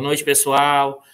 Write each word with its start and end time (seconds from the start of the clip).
Boa 0.00 0.08
noite, 0.08 0.24
pessoal. 0.24 1.04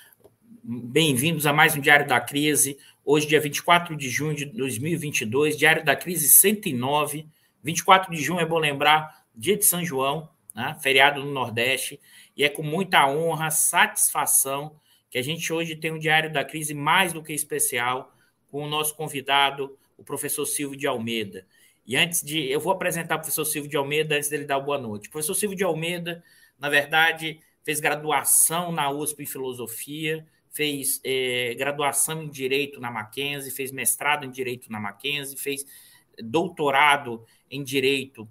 Bem-vindos 0.62 1.44
a 1.44 1.52
mais 1.52 1.74
um 1.74 1.80
Diário 1.80 2.06
da 2.06 2.20
Crise. 2.20 2.78
Hoje, 3.04 3.26
dia 3.26 3.40
24 3.40 3.96
de 3.96 4.08
junho 4.08 4.36
de 4.36 4.44
2022, 4.44 5.56
Diário 5.56 5.84
da 5.84 5.96
Crise 5.96 6.28
109. 6.28 7.26
24 7.64 8.14
de 8.14 8.22
junho, 8.22 8.38
é 8.38 8.46
bom 8.46 8.58
lembrar, 8.58 9.24
dia 9.34 9.56
de 9.56 9.64
São 9.64 9.84
João, 9.84 10.30
né? 10.54 10.76
feriado 10.80 11.18
no 11.18 11.32
Nordeste. 11.32 11.98
E 12.36 12.44
é 12.44 12.48
com 12.48 12.62
muita 12.62 13.08
honra, 13.08 13.50
satisfação, 13.50 14.76
que 15.10 15.18
a 15.18 15.22
gente 15.22 15.52
hoje 15.52 15.74
tem 15.74 15.90
um 15.90 15.98
Diário 15.98 16.32
da 16.32 16.44
Crise 16.44 16.72
mais 16.72 17.12
do 17.12 17.24
que 17.24 17.32
especial, 17.32 18.14
com 18.52 18.62
o 18.62 18.68
nosso 18.68 18.94
convidado, 18.94 19.76
o 19.98 20.04
professor 20.04 20.46
Silvio 20.46 20.78
de 20.78 20.86
Almeida. 20.86 21.44
E 21.84 21.96
antes 21.96 22.22
de. 22.22 22.48
Eu 22.48 22.60
vou 22.60 22.72
apresentar 22.72 23.16
o 23.16 23.18
professor 23.18 23.46
Silvio 23.46 23.68
de 23.68 23.76
Almeida 23.76 24.14
antes 24.14 24.28
dele 24.28 24.44
dar 24.44 24.60
boa 24.60 24.78
noite. 24.78 25.08
O 25.08 25.10
professor 25.10 25.34
Silvio 25.34 25.58
de 25.58 25.64
Almeida, 25.64 26.22
na 26.56 26.68
verdade, 26.68 27.40
fez 27.66 27.80
graduação 27.80 28.70
na 28.70 28.88
USP 28.92 29.24
em 29.24 29.26
filosofia, 29.26 30.24
fez 30.52 31.00
é, 31.02 31.52
graduação 31.54 32.22
em 32.22 32.30
direito 32.30 32.80
na 32.80 32.92
Mackenzie, 32.92 33.50
fez 33.50 33.72
mestrado 33.72 34.24
em 34.24 34.30
direito 34.30 34.70
na 34.70 34.78
Mackenzie, 34.78 35.36
fez 35.36 35.66
doutorado 36.22 37.26
em 37.50 37.64
direito 37.64 38.28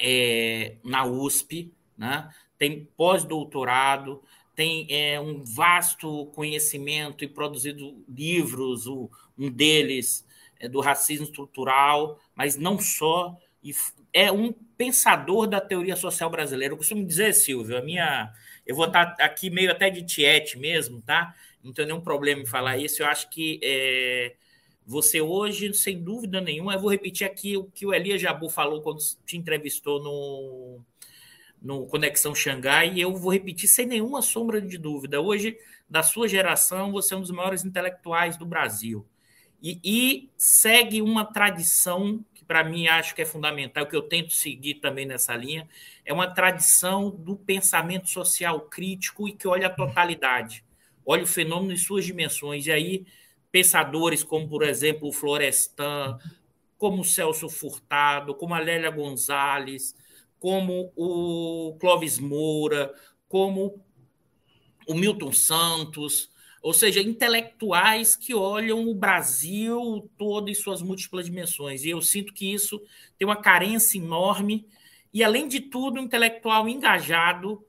é, 0.00 0.74
na 0.82 1.06
USP, 1.06 1.72
né? 1.96 2.28
tem 2.58 2.84
pós-doutorado, 2.96 4.20
tem 4.52 4.88
é, 4.90 5.20
um 5.20 5.44
vasto 5.44 6.26
conhecimento 6.34 7.22
e 7.22 7.28
produzido 7.28 8.04
livros, 8.08 8.88
o, 8.88 9.08
um 9.38 9.48
deles 9.48 10.26
é 10.58 10.68
do 10.68 10.80
racismo 10.80 11.26
estrutural, 11.26 12.18
mas 12.34 12.56
não 12.56 12.80
só, 12.80 13.38
e 13.62 13.72
é 14.12 14.32
um 14.32 14.52
pensador 14.76 15.46
da 15.46 15.60
teoria 15.60 15.96
social 15.96 16.30
brasileira. 16.30 16.72
Eu 16.72 16.78
costumo 16.78 17.04
dizer, 17.04 17.32
Silvio, 17.32 17.76
a 17.76 17.82
minha. 17.82 18.32
Eu 18.66 18.74
vou 18.74 18.86
estar 18.86 19.14
aqui 19.20 19.50
meio 19.50 19.70
até 19.70 19.90
de 19.90 20.02
tiete 20.02 20.58
mesmo, 20.58 21.00
tá? 21.02 21.34
Não 21.62 21.72
tenho 21.72 21.88
nenhum 21.88 22.00
problema 22.00 22.42
em 22.42 22.46
falar 22.46 22.78
isso. 22.78 23.02
Eu 23.02 23.06
acho 23.06 23.28
que 23.30 23.60
é, 23.62 24.34
você 24.86 25.20
hoje, 25.20 25.72
sem 25.74 26.02
dúvida 26.02 26.40
nenhuma, 26.40 26.74
eu 26.74 26.80
vou 26.80 26.90
repetir 26.90 27.26
aqui 27.26 27.56
o 27.56 27.64
que 27.64 27.86
o 27.86 27.94
Elia 27.94 28.18
Jabu 28.18 28.48
falou 28.48 28.82
quando 28.82 28.98
te 29.24 29.36
entrevistou 29.36 30.02
no, 30.02 30.80
no 31.60 31.86
Conexão 31.86 32.34
Xangai, 32.34 32.92
e 32.92 33.00
eu 33.00 33.14
vou 33.16 33.32
repetir 33.32 33.68
sem 33.68 33.86
nenhuma 33.86 34.20
sombra 34.20 34.60
de 34.60 34.76
dúvida. 34.76 35.20
Hoje, 35.20 35.56
da 35.88 36.02
sua 36.02 36.28
geração, 36.28 36.92
você 36.92 37.14
é 37.14 37.16
um 37.16 37.22
dos 37.22 37.30
maiores 37.30 37.64
intelectuais 37.64 38.36
do 38.36 38.44
Brasil. 38.44 39.06
E, 39.62 39.80
e 39.82 40.30
segue 40.36 41.00
uma 41.00 41.24
tradição 41.24 42.22
que 42.44 42.48
para 42.48 42.62
mim 42.62 42.86
acho 42.86 43.14
que 43.14 43.22
é 43.22 43.26
fundamental, 43.26 43.86
que 43.86 43.96
eu 43.96 44.02
tento 44.02 44.32
seguir 44.32 44.74
também 44.74 45.06
nessa 45.06 45.34
linha, 45.34 45.66
é 46.04 46.12
uma 46.12 46.28
tradição 46.28 47.10
do 47.10 47.34
pensamento 47.34 48.08
social 48.10 48.60
crítico 48.60 49.26
e 49.26 49.32
que 49.32 49.48
olha 49.48 49.68
a 49.68 49.70
totalidade, 49.70 50.62
olha 51.04 51.24
o 51.24 51.26
fenômeno 51.26 51.72
em 51.72 51.76
suas 51.76 52.04
dimensões. 52.04 52.66
E 52.66 52.72
aí, 52.72 53.06
pensadores 53.50 54.22
como, 54.22 54.48
por 54.48 54.62
exemplo, 54.62 55.08
o 55.08 55.12
Florestan, 55.12 56.18
como 56.76 57.00
o 57.00 57.04
Celso 57.04 57.48
Furtado, 57.48 58.34
como 58.34 58.54
a 58.54 58.58
Lélia 58.58 58.90
Gonzalez, 58.90 59.96
como 60.38 60.92
o 60.94 61.76
Clóvis 61.80 62.18
Moura, 62.18 62.92
como 63.28 63.82
o 64.86 64.94
Milton 64.94 65.32
Santos, 65.32 66.30
ou 66.64 66.72
seja, 66.72 67.02
intelectuais 67.02 68.16
que 68.16 68.34
olham 68.34 68.88
o 68.88 68.94
Brasil 68.94 70.10
todo 70.16 70.48
em 70.48 70.54
suas 70.54 70.80
múltiplas 70.80 71.26
dimensões. 71.26 71.84
E 71.84 71.90
eu 71.90 72.00
sinto 72.00 72.32
que 72.32 72.54
isso 72.54 72.80
tem 73.18 73.28
uma 73.28 73.36
carência 73.36 73.98
enorme 73.98 74.66
e, 75.12 75.22
além 75.22 75.46
de 75.46 75.60
tudo, 75.60 76.00
um 76.00 76.04
intelectual 76.04 76.66
engajado 76.66 77.62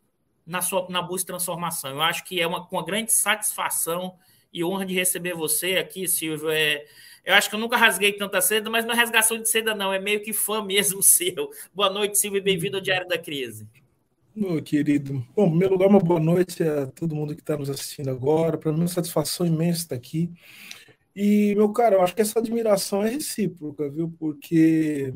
na, 0.48 0.62
sua, 0.62 0.88
na 0.88 1.02
busca 1.02 1.24
de 1.24 1.26
transformação. 1.26 1.92
Eu 1.92 2.02
acho 2.02 2.24
que 2.24 2.40
é 2.40 2.48
uma, 2.48 2.66
uma 2.72 2.86
grande 2.86 3.12
satisfação 3.12 4.16
e 4.54 4.64
honra 4.64 4.86
de 4.86 4.94
receber 4.94 5.34
você 5.34 5.76
aqui, 5.76 6.08
Silvio. 6.08 6.50
É, 6.50 6.86
eu 7.26 7.34
acho 7.34 7.50
que 7.50 7.56
eu 7.56 7.60
nunca 7.60 7.76
rasguei 7.76 8.14
tanta 8.14 8.40
seda, 8.40 8.70
mas 8.70 8.86
não 8.86 8.94
é 8.94 8.96
rasgação 8.96 9.38
de 9.38 9.50
seda, 9.50 9.76
não, 9.76 9.92
é 9.92 10.00
meio 10.00 10.24
que 10.24 10.32
fã 10.32 10.64
mesmo 10.64 11.04
seu. 11.04 11.50
Boa 11.74 11.90
noite, 11.90 12.18
Silvio, 12.18 12.38
e 12.38 12.42
bem-vindo 12.42 12.78
ao 12.78 12.82
Diário 12.82 13.10
da 13.10 13.18
Crise. 13.18 13.68
Meu 14.36 14.62
querido, 14.62 15.26
bom, 15.34 15.46
em 15.46 15.50
primeiro 15.52 15.76
lugar, 15.76 15.88
uma 15.88 16.00
boa 16.00 16.20
noite 16.20 16.62
a 16.62 16.88
todo 16.88 17.16
mundo 17.16 17.34
que 17.34 17.42
está 17.42 17.56
nos 17.56 17.70
assistindo 17.70 18.10
agora. 18.10 18.58
Para 18.58 18.70
mim, 18.74 18.80
é 18.80 18.82
uma 18.82 18.88
satisfação 18.90 19.46
imensa 19.48 19.80
estar 19.80 19.96
aqui. 19.96 20.30
E, 21.16 21.56
meu 21.56 21.72
cara, 21.72 21.96
eu 21.96 22.02
acho 22.02 22.14
que 22.14 22.22
essa 22.22 22.40
admiração 22.40 23.02
é 23.02 23.12
recíproca, 23.12 23.90
viu? 23.90 24.14
Porque, 24.20 25.14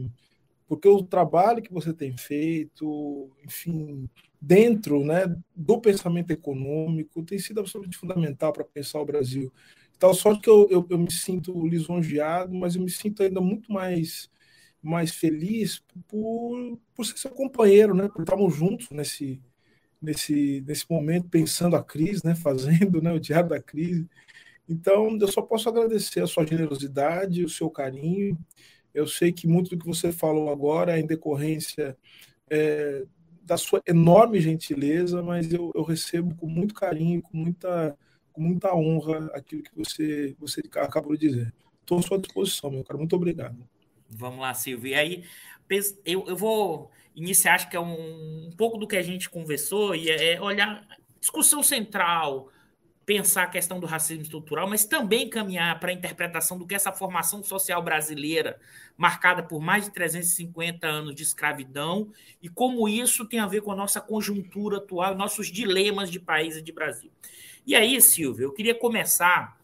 porque 0.65 0.87
o 0.87 1.03
trabalho 1.03 1.61
que 1.61 1.73
você 1.73 1.93
tem 1.93 2.15
feito, 2.15 3.29
enfim, 3.43 4.09
dentro 4.39 5.03
né, 5.03 5.25
do 5.53 5.81
pensamento 5.81 6.31
econômico, 6.31 7.21
tem 7.21 7.37
sido 7.39 7.59
absolutamente 7.59 7.97
fundamental 7.97 8.53
para 8.53 8.63
pensar 8.63 9.01
o 9.01 9.05
Brasil. 9.05 9.51
Tal 9.99 10.13
sorte 10.13 10.43
que 10.43 10.49
eu, 10.49 10.65
eu, 10.71 10.87
eu 10.89 10.97
me 10.97 11.11
sinto 11.11 11.67
lisonjeado, 11.67 12.55
mas 12.55 12.77
eu 12.77 12.81
me 12.81 12.89
sinto 12.89 13.21
ainda 13.21 13.41
muito 13.41 13.69
mais 13.69 14.29
mais 14.81 15.11
feliz 15.11 15.83
por, 16.07 16.79
por 16.95 17.05
ser 17.05 17.17
seu 17.17 17.31
companheiro, 17.31 17.93
né? 17.93 18.07
Por 18.07 18.21
estarmos 18.21 18.55
juntos 18.55 18.89
nesse, 18.91 19.41
nesse, 20.01 20.63
nesse 20.65 20.85
momento, 20.89 21.29
pensando 21.29 21.75
a 21.75 21.83
crise, 21.83 22.25
né? 22.25 22.35
Fazendo 22.35 23.01
né? 23.01 23.11
o 23.11 23.19
diário 23.19 23.49
da 23.49 23.61
crise. 23.61 24.07
Então, 24.67 25.17
eu 25.19 25.27
só 25.27 25.41
posso 25.41 25.67
agradecer 25.67 26.21
a 26.21 26.27
sua 26.27 26.45
generosidade, 26.45 27.43
o 27.43 27.49
seu 27.49 27.69
carinho. 27.69 28.37
Eu 28.93 29.07
sei 29.07 29.31
que 29.31 29.47
muito 29.47 29.71
do 29.71 29.79
que 29.79 29.87
você 29.87 30.11
falou 30.11 30.51
agora 30.51 30.97
é 30.97 30.99
em 30.99 31.07
decorrência 31.07 31.97
é, 32.49 33.05
da 33.43 33.57
sua 33.57 33.81
enorme 33.87 34.39
gentileza, 34.39 35.23
mas 35.23 35.51
eu, 35.51 35.71
eu 35.75 35.83
recebo 35.83 36.35
com 36.35 36.47
muito 36.47 36.73
carinho, 36.73 37.21
com 37.21 37.35
muita, 37.35 37.97
com 38.31 38.41
muita 38.41 38.75
honra 38.75 39.31
aquilo 39.33 39.63
que 39.63 39.75
você, 39.75 40.35
você 40.39 40.61
acabou 40.75 41.15
de 41.17 41.27
dizer. 41.27 41.53
Estou 41.81 41.97
à 41.97 42.01
sua 42.03 42.19
disposição, 42.19 42.69
meu 42.69 42.83
cara. 42.83 42.97
Muito 42.97 43.15
obrigado. 43.15 43.57
Vamos 44.09 44.39
lá, 44.39 44.53
Silvio. 44.53 44.91
E 44.91 44.95
aí, 44.95 45.23
eu, 46.05 46.25
eu 46.27 46.35
vou 46.35 46.91
iniciar, 47.15 47.55
acho 47.55 47.69
que 47.69 47.75
é 47.75 47.79
um, 47.79 48.47
um 48.47 48.51
pouco 48.57 48.77
do 48.77 48.87
que 48.87 48.95
a 48.95 49.01
gente 49.01 49.29
conversou, 49.29 49.95
e 49.95 50.09
é, 50.09 50.33
é 50.33 50.41
olhar 50.41 50.87
discussão 51.19 51.61
central, 51.61 52.49
pensar 53.05 53.43
a 53.43 53.47
questão 53.47 53.79
do 53.79 53.87
racismo 53.87 54.21
estrutural, 54.21 54.69
mas 54.69 54.85
também 54.85 55.27
caminhar 55.27 55.79
para 55.79 55.89
a 55.89 55.93
interpretação 55.93 56.59
do 56.59 56.67
que 56.67 56.75
essa 56.75 56.91
formação 56.91 57.43
social 57.43 57.81
brasileira, 57.81 58.59
marcada 58.95 59.41
por 59.41 59.59
mais 59.59 59.85
de 59.85 59.91
350 59.91 60.85
anos 60.87 61.15
de 61.15 61.23
escravidão, 61.23 62.11
e 62.41 62.47
como 62.47 62.87
isso 62.87 63.25
tem 63.25 63.39
a 63.39 63.47
ver 63.47 63.61
com 63.61 63.71
a 63.71 63.75
nossa 63.75 63.99
conjuntura 63.99 64.77
atual, 64.77 65.15
nossos 65.15 65.51
dilemas 65.51 66.11
de 66.11 66.19
país 66.19 66.55
e 66.55 66.61
de 66.61 66.71
Brasil. 66.71 67.11
E 67.65 67.75
aí, 67.75 67.99
Silvio, 67.99 68.45
eu 68.45 68.53
queria 68.53 68.75
começar, 68.75 69.57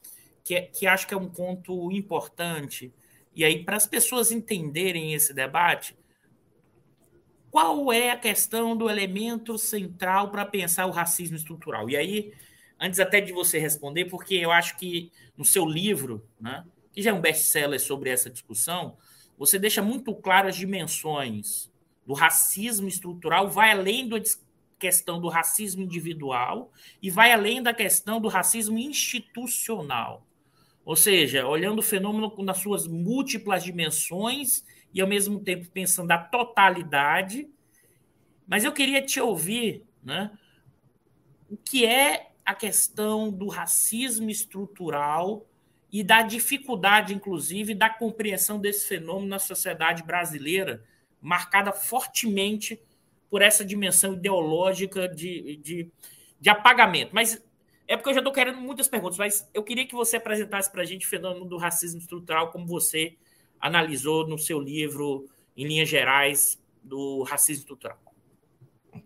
que, 0.43 0.59
que 0.61 0.87
acho 0.87 1.07
que 1.07 1.13
é 1.13 1.17
um 1.17 1.29
ponto 1.29 1.91
importante, 1.91 2.91
e 3.35 3.43
aí, 3.43 3.63
para 3.63 3.75
as 3.75 3.85
pessoas 3.85 4.31
entenderem 4.31 5.13
esse 5.13 5.33
debate, 5.33 5.95
qual 7.51 7.91
é 7.91 8.11
a 8.11 8.17
questão 8.17 8.75
do 8.75 8.89
elemento 8.89 9.57
central 9.57 10.29
para 10.29 10.45
pensar 10.45 10.85
o 10.85 10.91
racismo 10.91 11.35
estrutural? 11.35 11.89
E 11.89 11.97
aí, 11.97 12.33
antes 12.79 12.99
até 12.99 13.19
de 13.19 13.33
você 13.33 13.59
responder, 13.59 14.05
porque 14.05 14.35
eu 14.35 14.51
acho 14.51 14.77
que 14.77 15.11
no 15.37 15.43
seu 15.43 15.65
livro, 15.65 16.25
né, 16.39 16.65
que 16.93 17.01
já 17.01 17.11
é 17.11 17.13
um 17.13 17.21
best-seller 17.21 17.79
sobre 17.79 18.09
essa 18.09 18.29
discussão, 18.29 18.97
você 19.37 19.59
deixa 19.59 19.81
muito 19.81 20.13
claro 20.15 20.47
as 20.47 20.55
dimensões 20.55 21.69
do 22.05 22.13
racismo 22.13 22.87
estrutural, 22.87 23.49
vai 23.49 23.71
além 23.71 24.07
da 24.07 24.17
questão 24.79 25.19
do 25.19 25.27
racismo 25.27 25.81
individual 25.81 26.71
e 27.01 27.09
vai 27.09 27.31
além 27.31 27.61
da 27.61 27.73
questão 27.73 28.21
do 28.21 28.27
racismo 28.27 28.77
institucional. 28.77 30.25
Ou 30.85 30.95
seja, 30.95 31.47
olhando 31.47 31.79
o 31.79 31.83
fenômeno 31.83 32.31
nas 32.43 32.57
suas 32.57 32.87
múltiplas 32.87 33.63
dimensões 33.63 34.63
e 34.93 35.01
ao 35.01 35.07
mesmo 35.07 35.39
tempo 35.39 35.67
pensando 35.69 36.11
a 36.11 36.17
totalidade. 36.17 37.49
Mas 38.47 38.63
eu 38.63 38.71
queria 38.71 39.01
te 39.01 39.19
ouvir, 39.19 39.83
né? 40.03 40.31
O 41.49 41.57
que 41.57 41.85
é 41.85 42.29
a 42.45 42.53
questão 42.53 43.31
do 43.31 43.47
racismo 43.47 44.29
estrutural 44.29 45.47
e 45.91 46.03
da 46.03 46.21
dificuldade, 46.21 47.15
inclusive, 47.15 47.73
da 47.73 47.89
compreensão 47.89 48.59
desse 48.59 48.87
fenômeno 48.87 49.29
na 49.29 49.39
sociedade 49.39 50.03
brasileira, 50.03 50.83
marcada 51.19 51.71
fortemente 51.71 52.79
por 53.29 53.41
essa 53.41 53.65
dimensão 53.65 54.13
ideológica 54.13 55.07
de, 55.07 55.57
de, 55.57 55.91
de 56.39 56.49
apagamento. 56.49 57.15
Mas 57.15 57.43
é 57.87 57.95
porque 57.95 58.09
eu 58.09 58.13
já 58.13 58.19
estou 58.19 58.33
querendo 58.33 58.59
muitas 58.59 58.87
perguntas, 58.87 59.17
mas 59.17 59.49
eu 59.53 59.63
queria 59.63 59.85
que 59.85 59.95
você 59.95 60.17
apresentasse 60.17 60.71
para 60.71 60.81
a 60.81 60.85
gente 60.85 61.05
o 61.05 61.09
fenômeno 61.09 61.45
do 61.45 61.57
racismo 61.57 61.99
estrutural, 61.99 62.51
como 62.51 62.65
você 62.65 63.15
analisou 63.59 64.27
no 64.27 64.37
seu 64.37 64.59
livro, 64.59 65.27
em 65.55 65.67
linhas 65.67 65.89
gerais, 65.89 66.61
do 66.83 67.23
racismo 67.23 67.61
estrutural. 67.61 67.99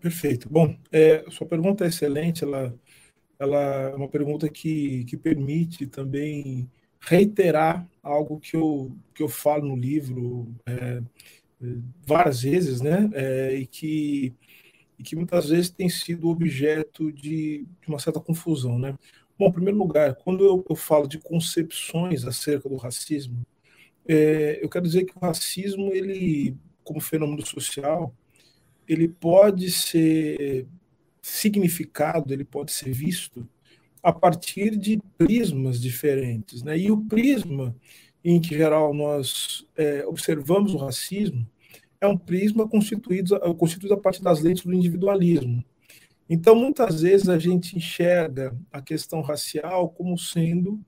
Perfeito. 0.01 0.47
Bom, 0.49 0.77
é, 0.91 1.25
sua 1.29 1.47
pergunta 1.47 1.83
é 1.83 1.87
excelente, 1.87 2.43
ela, 2.43 2.73
ela 3.37 3.89
é 3.89 3.95
uma 3.95 4.07
pergunta 4.07 4.47
que, 4.47 5.03
que 5.05 5.17
permite 5.17 5.87
também 5.87 6.69
reiterar 6.99 7.87
algo 8.03 8.39
que 8.39 8.55
eu, 8.55 8.95
que 9.13 9.23
eu 9.23 9.29
falo 9.29 9.67
no 9.67 9.75
livro 9.75 10.53
é, 10.65 11.01
várias 12.05 12.41
vezes, 12.41 12.81
né? 12.81 13.09
É, 13.13 13.55
e 13.55 13.65
que 13.65 14.33
e 14.99 15.03
que 15.03 15.15
muitas 15.15 15.47
vezes 15.49 15.69
tem 15.69 15.87
sido 15.87 16.27
objeto 16.27 17.09
de, 17.11 17.65
de 17.81 17.87
uma 17.87 17.97
certa 17.97 18.19
confusão. 18.19 18.77
Né? 18.77 18.93
Bom, 19.37 19.47
em 19.47 19.53
primeiro 19.53 19.79
lugar, 19.79 20.13
quando 20.15 20.43
eu, 20.43 20.65
eu 20.69 20.75
falo 20.75 21.07
de 21.07 21.17
concepções 21.17 22.25
acerca 22.25 22.67
do 22.67 22.75
racismo, 22.75 23.41
é, 24.05 24.59
eu 24.61 24.67
quero 24.67 24.85
dizer 24.85 25.05
que 25.05 25.15
o 25.15 25.19
racismo, 25.21 25.93
ele, 25.93 26.57
como 26.83 26.99
fenômeno 26.99 27.45
social, 27.45 28.13
ele 28.85 29.07
pode 29.07 29.71
ser 29.71 30.67
significado, 31.21 32.33
ele 32.33 32.43
pode 32.43 32.73
ser 32.73 32.91
visto 32.91 33.47
a 34.03 34.11
partir 34.11 34.75
de 34.75 34.99
prismas 35.17 35.79
diferentes. 35.79 36.61
Né? 36.61 36.77
E 36.77 36.91
o 36.91 36.97
prisma 37.05 37.73
em 38.23 38.41
que, 38.41 38.57
geral, 38.57 38.93
nós 38.93 39.65
é, 39.77 40.05
observamos 40.05 40.73
o 40.73 40.77
racismo 40.77 41.47
é 42.01 42.07
um 42.07 42.17
prisma 42.17 42.67
constituído, 42.67 43.39
constituído 43.55 43.93
a 43.93 43.99
partir 43.99 44.23
das 44.23 44.39
lentes 44.39 44.63
do 44.63 44.73
individualismo. 44.73 45.63
Então, 46.29 46.55
muitas 46.55 47.01
vezes 47.01 47.27
a 47.27 47.39
gente 47.39 47.75
enxerga 47.75 48.55
a 48.71 48.81
questão 48.81 49.21
racial 49.21 49.89
como 49.89 50.17
sendo 50.17 50.79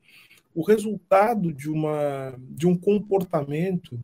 o 0.54 0.64
resultado 0.64 1.52
de, 1.52 1.70
uma, 1.70 2.36
de 2.40 2.68
um 2.68 2.78
comportamento 2.78 4.00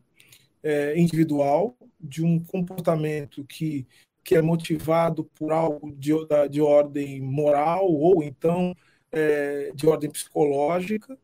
é, 0.62 0.98
individual, 0.98 1.76
de 2.00 2.24
um 2.24 2.38
comportamento 2.40 3.44
que, 3.44 3.86
que 4.24 4.34
é 4.34 4.42
motivado 4.42 5.24
por 5.24 5.52
algo 5.52 5.92
de, 5.92 6.12
de 6.50 6.60
ordem 6.60 7.20
moral 7.20 7.86
ou 7.86 8.22
então 8.22 8.74
é, 9.12 9.70
de 9.74 9.86
ordem 9.86 10.10
psicológica, 10.10 11.16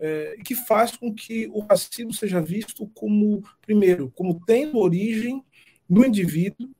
é, 0.00 0.36
que 0.44 0.54
faz 0.54 0.96
com 0.96 1.14
que 1.14 1.46
o 1.52 1.60
racismo 1.60 2.12
seja 2.12 2.40
visto 2.40 2.86
como, 2.94 3.42
primeiro, 3.60 4.10
como 4.16 4.40
tendo 4.46 4.78
origem 4.78 5.44
no 5.88 6.04
indivíduo, 6.04 6.70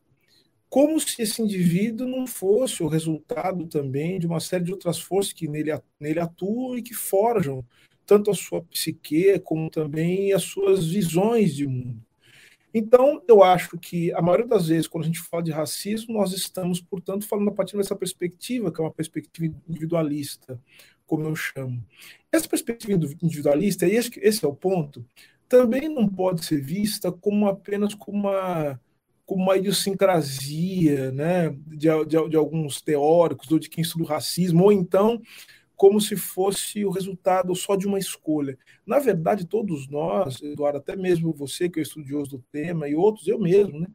como 0.68 0.98
se 0.98 1.20
esse 1.20 1.42
indivíduo 1.42 2.08
não 2.08 2.26
fosse 2.26 2.82
o 2.82 2.88
resultado 2.88 3.66
também 3.66 4.18
de 4.18 4.26
uma 4.26 4.40
série 4.40 4.64
de 4.64 4.72
outras 4.72 4.98
forças 4.98 5.32
que 5.32 5.46
nele, 5.46 5.70
nele 5.98 6.20
atuam 6.20 6.78
e 6.78 6.82
que 6.82 6.94
forjam 6.94 7.64
tanto 8.06 8.30
a 8.30 8.34
sua 8.34 8.62
psique 8.62 9.38
como 9.40 9.68
também 9.68 10.32
as 10.32 10.44
suas 10.44 10.86
visões 10.86 11.54
de 11.54 11.66
mundo. 11.66 12.02
Então, 12.72 13.20
eu 13.26 13.42
acho 13.42 13.76
que 13.78 14.12
a 14.12 14.22
maioria 14.22 14.46
das 14.46 14.68
vezes, 14.68 14.86
quando 14.86 15.02
a 15.04 15.06
gente 15.08 15.18
fala 15.18 15.42
de 15.42 15.50
racismo, 15.50 16.14
nós 16.14 16.32
estamos, 16.32 16.80
portanto, 16.80 17.26
falando 17.26 17.48
a 17.48 17.52
partir 17.52 17.76
dessa 17.76 17.96
perspectiva, 17.96 18.72
que 18.72 18.80
é 18.80 18.84
uma 18.84 18.92
perspectiva 18.92 19.52
individualista, 19.68 20.60
como 21.10 21.26
eu 21.26 21.34
chamo. 21.34 21.84
Essa 22.30 22.48
perspectiva 22.48 22.92
individualista, 23.20 23.84
e 23.84 23.96
esse, 23.96 24.44
é 24.44 24.48
o 24.48 24.54
ponto, 24.54 25.04
também 25.48 25.88
não 25.88 26.08
pode 26.08 26.44
ser 26.44 26.62
vista 26.62 27.10
como 27.10 27.48
apenas 27.48 27.94
como 27.94 28.28
uma, 28.28 28.80
como 29.26 29.42
uma 29.42 29.56
idiosincrasia 29.56 31.10
né, 31.10 31.50
de, 31.66 31.88
de, 32.06 32.28
de 32.28 32.36
alguns 32.36 32.80
teóricos 32.80 33.50
ou 33.50 33.58
de 33.58 33.68
quem 33.68 33.82
estuda 33.82 34.04
o 34.04 34.06
racismo, 34.06 34.62
ou 34.62 34.70
então 34.70 35.20
como 35.80 35.98
se 35.98 36.14
fosse 36.14 36.84
o 36.84 36.90
resultado 36.90 37.54
só 37.54 37.74
de 37.74 37.86
uma 37.86 37.98
escolha. 37.98 38.58
Na 38.84 38.98
verdade, 38.98 39.46
todos 39.46 39.88
nós, 39.88 40.42
Eduardo, 40.42 40.76
até 40.76 40.94
mesmo 40.94 41.32
você 41.32 41.70
que 41.70 41.80
é 41.80 41.82
estudioso 41.82 42.32
do 42.32 42.44
tema 42.52 42.86
e 42.86 42.94
outros, 42.94 43.26
eu 43.26 43.38
mesmo, 43.38 43.80
né, 43.80 43.86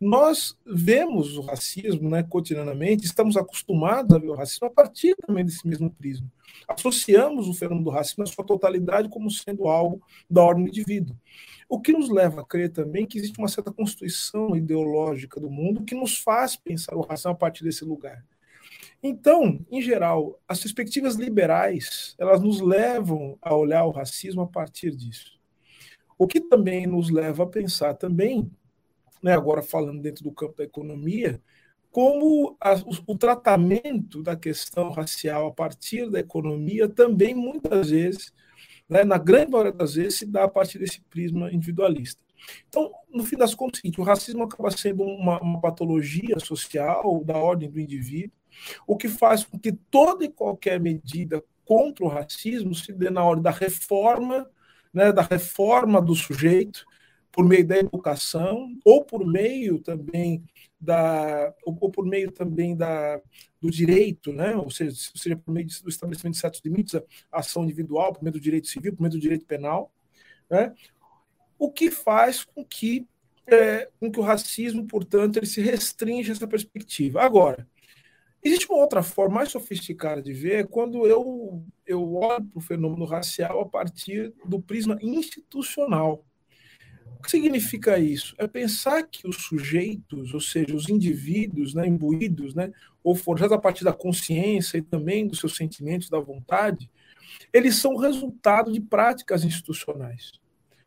nós 0.00 0.56
vemos 0.64 1.36
o 1.36 1.40
racismo 1.40 2.08
né, 2.08 2.22
cotidianamente, 2.22 3.04
estamos 3.04 3.36
acostumados 3.36 4.14
a 4.14 4.20
ver 4.20 4.28
o 4.28 4.36
racismo 4.36 4.68
a 4.68 4.70
partir 4.70 5.16
também 5.26 5.44
desse 5.44 5.66
mesmo 5.66 5.90
prisma. 5.90 6.30
Associamos 6.68 7.48
o 7.48 7.52
fenômeno 7.52 7.86
do 7.86 7.90
racismo 7.90 8.22
na 8.22 8.30
sua 8.30 8.44
totalidade 8.44 9.08
como 9.08 9.28
sendo 9.28 9.66
algo 9.66 10.00
da 10.30 10.40
ordem 10.40 10.62
do 10.62 10.70
indivíduo. 10.70 11.16
O 11.68 11.80
que 11.80 11.90
nos 11.90 12.10
leva 12.10 12.42
a 12.42 12.46
crer 12.46 12.70
também 12.70 13.06
que 13.06 13.18
existe 13.18 13.40
uma 13.40 13.48
certa 13.48 13.72
constituição 13.72 14.54
ideológica 14.54 15.40
do 15.40 15.50
mundo 15.50 15.82
que 15.82 15.96
nos 15.96 16.16
faz 16.16 16.54
pensar 16.54 16.94
o 16.94 17.00
racismo 17.00 17.32
a 17.32 17.34
partir 17.34 17.64
desse 17.64 17.84
lugar. 17.84 18.24
Então, 19.06 19.62
em 19.70 19.82
geral, 19.82 20.40
as 20.48 20.60
perspectivas 20.60 21.14
liberais, 21.16 22.14
elas 22.18 22.40
nos 22.40 22.58
levam 22.58 23.36
a 23.42 23.54
olhar 23.54 23.84
o 23.84 23.90
racismo 23.90 24.40
a 24.40 24.46
partir 24.46 24.96
disso. 24.96 25.38
O 26.16 26.26
que 26.26 26.40
também 26.40 26.86
nos 26.86 27.10
leva 27.10 27.42
a 27.42 27.46
pensar 27.46 27.92
também, 27.92 28.50
né, 29.22 29.34
agora 29.34 29.60
falando 29.60 30.00
dentro 30.00 30.24
do 30.24 30.32
campo 30.32 30.56
da 30.56 30.64
economia, 30.64 31.38
como 31.90 32.56
a, 32.58 32.76
o, 32.76 33.12
o, 33.12 33.18
tratamento 33.18 34.22
da 34.22 34.34
questão 34.34 34.88
racial 34.90 35.48
a 35.48 35.52
partir 35.52 36.08
da 36.08 36.20
economia 36.20 36.88
também 36.88 37.34
muitas 37.34 37.90
vezes, 37.90 38.32
né, 38.88 39.04
na 39.04 39.18
grande 39.18 39.50
maioria 39.50 39.72
das 39.72 39.96
vezes, 39.96 40.20
se 40.20 40.24
dá 40.24 40.44
a 40.44 40.48
partir 40.48 40.78
desse 40.78 41.02
prisma 41.02 41.52
individualista. 41.52 42.23
Então, 42.68 42.92
no 43.10 43.24
fim 43.24 43.36
das 43.36 43.54
contas, 43.54 43.80
é 43.84 44.00
o 44.00 44.04
racismo 44.04 44.42
acaba 44.42 44.70
sendo 44.70 45.02
uma, 45.02 45.40
uma 45.40 45.60
patologia 45.60 46.38
social 46.38 47.22
da 47.24 47.36
ordem 47.36 47.70
do 47.70 47.80
indivíduo, 47.80 48.36
o 48.86 48.96
que 48.96 49.08
faz 49.08 49.44
com 49.44 49.58
que 49.58 49.72
toda 49.72 50.24
e 50.24 50.28
qualquer 50.28 50.80
medida 50.80 51.42
contra 51.64 52.04
o 52.04 52.08
racismo 52.08 52.74
se 52.74 52.92
dê 52.92 53.10
na 53.10 53.24
hora 53.24 53.40
da 53.40 53.50
reforma, 53.50 54.48
né, 54.92 55.12
da 55.12 55.22
reforma 55.22 56.00
do 56.00 56.14
sujeito, 56.14 56.84
por 57.34 57.44
meio 57.44 57.66
da 57.66 57.76
educação, 57.76 58.72
ou 58.84 59.04
por 59.04 59.26
meio 59.26 59.80
também 59.80 60.44
da, 60.80 61.52
ou, 61.64 61.90
por 61.90 62.06
meio 62.06 62.30
também 62.30 62.76
da, 62.76 63.20
do 63.60 63.70
direito, 63.70 64.32
né? 64.32 64.54
ou, 64.54 64.70
seja, 64.70 64.94
seja, 65.16 65.36
por 65.36 65.50
meio 65.50 65.66
do 65.66 65.88
estabelecimento 65.88 66.34
de 66.34 66.40
certos 66.40 66.60
limites, 66.64 66.94
ação 67.32 67.64
individual, 67.64 68.12
por 68.12 68.22
meio 68.22 68.34
do 68.34 68.40
direito 68.40 68.68
civil, 68.68 68.94
por 68.94 69.02
meio 69.02 69.12
do 69.12 69.18
direito 69.18 69.46
penal, 69.46 69.92
né? 70.48 70.72
O 71.64 71.72
que 71.72 71.90
faz 71.90 72.44
com 72.44 72.64
que, 72.64 73.06
é, 73.46 73.88
com 73.98 74.10
que 74.10 74.20
o 74.20 74.22
racismo, 74.22 74.86
portanto, 74.86 75.36
ele 75.36 75.46
se 75.46 75.60
restringe 75.60 76.32
essa 76.32 76.46
perspectiva. 76.46 77.22
Agora, 77.22 77.66
Existe 78.44 78.70
uma 78.70 78.78
outra 78.80 79.02
forma 79.02 79.36
mais 79.36 79.50
sofisticada 79.50 80.20
de 80.20 80.34
ver 80.34 80.66
quando 80.66 81.06
eu, 81.06 81.64
eu 81.86 82.14
olho 82.14 82.44
para 82.44 82.58
o 82.58 82.60
fenômeno 82.60 83.06
racial 83.06 83.58
a 83.62 83.66
partir 83.66 84.34
do 84.44 84.60
prisma 84.60 84.98
institucional. 85.00 86.22
O 87.18 87.22
que 87.22 87.30
significa 87.30 87.98
isso? 87.98 88.34
É 88.36 88.46
pensar 88.46 89.02
que 89.04 89.26
os 89.26 89.36
sujeitos, 89.36 90.34
ou 90.34 90.40
seja, 90.40 90.76
os 90.76 90.90
indivíduos 90.90 91.72
né, 91.72 91.86
imbuídos, 91.86 92.54
né, 92.54 92.70
ou 93.02 93.14
forjados 93.14 93.56
a 93.56 93.58
partir 93.58 93.82
da 93.82 93.94
consciência 93.94 94.76
e 94.76 94.82
também 94.82 95.26
dos 95.26 95.38
seus 95.38 95.56
sentimentos, 95.56 96.10
da 96.10 96.20
vontade, 96.20 96.90
eles 97.50 97.76
são 97.76 97.96
resultado 97.96 98.70
de 98.70 98.80
práticas 98.80 99.42
institucionais. 99.42 100.32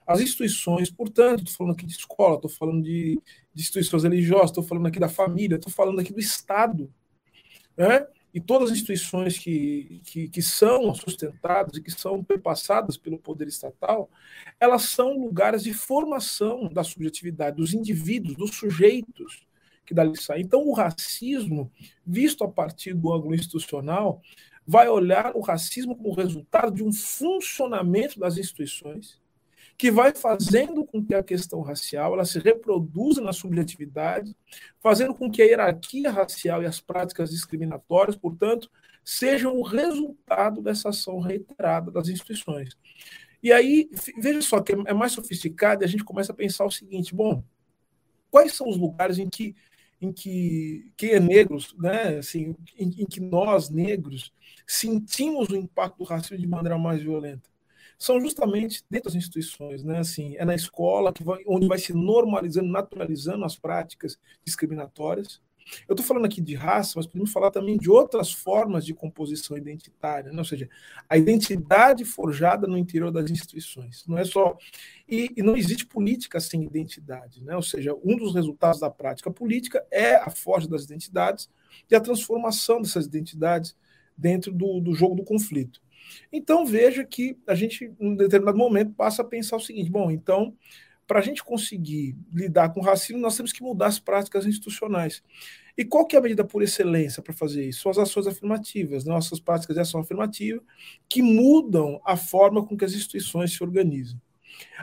As 0.07 0.21
instituições, 0.21 0.89
portanto, 0.89 1.39
estou 1.39 1.55
falando 1.57 1.73
aqui 1.73 1.85
de 1.85 1.91
escola, 1.91 2.35
estou 2.35 2.49
falando 2.49 2.81
de, 2.81 3.21
de 3.53 3.61
instituições 3.61 4.03
religiosas, 4.03 4.51
estou 4.51 4.63
falando 4.63 4.87
aqui 4.87 4.99
da 4.99 5.09
família, 5.09 5.57
estou 5.57 5.71
falando 5.71 5.99
aqui 5.99 6.13
do 6.13 6.19
Estado 6.19 6.89
né? 7.75 8.07
e 8.33 8.41
todas 8.41 8.71
as 8.71 8.77
instituições 8.77 9.37
que, 9.37 10.01
que, 10.05 10.29
que, 10.29 10.41
são 10.41 10.93
sustentadas 10.95 11.77
e 11.77 11.81
que 11.81 11.91
são 11.91 12.23
perpassadas 12.23 12.97
pelo 12.97 13.19
poder 13.19 13.47
estatal, 13.47 14.09
elas 14.59 14.83
são 14.83 15.19
lugares 15.19 15.63
de 15.63 15.73
formação 15.73 16.69
da 16.69 16.83
subjetividade 16.83 17.57
dos 17.57 17.73
indivíduos, 17.73 18.35
dos 18.35 18.55
sujeitos 18.55 19.45
que 19.85 19.93
dali 19.93 20.17
saem. 20.17 20.43
Então, 20.43 20.67
o 20.67 20.73
racismo, 20.73 21.71
visto 22.05 22.43
a 22.43 22.47
partir 22.47 22.93
do 22.93 23.13
ângulo 23.13 23.35
institucional, 23.35 24.21
vai 24.65 24.89
olhar 24.89 25.31
o 25.35 25.41
racismo 25.41 25.95
como 25.95 26.13
resultado 26.13 26.73
de 26.73 26.83
um 26.83 26.91
funcionamento 26.91 28.19
das 28.19 28.37
instituições 28.37 29.19
que 29.77 29.91
vai 29.91 30.13
fazendo 30.13 30.83
com 30.83 31.05
que 31.05 31.13
a 31.13 31.21
questão 31.21 31.61
racial 31.61 32.13
ela 32.13 32.25
se 32.25 32.39
reproduza 32.39 33.21
na 33.21 33.31
subjetividade, 33.31 34.35
fazendo 34.79 35.13
com 35.13 35.29
que 35.29 35.41
a 35.41 35.45
hierarquia 35.45 36.09
racial 36.09 36.63
e 36.63 36.65
as 36.65 36.81
práticas 36.81 37.29
discriminatórias, 37.29 38.15
portanto, 38.15 38.71
sejam 39.03 39.55
o 39.55 39.61
resultado 39.61 40.61
dessa 40.61 40.89
ação 40.89 41.19
reiterada 41.19 41.91
das 41.91 42.09
instituições. 42.09 42.75
E 43.41 43.53
aí, 43.53 43.87
veja 44.17 44.41
só 44.41 44.59
que 44.61 44.73
é 44.73 44.93
mais 44.93 45.11
sofisticado 45.11 45.83
e 45.83 45.85
a 45.85 45.87
gente 45.87 46.03
começa 46.03 46.31
a 46.31 46.35
pensar 46.35 46.65
o 46.65 46.71
seguinte: 46.71 47.13
bom, 47.13 47.43
quais 48.31 48.53
são 48.53 48.67
os 48.67 48.77
lugares 48.77 49.19
em 49.19 49.29
que 49.29 49.55
em 49.99 50.11
que 50.11 50.91
quem 50.95 51.11
é 51.11 51.19
negro, 51.19 51.57
né, 51.75 52.17
assim, 52.19 52.55
em, 52.77 53.01
em 53.01 53.05
que 53.05 53.19
nós 53.19 53.67
negros 53.67 54.31
sentimos 54.65 55.49
o 55.49 55.55
impacto 55.55 55.97
do 55.97 56.03
racismo 56.03 56.37
de 56.37 56.47
maneira 56.47 56.77
mais 56.77 57.01
violenta? 57.01 57.49
São 57.97 58.21
justamente 58.21 58.83
dentro 58.89 59.09
das 59.09 59.15
instituições, 59.15 59.83
né? 59.83 59.99
Assim, 59.99 60.35
é 60.37 60.45
na 60.45 60.53
escola 60.53 61.11
que 61.11 61.23
vai, 61.23 61.43
onde 61.47 61.67
vai 61.67 61.79
se 61.79 61.93
normalizando, 61.93 62.69
naturalizando 62.69 63.43
as 63.43 63.57
práticas 63.57 64.19
discriminatórias. 64.45 65.41
Eu 65.87 65.93
estou 65.93 66.05
falando 66.05 66.25
aqui 66.25 66.39
de 66.39 66.55
raça, 66.55 66.93
mas 66.95 67.05
podemos 67.05 67.31
falar 67.31 67.51
também 67.51 67.77
de 67.77 67.89
outras 67.89 68.31
formas 68.31 68.85
de 68.85 68.93
composição 68.93 69.57
identitária, 69.57 70.31
né? 70.31 70.37
ou 70.37 70.45
seja, 70.45 70.69
a 71.09 71.17
identidade 71.17 72.05
forjada 72.05 72.65
no 72.67 72.77
interior 72.77 73.11
das 73.11 73.29
instituições. 73.29 74.05
Não 74.07 74.17
é 74.17 74.23
só 74.23 74.57
e, 75.07 75.29
e, 75.35 75.41
não 75.41 75.57
existe 75.57 75.85
política 75.85 76.39
sem 76.39 76.63
identidade, 76.63 77.43
né? 77.43 77.55
Ou 77.55 77.61
seja, 77.61 77.93
um 78.03 78.15
dos 78.15 78.33
resultados 78.33 78.79
da 78.79 78.89
prática 78.89 79.29
política 79.29 79.85
é 79.91 80.15
a 80.15 80.29
forja 80.29 80.69
das 80.69 80.83
identidades 80.83 81.49
e 81.89 81.95
a 81.95 81.99
transformação 81.99 82.81
dessas 82.81 83.05
identidades 83.05 83.75
dentro 84.17 84.51
do, 84.51 84.79
do 84.79 84.93
jogo 84.93 85.15
do 85.15 85.23
conflito. 85.23 85.81
Então 86.31 86.65
veja 86.65 87.03
que 87.03 87.37
a 87.47 87.55
gente, 87.55 87.93
em 87.99 88.15
determinado 88.15 88.57
momento, 88.57 88.93
passa 88.93 89.21
a 89.21 89.25
pensar 89.25 89.57
o 89.57 89.61
seguinte: 89.61 89.89
bom, 89.89 90.11
então 90.11 90.55
para 91.07 91.19
a 91.19 91.23
gente 91.23 91.43
conseguir 91.43 92.17
lidar 92.33 92.69
com 92.73 92.81
o 92.81 92.83
racismo, 92.83 93.21
nós 93.21 93.37
temos 93.37 93.53
que 93.53 93.63
mudar 93.63 93.87
as 93.87 93.97
práticas 93.97 94.45
institucionais. 94.45 95.23
E 95.77 95.85
qual 95.85 96.05
que 96.05 96.15
é 96.15 96.19
a 96.19 96.21
medida 96.21 96.43
por 96.43 96.61
excelência 96.61 97.23
para 97.23 97.33
fazer 97.33 97.65
isso? 97.65 97.83
São 97.83 97.91
as 97.91 97.97
ações 97.97 98.27
afirmativas, 98.27 99.05
né? 99.05 99.13
nossas 99.13 99.39
práticas 99.39 99.75
de 99.75 99.81
ação 99.81 100.01
afirmativa, 100.01 100.61
que 101.07 101.21
mudam 101.21 102.01
a 102.03 102.17
forma 102.17 102.65
com 102.65 102.75
que 102.75 102.83
as 102.83 102.93
instituições 102.93 103.53
se 103.53 103.63
organizam. 103.63 104.19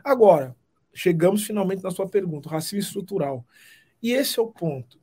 Agora, 0.03 0.57
chegamos 0.95 1.45
finalmente 1.45 1.83
na 1.83 1.91
sua 1.91 2.09
pergunta, 2.09 2.49
racismo 2.49 2.79
estrutural. 2.79 3.45
E 4.03 4.13
esse 4.13 4.39
é 4.39 4.43
o 4.43 4.47
ponto. 4.47 4.99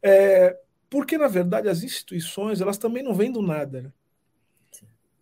É, 0.00 0.56
porque, 0.88 1.18
na 1.18 1.28
verdade, 1.28 1.68
as 1.68 1.82
instituições 1.82 2.60
elas 2.60 2.78
também 2.78 3.02
não 3.02 3.14
vêm 3.14 3.32
do 3.32 3.42
nada. 3.42 3.82
Né? 3.82 3.92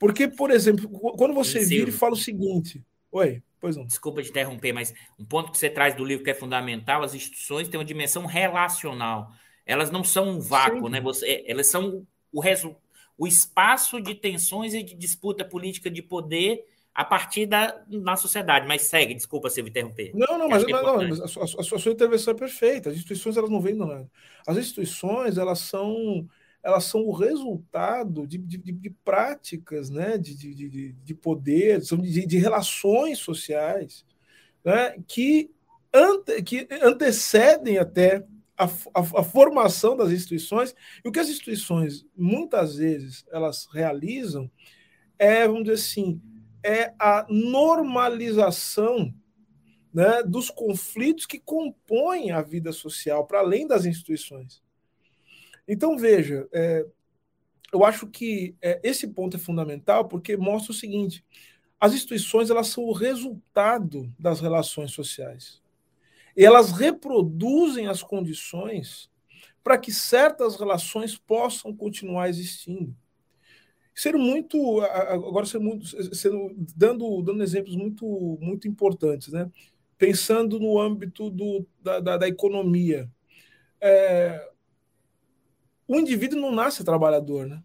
Porque, 0.01 0.27
por 0.27 0.51
exemplo, 0.51 0.89
quando 0.89 1.35
você 1.35 1.63
vira 1.63 1.91
e 1.91 1.93
fala 1.93 2.15
o 2.15 2.17
seguinte. 2.17 2.83
Oi, 3.13 3.43
pois 3.61 3.77
não. 3.77 3.85
Desculpa 3.85 4.23
te 4.23 4.31
interromper, 4.31 4.73
mas 4.73 4.95
um 5.19 5.27
ponto 5.27 5.53
que 5.53 5.59
você 5.59 5.69
traz 5.69 5.95
do 5.95 6.03
livro 6.03 6.25
que 6.25 6.31
é 6.31 6.35
fundamental: 6.35 7.03
as 7.03 7.15
instituições 7.15 7.69
têm 7.69 7.79
uma 7.79 7.85
dimensão 7.85 8.25
relacional. 8.25 9.31
Elas 9.67 9.91
não 9.91 10.03
são 10.03 10.31
um 10.31 10.41
vácuo, 10.41 10.87
Sim. 10.87 10.93
né? 10.93 11.01
Você, 11.03 11.45
elas 11.47 11.67
são 11.67 12.07
o, 12.33 12.41
resu, 12.41 12.75
o 13.19 13.27
espaço 13.27 14.01
de 14.01 14.15
tensões 14.15 14.73
e 14.73 14.83
de 14.83 14.95
disputa 14.95 15.45
política 15.45 15.91
de 15.91 16.01
poder 16.01 16.65
a 16.95 17.05
partir 17.05 17.45
da 17.45 17.85
na 17.87 18.17
sociedade. 18.17 18.67
Mas 18.67 18.83
segue, 18.83 19.13
desculpa 19.13 19.51
se 19.51 19.61
eu 19.61 19.67
interromper. 19.67 20.13
Não, 20.15 20.39
não, 20.39 20.49
mas, 20.49 20.63
é 20.65 20.67
não, 20.67 20.83
não, 20.83 21.25
a, 21.25 21.29
sua, 21.29 21.45
a, 21.45 21.63
sua, 21.63 21.93
intervenção 21.93 22.33
é 22.33 22.37
perfeita. 22.39 22.89
As 22.89 22.97
instituições 22.97 23.37
elas 23.37 23.51
não 23.51 23.61
vêm 23.61 23.77
do 23.77 23.85
nada. 23.85 24.11
As 24.47 24.57
instituições 24.57 25.37
elas 25.37 25.59
são 25.59 26.27
elas 26.63 26.85
são 26.85 27.03
o 27.03 27.13
resultado 27.13 28.27
de, 28.27 28.39
de, 28.39 28.59
de 28.59 28.91
práticas 28.91 29.91
né, 29.91 30.19
de, 30.19 30.35
de, 30.35 30.93
de 30.93 31.15
poder, 31.15 31.83
são 31.83 31.99
de, 31.99 32.27
de 32.27 32.39
relações 32.39 33.19
sociais 33.19 34.05
né, 34.65 34.97
que, 35.07 35.51
ante, 35.93 36.43
que 36.43 36.69
antecedem 36.83 37.79
até 37.79 38.25
a, 38.57 38.65
a, 38.65 39.21
a, 39.21 39.25
formação 39.25 39.97
das 39.97 40.11
instituições. 40.11 40.75
E 41.05 41.09
o 41.09 41.13
que 41.13 41.19
as 41.19 41.29
instituições, 41.29 42.07
muitas 42.15 42.77
vezes, 42.77 43.25
elas 43.31 43.67
realizam 43.73 44.51
é, 45.21 45.47
vamos 45.47 45.65
dizer 45.65 45.75
assim, 45.75 46.19
é 46.65 46.95
a 46.99 47.27
normalização 47.29 49.15
né, 49.93 50.23
dos 50.23 50.49
conflitos 50.49 51.27
que 51.27 51.39
compõem 51.39 52.31
a 52.31 52.41
vida 52.41 52.73
social, 52.73 53.27
para 53.27 53.41
além 53.41 53.67
das 53.67 53.85
instituições. 53.85 54.63
Então, 55.73 55.97
veja, 55.97 56.49
é, 56.53 56.85
eu 57.73 57.85
acho 57.85 58.09
que 58.09 58.57
é, 58.61 58.81
esse 58.83 59.07
ponto 59.07 59.37
é 59.37 59.41
fundamental 59.41 60.09
porque 60.09 60.37
mostra 60.37 60.73
o 60.73 60.75
seguinte: 60.75 61.25
as 61.79 61.95
instituições 61.95 62.51
elas 62.51 62.67
são 62.67 62.83
o 62.83 62.93
resultado 62.93 64.13
das 64.19 64.41
relações 64.41 64.91
sociais. 64.91 65.63
E 66.37 66.45
elas 66.45 66.73
reproduzem 66.73 67.87
as 67.87 68.03
condições 68.03 69.09
para 69.63 69.79
que 69.79 69.93
certas 69.93 70.57
relações 70.57 71.17
possam 71.17 71.73
continuar 71.73 72.29
existindo. 72.29 72.97
Sendo 73.95 74.19
muito 74.19 74.81
agora 74.81 75.47
sendo, 75.47 75.65
muito, 75.65 75.87
sendo 76.17 76.53
dando 76.77 77.23
dando 77.23 77.45
exemplos 77.45 77.77
muito 77.77 78.39
muito 78.41 78.67
importantes 78.67 79.29
né? 79.29 79.49
Pensando 79.97 80.59
no 80.59 80.81
âmbito 80.81 81.31
do, 81.31 81.65
da, 81.81 82.01
da, 82.01 82.17
da 82.17 82.29
economia. 82.29 83.09
É, 83.81 84.51
o 85.97 86.01
indivíduo 86.01 86.41
não 86.41 86.53
nasce 86.53 86.85
trabalhador 86.85 87.47
né? 87.47 87.63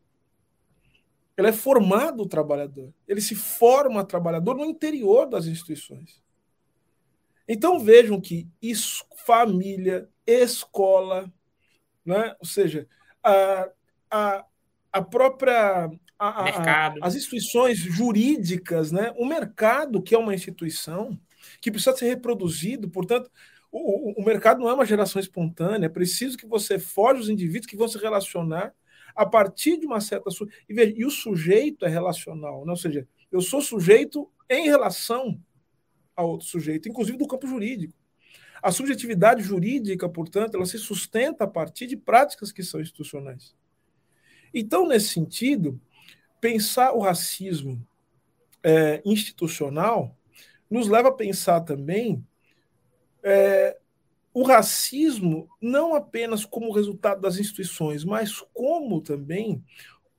Ele 1.38 1.50
é 1.50 1.53
formado 1.53 2.25
trabalhador. 2.25 2.94
Ele 3.05 3.20
se 3.20 3.36
forma 3.36 4.05
trabalhador 4.05 4.55
no 4.55 4.63
interior 4.63 5.25
das 5.25 5.48
instituições. 5.48 6.24
Então 7.46 7.77
vejam 7.77 8.22
que 8.22 8.48
isso, 8.62 9.05
família 9.17 10.10
escola 10.25 11.29
né? 12.05 12.36
Ou 12.39 12.46
seja 12.46 12.88
a, 13.24 13.70
a, 14.12 14.46
a 14.94 15.01
própria 15.01 15.89
a, 16.17 16.27
a, 16.27 16.94
as 17.01 17.15
instituições 17.15 17.77
jurídicas, 17.77 18.91
né? 18.91 19.12
o 19.17 19.25
mercado, 19.25 20.01
que 20.01 20.13
é 20.13 20.17
uma 20.17 20.36
instituição 20.36 21.20
que 21.60 21.72
precisa 21.72 21.96
ser 21.96 22.08
reproduzido, 22.08 22.89
portanto, 22.89 23.29
o, 23.77 24.22
o, 24.22 24.25
mercado 24.25 24.60
não 24.62 24.70
é 24.70 24.74
uma 24.74 24.86
geração 24.86 25.20
espontânea, 25.20 25.88
é 25.88 25.89
preciso 25.89 26.38
que 26.38 26.48
você 26.48 26.79
forge 26.79 27.22
os 27.22 27.29
indivíduos 27.29 27.65
que 27.65 27.75
vão 27.75 27.88
se 27.89 27.98
relacionar 27.98 28.74
a 29.13 29.25
partir 29.25 29.77
de 29.77 29.86
uma 29.86 30.00
certa. 30.00 30.29
E, 30.70 30.74
veja, 30.74 30.94
e 30.96 31.05
o 31.05 31.10
sujeito 31.10 31.86
é 31.86 31.89
relacional, 31.89 32.65
né? 32.65 32.72
ou 32.72 32.77
seja, 32.77 33.05
eu 33.29 33.41
sou 33.41 33.62
sujeito 33.62 34.32
em 34.50 34.65
relação 34.65 35.38
a 36.15 36.24
outro 36.24 36.48
sujeito, 36.48 36.88
inclusive 36.88 37.17
do 37.17 37.27
campo 37.27 37.48
jurídico. 37.48 37.94
A 38.62 38.72
subjetividade 38.72 39.44
jurídica, 39.44 40.08
portanto, 40.08 40.55
ela 40.55 40.65
se 40.65 40.77
sustenta 40.77 41.44
a 41.44 41.48
partir 41.48 41.86
de 41.86 41.98
práticas 41.98 42.53
que 42.53 42.63
são 42.63 42.79
institucionais. 42.79 43.53
Então, 44.53 44.88
nesse 44.88 45.10
sentido, 45.10 45.79
pensar 46.39 46.94
o 46.94 47.00
racismo 47.00 47.86
é, 48.63 49.01
institucional 49.03 50.17
nos 50.70 50.88
leva 50.88 51.10
a 51.10 51.13
pensar 51.13 51.60
também 51.62 52.25
é, 53.25 53.77
o 54.32 54.44
racismo 54.44 55.50
não 55.60 55.96
apenas 55.96 56.46
como 56.46 56.72
resultado 56.72 57.22
das 57.22 57.38
instituições, 57.38 58.05
mas 58.05 58.39
como 58.53 59.01
também 59.01 59.63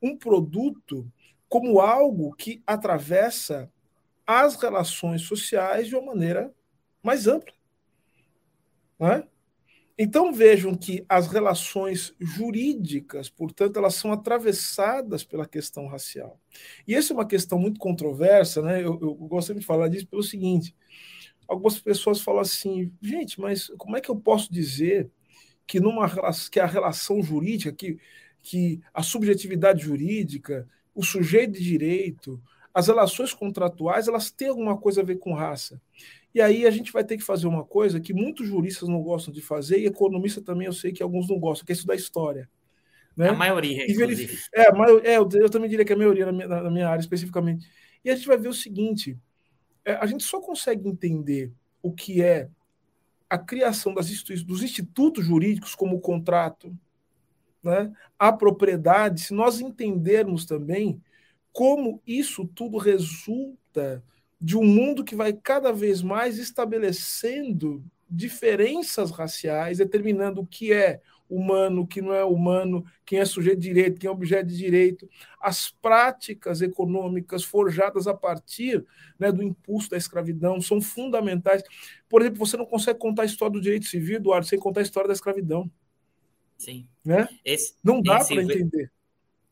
um 0.03 0.17
produto, 0.17 1.11
como 1.49 1.81
algo 1.81 2.35
que 2.35 2.63
atravessa 2.67 3.71
as 4.27 4.57
relações 4.57 5.23
sociais 5.23 5.87
de 5.87 5.95
uma 5.95 6.07
maneira 6.07 6.53
mais 7.01 7.29
ampla. 7.29 7.55
É? 8.99 9.25
Então 9.99 10.33
vejam 10.33 10.75
que 10.75 11.05
as 11.09 11.29
relações 11.29 12.15
jurídicas, 12.19 13.31
portanto, 13.31 13.79
elas 13.79 13.95
são 13.95 14.13
atravessadas 14.13 15.23
pela 15.23 15.47
questão 15.47 15.87
racial. 15.87 16.41
E 16.89 16.95
essa 16.95 17.13
é 17.13 17.15
uma 17.15 17.27
questão 17.27 17.59
muito 17.59 17.79
controversa, 17.79 18.61
né? 18.61 18.81
Eu, 18.83 18.99
eu 19.01 19.15
gostaria 19.15 19.61
de 19.61 19.67
falar 19.67 19.89
disso 19.89 20.07
pelo 20.07 20.23
seguinte: 20.23 20.75
algumas 21.49 21.79
pessoas 21.79 22.21
falam 22.21 22.41
assim, 22.41 22.93
gente, 23.01 23.41
mas 23.41 23.69
como 23.79 23.97
é 23.97 24.01
que 24.01 24.11
eu 24.11 24.17
posso 24.17 24.53
dizer 24.53 25.11
que 25.67 25.81
numa 25.81 26.09
que 26.51 26.61
a 26.61 26.67
relação 26.67 27.23
jurídica, 27.23 27.73
que, 27.73 27.99
que 28.43 28.81
a 28.95 29.03
subjetividade 29.03 29.85
jurídica, 29.85 30.69
o 30.95 31.03
sujeito 31.03 31.53
de 31.53 31.65
direito, 31.65 32.41
as 32.73 32.89
relações 32.89 33.33
contratuais, 33.33 34.07
elas 34.09 34.31
têm 34.31 34.49
alguma 34.49 34.77
coisa 34.77 35.01
a 35.01 35.05
ver 35.05 35.19
com 35.19 35.33
raça? 35.33 35.81
E 36.35 36.41
aí 36.41 36.67
a 36.67 36.71
gente 36.71 36.93
vai 36.93 37.03
ter 37.03 37.17
que 37.17 37.25
fazer 37.25 37.47
uma 37.47 37.65
coisa 37.65 37.99
que 37.99 38.13
muitos 38.13 38.47
juristas 38.47 38.89
não 38.89 39.03
gostam 39.03 39.33
de 39.33 39.41
fazer, 39.41 39.79
e 39.79 39.87
economista 39.87 40.43
também 40.43 40.67
eu 40.67 40.73
sei 40.73 40.93
que 40.93 41.03
alguns 41.03 41.29
não 41.29 41.39
gostam, 41.39 41.65
que 41.65 41.73
é 41.73 41.75
estudar 41.75 41.95
história. 41.95 42.49
Né? 43.17 43.31
A 43.31 43.35
maioria, 43.35 43.91
inclusive. 43.91 44.39
É, 44.55 44.65
é 44.65 45.17
eu, 45.17 45.27
eu, 45.33 45.49
também 45.49 45.71
diria 45.71 45.85
que 45.85 45.93
a 45.95 45.97
maioria 45.97 46.27
na 46.27 46.33
minha, 46.33 46.47
na 46.47 46.71
minha, 46.71 46.89
área 46.89 47.01
especificamente. 47.01 47.67
E 48.05 48.11
a 48.11 48.15
gente 48.15 48.27
vai 48.27 48.37
ver 48.37 48.49
o 48.49 48.53
seguinte: 48.53 49.19
a 49.87 50.07
gente 50.07 50.25
só 50.25 50.41
consegue 50.41 50.89
entender 50.89 51.53
o 51.83 51.93
que 51.93 52.23
é 52.23 52.49
a 53.29 53.39
criação 53.39 53.95
das 53.95 54.09
dos 54.45 54.63
institutos 54.63 55.25
jurídicos, 55.25 55.75
como 55.75 55.97
o 55.97 56.01
contrato, 56.01 56.77
né, 57.63 57.93
a 58.19 58.33
propriedade, 58.33 59.21
se 59.21 59.35
nós 59.35 59.61
entendermos 59.61 60.45
também 60.45 61.03
como 61.53 62.01
isso 62.07 62.47
tudo 62.47 62.79
resulta 62.79 64.03
de 64.41 64.57
um 64.57 64.65
mundo 64.65 65.05
que 65.05 65.15
vai 65.15 65.33
cada 65.33 65.73
vez 65.73 66.03
mais 66.03 66.39
estabelecendo 66.39 67.83
diferenças 68.09 69.11
raciais, 69.11 69.79
determinando 69.79 70.43
o 70.43 70.47
que 70.47 70.73
é 70.73 71.01
humano, 71.29 71.83
o 71.83 71.87
que 71.87 72.01
não 72.01 72.13
é 72.13 72.25
humano, 72.25 72.85
quem 73.05 73.19
é 73.19 73.25
sujeito 73.25 73.61
de 73.61 73.69
direito, 73.69 74.01
quem 74.01 74.09
é 74.09 74.11
objeto 74.11 74.47
de 74.47 74.57
direito, 74.57 75.09
as 75.41 75.71
práticas 75.71 76.63
econômicas 76.63 77.45
forjadas 77.45 78.07
a 78.07 78.15
partir 78.15 78.85
né, 79.19 79.31
do 79.33 79.43
impulso 79.43 79.91
da 79.91 79.97
escravidão 79.97 80.61
são 80.61 80.81
fundamentais. 80.81 81.63
Por 82.09 82.23
exemplo, 82.23 82.39
você 82.39 82.57
não 82.57 82.67
consegue 82.67 82.99
contar 82.99 83.23
a 83.23 83.27
história 83.27 83.53
do 83.53 83.61
direito 83.61 83.87
civil, 83.87 84.17
Eduardo, 84.17 84.47
sem 84.47 84.59
contar 84.59 84.81
a 84.81 84.85
história 84.85 85.09
da 85.09 85.15
escravidão. 85.15 85.71
Sim. 86.57 86.89
Né? 87.05 87.29
Esse, 87.45 87.75
não 87.83 88.01
dá 88.01 88.25
para 88.25 88.43
entender. 88.43 88.91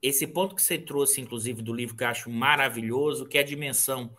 Esse 0.01 0.27
ponto 0.27 0.55
que 0.55 0.63
você 0.63 0.79
trouxe, 0.79 1.21
inclusive, 1.21 1.63
do 1.63 1.73
livro 1.73 1.97
que 1.97 2.05
eu 2.05 2.09
acho 2.09 2.31
maravilhoso, 2.31 3.27
que 3.27 3.39
é 3.39 3.41
a 3.41 3.45
dimensão 3.45 4.15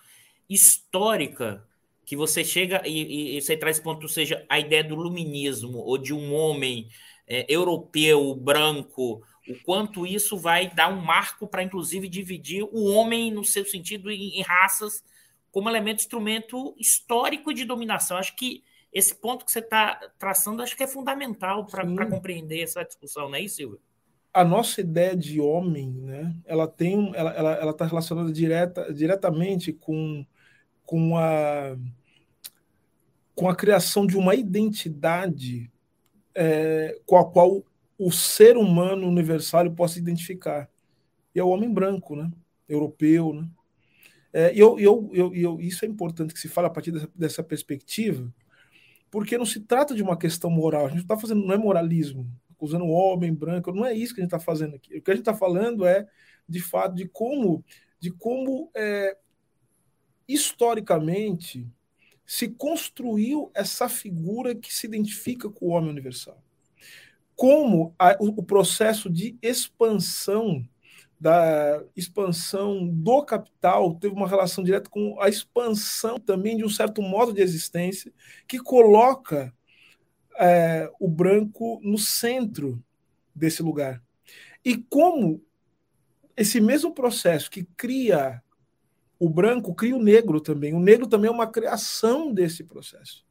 histórica 0.49 1.63
que 2.05 2.15
você 2.15 2.43
chega 2.43 2.81
e, 2.85 3.37
e, 3.37 3.41
você 3.41 3.57
traz 3.57 3.79
ponto, 3.79 4.07
seja, 4.07 4.45
a 4.47 4.59
ideia 4.59 4.83
do 4.83 4.95
luminismo 4.95 5.79
ou 5.79 5.97
de 5.97 6.13
um 6.13 6.33
homem 6.33 6.87
é, 7.27 7.45
europeu, 7.47 8.35
branco, 8.35 9.21
o 9.47 9.55
quanto 9.63 10.05
isso 10.05 10.37
vai 10.37 10.69
dar 10.69 10.89
um 10.89 11.01
marco 11.01 11.47
para, 11.47 11.63
inclusive, 11.63 12.07
dividir 12.07 12.63
o 12.63 12.85
homem 12.85 13.31
no 13.31 13.43
seu 13.43 13.65
sentido 13.65 14.11
em, 14.11 14.39
em, 14.39 14.41
raças 14.41 15.03
como 15.51 15.69
elemento, 15.69 16.01
instrumento 16.01 16.75
histórico 16.77 17.53
de 17.53 17.63
dominação. 17.63 18.17
Acho 18.17 18.35
que 18.35 18.63
esse 18.91 19.15
ponto 19.15 19.45
que 19.45 19.51
você 19.51 19.59
está 19.59 19.99
traçando, 20.17 20.61
acho 20.61 20.75
que 20.75 20.83
é 20.83 20.87
fundamental 20.87 21.65
para 21.65 22.05
compreender 22.07 22.61
essa 22.61 22.83
discussão, 22.83 23.29
não 23.29 23.35
é 23.35 23.41
isso, 23.41 23.57
Silvio? 23.57 23.79
a 24.35 24.43
nossa 24.43 24.81
ideia 24.81 25.15
de 25.15 25.39
homem, 25.39 25.91
né, 25.91 26.35
ela 26.43 26.67
tem, 26.67 27.09
ela, 27.15 27.31
ela, 27.31 27.53
ela 27.53 27.71
está 27.71 27.85
relacionada 27.85 28.33
direta, 28.33 28.93
diretamente 28.93 29.71
com 29.71 30.25
com 30.85 31.17
a 31.17 31.77
com 33.33 33.47
a 33.47 33.55
criação 33.55 34.05
de 34.05 34.17
uma 34.17 34.35
identidade 34.35 35.71
é, 36.35 36.99
com 37.05 37.17
a 37.17 37.25
qual 37.25 37.63
o 37.97 38.11
ser 38.11 38.57
humano 38.57 39.07
universal 39.07 39.71
possa 39.71 39.97
identificar. 39.97 40.69
E 41.33 41.39
é 41.39 41.43
o 41.43 41.49
homem 41.49 41.71
branco, 41.71 42.15
né? 42.15 42.29
europeu. 42.67 43.33
Né? 43.33 43.47
É, 44.33 44.53
e 44.53 44.59
eu, 44.59 44.79
eu, 44.79 45.09
eu, 45.13 45.33
eu, 45.33 45.61
isso 45.61 45.85
é 45.85 45.87
importante 45.87 46.33
que 46.33 46.39
se 46.39 46.49
fale 46.49 46.67
a 46.67 46.69
partir 46.69 46.91
dessa, 46.91 47.09
dessa, 47.15 47.43
perspectiva, 47.43 48.33
porque 49.09 49.37
não 49.37 49.45
se 49.45 49.61
trata 49.61 49.95
de 49.95 50.03
uma 50.03 50.17
questão 50.17 50.49
moral. 50.49 50.85
A 50.85 50.89
gente 50.89 51.01
está 51.01 51.17
fazendo, 51.17 51.45
não 51.45 51.53
é 51.53 51.57
moralismo, 51.57 52.29
acusando 52.51 52.85
o 52.85 52.91
homem 52.91 53.33
branco, 53.33 53.71
não 53.71 53.85
é 53.85 53.93
isso 53.93 54.13
que 54.13 54.21
a 54.21 54.23
gente 54.23 54.33
está 54.33 54.43
fazendo 54.43 54.75
aqui. 54.75 54.97
O 54.97 55.01
que 55.01 55.11
a 55.11 55.13
gente 55.13 55.21
está 55.21 55.33
falando 55.33 55.85
é, 55.85 56.07
de 56.47 56.59
fato, 56.59 56.95
de 56.95 57.07
como, 57.07 57.63
de 57.99 58.11
como 58.11 58.69
é, 58.75 59.17
historicamente 60.27 61.67
se 62.25 62.49
construiu 62.49 63.51
essa 63.53 63.87
figura 63.87 64.55
que 64.55 64.73
se 64.73 64.87
identifica 64.87 65.49
com 65.49 65.67
o 65.67 65.69
homem 65.69 65.89
universal. 65.89 66.41
Como 67.35 67.93
a, 67.99 68.15
o, 68.19 68.39
o 68.39 68.43
processo 68.43 69.09
de 69.09 69.37
expansão 69.41 70.67
da 71.19 71.81
expansão 71.95 72.85
do 72.87 73.23
capital 73.23 73.95
teve 73.95 74.13
uma 74.13 74.27
relação 74.27 74.63
direta 74.63 74.89
com 74.89 75.19
a 75.21 75.29
expansão 75.29 76.19
também 76.19 76.57
de 76.57 76.65
um 76.65 76.69
certo 76.69 77.01
modo 77.01 77.33
de 77.33 77.41
existência 77.41 78.11
que 78.47 78.59
coloca 78.59 79.53
é, 80.37 80.91
o 80.99 81.07
branco 81.07 81.79
no 81.81 81.97
centro 81.97 82.83
desse 83.33 83.63
lugar. 83.63 84.03
E 84.63 84.77
como 84.77 85.41
esse 86.35 86.59
mesmo 86.59 86.93
processo 86.93 87.49
que 87.49 87.63
cria 87.77 88.43
o 89.19 89.29
branco, 89.29 89.73
cria 89.73 89.95
o 89.95 90.01
negro 90.01 90.41
também. 90.41 90.73
O 90.73 90.79
negro 90.79 91.07
também 91.07 91.29
é 91.29 91.33
uma 91.33 91.47
criação 91.47 92.33
desse 92.33 92.63
processo. 92.63 93.25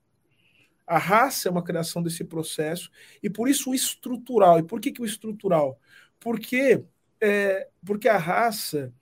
A 0.87 0.99
raça 0.99 1.49
é 1.49 1.51
uma 1.51 1.65
criação 1.65 2.03
desse 2.03 2.25
processo, 2.25 2.91
e 3.23 3.31
por 3.31 3.49
isso 3.49 3.71
o 3.71 3.75
estrutural. 3.75 4.59
E 4.59 4.63
por 4.63 4.81
que, 4.81 4.93
que 4.93 5.01
o 5.01 5.07
estrutural? 5.07 5.79
Porque 6.21 6.85
é, 7.21 7.69
porque 7.85 8.09
a 8.09 8.19
raça 8.19 8.93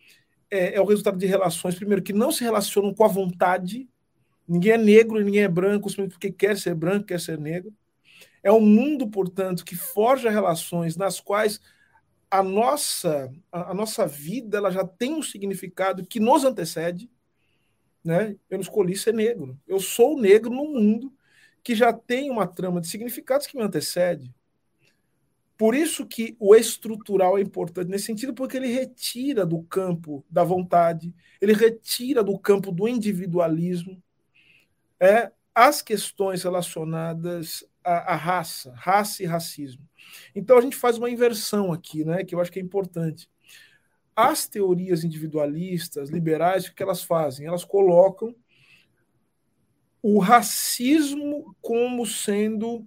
é, 0.51 0.77
é, 0.77 0.81
o 0.81 0.85
resultado 0.85 1.19
de 1.19 1.27
relações, 1.27 1.75
primeiro, 1.75 2.03
que 2.03 2.13
não 2.13 2.31
se 2.31 2.45
relacionam 2.45 2.95
com 2.95 3.05
a 3.05 3.09
vontade. 3.09 3.89
Ninguém 4.47 4.73
é 4.73 4.79
negro 4.79 5.21
e 5.21 5.25
ninguém 5.25 5.43
é 5.43 5.49
branco 5.49 5.89
simplesmente 5.89 6.13
porque 6.13 6.31
quer 6.31 6.57
ser 6.57 6.75
branco, 6.75 7.07
quer 7.07 7.19
ser 7.19 7.39
negro. 7.39 7.73
É 8.43 8.53
um 8.53 8.61
mundo, 8.61 9.09
portanto, 9.09 9.65
que 9.65 9.75
forja 9.75 10.31
relações 10.31 10.97
nas 10.97 11.21
quais 11.21 11.61
a 12.33 12.43
nossa, 12.43 13.31
a, 13.53 13.73
a 13.73 13.75
nossa 13.75 14.07
vida 14.07 14.57
ela 14.57 14.71
já 14.71 14.87
tem 14.87 15.13
um 15.13 15.23
significado 15.23 16.07
que 16.07 16.19
nos 16.19 16.45
antecede. 16.45 17.11
Né? 18.03 18.31
Eu 18.49 18.57
não 18.57 18.63
escolhi 18.63 18.97
ser 18.97 19.13
negro. 19.13 19.61
Eu 19.69 19.79
sou 19.79 20.19
negro 20.19 20.51
num 20.51 20.73
mundo 20.73 21.13
que 21.63 21.75
já 21.75 21.93
tem 21.93 22.31
uma 22.31 22.47
trama 22.47 22.81
de 22.81 22.89
significados 22.89 23.47
que 23.47 23.55
me 23.55 23.63
antecede. 23.63 24.35
Por 25.59 25.75
isso 25.75 26.07
que 26.07 26.35
o 26.41 26.57
estrutural 26.57 27.37
é 27.37 27.43
importante 27.43 27.91
nesse 27.91 28.07
sentido, 28.07 28.33
porque 28.33 28.57
ele 28.57 28.67
retira 28.67 29.45
do 29.45 29.63
campo 29.65 30.25
da 30.31 30.43
vontade, 30.43 31.15
ele 31.39 31.53
retira 31.53 32.25
do 32.25 32.39
campo 32.39 32.73
do 32.73 32.89
individualismo 32.89 34.03
é, 34.99 35.31
as 35.55 35.83
questões 35.83 36.43
relacionadas 36.43 37.63
à, 37.85 38.13
à 38.13 38.17
raça, 38.17 38.73
raça 38.77 39.23
e 39.23 39.27
racismo. 39.27 39.89
Então 40.35 40.59
a 40.59 40.61
gente 40.61 40.77
faz 40.77 40.99
uma 40.99 41.11
inversão 41.11 41.73
aqui, 41.73 42.05
né, 42.05 42.25
que 42.25 42.35
eu 42.35 42.41
acho 42.41 42.51
que 42.51 42.59
é 42.59 42.63
importante. 42.63 43.29
As 44.15 44.47
teorias 44.47 45.05
individualistas, 45.05 46.11
liberais, 46.11 46.67
o 46.67 46.75
que 46.75 46.83
elas 46.83 47.03
fazem? 47.03 47.47
Elas 47.47 47.65
colocam 47.65 48.35
o 50.03 50.19
racismo 50.19 51.55
como 51.61 52.05
sendo 52.05 52.87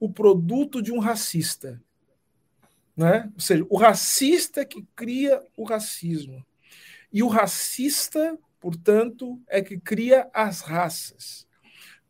o 0.00 0.12
produto 0.12 0.82
de 0.82 0.92
um 0.92 0.98
racista. 0.98 1.80
Né? 2.96 3.30
Ou 3.34 3.40
seja, 3.40 3.66
o 3.70 3.76
racista 3.76 4.64
que 4.64 4.82
cria 4.94 5.42
o 5.56 5.64
racismo. 5.64 6.44
E 7.12 7.22
o 7.22 7.28
racista, 7.28 8.38
portanto, 8.60 9.40
é 9.46 9.62
que 9.62 9.78
cria 9.78 10.28
as 10.34 10.60
raças. 10.60 11.45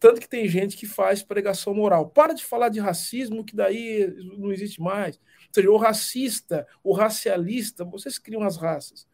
Tanto 0.06 0.20
que 0.20 0.28
tem 0.28 0.46
gente 0.48 0.76
que 0.76 0.86
faz 0.86 1.20
pregação 1.20 1.74
moral. 1.74 2.08
Para 2.08 2.32
de 2.32 2.44
falar 2.44 2.68
de 2.68 2.78
racismo, 2.78 3.44
que 3.44 3.56
daí 3.56 4.14
não 4.38 4.52
existe 4.52 4.80
mais. 4.80 5.16
Ou 5.16 5.22
seja, 5.52 5.68
o 5.72 5.76
racista, 5.76 6.64
o 6.84 6.92
racialista, 6.92 7.84
vocês 7.84 8.16
criam 8.16 8.44
as 8.44 8.56
raças. 8.56 9.04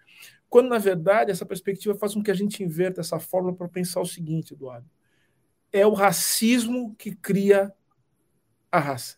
Quando, 0.51 0.69
na 0.69 0.77
verdade, 0.77 1.31
essa 1.31 1.47
perspectiva 1.47 1.95
faz 1.95 2.13
com 2.13 2.23
que 2.23 2.31
a 2.31 2.35
gente 2.35 2.63
inverta 2.63 3.01
essa 3.01 3.19
fórmula 3.19 3.57
para 3.57 3.71
pensar 3.71 4.03
o 4.03 4.07
seguinte, 4.07 4.53
Eduardo. 4.53 4.87
É 5.73 5.87
o 5.87 5.95
racismo 5.95 6.95
que 6.97 7.17
cria 7.17 7.73
a 8.71 8.79
raça 8.79 9.17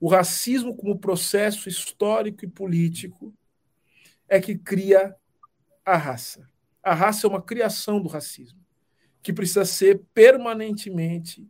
o 0.00 0.08
racismo 0.08 0.74
como 0.74 0.98
processo 0.98 1.68
histórico 1.68 2.44
e 2.44 2.48
político 2.48 3.32
é 4.28 4.40
que 4.40 4.58
cria 4.58 5.14
a 5.84 5.96
raça. 5.96 6.50
A 6.82 6.92
raça 6.92 7.24
é 7.24 7.30
uma 7.30 7.40
criação 7.40 8.02
do 8.02 8.08
racismo 8.08 8.60
que 9.22 9.32
precisa 9.32 9.64
ser 9.64 10.02
permanentemente 10.12 11.46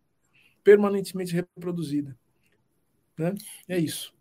permanentemente 0.63 1.35
reproduzida. 1.35 2.17
Né? 3.19 3.35
É 3.69 3.79
isso. 3.79 4.15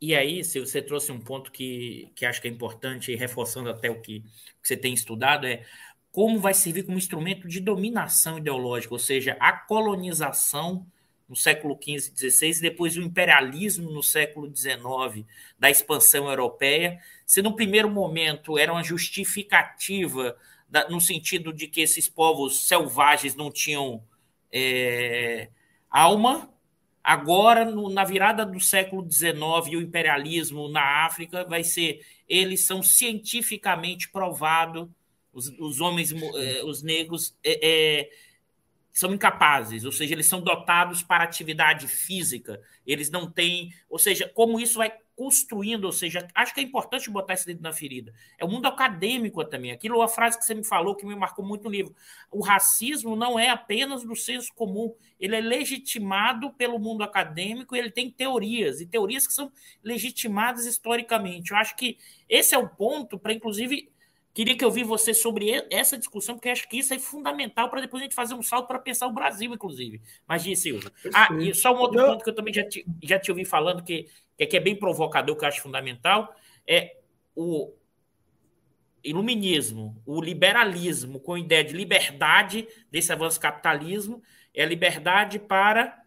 E 0.00 0.14
aí, 0.14 0.42
se 0.42 0.58
você 0.58 0.82
trouxe 0.82 1.12
um 1.12 1.20
ponto 1.20 1.52
que, 1.52 2.10
que 2.14 2.26
acho 2.26 2.40
que 2.40 2.48
é 2.48 2.50
importante, 2.50 3.14
reforçando 3.14 3.70
até 3.70 3.88
o 3.88 4.00
que, 4.00 4.20
que 4.20 4.26
você 4.60 4.76
tem 4.76 4.92
estudado, 4.92 5.46
é 5.46 5.64
como 6.10 6.40
vai 6.40 6.52
servir 6.52 6.82
como 6.82 6.98
instrumento 6.98 7.46
de 7.46 7.60
dominação 7.60 8.38
ideológica, 8.38 8.92
ou 8.92 8.98
seja, 8.98 9.36
a 9.38 9.52
colonização 9.52 10.84
no 11.28 11.36
século 11.36 11.78
XV 11.80 12.12
e 12.12 12.30
XVI, 12.30 12.58
e 12.58 12.60
depois 12.60 12.96
o 12.96 13.00
imperialismo 13.00 13.90
no 13.90 14.02
século 14.02 14.54
XIX, 14.54 15.24
da 15.58 15.70
expansão 15.70 16.28
europeia, 16.28 17.00
se 17.24 17.40
no 17.40 17.54
primeiro 17.54 17.88
momento 17.88 18.58
era 18.58 18.72
uma 18.72 18.82
justificativa 18.82 20.36
no 20.88 21.00
sentido 21.00 21.52
de 21.52 21.66
que 21.66 21.80
esses 21.80 22.08
povos 22.08 22.66
selvagens 22.66 23.34
não 23.34 23.50
tinham 23.50 24.02
é, 24.50 25.48
alma, 25.90 26.50
agora, 27.02 27.64
no, 27.64 27.88
na 27.88 28.04
virada 28.04 28.46
do 28.46 28.60
século 28.60 29.06
XIX, 29.10 29.34
o 29.76 29.82
imperialismo 29.82 30.68
na 30.68 31.04
África 31.04 31.44
vai 31.44 31.62
ser, 31.62 32.04
eles 32.28 32.64
são 32.64 32.82
cientificamente 32.82 34.08
provados, 34.08 34.88
os, 35.32 35.48
os 35.58 35.80
homens, 35.80 36.12
é, 36.12 36.62
os 36.64 36.82
negros, 36.82 37.36
é, 37.44 37.60
é 37.62 38.10
são 38.92 39.14
incapazes, 39.14 39.84
ou 39.84 39.92
seja, 39.92 40.12
eles 40.12 40.26
são 40.26 40.42
dotados 40.42 41.02
para 41.02 41.24
atividade 41.24 41.88
física, 41.88 42.60
eles 42.86 43.10
não 43.10 43.30
têm, 43.30 43.72
ou 43.88 43.98
seja, 43.98 44.30
como 44.34 44.60
isso 44.60 44.76
vai 44.78 44.92
construindo, 45.22 45.84
ou 45.84 45.92
seja, 45.92 46.26
acho 46.34 46.52
que 46.52 46.58
é 46.58 46.64
importante 46.64 47.08
botar 47.08 47.34
isso 47.34 47.46
dentro 47.46 47.62
da 47.62 47.72
ferida. 47.72 48.12
É 48.36 48.44
o 48.44 48.48
mundo 48.48 48.66
acadêmico 48.66 49.44
também. 49.44 49.70
Aquilo 49.70 50.02
a 50.02 50.08
frase 50.08 50.36
que 50.36 50.44
você 50.44 50.52
me 50.52 50.64
falou 50.64 50.96
que 50.96 51.06
me 51.06 51.14
marcou 51.14 51.44
muito 51.44 51.62
no 51.62 51.70
livro. 51.70 51.94
O 52.28 52.42
racismo 52.42 53.14
não 53.14 53.38
é 53.38 53.48
apenas 53.48 54.02
do 54.02 54.16
senso 54.16 54.52
comum, 54.52 54.92
ele 55.20 55.36
é 55.36 55.40
legitimado 55.40 56.50
pelo 56.54 56.76
mundo 56.76 57.04
acadêmico, 57.04 57.76
e 57.76 57.78
ele 57.78 57.92
tem 57.92 58.10
teorias 58.10 58.80
e 58.80 58.86
teorias 58.86 59.24
que 59.24 59.32
são 59.32 59.52
legitimadas 59.80 60.66
historicamente. 60.66 61.52
Eu 61.52 61.56
acho 61.56 61.76
que 61.76 61.98
esse 62.28 62.52
é 62.52 62.58
o 62.58 62.68
ponto 62.68 63.16
para 63.16 63.32
inclusive 63.32 63.91
Queria 64.34 64.56
que 64.56 64.64
eu 64.64 64.70
vi 64.70 64.82
você 64.82 65.12
sobre 65.12 65.66
essa 65.70 65.98
discussão, 65.98 66.36
porque 66.36 66.48
acho 66.48 66.66
que 66.66 66.78
isso 66.78 66.94
é 66.94 66.98
fundamental 66.98 67.68
para 67.68 67.82
depois 67.82 68.00
a 68.00 68.04
gente 68.04 68.14
fazer 68.14 68.34
um 68.34 68.42
salto 68.42 68.66
para 68.66 68.78
pensar 68.78 69.06
o 69.06 69.12
Brasil, 69.12 69.52
inclusive. 69.52 70.00
Mas, 70.26 70.42
Gi 70.42 70.56
Silva. 70.56 70.90
Ah, 71.12 71.28
e 71.34 71.54
só 71.54 71.74
um 71.74 71.78
outro 71.78 71.98
Não. 71.98 72.06
ponto 72.12 72.24
que 72.24 72.30
eu 72.30 72.34
também 72.34 72.54
já 72.54 72.66
te, 72.66 72.86
já 73.02 73.18
te 73.18 73.30
ouvi 73.30 73.44
falando, 73.44 73.82
que, 73.82 74.08
que 74.38 74.56
é 74.56 74.60
bem 74.60 74.74
provocador, 74.74 75.36
que 75.36 75.44
eu 75.44 75.48
acho 75.48 75.60
fundamental, 75.60 76.34
é 76.66 76.96
o 77.36 77.74
iluminismo, 79.04 80.00
o 80.06 80.20
liberalismo, 80.20 81.20
com 81.20 81.34
a 81.34 81.40
ideia 81.40 81.64
de 81.64 81.74
liberdade 81.74 82.66
desse 82.90 83.12
avanço 83.12 83.38
capitalismo, 83.38 84.22
é 84.54 84.62
a 84.62 84.66
liberdade 84.66 85.38
para 85.38 86.00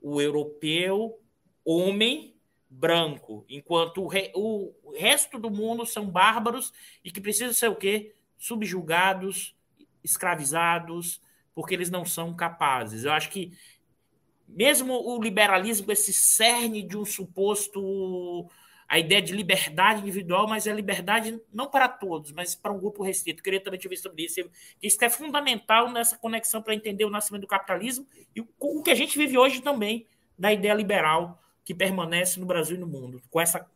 o 0.00 0.20
europeu, 0.20 1.18
homem, 1.64 2.31
branco, 2.72 3.44
enquanto 3.48 4.02
o, 4.02 4.08
re, 4.08 4.32
o 4.34 4.72
resto 4.96 5.38
do 5.38 5.50
mundo 5.50 5.84
são 5.84 6.08
bárbaros 6.08 6.72
e 7.04 7.10
que 7.10 7.20
precisam 7.20 7.52
ser 7.52 7.68
o 7.68 7.76
quê? 7.76 8.14
Subjugados, 8.38 9.54
escravizados, 10.02 11.20
porque 11.54 11.74
eles 11.74 11.90
não 11.90 12.04
são 12.04 12.34
capazes. 12.34 13.04
Eu 13.04 13.12
acho 13.12 13.28
que 13.28 13.52
mesmo 14.48 14.94
o 14.94 15.22
liberalismo, 15.22 15.92
esse 15.92 16.12
cerne 16.12 16.82
de 16.82 16.96
um 16.96 17.04
suposto 17.04 18.48
a 18.88 18.98
ideia 18.98 19.22
de 19.22 19.32
liberdade 19.32 20.02
individual, 20.02 20.46
mas 20.46 20.66
é 20.66 20.72
liberdade 20.72 21.40
não 21.50 21.66
para 21.66 21.88
todos, 21.88 22.30
mas 22.30 22.54
para 22.54 22.70
um 22.72 22.78
grupo 22.78 23.02
restrito. 23.02 23.40
Eu 23.40 23.44
queria 23.44 23.60
também 23.60 23.80
te 23.80 23.88
ver 23.88 23.96
sobre 23.96 24.24
isso. 24.24 24.40
Isso 24.82 25.02
é 25.02 25.08
fundamental 25.08 25.90
nessa 25.90 26.18
conexão 26.18 26.60
para 26.60 26.74
entender 26.74 27.06
o 27.06 27.10
nascimento 27.10 27.40
do 27.40 27.46
capitalismo 27.46 28.06
e 28.36 28.42
o 28.60 28.82
que 28.82 28.90
a 28.90 28.94
gente 28.94 29.16
vive 29.16 29.38
hoje 29.38 29.62
também 29.62 30.06
da 30.38 30.52
ideia 30.52 30.74
liberal 30.74 31.42
que 31.64 31.74
permanece 31.74 32.40
no 32.40 32.46
Brasil 32.46 32.76
e 32.76 32.80
no 32.80 32.86
mundo, 32.86 33.20
com 33.30 33.40
essa 33.40 33.66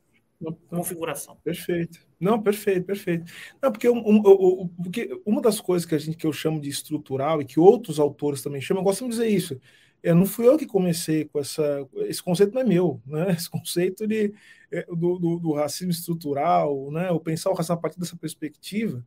configuração. 0.69 1.37
Perfeito. 1.43 2.01
Não, 2.21 2.41
perfeito, 2.41 2.85
perfeito. 2.85 3.33
Não, 3.63 3.73
porque, 3.73 3.89
um, 3.89 3.99
um, 3.99 4.69
porque 4.69 5.21
uma 5.25 5.41
das 5.41 5.61
coisas 5.61 5.87
que 5.87 5.95
a 5.95 5.99
gente 5.99 6.17
que 6.17 6.27
eu 6.27 6.33
chamo 6.33 6.61
de 6.61 6.69
estrutural 6.69 7.41
e 7.41 7.45
que 7.45 7.59
outros 7.59 7.99
autores 7.99 8.43
também 8.43 8.61
chamam, 8.61 8.83
eu 8.83 8.85
gosto 8.85 9.05
de 9.05 9.11
dizer 9.11 9.29
isso. 9.29 9.61
Eu, 10.03 10.15
não 10.15 10.27
fui 10.27 10.47
eu 10.47 10.59
que 10.59 10.67
comecei 10.67 11.25
com 11.25 11.41
essa. 11.41 11.87
Esse 11.97 12.23
conceito 12.23 12.55
não 12.55 12.61
é 12.61 12.65
meu, 12.65 13.01
né? 13.07 13.31
Esse 13.37 13.51
conceito 13.51 14.07
de, 14.07 14.33
é, 14.71 14.85
do, 14.87 15.19
do, 15.19 15.39
do 15.39 15.53
racismo 15.53 15.91
estrutural, 15.91 16.91
né? 16.91 17.11
O 17.11 17.19
pensar 17.19 17.51
o 17.51 17.55
racismo 17.55 17.75
a 17.75 17.81
partir 17.81 17.99
dessa 17.99 18.17
perspectiva, 18.17 19.05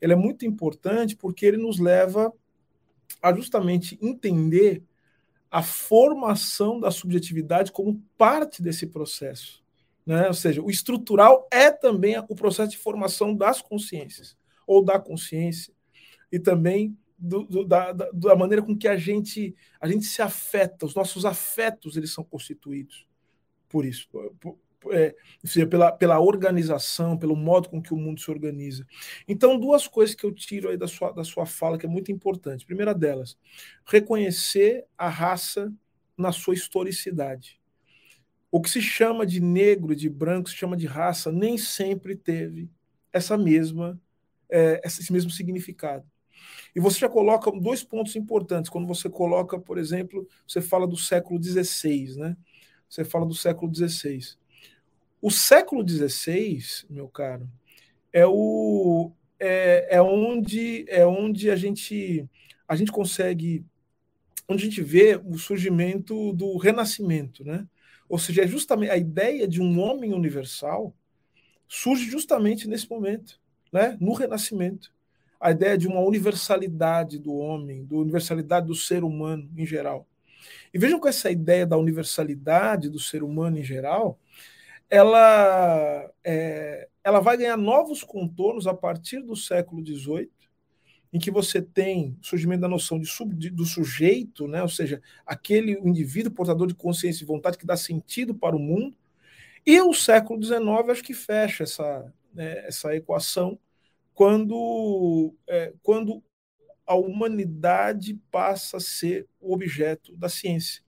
ele 0.00 0.12
é 0.12 0.16
muito 0.16 0.46
importante 0.46 1.16
porque 1.16 1.44
ele 1.44 1.56
nos 1.56 1.78
leva 1.78 2.32
a 3.20 3.32
justamente 3.34 3.98
entender 4.00 4.82
a 5.50 5.62
formação 5.62 6.78
da 6.78 6.90
subjetividade 6.90 7.72
como 7.72 8.02
parte 8.16 8.62
desse 8.62 8.86
processo. 8.86 9.62
Né? 10.04 10.26
Ou 10.26 10.34
seja, 10.34 10.62
o 10.62 10.70
estrutural 10.70 11.46
é 11.50 11.70
também 11.70 12.18
o 12.18 12.34
processo 12.34 12.70
de 12.70 12.78
formação 12.78 13.34
das 13.34 13.60
consciências, 13.60 14.36
ou 14.66 14.84
da 14.84 14.98
consciência, 14.98 15.72
e 16.30 16.38
também 16.38 16.96
do, 17.18 17.44
do, 17.44 17.64
da, 17.64 17.92
da, 17.92 18.36
maneira 18.36 18.62
com 18.62 18.76
que 18.76 18.86
a 18.86 18.96
gente, 18.96 19.54
a 19.80 19.88
gente 19.88 20.04
se 20.04 20.22
afeta, 20.22 20.86
os 20.86 20.94
nossos 20.94 21.24
afetos 21.24 21.96
eles 21.96 22.12
são 22.12 22.22
constituídos 22.22 23.08
por 23.68 23.84
isso, 23.84 24.08
por, 24.40 24.56
é, 24.90 25.14
pela, 25.66 25.92
pela 25.92 26.20
organização, 26.20 27.16
pelo 27.16 27.34
modo 27.36 27.68
com 27.68 27.82
que 27.82 27.92
o 27.92 27.96
mundo 27.96 28.20
se 28.20 28.30
organiza. 28.30 28.86
Então, 29.26 29.58
duas 29.58 29.86
coisas 29.86 30.14
que 30.14 30.24
eu 30.24 30.32
tiro 30.32 30.68
aí 30.68 30.76
da 30.76 30.86
sua, 30.86 31.12
da 31.12 31.24
sua 31.24 31.46
fala 31.46 31.78
que 31.78 31.86
é 31.86 31.88
muito 31.88 32.12
importante. 32.12 32.64
Primeira 32.64 32.94
delas, 32.94 33.36
reconhecer 33.84 34.84
a 34.96 35.08
raça 35.08 35.72
na 36.16 36.32
sua 36.32 36.54
historicidade. 36.54 37.60
O 38.50 38.60
que 38.60 38.70
se 38.70 38.80
chama 38.80 39.26
de 39.26 39.40
negro, 39.40 39.94
de 39.94 40.08
branco, 40.08 40.48
se 40.48 40.56
chama 40.56 40.76
de 40.76 40.86
raça, 40.86 41.30
nem 41.30 41.58
sempre 41.58 42.16
teve 42.16 42.70
essa 43.12 43.36
mesma, 43.36 44.00
é, 44.50 44.80
esse 44.84 45.12
mesmo 45.12 45.30
significado. 45.30 46.06
E 46.74 46.80
você 46.80 47.00
já 47.00 47.08
coloca 47.08 47.50
dois 47.50 47.82
pontos 47.82 48.16
importantes. 48.16 48.70
Quando 48.70 48.86
você 48.86 49.08
coloca, 49.10 49.58
por 49.58 49.78
exemplo, 49.78 50.26
você 50.46 50.60
fala 50.60 50.86
do 50.86 50.96
século 50.96 51.42
XVI, 51.42 52.16
né? 52.16 52.36
Você 52.88 53.04
fala 53.04 53.26
do 53.26 53.34
século 53.34 53.72
XVI. 53.74 54.38
O 55.20 55.30
século 55.30 55.86
XVI, 55.86 56.60
meu 56.88 57.08
caro, 57.08 57.48
é 58.12 58.26
o 58.26 59.12
é, 59.38 59.96
é 59.96 60.02
onde 60.02 60.84
é 60.88 61.06
onde 61.06 61.50
a 61.50 61.56
gente 61.56 62.28
a 62.66 62.74
gente 62.74 62.90
consegue 62.90 63.64
onde 64.48 64.62
a 64.62 64.68
gente 64.68 64.82
vê 64.82 65.20
o 65.24 65.38
surgimento 65.38 66.32
do 66.32 66.56
renascimento, 66.56 67.44
né? 67.44 67.66
Ou 68.08 68.18
seja, 68.18 68.42
é 68.42 68.46
justamente 68.46 68.90
a 68.90 68.96
ideia 68.96 69.46
de 69.46 69.60
um 69.60 69.78
homem 69.80 70.14
universal 70.14 70.94
surge 71.68 72.10
justamente 72.10 72.66
nesse 72.66 72.88
momento, 72.88 73.38
né? 73.70 73.96
no 74.00 74.14
Renascimento. 74.14 74.90
A 75.38 75.50
ideia 75.50 75.76
de 75.76 75.86
uma 75.86 76.00
universalidade 76.00 77.18
do 77.18 77.34
homem, 77.34 77.84
da 77.84 77.96
universalidade 77.96 78.66
do 78.66 78.74
ser 78.74 79.04
humano 79.04 79.48
em 79.56 79.66
geral. 79.66 80.06
E 80.72 80.78
vejam 80.78 81.00
que 81.00 81.08
essa 81.08 81.30
ideia 81.30 81.66
da 81.66 81.76
universalidade 81.76 82.88
do 82.88 82.98
ser 82.98 83.22
humano 83.22 83.58
em 83.58 83.62
geral, 83.62 84.18
ela, 84.90 86.10
é, 86.24 86.88
ela 87.04 87.20
vai 87.20 87.36
ganhar 87.36 87.56
novos 87.56 88.02
contornos 88.02 88.66
a 88.66 88.74
partir 88.74 89.20
do 89.22 89.36
século 89.36 89.84
XVIII, 89.84 90.30
em 91.12 91.18
que 91.18 91.30
você 91.30 91.62
tem 91.62 92.16
surgimento 92.20 92.60
da 92.60 92.68
noção 92.68 92.98
de, 92.98 93.06
sub, 93.06 93.34
de, 93.34 93.50
do 93.50 93.64
sujeito, 93.64 94.46
né? 94.46 94.62
ou 94.62 94.68
seja, 94.68 95.00
aquele 95.24 95.72
indivíduo 95.72 96.32
portador 96.32 96.66
de 96.66 96.74
consciência 96.74 97.24
e 97.24 97.26
vontade 97.26 97.58
que 97.58 97.66
dá 97.66 97.76
sentido 97.76 98.34
para 98.34 98.56
o 98.56 98.58
mundo, 98.58 98.96
e 99.64 99.80
o 99.80 99.92
século 99.92 100.42
XIX 100.42 100.60
acho 100.90 101.02
que 101.02 101.14
fecha 101.14 101.64
essa, 101.64 102.12
né, 102.32 102.66
essa 102.66 102.94
equação 102.94 103.58
quando, 104.14 105.34
é, 105.46 105.72
quando 105.82 106.22
a 106.86 106.94
humanidade 106.94 108.14
passa 108.30 108.78
a 108.78 108.80
ser 108.80 109.26
o 109.40 109.52
objeto 109.52 110.16
da 110.16 110.28
ciência. 110.28 110.82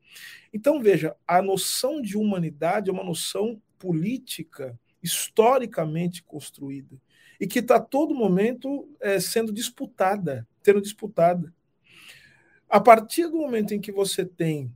Então, 0.53 0.83
veja, 0.83 1.15
a 1.27 1.43
noção 1.43 2.01
de 2.01 2.17
humanidade 2.17 2.89
é 2.91 2.93
uma 2.93 3.05
noção 3.05 3.61
política 3.81 4.79
historicamente 5.03 6.23
construída 6.23 7.01
e 7.41 7.47
que 7.47 7.61
está 7.61 7.77
a 7.77 7.81
todo 7.81 8.15
momento 8.15 8.87
é, 9.01 9.19
sendo 9.19 9.51
disputada, 9.51 10.47
sendo 10.63 10.81
disputada. 10.81 11.53
A 12.69 12.79
partir 12.79 13.27
do 13.29 13.39
momento 13.39 13.73
em 13.73 13.81
que 13.81 13.91
você 13.91 14.25
tem 14.25 14.73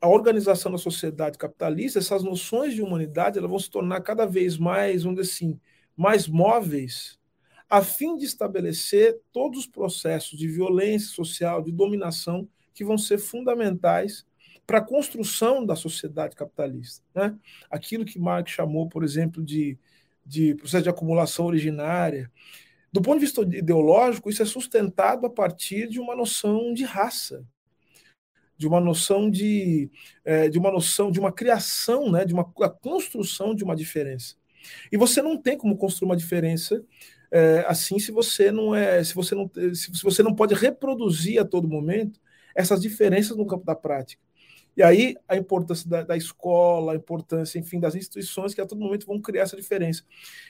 a 0.00 0.06
organização 0.06 0.70
da 0.70 0.78
sociedade 0.78 1.38
capitalista, 1.38 1.98
essas 1.98 2.22
noções 2.22 2.74
de 2.74 2.82
humanidade 2.82 3.38
elas 3.38 3.50
vão 3.50 3.58
se 3.58 3.70
tornar 3.70 4.02
cada 4.02 4.26
vez 4.26 4.58
mais, 4.58 5.02
vamos 5.02 5.18
dizer 5.18 5.32
assim, 5.32 5.60
mais 5.96 6.28
móveis, 6.28 7.18
a 7.68 7.82
fim 7.82 8.16
de 8.16 8.24
estabelecer 8.24 9.18
todos 9.32 9.60
os 9.60 9.66
processos 9.66 10.38
de 10.38 10.46
violência 10.46 11.08
social, 11.08 11.62
de 11.62 11.72
dominação, 11.72 12.48
que 12.72 12.84
vão 12.84 12.96
ser 12.96 13.18
fundamentais 13.18 14.24
para 14.68 14.78
a 14.78 14.84
construção 14.84 15.66
da 15.66 15.74
sociedade 15.74 16.36
capitalista. 16.36 17.02
Né? 17.14 17.34
Aquilo 17.68 18.04
que 18.04 18.20
Marx 18.20 18.52
chamou, 18.52 18.88
por 18.88 19.02
exemplo, 19.02 19.42
de 19.42 19.76
de 20.28 20.54
processo 20.54 20.82
de 20.82 20.90
acumulação 20.90 21.46
originária. 21.46 22.30
Do 22.92 23.00
ponto 23.00 23.18
de 23.18 23.24
vista 23.24 23.40
ideológico, 23.40 24.28
isso 24.28 24.42
é 24.42 24.46
sustentado 24.46 25.26
a 25.26 25.30
partir 25.30 25.88
de 25.88 25.98
uma 25.98 26.14
noção 26.14 26.74
de 26.74 26.84
raça, 26.84 27.44
de 28.56 28.66
uma 28.68 28.80
noção 28.80 29.30
de, 29.30 29.90
é, 30.24 30.48
de 30.48 30.58
uma 30.58 30.70
noção 30.70 31.10
de 31.10 31.18
uma 31.18 31.32
criação, 31.32 32.10
né, 32.10 32.24
de 32.24 32.34
uma 32.34 32.42
a 32.60 32.68
construção 32.68 33.54
de 33.54 33.64
uma 33.64 33.74
diferença. 33.74 34.36
E 34.92 34.96
você 34.96 35.22
não 35.22 35.40
tem 35.40 35.56
como 35.56 35.78
construir 35.78 36.10
uma 36.10 36.16
diferença 36.16 36.84
é, 37.30 37.64
assim 37.66 37.98
se 37.98 38.10
você 38.10 38.50
não 38.50 38.74
é, 38.74 39.02
se 39.04 39.14
você 39.14 39.34
não, 39.34 39.50
se 39.74 40.02
você 40.02 40.22
não 40.22 40.34
pode 40.34 40.54
reproduzir 40.54 41.40
a 41.40 41.44
todo 41.44 41.68
momento 41.68 42.20
essas 42.54 42.80
diferenças 42.82 43.36
no 43.36 43.46
campo 43.46 43.64
da 43.64 43.74
prática. 43.74 44.27
E 44.78 44.82
aí 44.84 45.16
a 45.26 45.36
importância 45.36 45.90
da, 45.90 46.04
da, 46.04 46.16
escola, 46.16 46.92
a 46.92 46.94
importância, 46.96 47.58
enfim, 47.58 47.80
das 47.80 47.96
instituições 47.96 48.54
que 48.54 48.60
a 48.60 48.66
todo 48.66 48.80
momento 48.80 49.06
vão 49.06 49.20
criar 49.20 49.42
essa 49.42 49.56
diferença. 49.56 50.04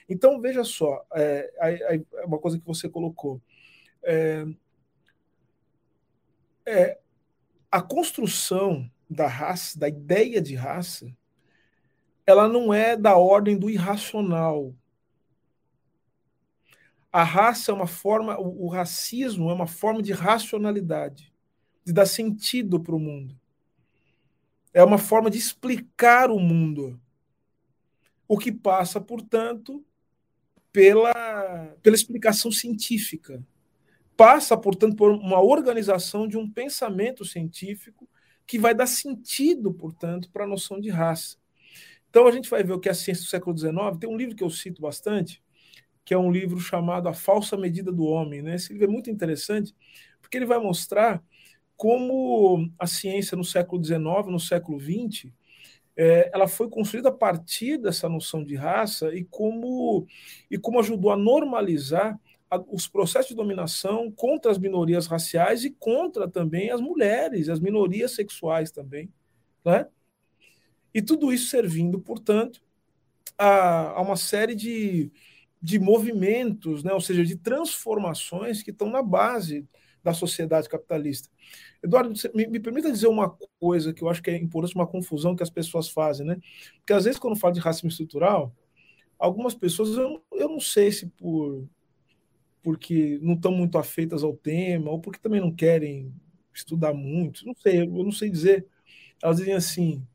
Então, 0.07 0.39
veja 0.39 0.63
só, 0.65 1.03
é, 1.15 1.51
é 1.59 2.27
uma 2.27 2.39
coisa 2.39 2.59
que 2.59 2.67
você 2.67 2.91
colocou. 2.91 3.41
É, 4.03 4.45
é, 6.67 6.99
a 7.73 7.81
construção 7.81 8.91
da 9.09 9.27
raça, 9.27 9.79
da 9.79 9.89
ideia 9.89 10.43
de 10.43 10.55
raça, 10.55 11.11
ela 12.27 12.47
não 12.47 12.75
é 12.75 12.99
da 12.99 13.17
ordem 13.17 13.57
do 13.57 13.71
irracional. 13.71 14.75
A 17.11 17.25
raça 17.25 17.71
é 17.71 17.75
uma 17.75 17.87
forma, 17.87 18.39
o, 18.39 18.67
o 18.67 18.69
racismo 18.69 19.49
é 19.49 19.55
uma 19.55 19.67
forma 19.67 20.03
de 20.03 20.13
racionalidade, 20.13 21.33
de 21.83 21.95
dar 21.95 22.05
sentido 22.05 22.79
para 22.79 22.95
o 22.95 23.01
mundo 23.01 23.35
é 24.73 24.83
uma 24.85 24.99
forma 24.99 25.31
de 25.31 25.39
explicar 25.39 26.31
o 26.31 26.39
mundo. 26.39 27.01
O 28.27 28.39
que 28.39 28.53
passa, 28.53 29.01
portanto, 29.01 29.85
pela, 30.73 31.75
pela 31.83 31.97
explicação 31.97 32.53
científica. 32.53 33.43
Passa, 34.17 34.57
portanto, 34.57 34.97
por 34.97 35.11
uma 35.13 35.41
organização 35.41 36.27
de 36.27 36.37
um 36.37 36.51
pensamento 36.51 37.25
científico 37.25 38.09
que 38.47 38.59
vai 38.59 38.75
dar 38.75 38.87
sentido, 38.87 39.73
portanto, 39.73 40.31
para 40.31 40.45
a 40.45 40.49
noção 40.49 40.81
de 40.81 40.91
raça. 40.91 41.37
Então, 42.11 42.27
a 42.27 42.31
gente 42.31 42.49
vai 42.49 42.63
ver 42.63 42.73
o 42.73 42.81
que 42.81 42.89
é 42.89 42.93
a 42.93 42.95
ciência 42.95 43.25
do 43.25 43.29
século 43.29 43.57
XIX. 43.57 43.75
Tem 44.01 44.09
um 44.09 44.17
livro 44.17 44.35
que 44.35 44.43
eu 44.43 44.51
cito 44.51 44.81
bastante, 44.81 45.43
que 46.05 46.15
é 46.15 46.19
um 46.19 46.33
livro 46.33 46.59
chamado 46.59 47.09
A 47.09 47.15
Falsa 47.15 47.57
Medida 47.57 47.93
do 47.93 48.05
Homem. 48.05 48.43
Né? 48.43 48.55
Esse 48.55 48.73
livro 48.73 48.89
é 48.89 48.91
muito 48.91 49.11
interessante, 49.11 49.75
porque 50.21 50.37
ele 50.37 50.47
vai 50.47 50.59
mostrar 50.59 51.23
como 51.79 52.69
a 52.77 52.89
ciência 52.89 53.37
no 53.37 53.45
século 53.45 53.83
XIX, 53.83 54.03
no 54.27 54.41
século 54.41 54.81
XX, 54.81 55.31
é, 55.97 56.29
ela 56.35 56.49
foi 56.49 56.69
construída 56.69 57.09
a 57.09 57.13
partir 57.13 57.79
dessa 57.79 58.09
noção 58.09 58.45
de 58.45 58.57
raça 58.57 59.15
e 59.15 59.25
como, 59.25 60.05
e 60.51 60.59
como 60.59 60.81
ajudou 60.81 61.13
a 61.13 61.17
normalizar 61.17 62.19
a, 62.51 62.59
os 62.73 62.89
processos 62.89 63.29
de 63.29 63.37
dominação 63.37 64.11
contra 64.11 64.51
as 64.51 64.59
minorias 64.59 65.07
raciais 65.07 65.65
e 65.65 65.71
contra 65.71 66.29
também 66.29 66.73
as 66.73 66.81
mulheres, 66.81 67.49
as 67.49 67.61
minorias 67.61 68.13
sexuais 68.13 68.73
também. 68.73 69.09
Né? 69.65 69.87
E 70.93 71.01
tudo 71.01 71.33
isso 71.33 71.47
servindo, 71.47 72.01
portanto, 72.01 72.61
a, 73.39 73.91
a 73.91 74.01
uma 74.01 74.17
série 74.17 74.57
de, 74.57 75.13
de 75.63 75.79
movimentos, 75.79 76.83
né? 76.83 76.93
ou 76.93 77.01
seja, 77.01 77.25
de 77.25 77.37
transformações 77.37 78.65
que 78.65 78.73
estão 78.73 78.91
na 78.91 79.01
base 79.01 79.65
da 80.03 80.15
sociedade 80.15 80.69
capitalista. 80.69 81.29
Eduardo, 81.83 82.13
me, 82.35 82.47
me, 82.47 82.61
permita 82.61 82.91
dizer 82.91 83.07
uma 83.07 83.31
coisa 83.61 83.93
que 83.93 84.03
eu 84.03 84.09
acho 84.09 84.23
que 84.23 84.31
é 84.31 84.37
importante, 84.37 84.75
uma 84.75 84.87
confusão 84.87 85.37
que 85.37 85.43
as 85.43 85.51
pessoas 85.51 85.89
fazem, 85.89 86.27
né? 86.27 86.37
Porque 86.79 86.93
às 86.93 87.05
vezes, 87.05 87.19
quando 87.19 87.39
falo 87.39 87.55
de 87.55 87.61
racismo 87.61 87.89
estrutural, 87.89 88.53
algumas 89.19 89.55
pessoas, 89.55 89.97
eu, 89.97 90.23
eu 90.33 90.49
não 90.49 90.61
sei 90.61 90.91
se 90.91 91.07
por 91.07 91.69
porque 92.63 93.19
não 93.23 93.35
estão 93.35 93.53
muito 93.53 93.79
afeitas 93.79 94.23
ao 94.23 94.37
tema, 94.37 94.91
ou 94.91 95.01
porque 95.01 95.19
também 95.19 95.41
não 95.41 95.51
querem 95.51 96.13
estudar 96.53 96.93
muito, 96.93 97.47
não 97.47 97.55
sei, 97.55 97.83
eu 97.83 97.87
não 97.87 98.13
sei 98.13 98.29
dizer. 98.29 98.67
Elas 99.23 99.39
dizem 99.39 99.55
assim. 99.55 100.07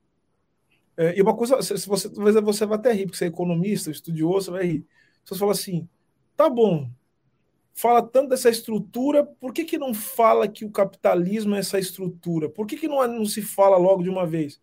É, 0.96 1.18
e 1.18 1.22
uma 1.22 1.36
coisa, 1.36 1.60
se 1.62 1.88
você, 1.88 2.10
talvez 2.10 2.36
você 2.36 2.66
vai 2.66 2.78
até 2.78 2.94
rir, 2.94 3.06
porque 3.06 3.18
você 3.18 3.26
é 3.26 3.28
economista, 3.28 3.90
estudioso, 3.90 4.46
você 4.46 4.52
vai 4.52 4.66
rir. 4.66 4.86
Você 5.26 5.36
fala 5.36 5.52
assim, 5.52 5.88
tá 6.36 6.50
bom, 6.50 6.90
fala 7.74 8.02
tanto 8.02 8.30
dessa 8.30 8.50
estrutura, 8.50 9.24
por 9.24 9.54
que, 9.54 9.64
que 9.64 9.78
não 9.78 9.94
fala 9.94 10.48
que 10.48 10.64
o 10.64 10.72
capitalismo 10.72 11.56
é 11.56 11.60
essa 11.60 11.80
estrutura? 11.80 12.50
Por 12.50 12.68
que, 12.68 12.78
que 12.78 12.88
não, 12.88 13.06
não 13.08 13.26
se 13.26 13.42
fala 13.42 13.78
logo 13.78 14.04
de 14.04 14.10
uma 14.10 14.26
vez? 14.26 14.62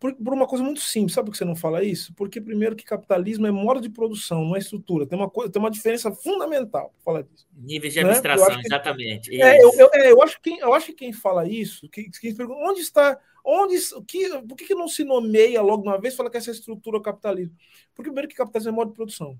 Por, 0.00 0.14
por, 0.14 0.32
uma 0.32 0.46
coisa 0.46 0.64
muito 0.64 0.80
simples, 0.80 1.12
sabe 1.12 1.26
por 1.26 1.32
que 1.32 1.38
você 1.38 1.44
não 1.44 1.54
fala 1.54 1.84
isso? 1.84 2.14
Porque, 2.14 2.40
primeiro, 2.40 2.74
que 2.74 2.84
capitalismo 2.84 3.46
é 3.46 3.50
modo 3.50 3.82
de 3.82 3.90
produção, 3.90 4.46
não 4.46 4.56
é 4.56 4.58
estrutura. 4.58 5.06
Tem 5.06 5.16
uma, 5.16 5.28
coisa, 5.28 5.52
tem 5.52 5.60
uma 5.60 5.70
diferença 5.70 6.10
fundamental 6.10 6.94
para 6.94 7.04
falar 7.04 7.22
disso. 7.22 7.46
Níveis 7.54 7.92
de 7.92 8.02
né? 8.02 8.10
abstração, 8.10 8.56
que, 8.56 8.66
exatamente. 8.66 9.40
É, 9.40 9.62
eu, 9.62 9.70
eu, 9.74 9.90
é, 9.92 10.10
eu, 10.10 10.22
acho 10.22 10.40
que, 10.40 10.58
eu 10.58 10.72
acho 10.72 10.86
que 10.86 10.94
quem 10.94 11.12
fala 11.12 11.46
isso, 11.46 11.86
que, 11.90 12.04
que 12.04 12.34
pergunta, 12.34 12.60
onde 12.62 12.80
está. 12.80 13.18
Onde, 13.44 13.76
que, 14.06 14.28
por 14.42 14.56
que, 14.56 14.66
que 14.66 14.74
não 14.74 14.88
se 14.88 15.04
nomeia 15.04 15.62
logo 15.62 15.82
de 15.82 15.88
uma 15.88 15.98
vez 15.98 16.14
fala 16.14 16.30
que 16.30 16.36
essa 16.36 16.50
estrutura 16.50 16.96
é 16.96 17.00
o 17.00 17.02
capitalismo? 17.02 17.54
Porque, 17.94 18.10
primeiro, 18.10 18.28
que 18.28 18.34
capitalismo 18.34 18.72
é 18.72 18.74
modo 18.74 18.90
de 18.90 18.96
produção. 18.96 19.38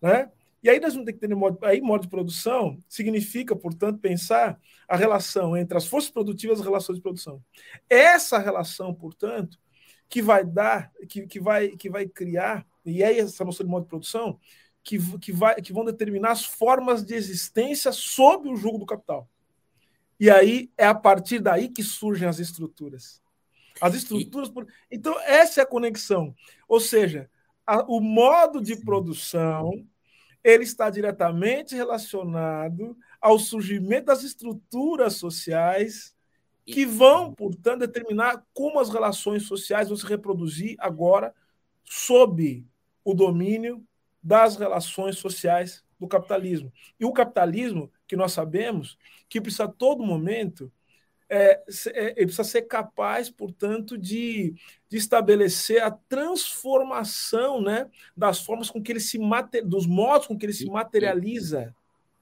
Né? 0.00 0.30
E 0.62 0.70
aí 0.70 0.78
nós 0.78 0.92
vamos 0.92 1.06
ter 1.06 1.14
que 1.14 1.18
ter 1.18 1.34
modo, 1.34 1.58
aí 1.64 1.80
modo 1.80 2.02
de 2.02 2.08
produção 2.08 2.78
significa, 2.88 3.56
portanto, 3.56 3.98
pensar 3.98 4.60
a 4.86 4.96
relação 4.96 5.56
entre 5.56 5.76
as 5.76 5.86
forças 5.86 6.10
produtivas 6.10 6.58
e 6.58 6.60
as 6.60 6.66
relações 6.66 6.96
de 6.96 7.02
produção. 7.02 7.42
Essa 7.90 8.38
relação, 8.38 8.94
portanto, 8.94 9.58
que 10.08 10.22
vai 10.22 10.44
dar, 10.44 10.92
que, 11.08 11.26
que, 11.26 11.40
vai, 11.40 11.70
que 11.70 11.90
vai 11.90 12.06
criar, 12.06 12.64
e 12.84 13.02
é 13.02 13.18
essa 13.18 13.44
noção 13.44 13.66
de 13.66 13.70
modo 13.70 13.84
de 13.84 13.88
produção, 13.88 14.38
que, 14.84 14.98
que, 15.18 15.32
vai, 15.32 15.60
que 15.60 15.72
vão 15.72 15.84
determinar 15.84 16.30
as 16.30 16.44
formas 16.44 17.04
de 17.04 17.14
existência 17.14 17.90
sob 17.90 18.48
o 18.48 18.56
jugo 18.56 18.78
do 18.78 18.86
capital. 18.86 19.28
E 20.18 20.30
aí 20.30 20.70
é 20.78 20.86
a 20.86 20.94
partir 20.94 21.40
daí 21.40 21.68
que 21.68 21.82
surgem 21.82 22.28
as 22.28 22.38
estruturas. 22.38 23.20
As 23.80 23.94
estruturas. 23.94 24.48
Por... 24.48 24.66
Então, 24.90 25.18
essa 25.20 25.60
é 25.60 25.64
a 25.64 25.66
conexão. 25.66 26.34
Ou 26.68 26.78
seja, 26.78 27.28
a, 27.66 27.82
o 27.90 28.00
modo 28.00 28.60
de 28.60 28.76
produção 28.76 29.84
ele 30.44 30.64
está 30.64 30.90
diretamente 30.90 31.74
relacionado 31.74 32.96
ao 33.20 33.38
surgimento 33.38 34.06
das 34.06 34.22
estruturas 34.22 35.14
sociais 35.14 36.14
que 36.64 36.84
vão, 36.86 37.32
portanto, 37.32 37.80
determinar 37.80 38.44
como 38.52 38.78
as 38.78 38.88
relações 38.88 39.44
sociais 39.44 39.88
vão 39.88 39.96
se 39.96 40.06
reproduzir 40.06 40.76
agora 40.78 41.34
sob 41.84 42.64
o 43.04 43.14
domínio 43.14 43.84
das 44.22 44.56
relações 44.56 45.18
sociais 45.18 45.84
do 45.98 46.06
capitalismo. 46.06 46.72
E 46.98 47.04
o 47.04 47.12
capitalismo, 47.12 47.90
que 48.06 48.16
nós 48.16 48.32
sabemos, 48.32 48.96
que 49.28 49.40
precisa 49.40 49.64
a 49.64 49.68
todo 49.68 50.04
momento, 50.04 50.72
é, 51.34 51.62
é, 51.94 52.06
ele 52.10 52.26
precisa 52.26 52.44
ser 52.44 52.62
capaz, 52.62 53.30
portanto, 53.30 53.96
de, 53.96 54.54
de 54.86 54.98
estabelecer 54.98 55.82
a 55.82 55.90
transformação 55.90 57.62
né, 57.62 57.88
das 58.14 58.40
formas 58.40 58.68
com 58.68 58.82
que 58.82 58.92
ele 58.92 59.00
se 59.00 59.18
dos 59.64 59.86
modos 59.86 60.26
com 60.26 60.36
que 60.36 60.44
ele 60.44 60.52
se 60.52 60.66
materializa. 60.66 61.74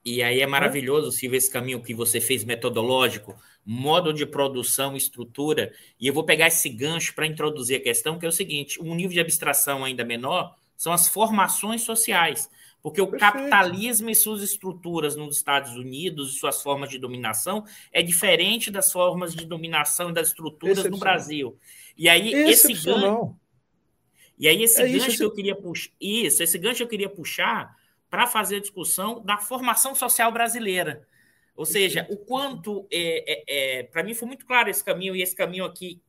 E 0.03 0.23
aí 0.23 0.39
é 0.39 0.47
maravilhoso, 0.47 1.11
Silvio, 1.11 1.37
esse 1.37 1.51
caminho 1.51 1.81
que 1.81 1.93
você 1.93 2.21
fez 2.21 2.45
metodológico, 2.45 3.35
modo 3.65 4.13
de 4.13 4.25
produção, 4.25 4.95
estrutura, 4.95 5.73
e 5.99 6.07
eu 6.07 6.13
vou 6.13 6.23
pegar 6.23 6.47
esse 6.47 6.69
gancho 6.69 7.13
para 7.13 7.27
introduzir 7.27 7.77
a 7.77 7.83
questão, 7.83 8.17
que 8.17 8.25
é 8.25 8.29
o 8.29 8.31
seguinte: 8.31 8.81
um 8.81 8.95
nível 8.95 9.13
de 9.13 9.19
abstração 9.19 9.83
ainda 9.83 10.05
menor 10.05 10.55
são 10.77 10.93
as 10.93 11.09
formações 11.09 11.81
sociais. 11.81 12.49
Porque 12.81 13.01
o 13.01 13.07
Perfeito. 13.07 13.33
capitalismo 13.33 14.09
e 14.09 14.15
suas 14.15 14.41
estruturas 14.41 15.15
nos 15.15 15.37
Estados 15.37 15.75
Unidos 15.75 16.33
e 16.33 16.39
suas 16.39 16.61
formas 16.61 16.89
de 16.89 16.97
dominação 16.97 17.63
é 17.91 18.01
diferente 18.01 18.71
das 18.71 18.91
formas 18.91 19.35
de 19.35 19.45
dominação 19.45 20.09
e 20.09 20.13
das 20.13 20.29
estruturas 20.29 20.83
no 20.85 20.97
Brasil. 20.97 21.57
E 21.95 22.09
aí 22.09 22.33
esse 22.33 22.73
gancho, 22.73 23.35
e 24.37 24.47
aí 24.47 24.63
esse 24.63 24.81
é 24.81 24.87
gancho 24.87 25.09
isso, 25.09 25.17
que 25.17 25.23
eu 25.23 25.31
queria 25.31 25.55
puxar, 25.55 25.91
isso, 26.01 26.41
esse 26.41 26.57
gancho 26.57 26.81
eu 26.81 26.87
queria 26.87 27.09
puxar 27.09 27.75
para 28.09 28.25
fazer 28.25 28.57
a 28.57 28.61
discussão 28.61 29.21
da 29.23 29.37
formação 29.37 29.93
social 29.93 30.31
brasileira. 30.31 31.07
Ou 31.55 31.65
seja, 31.65 32.07
o 32.09 32.17
quanto 32.17 32.87
é, 32.91 33.43
é, 33.47 33.79
é 33.79 33.83
para 33.83 34.03
mim 34.03 34.15
foi 34.15 34.27
muito 34.27 34.45
claro 34.45 34.69
esse 34.69 34.83
caminho 34.83 35.15
e 35.15 35.21
esse 35.21 35.35
caminho 35.35 35.65
aqui 35.65 36.01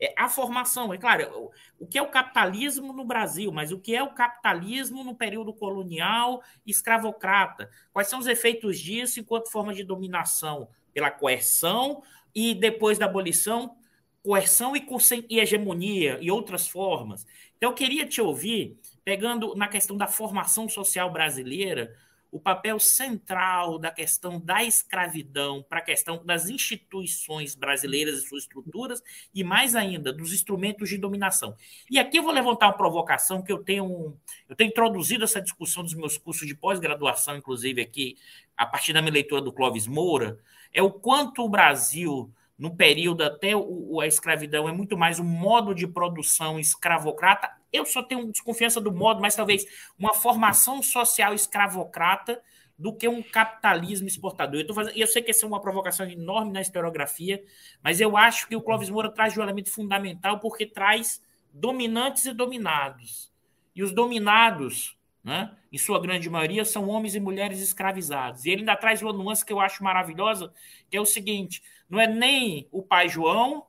é 0.00 0.12
a 0.16 0.28
formação. 0.28 0.92
É 0.92 0.98
claro, 0.98 1.50
o 1.78 1.86
que 1.86 1.98
é 1.98 2.02
o 2.02 2.10
capitalismo 2.10 2.92
no 2.92 3.04
Brasil, 3.04 3.50
mas 3.52 3.72
o 3.72 3.78
que 3.78 3.94
é 3.94 4.02
o 4.02 4.12
capitalismo 4.12 5.02
no 5.02 5.14
período 5.14 5.52
colonial 5.52 6.42
escravocrata? 6.66 7.70
Quais 7.92 8.08
são 8.08 8.18
os 8.18 8.26
efeitos 8.26 8.78
disso 8.78 9.20
enquanto 9.20 9.50
forma 9.50 9.74
de 9.74 9.84
dominação? 9.84 10.68
Pela 10.92 11.10
coerção 11.10 12.02
e 12.34 12.54
depois 12.54 12.98
da 12.98 13.06
abolição, 13.06 13.76
coerção 14.22 14.74
e, 14.76 14.86
e 15.28 15.38
hegemonia 15.38 16.18
e 16.20 16.30
outras 16.30 16.66
formas. 16.66 17.26
Então, 17.56 17.70
eu 17.70 17.74
queria 17.74 18.06
te 18.06 18.20
ouvir, 18.20 18.78
pegando 19.04 19.54
na 19.54 19.68
questão 19.68 19.96
da 19.96 20.06
formação 20.06 20.68
social 20.68 21.10
brasileira, 21.10 21.94
o 22.36 22.40
papel 22.40 22.78
central 22.78 23.78
da 23.78 23.90
questão 23.90 24.38
da 24.38 24.62
escravidão 24.62 25.64
para 25.66 25.78
a 25.78 25.82
questão 25.82 26.22
das 26.22 26.50
instituições 26.50 27.54
brasileiras 27.54 28.18
e 28.18 28.28
suas 28.28 28.42
estruturas, 28.42 29.02
e 29.34 29.42
mais 29.42 29.74
ainda, 29.74 30.12
dos 30.12 30.34
instrumentos 30.34 30.90
de 30.90 30.98
dominação. 30.98 31.56
E 31.90 31.98
aqui 31.98 32.18
eu 32.18 32.22
vou 32.22 32.32
levantar 32.32 32.66
uma 32.66 32.76
provocação 32.76 33.42
que 33.42 33.50
eu 33.50 33.64
tenho, 33.64 34.14
eu 34.48 34.54
tenho 34.54 34.68
introduzido 34.68 35.24
essa 35.24 35.40
discussão 35.40 35.82
dos 35.82 35.94
meus 35.94 36.18
cursos 36.18 36.46
de 36.46 36.54
pós-graduação, 36.54 37.38
inclusive 37.38 37.80
aqui, 37.80 38.18
a 38.54 38.66
partir 38.66 38.92
da 38.92 39.00
minha 39.00 39.14
leitura 39.14 39.40
do 39.40 39.52
Clóvis 39.52 39.86
Moura, 39.86 40.38
é 40.74 40.82
o 40.82 40.92
quanto 40.92 41.42
o 41.42 41.48
Brasil 41.48 42.30
no 42.58 42.76
período 42.76 43.22
até 43.22 43.52
a 43.52 44.06
escravidão, 44.06 44.68
é 44.68 44.72
muito 44.72 44.96
mais 44.96 45.18
um 45.18 45.24
modo 45.24 45.74
de 45.74 45.86
produção 45.86 46.58
escravocrata. 46.58 47.50
Eu 47.76 47.86
só 47.86 48.02
tenho 48.02 48.30
desconfiança 48.30 48.80
do 48.80 48.92
modo, 48.92 49.20
mas 49.20 49.34
talvez 49.34 49.64
uma 49.98 50.14
formação 50.14 50.82
social 50.82 51.34
escravocrata 51.34 52.40
do 52.78 52.92
que 52.92 53.08
um 53.08 53.22
capitalismo 53.22 54.06
exportador. 54.06 54.64
Eu, 54.66 54.74
fazendo, 54.74 54.96
eu 54.96 55.06
sei 55.06 55.22
que 55.22 55.30
essa 55.30 55.46
é 55.46 55.48
uma 55.48 55.60
provocação 55.60 56.08
enorme 56.08 56.52
na 56.52 56.60
historiografia, 56.60 57.42
mas 57.82 58.00
eu 58.00 58.16
acho 58.16 58.46
que 58.48 58.56
o 58.56 58.60
Clóvis 58.60 58.90
Moura 58.90 59.10
traz 59.10 59.36
um 59.36 59.42
elemento 59.42 59.70
fundamental 59.70 60.38
porque 60.38 60.66
traz 60.66 61.22
dominantes 61.52 62.26
e 62.26 62.32
dominados. 62.34 63.32
E 63.74 63.82
os 63.82 63.92
dominados, 63.92 64.96
né, 65.24 65.56
em 65.72 65.78
sua 65.78 66.00
grande 66.00 66.28
maioria, 66.28 66.64
são 66.64 66.88
homens 66.88 67.14
e 67.14 67.20
mulheres 67.20 67.60
escravizados. 67.60 68.44
E 68.44 68.50
ele 68.50 68.60
ainda 68.60 68.76
traz 68.76 69.02
uma 69.02 69.12
nuance 69.12 69.44
que 69.44 69.52
eu 69.52 69.60
acho 69.60 69.82
maravilhosa, 69.82 70.52
que 70.90 70.96
é 70.96 71.00
o 71.00 71.06
seguinte: 71.06 71.62
não 71.88 72.00
é 72.00 72.06
nem 72.06 72.68
o 72.70 72.82
pai 72.82 73.08
João 73.08 73.66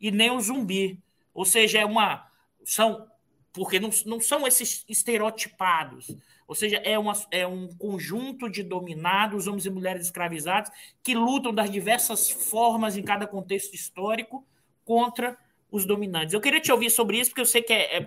e 0.00 0.10
nem 0.10 0.30
o 0.30 0.40
zumbi. 0.40 0.98
Ou 1.34 1.44
seja, 1.44 1.80
é 1.80 1.84
uma. 1.84 2.26
São. 2.64 3.10
Porque 3.52 3.78
não, 3.78 3.90
não 4.06 4.20
são 4.20 4.46
esses 4.46 4.84
estereotipados. 4.88 6.16
Ou 6.48 6.54
seja, 6.54 6.78
é, 6.78 6.98
uma, 6.98 7.12
é 7.30 7.46
um 7.46 7.68
conjunto 7.76 8.48
de 8.48 8.62
dominados, 8.62 9.46
homens 9.46 9.66
e 9.66 9.70
mulheres 9.70 10.06
escravizados, 10.06 10.70
que 11.02 11.14
lutam 11.14 11.52
das 11.52 11.70
diversas 11.70 12.30
formas 12.30 12.96
em 12.96 13.02
cada 13.02 13.26
contexto 13.26 13.74
histórico 13.74 14.46
contra 14.84 15.36
os 15.70 15.86
dominantes. 15.86 16.34
Eu 16.34 16.40
queria 16.40 16.60
te 16.60 16.70
ouvir 16.70 16.90
sobre 16.90 17.18
isso, 17.18 17.30
porque 17.30 17.40
eu 17.40 17.46
sei 17.46 17.62
que 17.62 17.72
é, 17.72 17.98
é, 17.98 18.06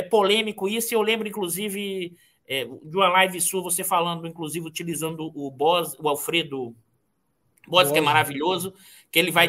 é 0.00 0.02
polêmico 0.02 0.68
isso, 0.68 0.92
e 0.92 0.96
eu 0.96 1.02
lembro, 1.02 1.28
inclusive, 1.28 2.16
é, 2.46 2.64
de 2.64 2.96
uma 2.96 3.08
live 3.08 3.40
sua, 3.40 3.62
você 3.62 3.84
falando, 3.84 4.26
inclusive, 4.26 4.66
utilizando 4.66 5.30
o 5.34 5.50
Boss, 5.50 5.96
o 5.98 6.08
Alfredo 6.08 6.74
Boas, 7.66 7.90
que 7.90 7.98
é 7.98 8.00
maravilhoso, 8.00 8.74
que 9.10 9.18
ele 9.18 9.30
vai 9.30 9.48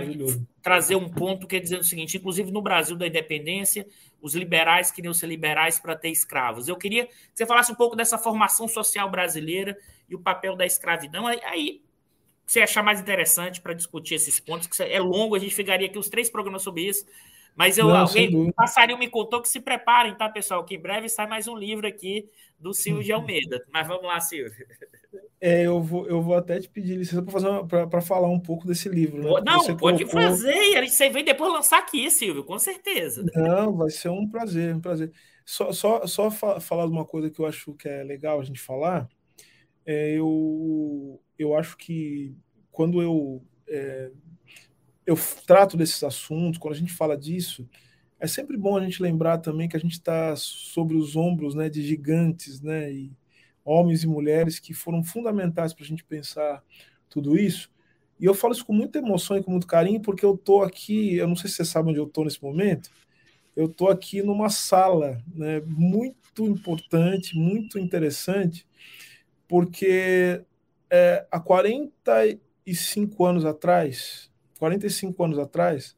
trazer 0.61 0.95
um 0.95 1.09
ponto 1.09 1.47
que 1.47 1.57
é 1.57 1.59
dizendo 1.59 1.81
o 1.81 1.85
seguinte: 1.85 2.17
inclusive 2.17 2.49
no 2.51 2.61
Brasil 2.61 2.95
da 2.95 3.07
independência, 3.07 3.85
os 4.25 4.33
liberais 4.33 4.89
queriam 4.89 5.13
ser 5.13 5.27
liberais 5.27 5.77
para 5.77 5.95
ter 5.95 6.09
escravos. 6.09 6.67
Eu 6.67 6.75
queria 6.75 7.05
que 7.05 7.13
você 7.31 7.45
falasse 7.45 7.71
um 7.71 7.75
pouco 7.75 7.95
dessa 7.95 8.17
formação 8.17 8.67
social 8.67 9.07
brasileira 9.07 9.77
e 10.09 10.15
o 10.15 10.19
papel 10.19 10.55
da 10.55 10.65
escravidão. 10.65 11.27
Aí, 11.27 11.39
aí 11.43 11.81
você 12.43 12.61
achar 12.61 12.81
mais 12.81 12.99
interessante 12.99 13.61
para 13.61 13.75
discutir 13.75 14.15
esses 14.15 14.39
pontos, 14.39 14.67
que 14.67 14.81
é 14.81 14.99
longo, 14.99 15.35
a 15.35 15.39
gente 15.39 15.53
ficaria 15.53 15.85
aqui 15.85 15.99
os 15.99 16.09
três 16.09 16.27
programas 16.27 16.63
sobre 16.63 16.87
isso. 16.87 17.05
Mas 17.55 17.77
eu, 17.77 17.87
Não, 17.87 17.97
alguém, 17.97 18.51
passarinho 18.51 18.97
me 18.97 19.07
contou 19.07 19.43
que 19.43 19.47
se 19.47 19.59
preparem, 19.59 20.15
tá, 20.15 20.27
pessoal? 20.27 20.65
Que 20.65 20.73
em 20.73 20.79
breve 20.79 21.07
sai 21.07 21.27
mais 21.27 21.47
um 21.47 21.55
livro 21.55 21.87
aqui 21.87 22.27
do 22.57 22.73
Silvio 22.73 23.03
de 23.03 23.11
Almeida. 23.11 23.63
Mas 23.71 23.87
vamos 23.87 24.05
lá, 24.05 24.19
Silvio. 24.19 24.51
É, 25.45 25.61
eu 25.61 25.79
vou, 25.79 26.07
eu 26.07 26.23
vou 26.23 26.33
até 26.33 26.59
te 26.59 26.67
pedir 26.67 26.97
licença 26.97 27.21
para 27.21 28.01
falar 28.01 28.27
um 28.27 28.39
pouco 28.39 28.65
desse 28.65 28.89
livro. 28.89 29.21
Né? 29.21 29.29
Não, 29.45 29.59
você 29.59 29.75
pode 29.75 30.03
colocou... 30.03 30.19
fazer. 30.19 30.89
Você 30.89 31.07
vem 31.11 31.23
depois 31.23 31.53
lançar 31.53 31.77
aqui, 31.77 32.09
Silvio, 32.09 32.43
com 32.43 32.57
certeza. 32.57 33.23
Não, 33.35 33.71
vai 33.77 33.91
ser 33.91 34.09
um 34.09 34.27
prazer, 34.27 34.73
um 34.73 34.81
prazer. 34.81 35.11
Só, 35.45 35.71
só, 35.71 36.07
só 36.07 36.31
falar 36.31 36.87
de 36.87 36.91
uma 36.91 37.05
coisa 37.05 37.29
que 37.29 37.39
eu 37.39 37.45
acho 37.45 37.75
que 37.75 37.87
é 37.87 38.03
legal 38.03 38.39
a 38.41 38.43
gente 38.43 38.59
falar. 38.59 39.07
É, 39.85 40.13
eu, 40.17 41.21
eu 41.37 41.55
acho 41.55 41.77
que 41.77 42.35
quando 42.71 42.99
eu, 42.99 43.45
é, 43.69 44.09
eu 45.05 45.15
trato 45.45 45.77
desses 45.77 46.03
assuntos, 46.03 46.57
quando 46.57 46.73
a 46.73 46.79
gente 46.79 46.91
fala 46.91 47.15
disso, 47.15 47.69
é 48.19 48.25
sempre 48.25 48.57
bom 48.57 48.75
a 48.77 48.83
gente 48.83 48.99
lembrar 48.99 49.37
também 49.37 49.69
que 49.69 49.77
a 49.77 49.79
gente 49.79 49.93
está 49.93 50.35
sobre 50.35 50.97
os 50.97 51.15
ombros 51.15 51.53
né, 51.53 51.69
de 51.69 51.83
gigantes, 51.83 52.61
né? 52.61 52.91
E, 52.91 53.13
homens 53.65 54.03
e 54.03 54.07
mulheres 54.07 54.59
que 54.59 54.73
foram 54.73 55.03
fundamentais 55.03 55.73
para 55.73 55.83
a 55.83 55.87
gente 55.87 56.03
pensar 56.03 56.63
tudo 57.09 57.35
isso. 57.35 57.71
E 58.19 58.25
eu 58.25 58.33
falo 58.33 58.53
isso 58.53 58.65
com 58.65 58.71
muita 58.71 58.99
emoção 58.99 59.37
e 59.37 59.43
com 59.43 59.51
muito 59.51 59.67
carinho, 59.67 59.99
porque 59.99 60.23
eu 60.23 60.35
estou 60.35 60.63
aqui, 60.63 61.15
eu 61.17 61.27
não 61.27 61.35
sei 61.35 61.49
se 61.49 61.57
você 61.57 61.65
sabe 61.65 61.89
onde 61.89 61.99
eu 61.99 62.05
estou 62.05 62.23
nesse 62.23 62.41
momento, 62.41 62.89
eu 63.55 63.65
estou 63.65 63.89
aqui 63.89 64.21
numa 64.21 64.49
sala 64.49 65.21
né, 65.33 65.61
muito 65.65 66.45
importante, 66.45 67.37
muito 67.37 67.79
interessante, 67.79 68.65
porque 69.47 70.41
é, 70.89 71.25
há 71.31 71.39
45 71.39 73.25
anos 73.25 73.45
atrás, 73.45 74.31
45 74.59 75.23
anos 75.23 75.39
atrás, 75.39 75.97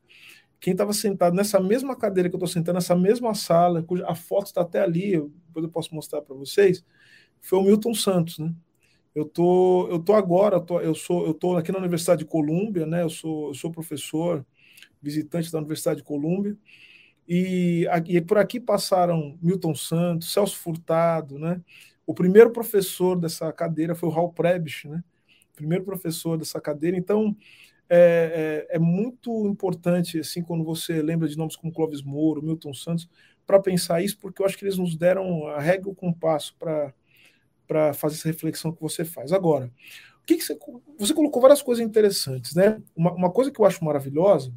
quem 0.60 0.72
estava 0.72 0.94
sentado 0.94 1.36
nessa 1.36 1.60
mesma 1.60 1.96
cadeira 1.96 2.30
que 2.30 2.36
eu 2.36 2.40
estou 2.40 2.48
sentando, 2.48 2.76
nessa 2.76 2.96
mesma 2.96 3.34
sala, 3.36 3.84
cuja 3.84 4.06
a 4.08 4.16
foto 4.16 4.48
está 4.48 4.62
até 4.62 4.82
ali, 4.82 5.12
depois 5.48 5.64
eu 5.64 5.70
posso 5.70 5.94
mostrar 5.94 6.22
para 6.22 6.36
vocês, 6.36 6.84
foi 7.42 7.60
o 7.60 7.64
Milton 7.64 7.94
Santos, 7.94 8.40
né? 8.40 8.54
Eu 9.16 9.26
tô, 9.26 9.88
eu 9.90 10.00
tô 10.00 10.14
agora, 10.14 10.58
eu, 10.58 10.62
tô, 10.62 10.80
eu 10.80 10.94
sou, 10.94 11.26
eu 11.26 11.34
tô 11.34 11.58
aqui 11.58 11.72
na 11.72 11.80
Universidade 11.80 12.20
de 12.20 12.30
Colômbia, 12.30 12.86
né? 12.86 13.04
Eu 13.04 13.10
sou, 13.10 13.50
eu 13.50 13.54
sou 13.54 13.72
professor 13.72 14.46
visitante 15.02 15.52
da 15.52 15.60
Universidade 15.60 16.00
de 16.00 16.04
Colômbia 16.04 16.58
e, 17.28 17.88
e 18.08 18.22
por 18.22 18.38
aqui 18.38 18.60
passaram 18.60 19.38
Milton 19.42 19.76
Santos, 19.76 20.32
Celso 20.32 20.58
Furtado, 20.58 21.40
né? 21.40 21.62
O 22.06 22.14
primeiro 22.14 22.52
professor 22.52 23.20
dessa 23.20 23.52
cadeira 23.52 23.96
foi 23.96 24.10
o 24.10 24.12
Raul 24.12 24.32
Prebisch, 24.32 24.86
né? 24.86 25.04
primeiro 25.58 25.84
professor 25.84 26.38
dessa 26.38 26.62
cadeira. 26.62 26.96
Então, 26.96 27.36
é, 27.90 28.66
é, 28.70 28.76
é, 28.76 28.80
muito 28.80 29.48
importante, 29.48 30.20
assim, 30.20 30.42
quando 30.42 30.64
você 30.64 31.02
lembra 31.02 31.28
de 31.28 31.38
nomes 31.38 31.56
como 31.56 31.74
Clóvis 31.74 32.02
Moro, 32.02 32.44
Milton 32.44 32.74
Santos, 32.74 33.10
para 33.46 33.60
pensar 33.60 34.02
isso, 34.02 34.18
porque 34.20 34.42
eu 34.42 34.46
acho 34.46 34.58
que 34.58 34.64
eles 34.64 34.78
nos 34.78 34.96
deram 34.96 35.48
a 35.48 35.60
regra 35.60 35.90
e 35.90 35.92
o 35.92 35.96
compasso 35.96 36.56
para 36.60 36.94
fazer 37.94 38.16
essa 38.16 38.28
reflexão 38.28 38.72
que 38.72 38.82
você 38.82 39.04
faz. 39.04 39.32
Agora, 39.32 39.72
o 40.22 40.26
que, 40.26 40.36
que 40.36 40.44
você, 40.44 40.58
você 40.98 41.14
colocou 41.14 41.42
várias 41.42 41.62
coisas 41.62 41.86
interessantes, 41.86 42.56
né? 42.56 42.82
Uma, 42.96 43.14
uma 43.14 43.32
coisa 43.32 43.52
que 43.52 43.60
eu 43.60 43.66
acho 43.66 43.84
maravilhosa 43.84 44.54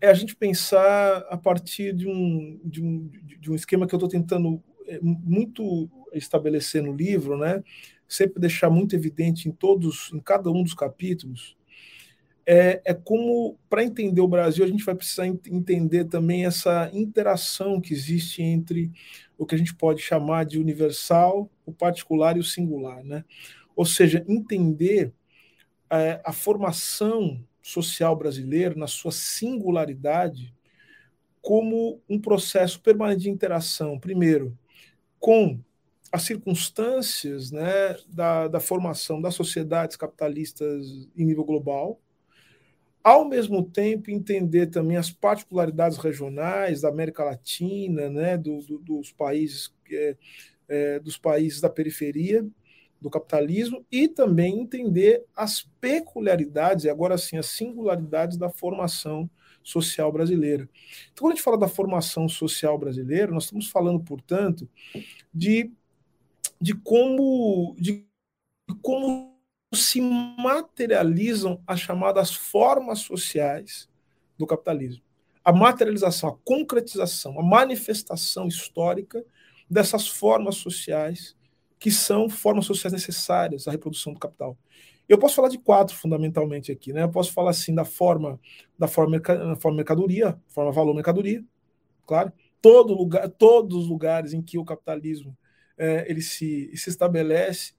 é 0.00 0.08
a 0.08 0.14
gente 0.14 0.36
pensar 0.36 1.26
a 1.28 1.36
partir 1.36 1.92
de 1.92 2.08
um, 2.08 2.60
de 2.64 2.82
um, 2.82 3.10
de 3.40 3.50
um 3.50 3.54
esquema 3.54 3.86
que 3.86 3.94
eu 3.94 3.98
estou 3.98 4.08
tentando 4.08 4.62
é, 4.86 4.98
muito 5.02 5.90
estabelecer 6.12 6.82
no 6.82 6.92
livro, 6.92 7.36
né? 7.36 7.62
Sempre 8.08 8.40
deixar 8.40 8.70
muito 8.70 8.94
evidente 8.94 9.48
em 9.48 9.52
todos, 9.52 10.10
em 10.14 10.20
cada 10.20 10.50
um 10.50 10.62
dos 10.62 10.74
capítulos, 10.74 11.57
é, 12.50 12.80
é 12.82 12.94
como 12.94 13.58
para 13.68 13.84
entender 13.84 14.22
o 14.22 14.26
Brasil 14.26 14.64
a 14.64 14.68
gente 14.68 14.82
vai 14.82 14.94
precisar 14.94 15.26
ent 15.26 15.46
entender 15.48 16.06
também 16.06 16.46
essa 16.46 16.90
interação 16.94 17.78
que 17.78 17.92
existe 17.92 18.42
entre 18.42 18.90
o 19.36 19.44
que 19.44 19.54
a 19.54 19.58
gente 19.58 19.74
pode 19.74 20.00
chamar 20.00 20.46
de 20.46 20.58
universal, 20.58 21.50
o 21.66 21.72
particular 21.72 22.38
e 22.38 22.40
o 22.40 22.44
singular, 22.44 23.04
né? 23.04 23.22
Ou 23.76 23.84
seja, 23.84 24.24
entender 24.26 25.12
é, 25.90 26.22
a 26.24 26.32
formação 26.32 27.44
social 27.60 28.16
brasileiro, 28.16 28.78
na 28.78 28.86
sua 28.86 29.12
singularidade, 29.12 30.54
como 31.42 32.00
um 32.08 32.18
processo 32.18 32.80
permanente 32.80 33.24
de 33.24 33.30
interação, 33.30 34.00
primeiro, 34.00 34.56
com 35.20 35.60
as 36.10 36.22
circunstâncias 36.22 37.50
né, 37.50 37.94
da, 38.08 38.48
da 38.48 38.58
formação 38.58 39.20
das 39.20 39.34
sociedades 39.34 39.96
capitalistas 39.96 41.06
em 41.14 41.26
nível 41.26 41.44
global, 41.44 42.00
ao 43.08 43.24
mesmo 43.24 43.62
tempo 43.62 44.10
entender 44.10 44.66
também 44.66 44.98
as 44.98 45.10
particularidades 45.10 45.96
regionais 45.96 46.82
da 46.82 46.90
América 46.90 47.24
Latina, 47.24 48.10
né, 48.10 48.36
do, 48.36 48.60
do, 48.60 48.78
dos 48.78 49.10
países 49.12 49.72
é, 49.90 50.16
é, 50.68 51.00
dos 51.00 51.16
países 51.16 51.58
da 51.58 51.70
periferia, 51.70 52.46
do 53.00 53.08
capitalismo 53.08 53.82
e 53.90 54.08
também 54.08 54.60
entender 54.60 55.24
as 55.34 55.62
peculiaridades, 55.80 56.84
e 56.84 56.90
agora 56.90 57.16
sim 57.16 57.38
as 57.38 57.46
singularidades 57.46 58.36
da 58.36 58.50
formação 58.50 59.30
social 59.62 60.12
brasileira. 60.12 60.68
Então, 61.10 61.22
quando 61.22 61.32
a 61.32 61.36
gente 61.36 61.44
fala 61.44 61.56
da 61.56 61.68
formação 61.68 62.28
social 62.28 62.76
brasileira, 62.76 63.32
nós 63.32 63.44
estamos 63.44 63.68
falando, 63.70 64.00
portanto, 64.00 64.68
de, 65.32 65.72
de 66.60 66.74
como 66.74 67.74
de 67.78 68.06
como 68.82 69.37
se 69.72 70.00
materializam 70.00 71.62
as 71.66 71.80
chamadas 71.80 72.34
formas 72.34 73.00
sociais 73.00 73.88
do 74.38 74.46
capitalismo. 74.46 75.02
A 75.44 75.52
materialização, 75.52 76.30
a 76.30 76.36
concretização, 76.44 77.38
a 77.38 77.42
manifestação 77.42 78.46
histórica 78.46 79.24
dessas 79.68 80.08
formas 80.08 80.56
sociais 80.56 81.36
que 81.78 81.90
são 81.90 82.28
formas 82.28 82.66
sociais 82.66 82.92
necessárias 82.92 83.68
à 83.68 83.70
reprodução 83.70 84.12
do 84.12 84.18
capital. 84.18 84.58
Eu 85.08 85.18
posso 85.18 85.36
falar 85.36 85.48
de 85.48 85.58
quatro 85.58 85.96
fundamentalmente 85.96 86.70
aqui, 86.70 86.92
né? 86.92 87.02
Eu 87.02 87.08
posso 87.08 87.32
falar 87.32 87.50
assim 87.50 87.74
da 87.74 87.84
forma 87.84 88.38
da 88.78 88.86
forma, 88.86 89.20
forma 89.58 89.76
mercadoria, 89.76 90.38
forma 90.48 90.72
valor 90.72 90.94
mercadoria, 90.94 91.42
claro. 92.06 92.32
Todo 92.60 92.92
lugar, 92.92 93.28
todos 93.30 93.76
os 93.76 93.88
lugares 93.88 94.32
em 94.32 94.42
que 94.42 94.58
o 94.58 94.64
capitalismo 94.64 95.36
é, 95.78 96.10
ele 96.10 96.20
se, 96.20 96.70
se 96.76 96.90
estabelece, 96.90 97.72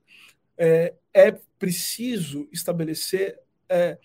é, 0.58 0.96
é 1.14 1.38
preciso 1.60 2.48
estabelecer, 2.52 3.40
é, 3.68 4.00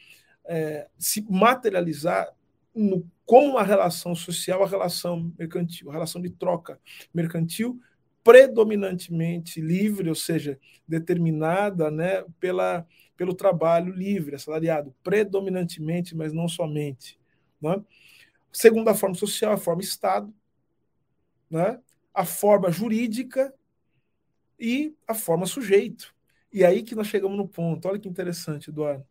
é, 0.44 0.88
se 0.98 1.24
materializar 1.30 2.34
no, 2.74 3.08
como 3.24 3.52
uma 3.52 3.62
relação 3.62 4.14
social, 4.14 4.62
a 4.62 4.68
relação 4.68 5.32
mercantil, 5.38 5.88
a 5.88 5.94
relação 5.94 6.20
de 6.20 6.28
troca 6.28 6.78
mercantil 7.14 7.80
predominantemente 8.24 9.60
livre, 9.60 10.08
ou 10.08 10.14
seja, 10.14 10.58
determinada 10.88 11.90
né, 11.90 12.24
pela, 12.40 12.86
pelo 13.18 13.34
trabalho 13.34 13.92
livre, 13.92 14.34
assalariado, 14.34 14.94
predominantemente, 15.04 16.16
mas 16.16 16.32
não 16.32 16.48
somente. 16.48 17.20
Né? 17.60 17.84
Segundo 18.50 18.88
a 18.88 18.94
forma 18.94 19.14
social, 19.14 19.52
a 19.52 19.58
forma 19.58 19.82
Estado, 19.82 20.32
né? 21.50 21.78
a 22.14 22.24
forma 22.24 22.70
jurídica 22.70 23.52
e 24.58 24.94
a 25.06 25.12
forma 25.12 25.44
sujeito. 25.44 26.13
E 26.54 26.64
aí 26.64 26.84
que 26.84 26.94
nós 26.94 27.08
chegamos 27.08 27.36
no 27.36 27.48
ponto. 27.48 27.88
Olha 27.88 27.98
que 27.98 28.08
interessante, 28.08 28.70
Eduardo. 28.70 29.04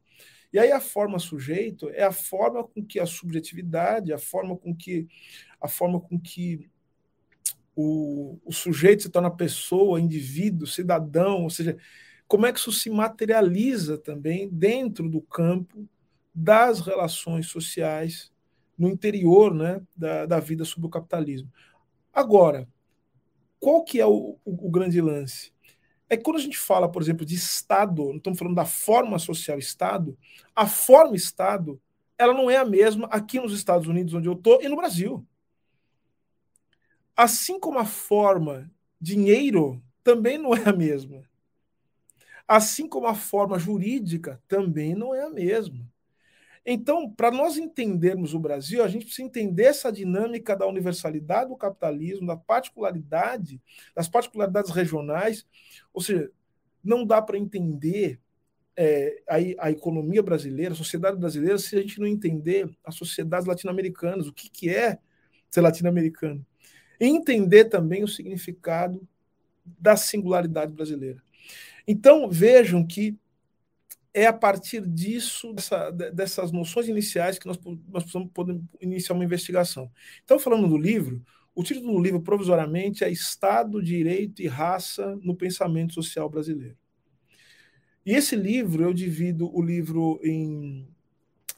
E 0.54 0.58
aí 0.58 0.72
a 0.72 0.80
forma 0.80 1.20
sujeito 1.20 1.90
é 1.90 2.04
a 2.04 2.12
forma 2.12 2.64
com 2.64 2.86
que 2.86 3.00
a 3.00 3.06
subjetividade, 3.06 4.14
a 4.14 4.18
forma 4.18 4.56
com 4.56 4.74
que 4.74 5.08
a 5.60 5.68
forma 5.68 6.00
com 6.00 6.18
que 6.18 6.70
o, 7.76 8.40
o 8.46 8.52
sujeito 8.54 9.04
se 9.04 9.10
torna 9.10 9.30
pessoa, 9.30 10.00
indivíduo, 10.00 10.66
cidadão, 10.66 11.44
ou 11.44 11.50
seja, 11.50 11.78
como 12.28 12.46
é 12.46 12.54
que 12.54 12.60
isso 12.60 12.72
se 12.72 12.90
materializa 12.90 13.98
também 13.98 14.50
dentro 14.50 15.10
do 15.10 15.22
campo 15.22 15.88
das 16.34 16.80
relações 16.80 17.48
sociais 17.48 18.32
no 18.78 18.90
interior 18.90 19.54
né, 19.54 19.82
da, 19.96 20.26
da 20.26 20.40
vida 20.40 20.66
sob 20.66 20.88
o 20.88 20.90
capitalismo. 20.90 21.52
Agora, 22.12 22.68
qual 23.60 23.84
que 23.84 24.00
é 24.00 24.06
o, 24.06 24.38
o, 24.44 24.68
o, 24.68 24.70
grande 24.70 25.00
lance? 25.00 25.53
É 26.10 26.18
que 26.18 26.24
quando 26.24 26.38
a 26.38 26.42
gente 26.42 26.58
fala, 26.58 26.90
por 26.90 27.02
exemplo, 27.02 27.26
de 27.26 27.36
Estado, 27.36 28.06
não 28.06 28.18
estamos 28.18 28.38
falando 28.38 28.56
da 28.56 28.66
forma 28.66 29.18
social 29.18 29.58
Estado, 29.58 30.18
a 30.56 30.68
forma 30.68 31.16
Estado 31.16 31.82
ela 32.18 32.34
não 32.34 32.50
é 32.50 32.58
a 32.58 32.66
mesma 32.66 33.08
aqui 33.08 33.40
nos 33.40 33.54
Estados 33.54 33.88
Unidos, 33.88 34.14
onde 34.14 34.28
eu 34.28 34.34
estou, 34.34 34.62
e 34.62 34.70
no 34.70 34.76
Brasil. 34.76 35.26
Assim 37.16 37.60
como 37.60 37.80
a 37.80 37.86
forma 37.86 38.72
dinheiro 39.00 39.82
também 40.04 40.38
não 40.38 40.54
é 40.56 40.70
a 40.70 40.74
mesma. 40.74 41.24
Assim 42.48 42.88
como 42.88 43.08
a 43.08 43.16
forma 43.16 43.58
jurídica 43.58 44.42
também 44.48 44.96
não 44.96 45.14
é 45.14 45.24
a 45.24 45.30
mesma. 45.30 45.93
Então, 46.66 47.10
para 47.10 47.30
nós 47.30 47.58
entendermos 47.58 48.34
o 48.34 48.40
Brasil, 48.40 48.84
a 48.84 48.88
gente 48.88 49.06
precisa 49.06 49.28
entender 49.28 49.64
essa 49.64 49.92
dinâmica 49.92 50.56
da 50.56 50.66
universalidade 50.66 51.50
do 51.50 51.58
capitalismo, 51.58 52.28
da 52.28 52.38
particularidade, 52.38 53.62
das 53.96 54.08
particularidades 54.08 54.72
regionais. 54.72 55.46
Ou 55.94 56.02
seja, 56.02 56.32
não 56.84 57.06
dá 57.06 57.22
para 57.22 57.38
entender 57.38 58.20
é, 58.78 59.22
a, 59.28 59.66
a, 59.68 59.72
economia 59.72 60.24
brasileira, 60.24 60.74
a 60.74 60.78
sociedade 60.78 61.18
brasileira, 61.18 61.58
se 61.58 61.76
a 61.76 61.82
gente 61.82 62.00
não 62.00 62.08
entender 62.08 62.70
as 62.84 62.96
sociedades 62.96 63.46
latino-americanas, 63.46 64.28
o 64.28 64.34
que, 64.34 64.50
que 64.50 64.70
é 64.70 65.00
ser 65.50 65.62
latino-americano 65.62 66.46
entender 67.00 67.66
também 67.66 68.04
o 68.04 68.08
significado 68.08 69.06
da 69.66 69.96
singularidade 69.96 70.74
brasileira. 70.74 71.22
Então, 71.88 72.30
vejam 72.30 72.86
que 72.86 73.18
é 74.14 74.28
a 74.28 74.34
partir 74.34 74.86
disso, 74.88 75.54
dessa, 75.54 75.90
dessas 75.92 76.52
noções 76.52 76.88
iniciais, 76.88 77.40
que 77.40 77.48
nós, 77.48 77.60
nós 77.90 78.04
precisamos 78.04 78.32
poder 78.32 78.60
iniciar 78.80 79.16
uma 79.16 79.26
investigação. 79.26 79.92
Então, 80.24 80.38
falando 80.38 80.68
do 80.68 80.78
livro, 80.78 81.24
o 81.56 81.64
título 81.64 81.94
do 81.94 82.02
livro, 82.02 82.22
provisoriamente, 82.22 83.04
é 83.04 83.12
Estado, 83.12 83.82
Direito 83.82 84.42
e 84.42 84.48
Raça 84.48 85.16
no 85.22 85.36
Pensamento 85.36 85.94
Social 85.94 86.30
Brasileiro. 86.30 86.78
E 88.06 88.14
esse 88.14 88.36
livro, 88.36 88.84
eu 88.84 88.94
divido 88.94 89.50
o 89.56 89.62
livro 89.62 90.20
em 90.24 90.88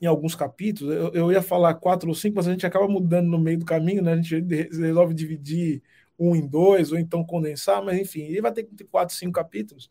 em 0.01 0.05
alguns 0.05 0.35
capítulos. 0.35 0.93
Eu, 0.93 1.11
eu, 1.13 1.31
ia 1.31 1.41
falar 1.41 1.73
quatro 1.75 2.09
ou 2.09 2.15
cinco, 2.15 2.35
mas 2.35 2.47
a 2.47 2.51
gente 2.51 2.65
acaba 2.65 2.87
mudando 2.87 3.27
no 3.27 3.39
meio 3.39 3.59
do 3.59 3.65
caminho, 3.65 4.01
né? 4.01 4.13
A 4.13 4.15
gente 4.17 4.41
resolve 4.77 5.13
dividir 5.13 5.81
um 6.17 6.35
em 6.35 6.45
dois, 6.45 6.91
ou 6.91 6.97
então 6.97 7.23
condensar, 7.23 7.83
mas 7.83 7.99
enfim, 7.99 8.21
ele 8.21 8.41
vai 8.41 8.51
ter 8.51 8.67
quatro, 8.89 9.15
cinco 9.15 9.33
capítulos. 9.33 9.89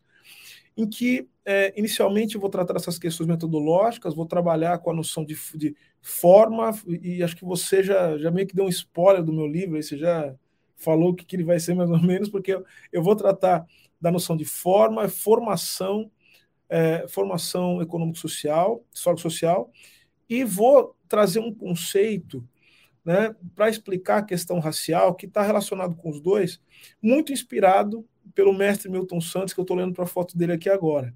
Em 0.77 0.87
que 0.87 1.27
é, 1.45 1.73
inicialmente 1.77 2.35
eu 2.35 2.41
vou 2.41 2.49
tratar 2.49 2.75
essas 2.75 2.97
questões 2.97 3.27
metodológicas, 3.27 4.15
vou 4.15 4.25
trabalhar 4.25 4.79
com 4.79 4.89
a 4.89 4.93
noção 4.93 5.23
de, 5.23 5.37
de 5.55 5.75
forma, 6.01 6.71
e 6.87 7.23
acho 7.23 7.35
que 7.35 7.45
você 7.45 7.83
já, 7.83 8.17
já 8.17 8.31
meio 8.31 8.47
que 8.47 8.55
deu 8.55 8.65
um 8.65 8.69
spoiler 8.69 9.23
do 9.23 9.31
meu 9.31 9.47
livro, 9.47 9.75
aí 9.75 9.83
você 9.83 9.97
já 9.97 10.35
falou 10.75 11.11
o 11.11 11.15
que, 11.15 11.25
que 11.25 11.35
ele 11.35 11.43
vai 11.43 11.59
ser 11.59 11.73
mais 11.73 11.89
ou 11.89 12.01
menos, 12.01 12.29
porque 12.29 12.53
eu, 12.53 12.65
eu 12.91 13.01
vou 13.01 13.15
tratar 13.15 13.65
da 14.01 14.11
noção 14.11 14.35
de 14.35 14.45
forma, 14.45 15.07
formação, 15.07 16.11
é, 16.67 17.07
formação 17.07 17.81
econômico-social, 17.81 18.83
histórico-social, 18.93 19.71
e 20.27 20.43
vou 20.43 20.95
trazer 21.07 21.39
um 21.39 21.53
conceito 21.53 22.45
né, 23.05 23.35
para 23.53 23.69
explicar 23.69 24.17
a 24.17 24.23
questão 24.23 24.59
racial 24.59 25.13
que 25.13 25.27
está 25.27 25.43
relacionado 25.43 25.95
com 25.95 26.09
os 26.09 26.19
dois, 26.19 26.59
muito 27.01 27.31
inspirado 27.31 28.05
pelo 28.35 28.53
mestre 28.53 28.91
Milton 28.91 29.21
Santos, 29.21 29.53
que 29.53 29.59
eu 29.59 29.63
estou 29.63 29.77
lendo 29.77 29.93
para 29.93 30.03
a 30.03 30.07
foto 30.07 30.37
dele 30.37 30.51
aqui 30.51 30.69
agora, 30.69 31.13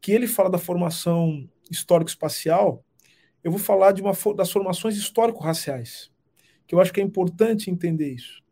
que 0.00 0.10
ele 0.10 0.26
fala 0.26 0.50
da 0.50 0.58
formação 0.58 1.48
histórico-espacial, 1.70 2.82
eu 3.44 3.50
vou 3.50 3.60
falar 3.60 3.92
de 3.92 4.02
uma 4.02 4.12
das 4.34 4.50
formações 4.50 4.96
histórico-raciais, 4.96 6.10
que 6.66 6.74
eu 6.74 6.80
acho 6.80 6.92
que 6.92 7.00
é 7.00 7.04
importante 7.04 7.70
entender 7.70 8.12
isso. 8.12 8.42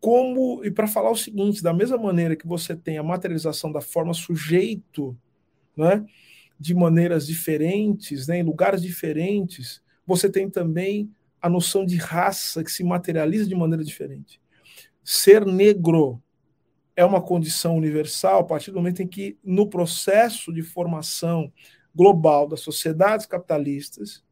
Como, 0.00 0.64
e 0.64 0.70
para 0.70 0.86
falar 0.86 1.10
o 1.10 1.16
seguinte, 1.16 1.62
da 1.62 1.72
mesma 1.72 1.98
maneira 1.98 2.34
que 2.34 2.46
você 2.46 2.74
tem 2.74 2.98
a 2.98 3.02
materialização 3.02 3.70
da 3.70 3.80
forma 3.80 4.12
sujeito, 4.12 5.16
né, 5.76 6.04
de 6.58 6.74
maneiras 6.74 7.26
diferentes, 7.26 8.26
né, 8.26 8.38
em 8.38 8.42
lugares 8.42 8.82
diferentes, 8.82 9.82
você 10.06 10.30
tem 10.30 10.48
também 10.48 11.10
a 11.40 11.48
noção 11.48 11.84
de 11.84 11.96
raça 11.96 12.64
que 12.64 12.72
se 12.72 12.82
materializa 12.82 13.46
de 13.46 13.54
maneira 13.54 13.84
diferente. 13.84 14.40
Ser 15.02 15.44
negro 15.44 16.22
é 16.96 17.04
uma 17.04 17.20
condição 17.20 17.76
universal 17.76 18.40
a 18.40 18.44
partir 18.44 18.70
do 18.70 18.76
momento 18.76 19.02
em 19.02 19.06
que, 19.06 19.38
no 19.42 19.68
processo 19.68 20.52
de 20.52 20.62
formação 20.62 21.52
global 21.94 22.48
das 22.48 22.60
sociedades 22.60 23.26
capitalistas, 23.26 24.22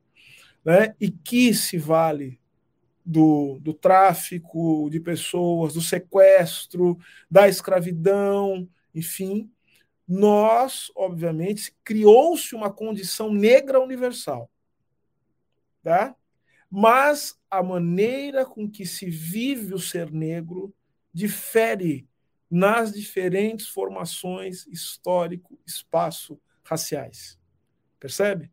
né, 0.65 0.95
e 1.01 1.11
que 1.11 1.53
se 1.55 1.77
vale 1.77 2.41
do, 3.05 3.59
do 3.61 3.75
tráfico 3.75 4.89
de 4.91 5.01
pessoas, 5.01 5.75
do 5.75 5.81
sequestro, 5.81 6.99
da 7.31 7.49
escravidão, 7.49 8.69
enfim, 8.95 9.51
nós, 10.07 10.91
obviamente, 10.95 11.75
criou-se 11.85 12.55
uma 12.55 12.73
condição 12.73 13.33
negra 13.33 13.81
universal. 13.81 14.51
Tá? 15.83 16.15
Mas 16.71 17.37
a 17.51 17.63
maneira 17.63 18.47
com 18.47 18.71
que 18.71 18.87
se 18.87 19.11
vive 19.11 19.75
o 19.75 19.79
ser 19.79 20.13
negro 20.13 20.73
difere 21.13 22.09
nas 22.53 22.93
diferentes 22.93 23.67
formações 23.67 24.67
histórico, 24.67 25.59
espaço, 25.67 26.39
raciais. 26.63 27.39
Percebe? 27.99 28.51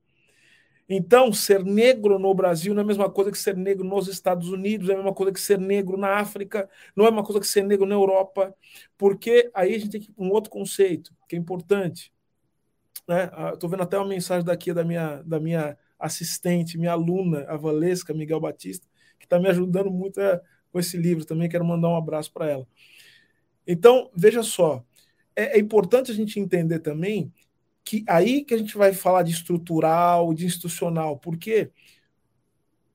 Então, 0.87 1.33
ser 1.33 1.65
negro 1.65 2.17
no 2.17 2.33
Brasil 2.33 2.73
não 2.73 2.79
é 2.79 2.83
a 2.83 2.87
mesma 2.87 3.09
coisa 3.11 3.29
que 3.29 3.37
ser 3.37 3.57
negro 3.57 3.85
nos 3.85 4.07
Estados 4.07 4.47
Unidos, 4.47 4.87
não 4.87 4.93
é 4.93 4.95
a 4.95 4.99
mesma 4.99 5.13
coisa 5.13 5.33
que 5.33 5.39
ser 5.41 5.59
negro 5.59 5.97
na 5.97 6.15
África, 6.15 6.69
não 6.95 7.03
é 7.03 7.09
a 7.09 7.11
mesma 7.11 7.25
coisa 7.25 7.41
que 7.41 7.47
ser 7.47 7.61
negro 7.61 7.85
na 7.85 7.93
Europa, 7.93 8.55
porque 8.97 9.51
aí 9.53 9.75
a 9.75 9.77
gente 9.77 9.89
tem 9.89 10.15
um 10.17 10.29
outro 10.29 10.49
conceito 10.49 11.13
que 11.27 11.35
é 11.35 11.39
importante. 11.39 12.13
Estou 12.95 13.69
né? 13.69 13.75
vendo 13.75 13.83
até 13.83 13.97
uma 13.97 14.07
mensagem 14.07 14.45
daqui 14.45 14.73
da 14.73 14.85
minha, 14.85 15.21
da 15.23 15.41
minha 15.41 15.77
assistente, 15.99 16.77
minha 16.77 16.93
aluna, 16.93 17.45
a 17.49 17.57
Valesca 17.57 18.13
Miguel 18.13 18.39
Batista, 18.39 18.87
que 19.19 19.25
está 19.25 19.37
me 19.37 19.49
ajudando 19.49 19.91
muito 19.91 20.21
a, 20.21 20.39
com 20.71 20.79
esse 20.79 20.95
livro 20.95 21.25
também. 21.25 21.49
Quero 21.49 21.65
mandar 21.65 21.89
um 21.89 21.97
abraço 21.97 22.31
para 22.31 22.47
ela. 22.47 22.67
Então, 23.71 24.09
veja 24.15 24.41
só, 24.41 24.83
é, 25.35 25.57
é 25.57 25.59
importante 25.59 26.09
a 26.09 26.15
gente 26.15 26.39
entender 26.39 26.79
também 26.79 27.31
que 27.85 28.03
aí 28.07 28.43
que 28.43 28.55
a 28.55 28.57
gente 28.57 28.75
vai 28.75 28.93
falar 28.93 29.21
de 29.21 29.31
estrutural, 29.31 30.33
de 30.33 30.47
institucional, 30.47 31.19
porque 31.19 31.69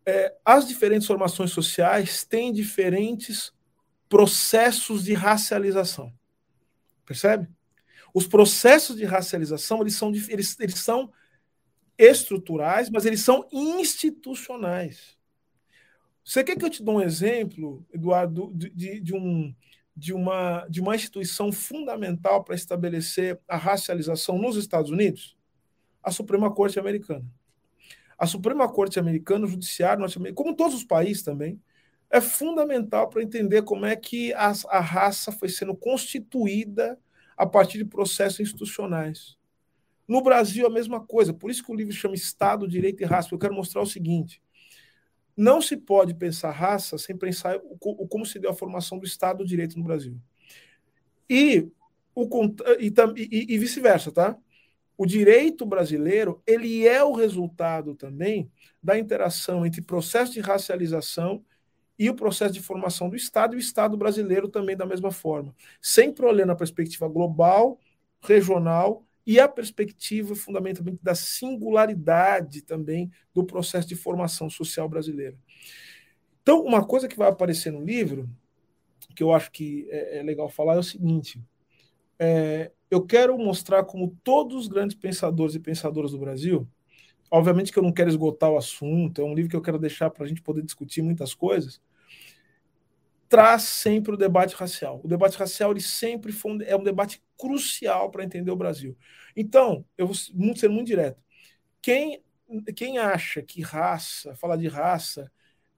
é, 0.04 0.34
as 0.44 0.66
diferentes 0.66 1.06
formações 1.06 1.52
sociais 1.52 2.24
têm 2.24 2.52
diferentes 2.52 3.52
processos 4.08 5.04
de 5.04 5.14
racialização. 5.14 6.12
Percebe? 7.06 7.48
Os 8.12 8.26
processos 8.26 8.96
de 8.96 9.04
racialização 9.04 9.80
eles 9.80 9.94
são, 9.94 10.12
eles, 10.28 10.58
eles 10.58 10.74
são 10.80 11.12
estruturais, 11.96 12.90
mas 12.90 13.06
eles 13.06 13.20
são 13.20 13.48
institucionais. 13.52 15.16
Você 16.24 16.42
quer 16.42 16.56
que 16.56 16.64
eu 16.64 16.70
te 16.70 16.82
dê 16.82 16.90
um 16.90 17.00
exemplo, 17.00 17.86
Eduardo, 17.92 18.50
de, 18.52 18.98
de, 19.00 19.14
um, 19.14 19.54
de 19.96 20.12
uma, 20.12 20.66
de 20.68 20.80
uma 20.80 20.94
instituição 20.94 21.52
fundamental 21.52 22.42
para 22.42 22.54
estabelecer 22.54 23.40
a 23.48 23.56
racialização 23.56 24.38
nos 24.38 24.56
Estados 24.56 24.90
Unidos? 24.90 25.36
A 26.02 26.10
Suprema 26.10 26.52
Corte 26.52 26.78
Americana. 26.78 27.24
A 28.18 28.26
Suprema 28.26 28.68
Corte 28.68 28.98
Americana, 28.98 29.46
o 29.46 29.48
Judiciário 29.48 30.00
norte-americano, 30.00 30.36
como 30.36 30.56
todos 30.56 30.74
os 30.74 30.84
países 30.84 31.22
também, 31.22 31.60
é 32.10 32.20
fundamental 32.20 33.08
para 33.08 33.22
entender 33.22 33.62
como 33.62 33.86
é 33.86 33.96
que 33.96 34.32
a, 34.34 34.52
a 34.68 34.80
raça 34.80 35.32
foi 35.32 35.48
sendo 35.48 35.74
constituída 35.74 36.98
a 37.36 37.44
partir 37.44 37.78
de 37.78 37.84
processos 37.84 38.40
institucionais. 38.40 39.36
No 40.06 40.22
Brasil, 40.22 40.66
a 40.66 40.70
mesma 40.70 41.00
coisa. 41.00 41.32
Por 41.32 41.50
isso 41.50 41.64
que 41.64 41.72
o 41.72 41.74
livro 41.74 41.92
chama 41.92 42.14
Estado, 42.14 42.68
Direito 42.68 43.02
e 43.02 43.06
Raça. 43.06 43.30
Eu 43.32 43.38
quero 43.38 43.54
mostrar 43.54 43.80
o 43.80 43.86
seguinte: 43.86 44.40
não 45.36 45.60
se 45.60 45.76
pode 45.76 46.14
pensar 46.14 46.50
raça 46.50 46.96
sem 46.96 47.16
pensar 47.16 47.58
o, 47.62 48.06
como 48.06 48.24
se 48.24 48.38
deu 48.38 48.50
a 48.50 48.54
formação 48.54 48.98
do 48.98 49.04
Estado 49.04 49.38
do 49.38 49.46
Direito 49.46 49.76
no 49.78 49.84
Brasil. 49.84 50.16
E, 51.28 51.68
o, 52.14 52.28
e, 52.78 52.92
e, 53.16 53.54
e 53.54 53.58
vice-versa, 53.58 54.12
tá? 54.12 54.36
O 54.96 55.06
direito 55.06 55.66
brasileiro 55.66 56.40
ele 56.46 56.86
é 56.86 57.02
o 57.02 57.12
resultado 57.12 57.94
também 57.94 58.50
da 58.82 58.98
interação 58.98 59.66
entre 59.66 59.82
processo 59.82 60.32
de 60.32 60.40
racialização 60.40 61.44
e 61.98 62.08
o 62.08 62.14
processo 62.14 62.54
de 62.54 62.60
formação 62.60 63.08
do 63.08 63.16
Estado 63.16 63.54
e 63.54 63.56
o 63.56 63.60
Estado 63.60 63.96
brasileiro 63.96 64.48
também 64.48 64.76
da 64.76 64.86
mesma 64.86 65.10
forma, 65.10 65.54
sempre 65.80 66.24
olhando 66.24 66.52
a 66.52 66.56
perspectiva 66.56 67.08
global, 67.08 67.78
regional 68.20 69.04
e 69.26 69.40
a 69.40 69.48
perspectiva 69.48 70.34
fundamentalmente 70.34 70.98
da 71.02 71.14
singularidade 71.14 72.62
também 72.62 73.10
do 73.32 73.44
processo 73.44 73.88
de 73.88 73.96
formação 73.96 74.50
social 74.50 74.88
brasileira. 74.88 75.36
Então, 76.42 76.62
uma 76.62 76.84
coisa 76.84 77.08
que 77.08 77.16
vai 77.16 77.28
aparecer 77.28 77.72
no 77.72 77.82
livro, 77.82 78.28
que 79.16 79.22
eu 79.22 79.32
acho 79.32 79.50
que 79.50 79.86
é, 79.90 80.18
é 80.18 80.22
legal 80.22 80.48
falar, 80.48 80.74
é 80.74 80.78
o 80.78 80.82
seguinte: 80.82 81.42
é, 82.18 82.70
eu 82.90 83.04
quero 83.04 83.36
mostrar 83.38 83.84
como 83.84 84.16
todos 84.22 84.56
os 84.56 84.68
grandes 84.68 84.94
pensadores 84.94 85.54
e 85.54 85.60
pensadoras 85.60 86.10
do 86.10 86.18
Brasil, 86.18 86.68
obviamente 87.30 87.72
que 87.72 87.78
eu 87.78 87.82
não 87.82 87.92
quero 87.92 88.10
esgotar 88.10 88.50
o 88.50 88.58
assunto, 88.58 89.20
é 89.20 89.24
um 89.24 89.34
livro 89.34 89.50
que 89.50 89.56
eu 89.56 89.62
quero 89.62 89.78
deixar 89.78 90.10
para 90.10 90.24
a 90.24 90.28
gente 90.28 90.42
poder 90.42 90.62
discutir 90.62 91.00
muitas 91.00 91.34
coisas, 91.34 91.80
traz 93.28 93.62
sempre 93.62 94.14
o 94.14 94.16
debate 94.16 94.54
racial. 94.54 95.00
O 95.04 95.08
debate 95.08 95.36
racial 95.36 95.70
ele 95.70 95.80
sempre 95.80 96.32
foi, 96.32 96.58
é 96.64 96.76
um 96.76 96.82
debate 96.82 97.22
crucial 97.38 98.10
para 98.10 98.24
entender 98.24 98.50
o 98.50 98.56
Brasil. 98.56 98.96
Então, 99.36 99.84
eu 99.98 100.06
vou 100.06 100.14
ser 100.14 100.68
muito 100.68 100.86
direto. 100.86 101.22
Quem, 101.82 102.22
quem 102.76 102.98
acha 102.98 103.42
que 103.42 103.62
raça, 103.62 104.34
falar 104.36 104.56
de 104.56 104.68
raça, 104.68 105.30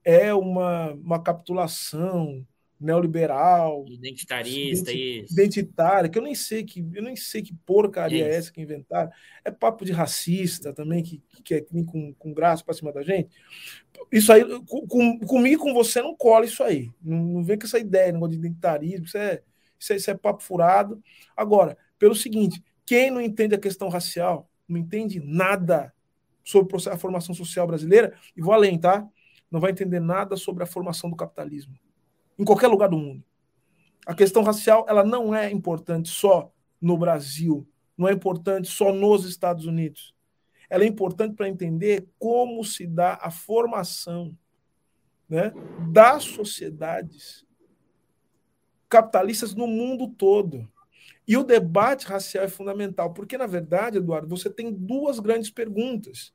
é 0.05 0.33
uma, 0.35 0.93
uma 0.95 1.23
capitulação 1.23 2.47
neoliberal, 2.79 3.85
identitarista, 3.89 4.93
identi, 4.93 5.33
identitária, 5.33 6.09
que 6.11 6.19
eu 6.19 6.23
nem 6.23 6.35
sei 6.35 6.63
que 6.63 6.87
eu 6.95 7.03
nem 7.03 7.17
sei 7.17 7.43
que 7.43 7.55
porcaria 7.65 8.25
é, 8.25 8.29
é 8.29 8.37
essa 8.37 8.53
que 8.53 8.61
inventaram. 8.61 9.11
É 9.45 9.51
papo 9.51 9.85
de 9.85 9.93
racista 9.93 10.73
também 10.73 11.03
que, 11.03 11.23
que 11.43 11.55
é 11.55 11.61
com, 11.61 12.13
com 12.15 12.35
graça 12.35 12.63
para 12.63 12.75
cima 12.75 12.93
da 12.93 13.03
gente. 13.03 13.31
Isso 14.13 14.33
aí, 14.33 14.45
com, 14.67 15.19
comigo 15.21 15.63
e 15.63 15.65
com 15.65 15.73
você 15.73 16.03
não 16.03 16.15
cola 16.15 16.45
isso 16.45 16.63
aí. 16.63 16.91
Não, 17.03 17.17
não 17.17 17.45
vem 17.45 17.59
com 17.59 17.67
essa 17.67 17.79
ideia, 17.79 18.13
negócio 18.13 18.33
de 18.33 18.39
identitarismo, 18.39 19.07
isso 19.07 19.17
é, 19.17 19.43
isso 19.79 19.93
é, 19.93 19.97
isso 19.97 20.11
é 20.11 20.15
papo 20.15 20.43
furado. 20.43 21.03
Agora, 21.37 21.79
pelo 21.99 22.15
seguinte, 22.15 22.63
quem 22.85 23.11
não 23.11 23.21
entende 23.21 23.55
a 23.55 23.59
questão 23.59 23.89
racial, 23.89 24.49
não 24.69 24.79
entende 24.79 25.21
nada 25.21 25.93
sobre 26.45 26.77
a 26.89 26.97
formação 26.97 27.35
social 27.35 27.67
brasileira, 27.67 28.15
e 28.37 28.43
vou 28.43 28.53
além, 28.53 28.79
tá? 28.79 29.07
Não 29.51 29.61
vai 29.61 29.73
entender 29.73 30.01
nada 30.01 30.37
sobre 30.37 30.63
a 30.63 30.67
formação 30.67 31.11
do 31.11 31.17
capitalismo. 31.17 31.75
Em 32.39 32.45
qualquer 32.45 32.69
lugar 32.69 32.89
do 32.89 32.99
mundo. 32.99 33.25
A 34.07 34.15
questão 34.15 34.43
racial, 34.43 34.87
ela 34.89 35.05
não 35.05 35.35
é 35.35 35.51
importante 35.51 36.09
só 36.09 36.53
no 36.81 36.97
Brasil, 36.97 37.67
não 37.97 38.09
é 38.09 38.13
importante 38.13 38.69
só 38.69 38.93
nos 38.93 39.25
Estados 39.25 39.67
Unidos 39.67 40.17
ela 40.69 40.85
é 40.85 40.87
importante 40.87 41.35
para 41.35 41.49
entender 41.49 42.09
como 42.19 42.65
se 42.65 42.87
dá 42.87 43.19
a 43.21 43.31
formação 43.31 44.37
né, 45.29 45.53
das 45.93 46.25
sociedades 46.25 47.45
capitalistas 48.89 49.55
no 49.55 49.67
mundo 49.67 50.09
todo. 50.09 50.69
E 51.27 51.37
o 51.37 51.45
debate 51.45 52.07
racial 52.07 52.45
é 52.45 52.49
fundamental, 52.49 53.13
porque, 53.13 53.37
na 53.37 53.47
verdade, 53.47 53.99
Eduardo, 53.99 54.29
você 54.29 54.49
tem 54.49 54.73
duas 54.73 55.19
grandes 55.19 55.51
perguntas 55.51 56.33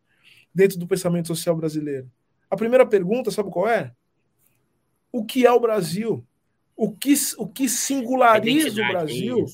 dentro 0.54 0.78
do 0.78 0.88
pensamento 0.88 1.28
social 1.28 1.56
brasileiro. 1.56 2.12
A 2.50 2.58
primeira 2.58 2.86
pergunta, 2.86 3.32
sabe 3.32 3.50
qual 3.50 3.70
é? 3.70 3.96
O 5.12 5.26
que 5.26 5.46
é 5.46 5.52
o 5.52 5.60
Brasil? 5.60 6.26
O 6.76 6.92
que, 6.92 7.14
o 7.38 7.48
que 7.48 7.70
singulariza 7.70 8.82
o 8.82 8.88
Brasil? 8.88 9.46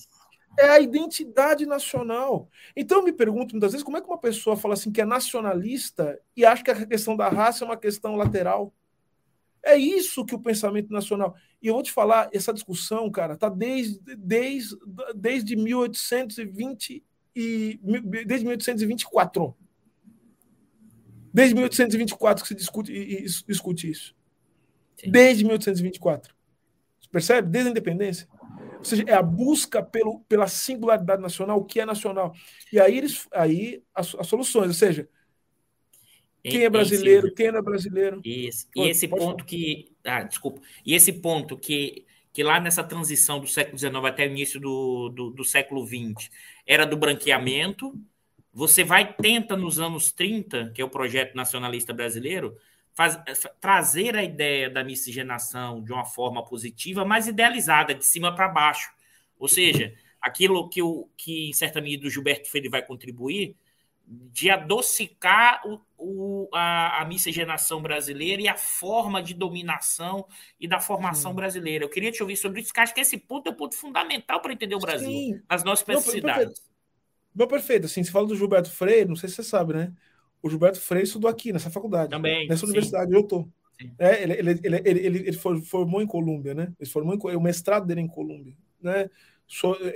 É 0.59 0.69
a 0.69 0.79
identidade 0.79 1.65
nacional. 1.65 2.49
Então 2.75 2.99
eu 2.99 3.03
me 3.03 3.13
pergunto 3.13 3.53
muitas 3.53 3.73
vezes 3.73 3.83
como 3.83 3.97
é 3.97 4.01
que 4.01 4.07
uma 4.07 4.17
pessoa 4.17 4.55
fala 4.55 4.73
assim 4.73 4.91
que 4.91 5.01
é 5.01 5.05
nacionalista 5.05 6.19
e 6.35 6.45
acha 6.45 6.63
que 6.63 6.71
a 6.71 6.85
questão 6.85 7.15
da 7.15 7.29
raça 7.29 7.63
é 7.63 7.67
uma 7.67 7.77
questão 7.77 8.15
lateral. 8.15 8.73
É 9.63 9.75
isso 9.75 10.25
que 10.25 10.33
o 10.33 10.39
pensamento 10.39 10.91
nacional. 10.91 11.35
E 11.61 11.67
eu 11.67 11.73
vou 11.73 11.83
te 11.83 11.91
falar, 11.91 12.29
essa 12.31 12.53
discussão, 12.53 13.11
cara, 13.11 13.35
tá 13.35 13.49
desde, 13.49 13.99
desde, 14.15 14.75
desde 15.13 15.55
1820 15.55 17.03
e 17.35 17.79
desde 18.25 18.45
1824. 18.45 19.55
Desde 21.33 21.53
1824 21.53 22.43
que 22.43 22.47
se 22.47 22.55
discute, 22.55 22.91
e, 22.91 23.19
e, 23.19 23.23
discute 23.23 23.89
isso. 23.89 24.15
Sim. 24.97 25.11
Desde 25.11 25.43
1824. 25.43 26.33
Você 26.99 27.09
percebe? 27.09 27.49
Desde 27.49 27.69
a 27.69 27.71
independência. 27.71 28.27
Ou 28.77 28.83
seja, 28.83 29.03
é 29.07 29.13
a 29.13 29.21
busca 29.21 29.81
pelo, 29.81 30.19
pela 30.21 30.47
singularidade 30.47 31.21
nacional, 31.21 31.59
o 31.59 31.65
que 31.65 31.79
é 31.79 31.85
nacional. 31.85 32.33
E 32.71 32.79
aí, 32.79 32.97
eles, 32.97 33.27
aí 33.31 33.83
as, 33.93 34.13
as 34.15 34.27
soluções, 34.27 34.67
ou 34.67 34.73
seja, 34.73 35.09
quem 36.43 36.63
é 36.63 36.69
brasileiro, 36.69 37.33
quem 37.33 37.51
não 37.51 37.59
é 37.59 37.61
brasileiro. 37.61 38.21
Isso. 38.23 38.67
E 38.75 38.87
esse 38.87 39.07
ponto 39.07 39.45
que. 39.45 39.91
Ah, 40.03 40.23
desculpa. 40.23 40.61
E 40.85 40.93
esse 40.93 41.13
ponto 41.13 41.57
que, 41.57 42.05
que 42.31 42.43
lá 42.43 42.59
nessa 42.59 42.83
transição 42.83 43.39
do 43.39 43.47
século 43.47 43.77
XIX 43.77 43.95
até 44.05 44.25
o 44.25 44.31
início 44.31 44.59
do, 44.59 45.09
do, 45.09 45.29
do 45.31 45.43
século 45.43 45.85
XX 45.85 46.29
era 46.65 46.85
do 46.85 46.97
branqueamento. 46.97 47.93
Você 48.53 48.83
vai, 48.83 49.13
tenta 49.13 49.55
nos 49.55 49.79
anos 49.79 50.11
30, 50.11 50.71
que 50.73 50.81
é 50.81 50.85
o 50.85 50.89
projeto 50.89 51.35
nacionalista 51.35 51.93
brasileiro, 51.93 52.57
faz, 52.97 53.15
trazer 53.61 54.15
a 54.15 54.23
ideia 54.23 54.71
da 54.71 54.83
miscigenação 54.83 55.83
de 55.83 55.93
uma 55.93 56.03
forma 56.03 56.43
positiva, 56.43 57.05
mas 57.05 57.27
idealizada, 57.27 57.93
de 57.93 58.03
cima 58.03 58.33
para 58.33 58.47
baixo. 58.47 58.91
Ou 59.37 59.47
seja, 59.47 59.93
aquilo 60.19 60.67
que, 60.67 60.81
o, 60.81 61.07
que 61.15 61.47
em 61.47 61.53
certa 61.53 61.79
medida 61.79 62.07
o 62.07 62.09
Gilberto 62.09 62.49
Freire 62.49 62.69
vai 62.69 62.81
contribuir, 62.81 63.55
de 64.09 64.49
adocicar 64.49 65.61
o, 65.67 65.79
o, 65.95 66.49
a, 66.53 67.01
a, 67.01 67.05
miscigenação 67.05 67.81
brasileira 67.81 68.41
e 68.41 68.47
a 68.47 68.55
forma 68.55 69.21
de 69.21 69.33
dominação 69.33 70.25
e 70.59 70.67
da 70.67 70.79
formação 70.79 71.31
Sim. 71.31 71.35
brasileira. 71.35 71.85
Eu 71.85 71.89
queria 71.89 72.11
te 72.11 72.23
ouvir 72.23 72.37
sobre 72.37 72.61
isso, 72.61 72.69
porque 72.69 72.79
acho 72.79 72.95
que 72.95 73.01
esse 73.01 73.17
ponto 73.17 73.47
é 73.47 73.51
um 73.51 73.55
ponto 73.55 73.75
fundamental 73.75 74.41
para 74.41 74.53
entender 74.53 74.75
o 74.75 74.79
Brasil, 74.79 75.11
Sim. 75.11 75.41
as 75.47 75.63
nossas 75.63 75.81
especificidades. 75.87 76.63
Meu 77.35 77.47
perfeito, 77.47 77.85
assim, 77.85 78.03
você 78.03 78.09
fala 78.09 78.25
do 78.25 78.35
Gilberto 78.35 78.71
Freire, 78.71 79.09
não 79.09 79.15
sei 79.15 79.29
se 79.29 79.35
você 79.35 79.43
sabe, 79.43 79.73
né? 79.73 79.93
O 80.47 80.49
Gilberto 80.49 80.79
Freire 80.79 81.05
estudou 81.05 81.29
aqui, 81.29 81.53
nessa 81.53 81.69
faculdade. 81.69 82.09
Também. 82.09 82.47
Nessa 82.47 82.65
universidade, 82.65 83.13
eu 83.13 83.23
tô. 83.23 83.47
É, 83.99 84.23
ele, 84.23 84.33
ele, 84.33 84.59
ele, 84.63 84.81
ele, 84.85 85.17
ele, 85.27 85.33
formou 85.61 86.01
em 86.01 86.07
Colômbia, 86.07 86.53
né? 86.55 86.73
Ele 86.79 86.89
formou 86.89 87.13
em, 87.13 87.35
o 87.35 87.41
mestrado 87.41 87.85
dele 87.85 88.01
em 88.01 88.07
Colômbia, 88.07 88.53
né? 88.81 89.09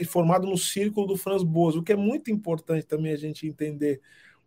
formado 0.08 0.48
no 0.48 0.58
círculo 0.58 1.08
do 1.08 1.18
Franz 1.18 1.44
Boas, 1.44 1.76
o 1.76 1.84
que 1.84 1.92
é 1.92 1.96
muito 1.96 2.32
importante 2.32 2.86
também 2.86 3.12
a 3.12 3.18
gente 3.18 3.46
entender 3.46 4.00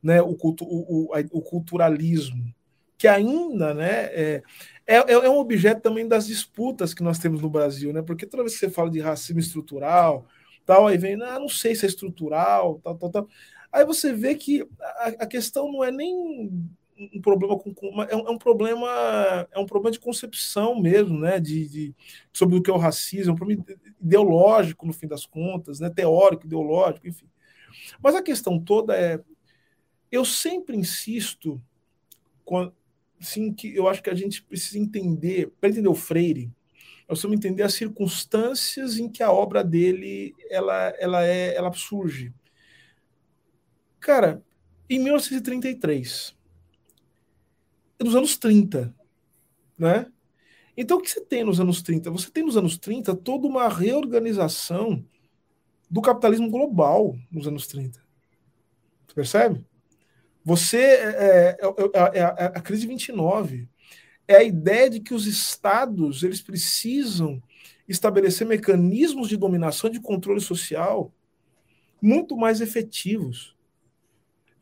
né, 0.02 0.22
o, 0.22 0.34
cultu, 0.34 0.64
o, 0.64 1.10
o, 1.10 1.18
o 1.30 1.42
culturalismo, 1.42 2.54
que 2.96 3.06
ainda 3.06 3.74
né, 3.74 4.04
é, 4.04 4.42
é, 4.86 4.96
é, 4.96 5.28
um 5.28 5.38
objeto 5.38 5.82
também 5.82 6.08
das 6.08 6.26
disputas 6.26 6.94
que 6.94 7.02
nós 7.02 7.18
temos 7.18 7.42
no 7.42 7.50
Brasil, 7.50 7.92
né? 7.92 8.02
Porque 8.02 8.26
toda 8.26 8.42
vez 8.42 8.54
que 8.54 8.60
você 8.60 8.70
fala 8.70 8.90
de 8.90 9.00
racismo 9.00 9.40
estrutural, 9.40 10.26
tal, 10.64 10.86
aí 10.86 10.96
vem, 10.96 11.20
ah, 11.22 11.38
não 11.38 11.48
sei 11.48 11.74
se 11.74 11.84
é 11.84 11.88
estrutural, 11.88 12.80
tal, 12.82 12.96
tal, 12.96 13.10
tal. 13.10 13.28
Aí 13.74 13.84
você 13.84 14.12
vê 14.12 14.36
que 14.36 14.64
a, 14.80 15.06
a 15.18 15.26
questão 15.26 15.70
não 15.70 15.82
é 15.82 15.90
nem 15.90 16.14
um 16.96 17.20
problema 17.20 17.58
com, 17.58 17.74
com 17.74 18.04
é, 18.04 18.14
um, 18.14 18.28
é, 18.28 18.30
um, 18.30 18.38
problema 18.38 18.88
é 19.50 19.58
um 19.58 19.66
problema 19.66 19.90
de 19.90 19.98
concepção 19.98 20.80
mesmo, 20.80 21.18
né? 21.18 21.40
De, 21.40 21.68
de, 21.68 21.94
sobre 22.32 22.56
o 22.56 22.62
que 22.62 22.70
é 22.70 22.72
o 22.72 22.78
racismo, 22.78 23.32
é 23.32 23.34
um 23.34 23.36
problema 23.36 23.64
ideológico 24.00 24.86
no 24.86 24.92
fim 24.92 25.08
das 25.08 25.26
contas, 25.26 25.80
né? 25.80 25.90
Teórico, 25.90 26.46
ideológico, 26.46 27.08
enfim. 27.08 27.26
Mas 28.00 28.14
a 28.14 28.22
questão 28.22 28.60
toda 28.60 28.96
é, 28.96 29.20
eu 30.08 30.24
sempre 30.24 30.76
insisto, 30.76 31.60
assim, 33.20 33.52
que 33.52 33.74
eu 33.74 33.88
acho 33.88 34.00
que 34.00 34.10
a 34.10 34.14
gente 34.14 34.40
precisa 34.40 34.78
entender, 34.78 35.52
para 35.60 35.68
entender 35.68 35.88
o 35.88 35.96
Freire, 35.96 36.48
nós 37.08 37.18
precisamos 37.18 37.38
entender 37.38 37.64
as 37.64 37.74
circunstâncias 37.74 38.98
em 38.98 39.08
que 39.08 39.20
a 39.20 39.32
obra 39.32 39.64
dele 39.64 40.32
ela, 40.48 40.94
ela 40.96 41.26
é 41.26 41.56
ela 41.56 41.72
surge. 41.72 42.32
Cara, 44.04 44.44
em 44.88 44.98
1933 44.98 46.36
dos 47.98 48.14
anos 48.14 48.36
30, 48.36 48.94
né? 49.78 50.12
Então, 50.76 50.98
o 50.98 51.00
que 51.00 51.10
você 51.10 51.22
tem 51.22 51.42
nos 51.42 51.58
anos 51.58 51.80
30? 51.80 52.10
Você 52.10 52.30
tem 52.30 52.44
nos 52.44 52.54
anos 52.54 52.76
30 52.76 53.16
toda 53.16 53.46
uma 53.46 53.66
reorganização 53.66 55.02
do 55.90 56.02
capitalismo 56.02 56.50
global 56.50 57.16
nos 57.32 57.48
anos 57.48 57.66
30. 57.66 57.98
Você 59.06 59.14
percebe? 59.14 59.64
Você 60.44 60.82
é, 60.82 61.08
é, 61.16 61.58
é, 62.12 62.18
é 62.18 62.44
a 62.44 62.60
crise 62.60 62.86
29 62.86 63.66
é 64.28 64.36
a 64.36 64.42
ideia 64.42 64.90
de 64.90 65.00
que 65.00 65.14
os 65.14 65.26
estados 65.26 66.22
eles 66.22 66.42
precisam 66.42 67.42
estabelecer 67.88 68.46
mecanismos 68.46 69.30
de 69.30 69.38
dominação 69.38 69.88
de 69.88 69.98
controle 69.98 70.42
social 70.42 71.10
muito 72.02 72.36
mais 72.36 72.60
efetivos. 72.60 73.53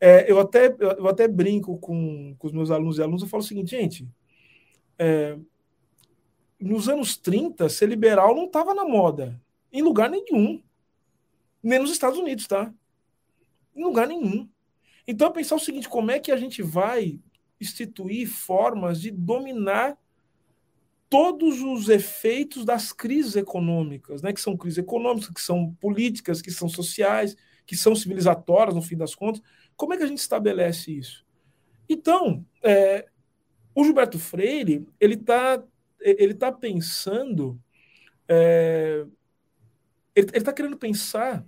É, 0.05 0.29
eu, 0.29 0.37
até, 0.37 0.67
eu 0.67 1.07
até 1.07 1.29
brinco 1.29 1.77
com, 1.77 2.35
com 2.37 2.47
os 2.47 2.51
meus 2.51 2.69
alunos 2.69 2.97
e 2.97 3.01
alunos, 3.01 3.21
eu 3.21 3.27
falo 3.29 3.41
o 3.41 3.45
seguinte, 3.45 3.71
gente, 3.71 4.05
é, 4.99 5.37
nos 6.59 6.89
anos 6.89 7.15
30, 7.15 7.69
ser 7.69 7.87
liberal 7.87 8.35
não 8.35 8.43
estava 8.43 8.73
na 8.73 8.83
moda, 8.83 9.41
em 9.71 9.81
lugar 9.81 10.09
nenhum. 10.09 10.61
Nem 11.63 11.79
nos 11.79 11.89
Estados 11.89 12.19
Unidos, 12.19 12.45
tá? 12.47 12.73
Em 13.73 13.81
lugar 13.81 14.05
nenhum. 14.05 14.49
Então, 15.07 15.31
pensar 15.31 15.55
o 15.55 15.59
seguinte: 15.59 15.87
como 15.87 16.11
é 16.11 16.19
que 16.19 16.33
a 16.33 16.37
gente 16.37 16.61
vai 16.61 17.17
instituir 17.57 18.27
formas 18.27 18.99
de 18.99 19.09
dominar 19.09 19.97
todos 21.09 21.61
os 21.61 21.87
efeitos 21.87 22.65
das 22.65 22.91
crises 22.91 23.37
econômicas, 23.37 24.21
né? 24.21 24.33
Que 24.33 24.41
são 24.41 24.57
crises 24.57 24.79
econômicas, 24.79 25.29
que 25.29 25.41
são 25.41 25.73
políticas, 25.75 26.41
que 26.41 26.51
são 26.51 26.67
sociais, 26.67 27.37
que 27.65 27.77
são 27.77 27.95
civilizatórias, 27.95 28.75
no 28.75 28.81
fim 28.81 28.97
das 28.97 29.15
contas. 29.15 29.41
Como 29.75 29.93
é 29.93 29.97
que 29.97 30.03
a 30.03 30.07
gente 30.07 30.19
estabelece 30.19 30.91
isso? 30.91 31.25
Então, 31.87 32.45
é, 32.61 33.07
o 33.75 33.83
Gilberto 33.83 34.19
Freire 34.19 34.87
ele 34.99 35.15
está 35.15 35.63
ele 35.99 36.33
tá 36.33 36.51
pensando, 36.51 37.57
é, 38.27 39.05
ele 40.13 40.29
está 40.33 40.51
querendo 40.51 40.77
pensar 40.77 41.45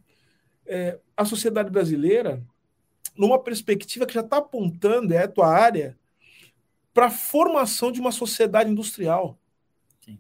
é, 0.66 0.98
a 1.16 1.26
sociedade 1.26 1.70
brasileira 1.70 2.42
numa 3.18 3.42
perspectiva 3.42 4.06
que 4.06 4.14
já 4.14 4.22
está 4.22 4.38
apontando, 4.38 5.14
é 5.14 5.24
a 5.24 5.28
tua 5.28 5.48
área, 5.48 5.98
para 6.94 7.08
a 7.08 7.12
formação 7.12 7.92
de 7.92 8.00
uma 8.00 8.12
sociedade 8.12 8.70
industrial. 8.70 9.38
Sim. 10.00 10.20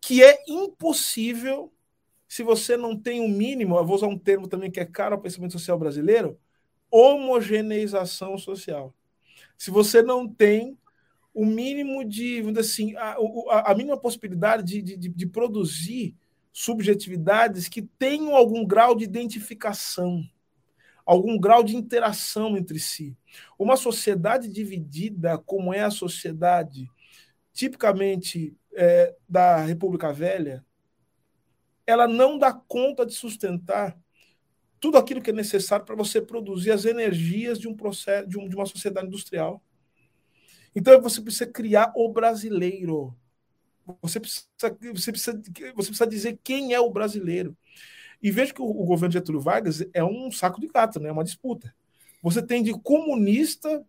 Que 0.00 0.22
é 0.22 0.42
impossível 0.46 1.72
se 2.28 2.42
você 2.42 2.76
não 2.76 2.96
tem 2.96 3.20
o 3.20 3.24
um 3.24 3.28
mínimo, 3.28 3.76
eu 3.76 3.84
vou 3.84 3.94
usar 3.94 4.06
um 4.06 4.18
termo 4.18 4.48
também 4.48 4.70
que 4.70 4.80
é 4.80 4.86
caro 4.86 5.14
ao 5.14 5.20
pensamento 5.20 5.52
social 5.52 5.78
brasileiro, 5.78 6.38
homogeneização 6.92 8.36
social. 8.36 8.94
Se 9.56 9.70
você 9.70 10.02
não 10.02 10.28
tem 10.28 10.78
o 11.34 11.46
mínimo 11.46 12.04
de, 12.04 12.42
assim, 12.58 12.94
a, 12.96 13.16
a, 13.48 13.72
a 13.72 13.74
mínima 13.74 13.96
possibilidade 13.96 14.82
de, 14.82 14.96
de, 14.96 15.08
de, 15.08 15.26
produzir 15.26 16.14
subjetividades 16.52 17.68
que 17.68 17.80
tenham 17.80 18.36
algum 18.36 18.66
grau 18.66 18.94
de 18.94 19.04
identificação, 19.04 20.22
algum 21.06 21.38
grau 21.38 21.62
de 21.62 21.74
interação 21.74 22.56
entre 22.58 22.78
si. 22.78 23.16
Uma 23.58 23.76
sociedade 23.76 24.46
dividida, 24.48 25.38
como 25.38 25.72
é 25.72 25.80
a 25.80 25.90
sociedade 25.90 26.90
tipicamente 27.54 28.54
é, 28.74 29.14
da 29.26 29.64
República 29.64 30.12
Velha, 30.12 30.64
ela 31.86 32.06
não 32.06 32.38
dá 32.38 32.52
conta 32.52 33.06
de 33.06 33.14
sustentar 33.14 33.98
tudo 34.82 34.98
aquilo 34.98 35.22
que 35.22 35.30
é 35.30 35.32
necessário 35.32 35.86
para 35.86 35.94
você 35.94 36.20
produzir 36.20 36.72
as 36.72 36.84
energias 36.84 37.56
de 37.56 37.68
um 37.68 37.74
processo 37.74 38.28
de, 38.28 38.36
um, 38.36 38.48
de 38.48 38.56
uma 38.56 38.66
sociedade 38.66 39.06
industrial. 39.06 39.62
Então 40.74 41.00
você 41.00 41.20
precisa 41.20 41.46
criar 41.46 41.92
o 41.94 42.08
brasileiro. 42.08 43.16
Você 44.00 44.18
precisa, 44.18 44.44
você 44.92 45.12
precisa, 45.12 45.40
você 45.76 45.88
precisa 45.88 46.06
dizer 46.06 46.40
quem 46.42 46.74
é 46.74 46.80
o 46.80 46.90
brasileiro. 46.90 47.56
E 48.20 48.32
veja 48.32 48.52
que 48.52 48.60
o, 48.60 48.64
o 48.64 48.84
governo 48.84 49.10
de 49.10 49.18
Getúlio 49.18 49.40
Vargas 49.40 49.86
é 49.94 50.02
um 50.02 50.32
saco 50.32 50.60
de 50.60 50.66
gato, 50.66 50.98
né? 50.98 51.10
é 51.10 51.12
uma 51.12 51.22
disputa. 51.22 51.72
Você 52.20 52.42
tem 52.44 52.60
de 52.60 52.72
comunista, 52.72 53.86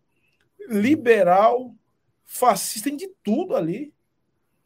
liberal, 0.68 1.74
fascista, 2.24 2.88
tem 2.88 2.96
de 2.96 3.08
tudo 3.20 3.56
ali. 3.56 3.92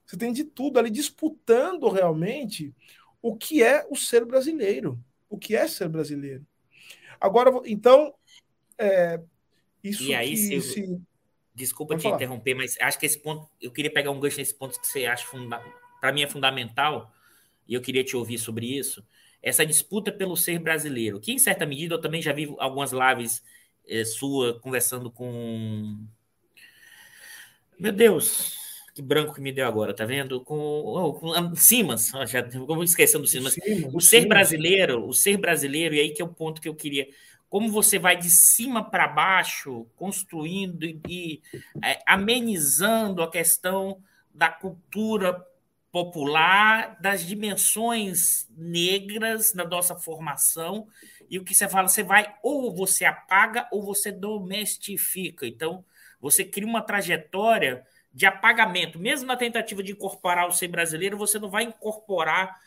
Você 0.05 0.19
tem 0.19 0.31
de 0.31 0.45
tudo 0.45 0.79
ali 0.79 0.91
disputando 0.91 1.89
realmente 1.89 2.75
o 3.23 3.35
que 3.35 3.63
é 3.63 3.87
o 3.89 3.97
ser 3.97 4.27
brasileiro 4.27 5.03
o 5.29 5.39
que 5.39 5.57
é 5.57 5.67
ser 5.67 5.89
brasileiro. 5.89 6.47
Agora, 7.21 7.51
então, 7.65 8.15
é, 8.79 9.21
isso 9.83 10.05
e 10.05 10.15
aí, 10.15 10.31
que, 10.31 10.61
se... 10.61 11.01
Desculpa 11.55 11.95
Pode 11.95 12.03
te 12.03 12.05
falar. 12.05 12.17
interromper, 12.17 12.55
mas 12.55 12.77
acho 12.81 12.99
que 12.99 13.07
esse 13.07 13.19
ponto, 13.19 13.51
eu 13.61 13.73
queria 13.73 13.93
pegar 13.93 14.13
um 14.13 14.21
gancho 14.21 14.39
nesse 14.39 14.55
ponto 14.55 14.81
que 14.81 14.87
você 14.87 15.07
acha, 15.07 15.27
funda... 15.27 15.61
para 16.01 16.13
mim 16.13 16.23
é 16.23 16.29
fundamental, 16.29 17.13
e 17.67 17.75
eu 17.75 17.83
queria 17.83 18.05
te 18.05 18.17
ouvir 18.17 18.39
sobre 18.39 18.79
isso, 18.79 19.05
essa 19.43 19.67
disputa 19.67 20.13
pelo 20.13 20.37
ser 20.37 20.59
brasileiro, 20.59 21.21
que 21.21 21.33
em 21.33 21.39
certa 21.39 21.67
medida 21.67 21.95
eu 21.95 22.01
também 22.01 22.23
já 22.23 22.33
vi 22.33 22.55
algumas 22.59 22.93
lives 22.93 23.43
é, 23.87 24.05
sua 24.05 24.59
conversando 24.61 25.11
com. 25.11 25.99
Meu 27.79 27.93
Deus, 27.93 28.58
que 28.99 29.03
branco 29.03 29.33
que 29.33 29.41
me 29.41 29.53
deu 29.53 29.65
agora, 29.65 29.95
tá 29.95 30.05
vendo? 30.05 30.41
Com, 30.41 30.59
oh, 30.59 31.15
com 31.15 31.55
Simas, 31.55 32.11
já 32.27 32.43
como 32.67 32.83
esquecendo 32.83 33.23
do 33.23 33.29
Simas. 33.29 33.53
Simas 33.55 33.95
o 33.95 34.01
ser 34.01 34.23
Simas. 34.23 34.29
brasileiro, 34.29 35.07
o 35.07 35.15
ser 35.15 35.37
brasileiro, 35.37 35.95
e 35.95 36.01
aí 36.01 36.11
que 36.11 36.21
é 36.21 36.25
o 36.25 36.35
ponto 36.35 36.61
que 36.61 36.69
eu 36.69 36.75
queria. 36.75 37.07
Como 37.49 37.71
você 37.71 37.97
vai 37.97 38.17
de 38.17 38.29
cima 38.29 38.83
para 38.83 39.07
baixo, 39.07 39.87
construindo 39.95 40.83
e, 40.83 41.01
e 41.09 41.43
é, 41.81 42.03
amenizando 42.09 43.23
a 43.23 43.31
questão 43.31 44.03
da 44.35 44.49
cultura 44.49 45.47
popular, 45.93 47.01
das 47.01 47.25
dimensões 47.25 48.49
negras 48.51 49.55
na 49.55 49.65
nossa 49.65 49.95
formação. 49.95 50.89
E 51.31 51.39
o 51.39 51.45
que 51.45 51.55
você 51.55 51.69
fala, 51.69 51.87
você 51.87 52.03
vai 52.03 52.35
ou 52.43 52.75
você 52.75 53.05
apaga 53.05 53.69
ou 53.71 53.81
você 53.81 54.11
domestifica. 54.11 55.47
Então, 55.47 55.85
você 56.21 56.45
cria 56.45 56.67
uma 56.67 56.83
trajetória 56.83 57.87
de 58.19 58.27
apagamento. 58.27 58.99
Mesmo 58.99 59.29
na 59.29 59.37
tentativa 59.37 59.81
de 59.81 59.93
incorporar 59.93 60.49
o 60.49 60.53
ser 60.53 60.67
brasileiro, 60.67 61.17
você 61.17 61.39
não 61.39 61.49
vai 61.49 61.63
incorporar 61.63 62.61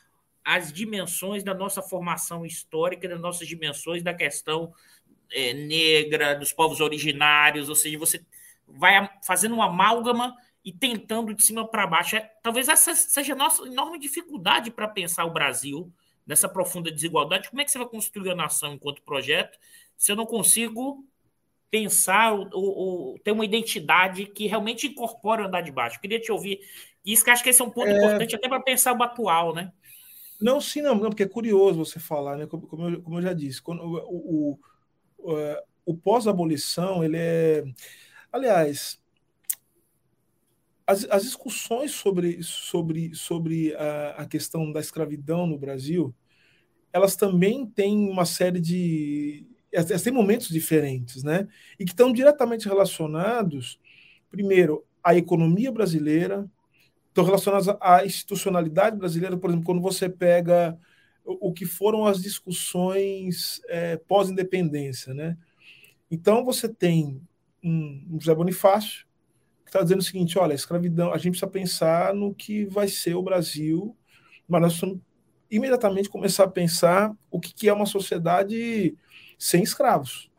as 0.45 0.71
dimensões 0.71 1.43
da 1.43 1.53
nossa 1.53 1.81
formação 1.81 2.45
histórica, 2.45 3.05
das 3.05 3.19
nossas 3.19 3.49
dimensões 3.49 4.01
da 4.01 4.13
questão 4.13 4.73
é, 5.29 5.51
negra, 5.51 6.35
dos 6.35 6.53
povos 6.53 6.79
originários, 6.79 7.67
ou 7.67 7.75
seja, 7.75 7.99
você 7.99 8.25
vai 8.65 9.09
fazendo 9.27 9.55
uma 9.55 9.65
amálgama 9.65 10.33
e 10.63 10.71
tentando 10.71 11.33
de 11.33 11.43
cima 11.43 11.67
para 11.67 11.85
baixo. 11.85 12.15
É, 12.15 12.21
talvez 12.41 12.69
essa 12.69 12.95
seja 12.95 13.33
a 13.33 13.35
nossa 13.35 13.67
enorme 13.67 13.99
dificuldade 13.99 14.71
para 14.71 14.87
pensar 14.87 15.25
o 15.25 15.33
Brasil 15.33 15.91
nessa 16.25 16.47
profunda 16.47 16.89
desigualdade. 16.89 17.49
Como 17.49 17.61
é 17.61 17.65
que 17.65 17.71
você 17.71 17.77
vai 17.77 17.89
construir 17.89 18.31
a 18.31 18.35
nação 18.35 18.75
enquanto 18.75 19.01
projeto 19.01 19.59
se 19.97 20.13
eu 20.13 20.15
não 20.15 20.25
consigo 20.25 21.05
pensar, 21.71 22.33
o, 22.33 22.49
o, 22.53 23.19
ter 23.23 23.31
uma 23.31 23.45
identidade 23.45 24.25
que 24.25 24.45
realmente 24.45 24.87
incorpore 24.87 25.41
o 25.41 25.45
andar 25.45 25.61
de 25.61 25.71
baixo. 25.71 25.95
Eu 25.95 26.01
queria 26.01 26.19
te 26.19 26.31
ouvir. 26.31 26.59
Isso 27.03 27.23
que 27.23 27.31
acho 27.31 27.41
que 27.41 27.49
esse 27.49 27.61
é 27.61 27.65
um 27.65 27.69
ponto 27.69 27.87
é... 27.87 27.97
importante 27.97 28.35
até 28.35 28.49
para 28.49 28.61
pensar 28.61 28.93
o 28.93 29.01
atual, 29.01 29.55
né? 29.55 29.71
Não, 30.39 30.59
sim, 30.59 30.81
não, 30.81 30.95
não, 30.95 31.09
porque 31.09 31.23
é 31.23 31.27
curioso 31.27 31.85
você 31.85 31.99
falar, 31.99 32.35
né? 32.35 32.45
Como, 32.45 32.67
como, 32.67 32.89
eu, 32.89 33.01
como 33.01 33.17
eu 33.19 33.21
já 33.21 33.31
disse, 33.31 33.61
quando, 33.61 33.81
o, 33.83 34.59
o, 35.17 35.37
é, 35.37 35.63
o 35.85 35.95
pós-abolição, 35.95 37.03
ele 37.03 37.17
é. 37.17 37.63
Aliás, 38.31 38.99
as, 40.85 41.05
as 41.09 41.23
discussões 41.23 41.91
sobre, 41.91 42.43
sobre, 42.43 43.15
sobre 43.15 43.73
a, 43.75 44.15
a 44.17 44.25
questão 44.25 44.71
da 44.71 44.79
escravidão 44.79 45.47
no 45.47 45.57
Brasil, 45.57 46.13
elas 46.91 47.15
também 47.15 47.65
têm 47.65 48.09
uma 48.09 48.25
série 48.25 48.59
de, 48.59 49.47
têm 50.03 50.13
momentos 50.13 50.49
diferentes, 50.49 51.23
né? 51.23 51.47
E 51.79 51.85
que 51.85 51.91
estão 51.91 52.11
diretamente 52.11 52.67
relacionados, 52.67 53.79
primeiro, 54.29 54.85
à 55.03 55.15
economia 55.15 55.71
brasileira, 55.71 56.49
estão 57.07 57.23
relacionados 57.23 57.67
à 57.79 58.05
institucionalidade 58.05 58.97
brasileira, 58.97 59.37
por 59.37 59.49
exemplo, 59.49 59.65
quando 59.65 59.81
você 59.81 60.09
pega 60.09 60.77
o 61.23 61.53
que 61.53 61.65
foram 61.65 62.05
as 62.05 62.21
discussões 62.21 63.61
é, 63.67 63.97
pós-independência, 63.97 65.13
né? 65.13 65.37
Então 66.09 66.43
você 66.43 66.67
tem 66.67 67.21
um, 67.63 68.17
José 68.19 68.33
Bonifácio 68.33 69.05
que 69.63 69.69
está 69.69 69.81
dizendo 69.81 69.99
o 69.99 70.03
seguinte: 70.03 70.37
olha, 70.37 70.53
a 70.53 70.55
escravidão, 70.55 71.13
a 71.13 71.17
gente 71.17 71.31
precisa 71.31 71.49
pensar 71.49 72.13
no 72.13 72.33
que 72.33 72.65
vai 72.65 72.87
ser 72.87 73.15
o 73.15 73.23
Brasil, 73.23 73.95
mas 74.47 74.61
nós 74.61 74.71
precisamos 74.73 75.01
imediatamente 75.49 76.09
começar 76.09 76.45
a 76.45 76.49
pensar 76.49 77.15
o 77.29 77.39
que 77.39 77.67
é 77.67 77.73
uma 77.73 77.85
sociedade 77.85 78.95
sem 79.41 79.63
escravos. 79.63 80.29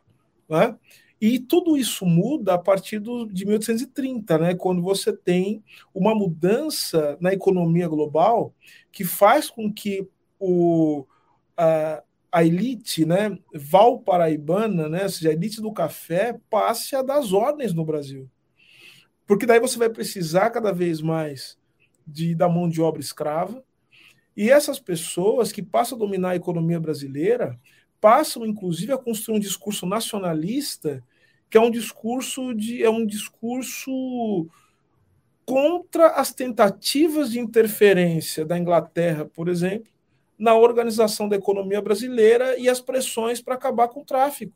Né? 0.47 0.77
E 1.19 1.37
tudo 1.37 1.77
isso 1.77 2.05
muda 2.05 2.53
a 2.53 2.57
partir 2.57 2.99
do, 2.99 3.25
de 3.25 3.45
1830, 3.45 4.37
né, 4.37 4.55
quando 4.55 4.81
você 4.81 5.11
tem 5.11 5.61
uma 5.93 6.15
mudança 6.15 7.17
na 7.19 7.33
economia 7.33 7.87
global 7.87 8.53
que 8.91 9.03
faz 9.03 9.49
com 9.49 9.71
que 9.71 10.07
o, 10.39 11.05
a, 11.57 12.01
a 12.31 12.43
elite 12.43 13.05
né, 13.05 13.37
valparaibana, 13.53 14.87
né, 14.87 15.03
ou 15.03 15.09
seja, 15.09 15.29
a 15.29 15.33
elite 15.33 15.61
do 15.61 15.73
café, 15.73 16.39
passe 16.49 16.95
a 16.95 17.01
dar 17.01 17.19
as 17.19 17.33
ordens 17.33 17.73
no 17.73 17.85
Brasil. 17.85 18.29
Porque 19.25 19.45
daí 19.45 19.59
você 19.59 19.77
vai 19.77 19.89
precisar 19.89 20.49
cada 20.49 20.71
vez 20.71 21.01
mais 21.01 21.57
de, 22.07 22.35
da 22.35 22.47
mão 22.47 22.69
de 22.69 22.81
obra 22.81 23.01
escrava, 23.01 23.63
e 24.35 24.49
essas 24.49 24.79
pessoas 24.79 25.51
que 25.51 25.61
passam 25.61 25.97
a 25.97 25.99
dominar 25.99 26.31
a 26.31 26.35
economia 26.35 26.79
brasileira 26.79 27.59
passam, 28.03 28.45
inclusive, 28.45 28.91
a 28.91 28.97
construir 28.97 29.37
um 29.37 29.39
discurso 29.39 29.85
nacionalista, 29.85 31.01
que 31.49 31.57
é 31.57 31.61
um 31.61 31.71
discurso 31.71 32.53
de 32.53 32.83
é 32.83 32.89
um 32.89 33.05
discurso 33.05 34.45
contra 35.45 36.07
as 36.07 36.33
tentativas 36.33 37.31
de 37.31 37.39
interferência 37.39 38.45
da 38.45 38.57
Inglaterra, 38.57 39.23
por 39.23 39.47
exemplo, 39.47 39.89
na 40.37 40.53
organização 40.53 41.29
da 41.29 41.37
economia 41.37 41.81
brasileira 41.81 42.59
e 42.59 42.67
as 42.67 42.81
pressões 42.81 43.41
para 43.41 43.55
acabar 43.55 43.87
com 43.87 44.01
o 44.01 44.05
tráfico. 44.05 44.53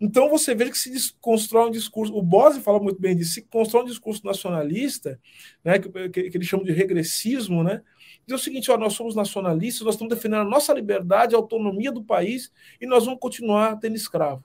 Então 0.00 0.30
você 0.30 0.54
vê 0.54 0.70
que 0.70 0.78
se 0.78 1.12
constrói 1.20 1.68
um 1.68 1.70
discurso, 1.70 2.14
o 2.14 2.22
Bose 2.22 2.62
fala 2.62 2.80
muito 2.80 3.00
bem 3.00 3.14
disso, 3.14 3.34
se 3.34 3.42
constrói 3.42 3.82
um 3.82 3.86
discurso 3.86 4.24
nacionalista, 4.24 5.20
né, 5.62 5.78
que, 5.78 5.90
que, 6.08 6.30
que 6.30 6.36
eles 6.38 6.48
chamam 6.48 6.64
de 6.64 6.72
regressismo, 6.72 7.62
né, 7.62 7.82
dizer 8.26 8.34
o 8.34 8.38
seguinte: 8.38 8.70
ó, 8.70 8.76
nós 8.76 8.94
somos 8.94 9.14
nacionalistas, 9.14 9.84
nós 9.84 9.94
estamos 9.94 10.14
defendendo 10.14 10.40
a 10.40 10.50
nossa 10.50 10.72
liberdade, 10.72 11.34
a 11.34 11.38
autonomia 11.38 11.92
do 11.92 12.02
país 12.02 12.52
e 12.80 12.86
nós 12.86 13.04
vamos 13.04 13.20
continuar 13.20 13.78
tendo 13.78 13.96
escravo. 13.96 14.44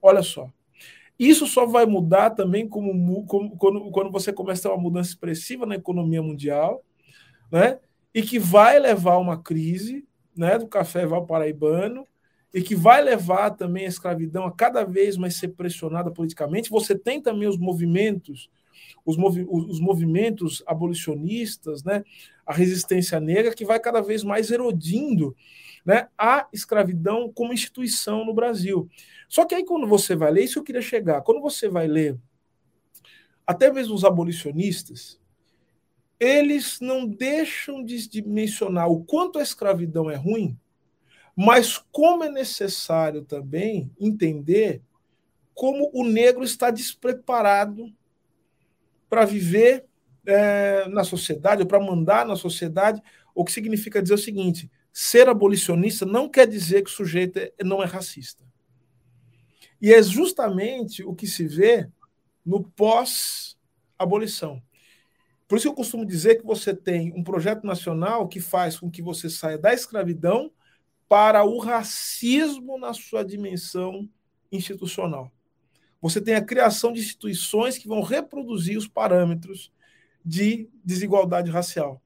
Olha 0.00 0.22
só. 0.22 0.50
Isso 1.18 1.46
só 1.46 1.64
vai 1.64 1.86
mudar 1.86 2.30
também 2.30 2.68
como, 2.68 3.24
como 3.24 3.56
quando, 3.56 3.90
quando 3.90 4.10
você 4.10 4.32
começa 4.32 4.68
uma 4.68 4.76
mudança 4.76 5.10
expressiva 5.10 5.64
na 5.64 5.74
economia 5.74 6.22
mundial, 6.22 6.84
né? 7.50 7.78
E 8.14 8.22
que 8.22 8.38
vai 8.38 8.78
levar 8.78 9.12
a 9.12 9.18
uma 9.18 9.42
crise 9.42 10.06
né, 10.36 10.58
do 10.58 10.66
café 10.66 11.06
valparaibano, 11.06 12.06
e 12.52 12.62
que 12.62 12.74
vai 12.74 13.02
levar 13.02 13.50
também 13.50 13.86
a 13.86 13.88
escravidão 13.88 14.44
a 14.44 14.52
cada 14.52 14.84
vez 14.84 15.16
mais 15.16 15.36
ser 15.36 15.48
pressionada 15.48 16.10
politicamente. 16.10 16.70
Você 16.70 16.94
tem 16.94 17.20
também 17.20 17.48
os 17.48 17.58
movimentos 17.58 18.50
os, 19.04 19.16
movi 19.16 19.46
os 19.48 19.80
movimentos 19.80 20.62
abolicionistas, 20.66 21.84
né, 21.84 22.04
a 22.46 22.54
resistência 22.54 23.18
negra, 23.18 23.54
que 23.54 23.64
vai 23.64 23.80
cada 23.80 24.00
vez 24.00 24.22
mais 24.22 24.50
erodindo 24.50 25.36
né, 25.84 26.08
a 26.16 26.46
escravidão 26.52 27.32
como 27.32 27.52
instituição 27.52 28.24
no 28.24 28.32
Brasil. 28.32 28.88
Só 29.28 29.44
que 29.44 29.54
aí, 29.54 29.64
quando 29.64 29.86
você 29.86 30.14
vai 30.14 30.30
ler, 30.30 30.44
isso 30.44 30.58
eu 30.58 30.64
queria 30.64 30.82
chegar, 30.82 31.22
quando 31.22 31.40
você 31.40 31.68
vai 31.68 31.86
ler, 31.86 32.16
até 33.46 33.72
mesmo 33.72 33.94
os 33.94 34.04
abolicionistas, 34.04 35.20
eles 36.18 36.80
não 36.80 37.06
deixam 37.06 37.84
de, 37.84 38.22
mencionar 38.22 38.90
o 38.90 39.04
quanto 39.04 39.38
a 39.38 39.42
escravidão 39.42 40.10
é 40.10 40.16
ruim, 40.16 40.58
mas 41.36 41.78
como 41.92 42.24
é 42.24 42.30
necessário 42.30 43.22
também 43.22 43.90
entender 44.00 44.82
como 45.54 45.90
o 45.92 46.04
negro 46.04 46.42
está 46.42 46.70
despreparado 46.70 47.92
para 49.08 49.24
viver 49.24 49.84
é, 50.26 50.86
na 50.88 51.04
sociedade, 51.04 51.62
ou 51.62 51.68
para 51.68 51.80
mandar 51.80 52.26
na 52.26 52.36
sociedade, 52.36 53.00
o 53.34 53.44
que 53.44 53.52
significa 53.52 54.02
dizer 54.02 54.14
o 54.14 54.18
seguinte: 54.18 54.70
ser 54.92 55.28
abolicionista 55.28 56.04
não 56.04 56.28
quer 56.28 56.46
dizer 56.46 56.82
que 56.82 56.90
o 56.90 56.92
sujeito 56.92 57.38
é, 57.38 57.52
não 57.64 57.82
é 57.82 57.86
racista. 57.86 58.44
E 59.80 59.92
é 59.92 60.02
justamente 60.02 61.04
o 61.04 61.14
que 61.14 61.26
se 61.26 61.46
vê 61.46 61.88
no 62.44 62.62
pós-abolição. 62.62 64.62
Por 65.46 65.58
isso 65.58 65.68
eu 65.68 65.74
costumo 65.74 66.04
dizer 66.04 66.36
que 66.36 66.46
você 66.46 66.74
tem 66.74 67.12
um 67.14 67.22
projeto 67.22 67.64
nacional 67.64 68.26
que 68.26 68.40
faz 68.40 68.78
com 68.78 68.90
que 68.90 69.00
você 69.00 69.30
saia 69.30 69.58
da 69.58 69.72
escravidão 69.72 70.50
para 71.08 71.44
o 71.44 71.58
racismo 71.58 72.78
na 72.78 72.92
sua 72.92 73.24
dimensão 73.24 74.08
institucional 74.50 75.30
você 76.00 76.20
tem 76.20 76.34
a 76.34 76.44
criação 76.44 76.92
de 76.92 77.00
instituições 77.00 77.78
que 77.78 77.88
vão 77.88 78.02
reproduzir 78.02 78.76
os 78.76 78.86
parâmetros 78.86 79.72
de 80.26 80.68
desigualdade 80.84 81.50
racial. 81.50 82.02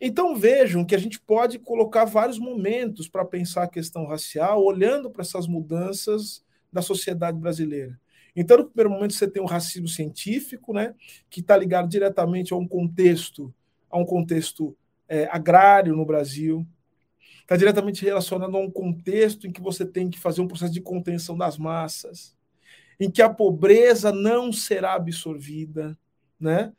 Então 0.00 0.34
vejam 0.34 0.84
que 0.84 0.94
a 0.94 0.98
gente 0.98 1.20
pode 1.20 1.60
colocar 1.60 2.04
vários 2.04 2.38
momentos 2.38 3.08
para 3.08 3.24
pensar 3.24 3.62
a 3.62 3.68
questão 3.68 4.04
racial, 4.04 4.62
olhando 4.64 5.08
para 5.08 5.22
essas 5.22 5.46
mudanças 5.46 6.44
da 6.72 6.82
sociedade 6.82 7.38
brasileira. 7.38 7.98
Então, 8.34 8.58
no 8.58 8.66
primeiro 8.66 8.90
momento, 8.90 9.14
você 9.14 9.26
tem 9.26 9.42
o 9.42 9.46
racismo 9.46 9.88
científico, 9.88 10.74
né, 10.74 10.94
que 11.30 11.40
está 11.40 11.56
ligado 11.56 11.88
diretamente 11.88 12.52
a 12.52 12.56
um 12.56 12.68
contexto, 12.68 13.54
a 13.88 13.96
um 13.96 14.04
contexto 14.04 14.76
é, 15.08 15.26
agrário 15.32 15.96
no 15.96 16.04
Brasil, 16.04 16.66
está 17.40 17.56
diretamente 17.56 18.04
relacionado 18.04 18.54
a 18.54 18.60
um 18.60 18.70
contexto 18.70 19.46
em 19.46 19.52
que 19.52 19.62
você 19.62 19.86
tem 19.86 20.10
que 20.10 20.18
fazer 20.18 20.42
um 20.42 20.48
processo 20.48 20.72
de 20.72 20.82
contenção 20.82 21.38
das 21.38 21.56
massas 21.56 22.36
em 22.98 23.10
que 23.10 23.22
a 23.22 23.30
pobreza 23.30 24.10
não 24.10 24.52
será 24.52 24.94
absorvida, 24.94 25.96
né? 26.40 26.72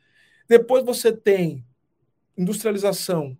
Depois 0.48 0.84
você 0.86 1.12
tem 1.12 1.66
industrialização 2.38 3.38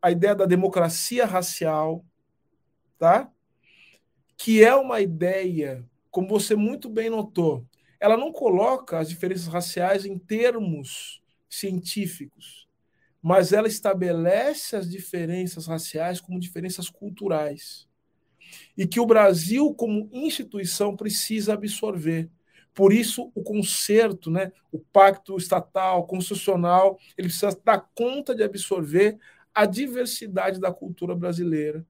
a 0.00 0.10
ideia 0.10 0.34
da 0.34 0.46
democracia 0.46 1.26
racial, 1.26 2.04
tá? 2.98 3.30
Que 4.36 4.62
é 4.62 4.74
uma 4.74 5.00
ideia, 5.00 5.84
como 6.10 6.28
você 6.28 6.54
muito 6.54 6.88
bem 6.88 7.10
notou, 7.10 7.66
ela 8.00 8.16
não 8.16 8.32
coloca 8.32 8.98
as 8.98 9.08
diferenças 9.08 9.48
raciais 9.48 10.06
em 10.06 10.16
termos 10.16 11.20
científicos, 11.48 12.68
mas 13.20 13.52
ela 13.52 13.66
estabelece 13.66 14.76
as 14.76 14.88
diferenças 14.88 15.66
raciais 15.66 16.20
como 16.20 16.38
diferenças 16.38 16.88
culturais. 16.88 17.88
E 18.76 18.86
que 18.86 19.00
o 19.00 19.06
Brasil, 19.06 19.74
como 19.74 20.08
instituição, 20.12 20.96
precisa 20.96 21.54
absorver. 21.54 22.30
Por 22.78 22.92
isso, 22.92 23.32
o 23.34 23.42
conserto, 23.42 24.30
né, 24.30 24.52
o 24.70 24.78
pacto 24.78 25.36
estatal, 25.36 26.06
constitucional, 26.06 26.96
ele 27.16 27.26
precisa 27.26 27.60
dar 27.64 27.84
conta 27.92 28.36
de 28.36 28.44
absorver 28.44 29.18
a 29.52 29.66
diversidade 29.66 30.60
da 30.60 30.72
cultura 30.72 31.12
brasileira 31.12 31.84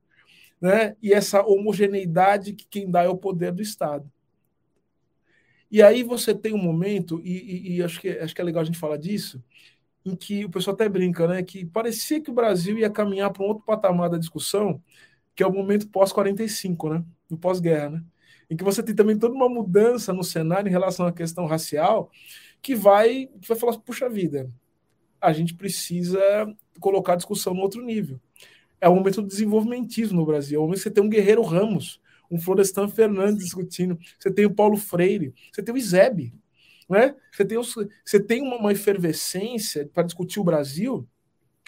né, 0.59 0.97
e 1.03 1.13
essa 1.13 1.43
homogeneidade 1.45 2.55
que 2.55 2.67
quem 2.67 2.91
dá 2.91 3.03
é 3.03 3.09
o 3.09 3.19
poder 3.19 3.53
do 3.53 3.61
Estado. 3.61 4.11
E 5.71 5.83
aí 5.83 6.03
você 6.03 6.35
tem 6.35 6.55
um 6.55 6.63
momento, 6.63 7.21
e, 7.23 7.33
e, 7.33 7.77
e 7.77 7.83
acho, 7.83 8.01
que, 8.01 8.09
acho 8.09 8.35
que 8.35 8.41
é 8.41 8.45
legal 8.45 8.63
a 8.63 8.65
gente 8.65 8.79
falar 8.79 8.97
disso, 8.97 9.45
em 10.07 10.17
que 10.17 10.47
o 10.47 10.51
pessoal 10.51 10.73
até 10.73 10.89
brinca, 10.89 11.29
né, 11.29 11.43
que 11.43 11.67
parecia 11.67 12.19
que 12.19 12.31
o 12.31 12.35
Brasil 12.35 12.79
ia 12.79 12.89
caminhar 12.89 13.31
para 13.31 13.43
um 13.43 13.49
outro 13.49 13.63
patamar 13.67 14.09
da 14.09 14.17
discussão, 14.17 14.83
que 15.37 15.43
é 15.43 15.47
o 15.47 15.53
momento 15.53 15.87
pós-45, 15.91 16.95
né, 16.95 17.05
no 17.29 17.37
pós-guerra, 17.37 17.91
né? 17.91 18.05
Em 18.51 18.57
que 18.57 18.65
você 18.65 18.83
tem 18.83 18.95
também 18.95 19.19
toda 19.19 19.35
uma 19.35 19.49
mudança 19.49 20.13
no 20.13 20.25
cenário 20.25 20.69
em 20.69 20.73
relação 20.73 21.07
à 21.07 21.13
questão 21.13 21.47
racial, 21.47 22.11
que 22.63 22.75
vai, 22.75 23.29
que 23.41 23.49
vai 23.49 23.57
falar, 23.57 23.79
puxa 23.79 24.09
vida, 24.09 24.51
a 25.21 25.33
gente 25.33 25.55
precisa 25.55 26.21
colocar 26.81 27.15
a 27.15 27.17
discussão 27.17 27.55
no 27.55 27.61
outro 27.61 27.83
nível. 27.83 28.21
É 28.81 28.89
o 28.89 28.95
momento 28.95 29.23
do 29.23 29.29
desenvolvimentismo 29.29 30.19
no 30.19 30.27
Brasil, 30.27 30.57
é 30.57 30.59
o 30.59 30.63
momento 30.63 30.79
que 30.79 30.83
você 30.85 30.91
tem 30.91 31.03
um 31.03 31.09
Guerreiro 31.09 31.43
Ramos, 31.43 32.01
um 32.31 32.41
Florestan 32.41 32.89
Fernandes 32.89 33.45
discutindo, 33.45 33.99
você 34.19 34.31
tem 34.31 34.47
o 34.47 34.55
Paulo 34.55 34.77
Freire, 34.77 35.35
você 35.53 35.63
tem 35.63 35.75
o 35.75 35.79
Isebe, 35.79 36.33
né? 36.89 37.15
você 37.33 37.45
tem, 37.45 37.59
os, 37.59 37.75
você 38.05 38.21
tem 38.21 38.43
uma, 38.43 38.57
uma 38.57 38.73
efervescência 38.73 39.89
para 39.93 40.05
discutir 40.05 40.41
o 40.41 40.45
Brasil, 40.45 41.07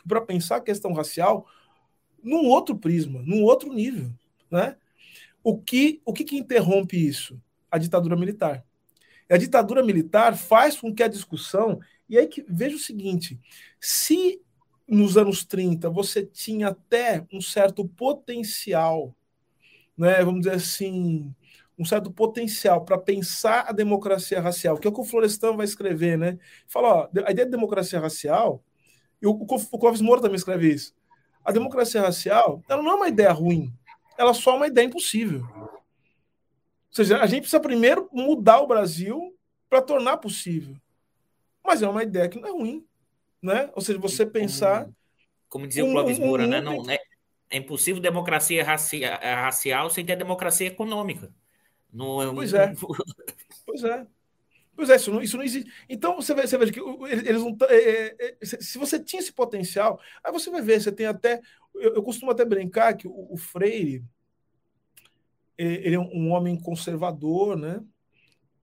para 0.06 0.20
pensar 0.20 0.56
a 0.56 0.60
questão 0.60 0.92
racial 0.92 1.46
num 2.22 2.46
outro 2.46 2.76
prisma, 2.76 3.22
num 3.24 3.42
outro 3.42 3.72
nível. 3.72 4.10
Né? 4.50 4.76
O 5.42 5.58
que, 5.58 6.00
o 6.04 6.12
que, 6.12 6.24
que 6.24 6.36
interrompe 6.36 6.96
isso? 6.96 7.40
A 7.70 7.78
ditadura 7.78 8.16
militar. 8.16 8.64
E 9.28 9.34
a 9.34 9.36
ditadura 9.38 9.82
militar 9.82 10.36
faz 10.36 10.78
com 10.78 10.94
que 10.94 11.02
a 11.02 11.08
discussão. 11.08 11.80
E 12.08 12.18
aí 12.18 12.26
que 12.26 12.44
veja 12.48 12.76
o 12.76 12.80
seguinte: 12.80 13.38
se 13.80 14.40
nos 14.86 15.16
anos 15.16 15.44
30 15.44 15.88
você 15.88 16.26
tinha 16.26 16.68
até 16.68 17.24
um 17.32 17.40
certo 17.40 17.86
potencial, 17.88 19.14
né, 19.96 20.24
vamos 20.24 20.40
dizer 20.40 20.56
assim, 20.56 21.32
um 21.78 21.84
certo 21.84 22.10
potencial 22.10 22.84
para 22.84 22.98
pensar 22.98 23.66
a 23.68 23.72
democracia 23.72 24.40
racial, 24.40 24.76
que 24.76 24.86
é 24.86 24.90
o 24.90 24.92
que 24.92 25.00
o 25.00 25.04
Florestan 25.04 25.56
vai 25.56 25.64
escrever, 25.64 26.18
né? 26.18 26.38
Fala, 26.66 26.88
ó, 26.88 27.08
a 27.24 27.30
ideia 27.30 27.46
de 27.46 27.52
democracia 27.52 28.00
racial, 28.00 28.62
e 29.22 29.26
o, 29.26 29.30
o 29.30 29.78
Clóvis 29.78 30.00
Moura 30.00 30.20
também 30.20 30.36
escreve 30.36 30.72
isso. 30.72 30.94
A 31.44 31.52
democracia 31.52 32.02
racial, 32.02 32.62
ela 32.68 32.82
não 32.82 32.90
é 32.90 32.94
uma 32.94 33.08
ideia 33.08 33.32
ruim, 33.32 33.72
ela 34.20 34.34
só 34.34 34.52
é 34.52 34.56
uma 34.56 34.66
ideia 34.66 34.86
impossível. 34.86 35.46
Ou 35.56 35.82
seja, 36.92 37.22
a 37.22 37.26
gente 37.26 37.42
precisa 37.42 37.58
primeiro 37.58 38.06
mudar 38.12 38.60
o 38.60 38.66
Brasil 38.66 39.34
para 39.68 39.80
tornar 39.80 40.18
possível. 40.18 40.76
Mas 41.64 41.80
é 41.80 41.88
uma 41.88 42.02
ideia 42.02 42.28
que 42.28 42.38
não 42.38 42.48
é 42.48 42.52
ruim. 42.52 42.86
Né? 43.40 43.70
Ou 43.74 43.80
seja, 43.80 43.98
você 43.98 44.26
pensar. 44.26 44.90
Como, 45.48 45.66
dizia 45.66 45.86
o 45.86 45.90
Clóvis 45.90 46.18
Moura, 46.18 46.44
um, 46.44 46.48
né? 46.48 46.60
Não, 46.60 46.88
é, 46.90 46.98
é 47.48 47.56
impossível 47.56 48.00
democracia 48.00 48.62
racia, 48.62 49.16
racial 49.16 49.88
sem 49.88 50.04
ter 50.04 50.16
democracia 50.16 50.66
econômica. 50.66 51.32
Não, 51.90 52.22
é 52.22 52.32
pois 52.32 52.52
é. 52.52 52.74
pois 53.64 53.82
é. 53.82 54.06
Pois 54.80 54.88
é, 54.88 54.96
isso 54.96 55.12
não, 55.12 55.20
isso 55.20 55.36
não 55.36 55.44
existe. 55.44 55.70
Então 55.90 56.16
você 56.16 56.32
vai, 56.32 56.46
você 56.46 56.56
ver 56.56 56.72
que 56.72 56.80
eles 56.80 57.42
não. 57.42 57.54
É, 57.68 57.76
é, 57.76 58.36
é 58.40 58.46
se 58.46 58.78
você 58.78 58.98
tinha 58.98 59.20
esse 59.20 59.30
potencial, 59.30 60.00
aí 60.24 60.32
você 60.32 60.48
vai 60.48 60.62
ver, 60.62 60.80
você 60.80 60.90
tem 60.90 61.04
até 61.04 61.42
eu, 61.74 61.96
eu 61.96 62.02
costumo 62.02 62.30
até 62.30 62.46
brincar 62.46 62.96
que 62.96 63.06
o, 63.06 63.28
o 63.30 63.36
Freire 63.36 64.02
ele 65.58 65.96
é 65.96 66.00
um 66.00 66.30
homem 66.30 66.58
conservador, 66.58 67.58
né? 67.58 67.84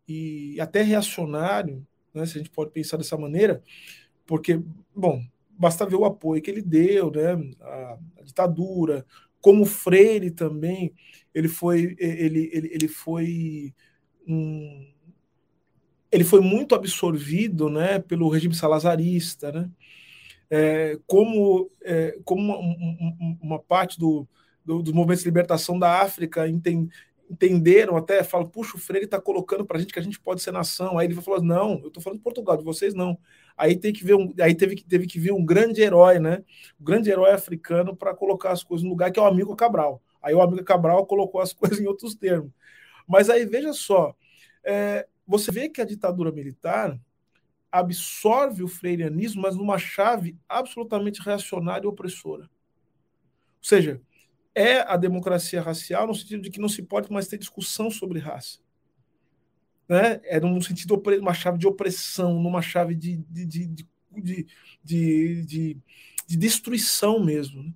E 0.08 0.60
até 0.60 0.82
reacionário, 0.82 1.86
né? 2.12 2.26
Se 2.26 2.34
a 2.34 2.38
gente 2.40 2.50
pode 2.50 2.72
pensar 2.72 2.98
dessa 2.98 3.16
maneira, 3.16 3.62
porque, 4.26 4.60
bom, 4.96 5.24
basta 5.52 5.86
ver 5.86 5.98
o 5.98 6.06
apoio 6.06 6.42
que 6.42 6.50
ele 6.50 6.64
deu, 6.64 7.12
né? 7.12 7.34
A, 7.62 8.00
a 8.18 8.24
ditadura, 8.24 9.06
como 9.40 9.68
Freire 9.68 10.32
também, 10.32 10.96
ele 11.32 11.48
foi, 11.48 11.96
ele, 12.00 12.50
ele, 12.52 12.70
ele 12.74 12.88
foi 12.88 13.72
um, 14.28 14.97
ele 16.12 16.24
foi 16.24 16.42
muito 16.42 16.76
absorvido, 16.76 17.70
né? 17.70 18.00
Pelo 18.00 18.30
regime 18.30 18.56
salazarista, 18.56 19.52
né? 19.52 19.70
é, 20.50 20.98
como, 21.06 21.70
é, 21.84 22.18
como 22.24 22.42
uma, 22.42 23.38
uma 23.42 23.60
parte 23.60 24.00
do, 24.00 24.28
do, 24.64 24.82
dos 24.82 24.94
movimentos 24.94 25.24
de 25.24 25.30
libertação 25.30 25.78
da 25.78 26.02
África 26.02 26.48
enten, 26.48 26.90
entenderam 27.30 27.98
até, 27.98 28.24
falam, 28.24 28.48
puxa, 28.48 28.78
o 28.78 28.80
Freire 28.80 29.06
está 29.06 29.20
colocando 29.20 29.66
para 29.66 29.78
a 29.78 29.80
gente 29.80 29.94
que 29.94 30.00
a 30.00 30.04
gente 30.04 30.20
pode 30.20 30.42
ser 30.42 30.52
nação. 30.52 30.98
Aí 30.98 31.08
ele 31.08 31.16
falar, 31.16 31.42
não, 31.42 31.80
eu 31.82 31.88
estou 31.88 32.02
falando 32.02 32.20
de 32.20 32.24
Portugal, 32.24 32.58
de 32.58 32.64
vocês 32.64 32.94
não. 32.94 33.18
Aí 33.58 33.76
tem 33.76 33.92
que 33.92 34.04
ver 34.04 34.16
um, 34.16 34.34
aí 34.40 34.56
teve 34.56 34.76
que 34.76 34.84
teve 34.86 35.08
que 35.08 35.20
vir 35.20 35.34
um 35.34 35.44
grande 35.44 35.82
herói, 35.82 36.20
né? 36.20 36.44
Um 36.80 36.86
grande 36.86 37.10
herói 37.10 37.32
africano 37.32 37.96
para 37.96 38.14
colocar 38.14 38.52
as 38.52 38.64
coisas 38.64 38.84
no 38.84 38.90
lugar 38.90 39.12
que 39.12 39.20
é 39.20 39.22
o 39.22 39.26
amigo 39.26 39.56
Cabral. 39.56 40.02
Aí 40.22 40.34
o 40.34 40.42
amigo 40.42 40.64
Cabral 40.64 41.06
colocou 41.06 41.42
as 41.42 41.52
coisas 41.54 41.80
em 41.80 41.88
outros 41.88 42.16
termos. 42.16 42.52
Mas 43.08 43.30
aí 43.30 43.46
veja 43.46 43.74
só, 43.74 44.16
é, 44.64 45.08
você 45.28 45.52
vê 45.52 45.68
que 45.70 45.82
a 45.82 45.86
ditadura 45.86 46.32
militar 46.32 47.00
absorve 47.72 48.64
o 48.64 48.68
freirianismo, 48.68 49.42
mas 49.42 49.56
numa 49.56 49.78
chave 49.78 50.38
absolutamente 50.48 51.22
reacionária 51.22 51.86
e 51.86 51.90
opressora. 51.90 52.44
Ou 52.44 53.64
seja, 53.64 54.02
é 54.56 54.80
a 54.80 54.96
democracia 54.96 55.62
racial 55.62 56.08
no 56.08 56.16
sentido 56.16 56.42
de 56.42 56.50
que 56.50 56.60
não 56.60 56.70
se 56.70 56.82
pode 56.82 57.12
mais 57.12 57.28
ter 57.28 57.38
discussão 57.38 57.92
sobre 57.92 58.20
raça. 58.20 58.60
Né? 59.88 60.20
É 60.24 60.40
num 60.40 60.62
sentido, 60.62 61.02
uma 61.20 61.34
chave 61.34 61.58
de 61.58 61.68
opressão, 61.68 62.42
numa 62.42 62.62
chave 62.62 62.96
de, 62.96 63.18
de, 63.30 63.46
de, 63.46 63.68
de, 63.68 64.48
de, 64.84 65.46
de, 65.46 65.78
de 66.26 66.38
destruição 66.38 67.24
mesmo. 67.24 67.64
Né? 67.64 67.74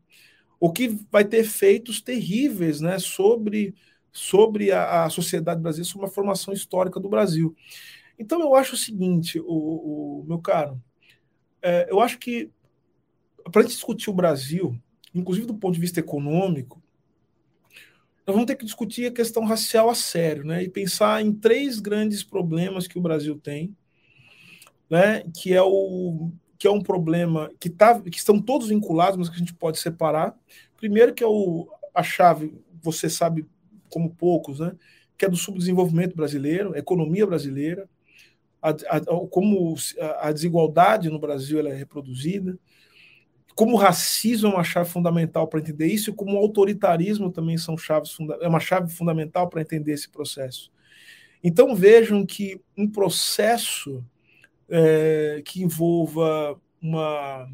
O 0.59 0.71
que 0.71 0.87
vai 1.11 1.23
ter 1.23 1.37
efeitos 1.37 2.01
terríveis 2.01 2.81
né, 2.81 2.97
sobre, 2.99 3.75
sobre 4.11 4.71
a, 4.71 5.05
a 5.05 5.09
sociedade 5.09 5.61
brasileira, 5.61 5.91
sobre 5.91 6.07
a 6.07 6.11
formação 6.11 6.53
histórica 6.53 6.99
do 6.99 7.09
Brasil. 7.09 7.55
Então 8.17 8.41
eu 8.41 8.53
acho 8.55 8.75
o 8.75 8.77
seguinte, 8.77 9.39
o, 9.39 10.21
o 10.21 10.25
meu 10.27 10.39
caro, 10.39 10.81
é, 11.61 11.87
eu 11.89 11.99
acho 11.99 12.17
que 12.19 12.51
para 13.51 13.63
discutir 13.63 14.09
o 14.09 14.13
Brasil, 14.13 14.79
inclusive 15.13 15.47
do 15.47 15.55
ponto 15.55 15.73
de 15.73 15.79
vista 15.79 15.99
econômico, 15.99 16.81
nós 18.25 18.35
vamos 18.35 18.45
ter 18.45 18.55
que 18.55 18.65
discutir 18.65 19.07
a 19.07 19.11
questão 19.11 19.43
racial 19.43 19.89
a 19.89 19.95
sério, 19.95 20.45
né? 20.45 20.63
E 20.63 20.69
pensar 20.69 21.23
em 21.23 21.33
três 21.33 21.79
grandes 21.79 22.23
problemas 22.23 22.87
que 22.87 22.97
o 22.97 23.01
Brasil 23.01 23.37
tem, 23.37 23.75
né? 24.89 25.23
Que 25.35 25.53
é 25.53 25.61
o 25.61 26.31
que 26.57 26.67
é 26.67 26.71
um 26.71 26.81
problema 26.81 27.51
que 27.59 27.71
tá, 27.71 27.99
que 27.99 28.19
estão 28.19 28.39
todos 28.39 28.67
vinculados, 28.67 29.17
mas 29.17 29.29
que 29.29 29.35
a 29.35 29.39
gente 29.39 29.55
pode 29.55 29.79
separar. 29.79 30.37
Primeiro 30.77 31.11
que 31.11 31.23
é 31.23 31.27
o, 31.27 31.67
a 31.91 32.03
chave, 32.03 32.53
você 32.83 33.09
sabe 33.09 33.47
como 33.91 34.15
poucos, 34.15 34.59
né? 34.59 34.73
Que 35.17 35.25
é 35.25 35.29
do 35.29 35.37
subdesenvolvimento 35.37 36.15
brasileiro, 36.15 36.75
economia 36.75 37.27
brasileira 37.27 37.87
a, 38.61 38.69
a, 38.69 39.01
como 39.29 39.75
a 40.19 40.31
desigualdade 40.31 41.09
no 41.09 41.19
Brasil 41.19 41.59
ela 41.59 41.69
é 41.69 41.75
reproduzida, 41.75 42.57
como 43.55 43.73
o 43.73 43.77
racismo 43.77 44.49
é 44.49 44.53
uma 44.53 44.63
chave 44.63 44.89
fundamental 44.89 45.47
para 45.47 45.59
entender 45.59 45.87
isso, 45.87 46.09
e 46.09 46.13
como 46.13 46.35
o 46.35 46.37
autoritarismo 46.37 47.31
também 47.31 47.57
são 47.57 47.77
chaves 47.77 48.15
é 48.39 48.47
uma 48.47 48.59
chave 48.59 48.91
fundamental 48.91 49.49
para 49.49 49.61
entender 49.61 49.93
esse 49.93 50.09
processo. 50.09 50.71
Então 51.43 51.75
vejam 51.75 52.25
que 52.25 52.61
um 52.77 52.87
processo 52.87 54.03
é, 54.69 55.41
que 55.43 55.63
envolva 55.63 56.59
uma, 56.81 57.49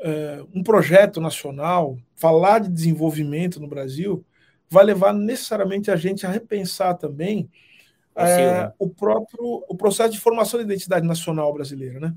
é, 0.00 0.44
um 0.54 0.62
projeto 0.62 1.20
nacional, 1.20 1.98
falar 2.16 2.60
de 2.60 2.70
desenvolvimento 2.70 3.60
no 3.60 3.68
Brasil, 3.68 4.24
vai 4.72 4.84
levar 4.84 5.12
necessariamente 5.12 5.90
a 5.90 5.96
gente 5.96 6.24
a 6.24 6.30
repensar 6.30 6.94
também 6.94 7.50
é, 8.16 8.72
o 8.78 8.88
próprio 8.88 9.62
o 9.68 9.76
processo 9.76 10.12
de 10.12 10.18
formação 10.18 10.58
da 10.58 10.64
identidade 10.64 11.06
nacional 11.06 11.52
brasileira, 11.52 12.00
né? 12.00 12.14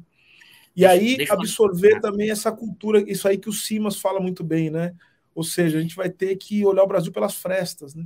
E 0.74 0.86
aí 0.86 1.18
Deixa 1.18 1.34
absorver 1.34 1.98
eu... 1.98 2.02
também 2.02 2.32
essa 2.32 2.52
cultura, 2.54 3.04
isso 3.12 3.28
aí 3.28 3.38
que 3.38 3.50
o 3.50 3.54
Simas 3.54 4.00
fala 4.00 4.22
muito 4.22 4.42
bem, 4.42 4.70
né? 4.70 4.94
Ou 5.34 5.44
seja, 5.44 5.78
a 5.78 5.82
gente 5.82 5.98
vai 5.98 6.10
ter 6.10 6.38
que 6.38 6.66
olhar 6.66 6.84
o 6.84 6.88
Brasil 6.88 7.12
pelas 7.12 7.36
frestas, 7.36 7.94
né? 7.94 8.06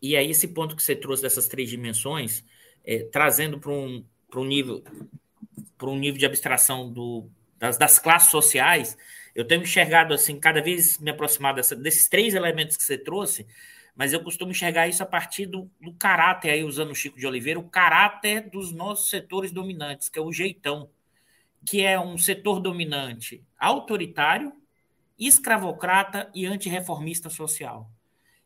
E 0.00 0.16
aí 0.16 0.30
esse 0.30 0.48
ponto 0.48 0.74
que 0.74 0.82
você 0.82 0.96
trouxe 0.96 1.22
dessas 1.22 1.46
três 1.46 1.68
dimensões, 1.68 2.42
é, 2.84 3.04
trazendo 3.04 3.58
para 3.60 3.70
um, 3.70 4.02
um 4.34 4.44
nível 4.44 4.82
para 5.76 5.90
um 5.90 5.98
nível 5.98 6.18
de 6.18 6.24
abstração 6.24 6.90
do, 6.90 7.28
das, 7.58 7.76
das 7.76 7.98
classes 7.98 8.30
sociais, 8.30 8.96
Eu 9.34 9.44
tenho 9.44 9.62
enxergado 9.62 10.14
assim, 10.14 10.38
cada 10.38 10.62
vez 10.62 10.98
me 10.98 11.10
aproximar 11.10 11.54
dessa, 11.54 11.74
desses 11.74 12.08
três 12.08 12.34
elementos 12.34 12.76
que 12.76 12.84
você 12.84 12.96
trouxe, 12.96 13.46
mas 13.94 14.12
eu 14.12 14.22
costumo 14.22 14.50
enxergar 14.50 14.88
isso 14.88 15.02
a 15.02 15.06
partir 15.06 15.46
do, 15.46 15.70
do, 15.80 15.92
caráter, 15.94 16.50
aí 16.50 16.64
usando 16.64 16.90
o 16.90 16.94
Chico 16.94 17.18
de 17.18 17.26
Oliveira, 17.26 17.60
o 17.60 17.68
caráter 17.68 18.50
dos 18.50 18.72
nossos 18.72 19.08
setores 19.08 19.52
dominantes, 19.52 20.08
que 20.08 20.18
é 20.18 20.22
o 20.22 20.32
jeitão, 20.32 20.90
que 21.64 21.82
é 21.82 21.98
um 21.98 22.18
setor 22.18 22.60
dominante 22.60 23.42
autoritário, 23.58 24.52
escravocrata 25.18 26.30
e 26.34 26.44
antirreformista 26.44 27.30
social. 27.30 27.88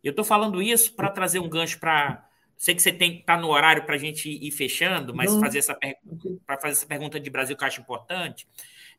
Eu 0.04 0.10
estou 0.10 0.24
falando 0.24 0.62
isso 0.62 0.94
para 0.94 1.10
trazer 1.10 1.38
um 1.38 1.48
gancho 1.48 1.80
para. 1.80 2.26
Sei 2.56 2.74
que 2.74 2.82
você 2.82 2.92
tem 2.92 3.20
está 3.20 3.36
no 3.36 3.48
horário 3.48 3.84
para 3.84 3.94
a 3.94 3.98
gente 3.98 4.28
ir 4.28 4.50
fechando, 4.50 5.14
mas 5.14 5.34
fazer 5.36 5.58
essa 5.58 5.78
para 6.44 6.60
fazer 6.60 6.72
essa 6.72 6.86
pergunta 6.86 7.18
de 7.18 7.30
Brasil 7.30 7.56
que 7.56 7.62
eu 7.62 7.68
acho 7.68 7.80
importante 7.80 8.46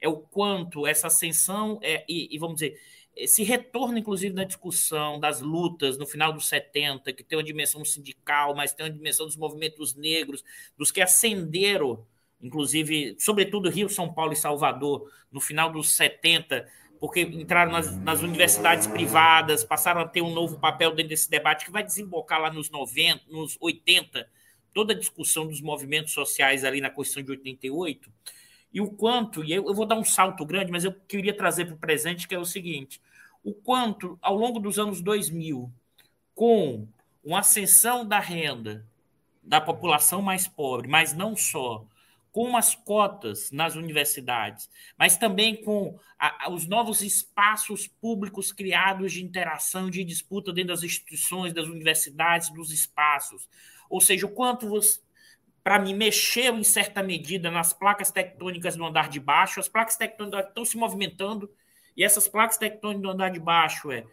é 0.01 0.07
o 0.07 0.17
quanto 0.17 0.87
essa 0.87 1.07
ascensão 1.07 1.79
é, 1.81 2.05
e, 2.07 2.33
e 2.33 2.39
vamos 2.39 2.55
dizer 2.55 2.79
esse 3.19 3.43
retorno, 3.43 3.97
inclusive, 3.97 4.33
na 4.33 4.45
discussão 4.45 5.19
das 5.19 5.41
lutas 5.41 5.97
no 5.97 6.05
final 6.05 6.31
dos 6.31 6.47
70, 6.47 7.11
que 7.13 7.23
tem 7.23 7.37
uma 7.37 7.43
dimensão 7.43 7.83
sindical, 7.83 8.55
mas 8.55 8.73
tem 8.73 8.85
uma 8.85 8.91
dimensão 8.91 9.25
dos 9.25 9.35
movimentos 9.35 9.93
negros, 9.93 10.43
dos 10.77 10.91
que 10.91 11.01
ascenderam, 11.01 12.05
inclusive, 12.41 13.15
sobretudo 13.19 13.69
Rio, 13.69 13.89
São 13.89 14.11
Paulo 14.11 14.31
e 14.31 14.37
Salvador, 14.37 15.11
no 15.31 15.41
final 15.41 15.71
dos 15.71 15.91
70, 15.91 16.67
porque 16.99 17.21
entraram 17.21 17.71
nas, 17.71 17.95
nas, 17.97 18.21
universidades 18.21 18.87
privadas, 18.87 19.63
passaram 19.63 20.01
a 20.01 20.07
ter 20.07 20.21
um 20.21 20.33
novo 20.33 20.59
papel 20.59 20.91
dentro 20.91 21.09
desse 21.09 21.29
debate 21.29 21.65
que 21.65 21.71
vai 21.71 21.83
desembocar 21.83 22.41
lá 22.41 22.51
nos 22.51 22.69
90, 22.69 23.23
nos 23.27 23.57
80, 23.59 24.29
toda 24.73 24.93
a 24.93 24.97
discussão 24.97 25.45
dos 25.45 25.61
movimentos 25.61 26.13
sociais 26.13 26.63
ali 26.63 26.81
na 26.81 26.89
Constituição 26.89 27.23
de 27.23 27.31
88 27.31 28.11
e 28.71 28.81
o 28.81 28.89
quanto, 28.91 29.43
e 29.43 29.51
eu, 29.51 29.73
vou 29.73 29.85
dar 29.85 29.95
um 29.95 30.03
salto 30.03 30.45
grande, 30.45 30.71
mas 30.71 30.83
eu 30.83 30.93
queria 30.93 31.33
trazer 31.33 31.65
para 31.65 31.73
o 31.73 31.77
presente, 31.77 32.27
que 32.27 32.35
é 32.35 32.39
o 32.39 32.45
seguinte: 32.45 33.01
o 33.43 33.53
quanto, 33.53 34.17
ao 34.21 34.35
longo 34.35 34.59
dos 34.59 34.77
anos 34.77 35.01
2000, 35.01 35.71
com 36.35 36.87
uma 37.23 37.39
ascensão 37.39 38.05
da 38.05 38.19
renda 38.19 38.85
da 39.41 39.59
população 39.59 40.21
mais 40.21 40.47
pobre, 40.47 40.87
mas 40.87 41.13
não 41.13 41.35
só, 41.35 41.85
com 42.31 42.43
umas 42.43 42.75
cotas 42.75 43.51
nas 43.51 43.75
universidades, 43.75 44.69
mas 44.97 45.17
também 45.17 45.55
com 45.55 45.97
a, 46.17 46.49
os 46.51 46.67
novos 46.67 47.01
espaços 47.01 47.87
públicos 47.87 48.51
criados 48.51 49.13
de 49.13 49.23
interação, 49.23 49.89
de 49.89 50.03
disputa 50.03 50.53
dentro 50.53 50.73
das 50.73 50.83
instituições, 50.83 51.53
das 51.53 51.65
universidades, 51.65 52.49
dos 52.49 52.71
espaços. 52.71 53.49
Ou 53.89 53.99
seja, 53.99 54.27
o 54.27 54.29
quanto 54.29 54.69
você, 54.69 54.99
para 55.63 55.79
mim, 55.79 55.95
mexeu 55.95 56.55
em 56.57 56.63
certa 56.63 57.01
medida 57.01 57.49
nas 57.49 57.73
placas 57.73 58.11
tectônicas 58.11 58.75
do 58.75 58.85
andar 58.85 59.09
de 59.09 59.19
baixo. 59.19 59.59
As 59.59 59.67
placas 59.67 59.95
tectônicas 59.95 60.47
estão 60.47 60.63
se 60.63 60.77
movimentando 60.77 61.49
e 61.99 62.03
essas 62.05 62.29
placas 62.29 62.57
tectônicas 62.57 63.03
do 63.03 63.09
andar 63.09 63.29
de 63.29 63.41
baixo 63.41 63.91
é 63.91 64.05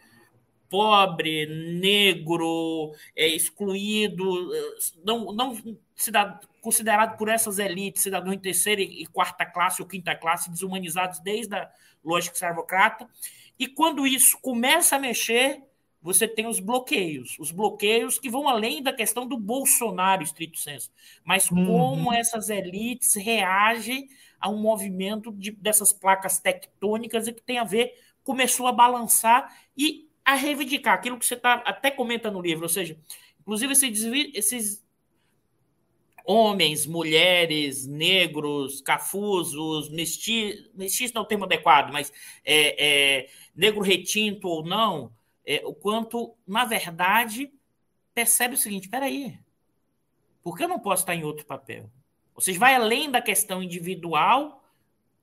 pobre, 0.68 1.47
negro, 1.47 2.93
é 3.14 3.28
excluído, 3.28 4.51
não, 5.05 5.32
não 5.32 5.78
cidadão, 5.95 6.41
considerado 6.61 7.16
por 7.16 7.28
essas 7.28 7.61
elites, 7.61 8.03
cidadãos 8.03 8.34
em 8.34 8.41
terceira 8.41 8.82
e 8.82 9.07
quarta 9.07 9.47
classe 9.47 9.80
ou 9.80 9.87
quinta 9.87 10.16
classe, 10.16 10.51
desumanizados 10.51 11.20
desde 11.20 11.55
a 11.55 11.70
lógica 12.05 12.34
escravocrata. 12.34 13.09
E 13.57 13.68
quando 13.68 14.05
isso 14.05 14.37
começa 14.43 14.97
a 14.97 14.99
mexer, 14.99 15.62
você 16.03 16.26
tem 16.26 16.49
os 16.49 16.59
bloqueios, 16.59 17.37
os 17.39 17.53
bloqueios 17.53 18.18
que 18.18 18.28
vão 18.28 18.49
além 18.49 18.82
da 18.82 18.93
questão 18.93 19.28
do 19.28 19.39
Bolsonaro, 19.39 20.24
estrito 20.24 20.59
senso, 20.59 20.91
mas 21.24 21.49
uhum. 21.53 21.66
como 21.66 22.12
essas 22.12 22.51
elites 22.51 23.14
reagem 23.14 24.09
a 24.47 24.49
um 24.49 24.57
movimento 24.57 25.32
de, 25.32 25.51
dessas 25.51 25.92
placas 25.92 26.38
tectônicas 26.38 27.26
e 27.26 27.32
que 27.32 27.42
tem 27.42 27.59
a 27.59 27.64
ver, 27.64 27.92
começou 28.22 28.68
a 28.68 28.72
balançar 28.72 29.53
e 29.76 30.09
a 30.24 30.36
reivindicar 30.36 30.94
aquilo 30.94 31.18
que 31.18 31.26
você 31.26 31.34
tá, 31.34 31.55
até 31.66 31.90
comenta 31.90 32.30
no 32.30 32.40
livro, 32.40 32.62
ou 32.62 32.68
seja, 32.68 32.97
inclusive 33.40 33.72
esses, 33.72 34.05
esses 34.34 34.86
homens, 36.24 36.86
mulheres, 36.86 37.88
negros, 37.88 38.80
cafusos, 38.80 39.88
mestiços, 39.88 40.70
mestiço 40.74 41.12
não 41.12 41.22
é 41.22 41.24
o 41.24 41.28
termo 41.28 41.44
adequado, 41.44 41.92
mas 41.92 42.12
é, 42.44 42.84
é, 43.24 43.28
negro 43.55 43.80
retinto 43.80 44.47
ou 44.47 44.64
não, 44.64 45.12
é, 45.44 45.61
o 45.64 45.74
quanto, 45.74 46.36
na 46.47 46.64
verdade, 46.64 47.51
percebe 48.14 48.55
o 48.55 48.59
seguinte: 48.59 48.84
espera 48.84 49.07
aí, 49.07 49.40
por 50.40 50.57
que 50.57 50.62
eu 50.62 50.68
não 50.68 50.78
posso 50.78 51.03
estar 51.03 51.16
em 51.16 51.24
outro 51.24 51.44
papel? 51.44 51.90
Ou 52.37 52.41
seja, 52.41 52.59
vai 52.59 52.76
além 52.76 53.11
da 53.11 53.20
questão 53.20 53.61
individual, 53.61 54.62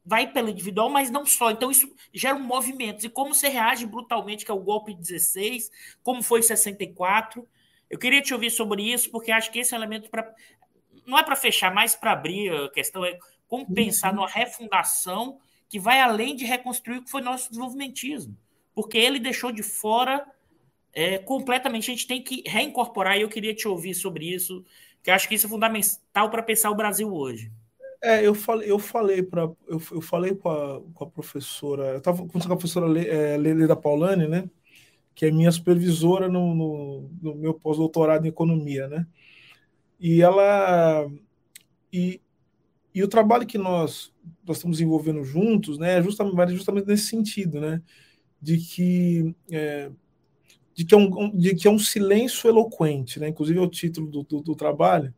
vai 0.06 0.30
pelo 0.30 0.50
individual, 0.50 0.90
mas 0.90 1.10
não 1.10 1.26
só. 1.26 1.52
Então, 1.52 1.72
isso 1.72 1.90
gera 2.14 2.36
um 2.36 2.44
movimento. 2.44 3.06
E 3.06 3.10
como 3.10 3.34
você 3.34 3.48
reage 3.48 3.86
brutalmente, 3.86 4.44
que 4.44 4.52
é 4.52 4.54
o 4.54 4.60
golpe 4.60 4.94
16, 4.94 5.72
como 6.04 6.22
foi 6.22 6.42
64. 6.42 7.48
Eu 7.90 7.98
queria 7.98 8.22
te 8.22 8.34
ouvir 8.34 8.50
sobre 8.50 8.92
isso, 8.92 9.10
porque 9.10 9.32
acho 9.32 9.52
que 9.52 9.60
esse 9.60 9.74
elemento 9.74 10.10
para. 10.10 10.34
Não 11.06 11.18
é 11.18 11.24
para 11.24 11.36
fechar, 11.36 11.74
mas 11.74 11.96
para 11.96 12.12
abrir 12.12 12.52
a 12.52 12.70
questão 12.70 13.06
é 13.06 13.18
como 13.48 13.72
pensar 13.72 14.10
uhum. 14.10 14.16
numa 14.18 14.28
refundação 14.28 15.38
que 15.70 15.80
vai 15.80 16.00
além 16.02 16.36
de 16.36 16.46
reconstruir 16.46 16.98
o 16.98 17.04
que 17.04 17.12
foi 17.12 17.22
nosso 17.22 17.50
desenvolvimentismo 17.50 18.38
porque 18.76 18.98
ele 18.98 19.20
deixou 19.20 19.52
de 19.52 19.64
fora 19.64 20.26
é, 20.94 21.18
completamente. 21.20 21.90
A 21.90 21.94
gente 21.94 22.08
tem 22.08 22.22
que 22.22 22.44
reincorporar, 22.46 23.18
e 23.18 23.22
eu 23.22 23.30
queria 23.30 23.54
te 23.54 23.68
ouvir 23.68 23.94
sobre 23.94 24.34
isso, 24.34 24.66
que 25.04 25.12
acho 25.12 25.28
que 25.28 25.36
isso 25.36 25.46
é 25.46 25.50
fundamental 25.50 26.30
para 26.30 26.42
pensar 26.42 26.72
o 26.72 26.76
Brasil 26.76 27.14
hoje. 27.14 27.52
É, 28.02 28.26
eu 28.26 28.34
falei, 28.34 28.72
eu 28.72 28.80
falei 28.80 29.24
para 29.24 29.44
eu, 29.68 29.82
eu, 29.92 30.02
falei 30.02 30.36
com 30.36 30.50
a, 30.50 30.82
com 30.94 31.04
a 31.04 31.10
professora, 31.10 31.84
eu 31.92 31.98
estava 32.00 32.18
conversando 32.18 32.48
com 32.48 32.54
a 32.54 32.58
professora 32.58 32.86
Lele, 32.88 33.72
é, 33.72 33.76
Paulani, 33.76 34.28
né? 34.28 34.50
Que 35.16 35.28
é 35.28 35.32
minha 35.32 35.52
supervisora 35.52 36.28
no, 36.28 36.56
no, 36.56 37.10
no 37.22 37.36
meu 37.36 37.54
pós-doutorado 37.54 38.26
em 38.26 38.30
economia, 38.30 38.88
né? 38.88 39.06
E 40.00 40.22
ela 40.22 41.08
e, 41.92 42.20
e 42.94 43.04
o 43.04 43.08
trabalho 43.08 43.46
que 43.46 43.58
nós 43.58 44.12
nós 44.46 44.58
estamos 44.58 44.78
desenvolvendo 44.78 45.24
juntos, 45.24 45.78
né? 45.78 46.00
É 46.00 46.02
justamente, 46.02 46.54
justamente 46.54 46.88
nesse 46.88 47.08
sentido, 47.08 47.62
né? 47.62 47.82
de 48.44 48.58
que 48.58 49.34
é, 49.50 49.90
de 50.74 50.86
que 50.86 50.96
é 50.96 50.98
um, 50.98 51.30
de 51.36 51.56
que 51.56 51.68
é 51.68 51.72
um 51.72 51.80
silêncio 51.80 52.50
eloquente, 52.50 53.20
né? 53.20 53.28
inclusive 53.28 53.60
é 53.60 53.62
o 53.62 53.70
título 53.70 54.08
do, 54.10 54.24
do, 54.24 54.42
do, 54.42 54.56
trabalho, 54.56 55.14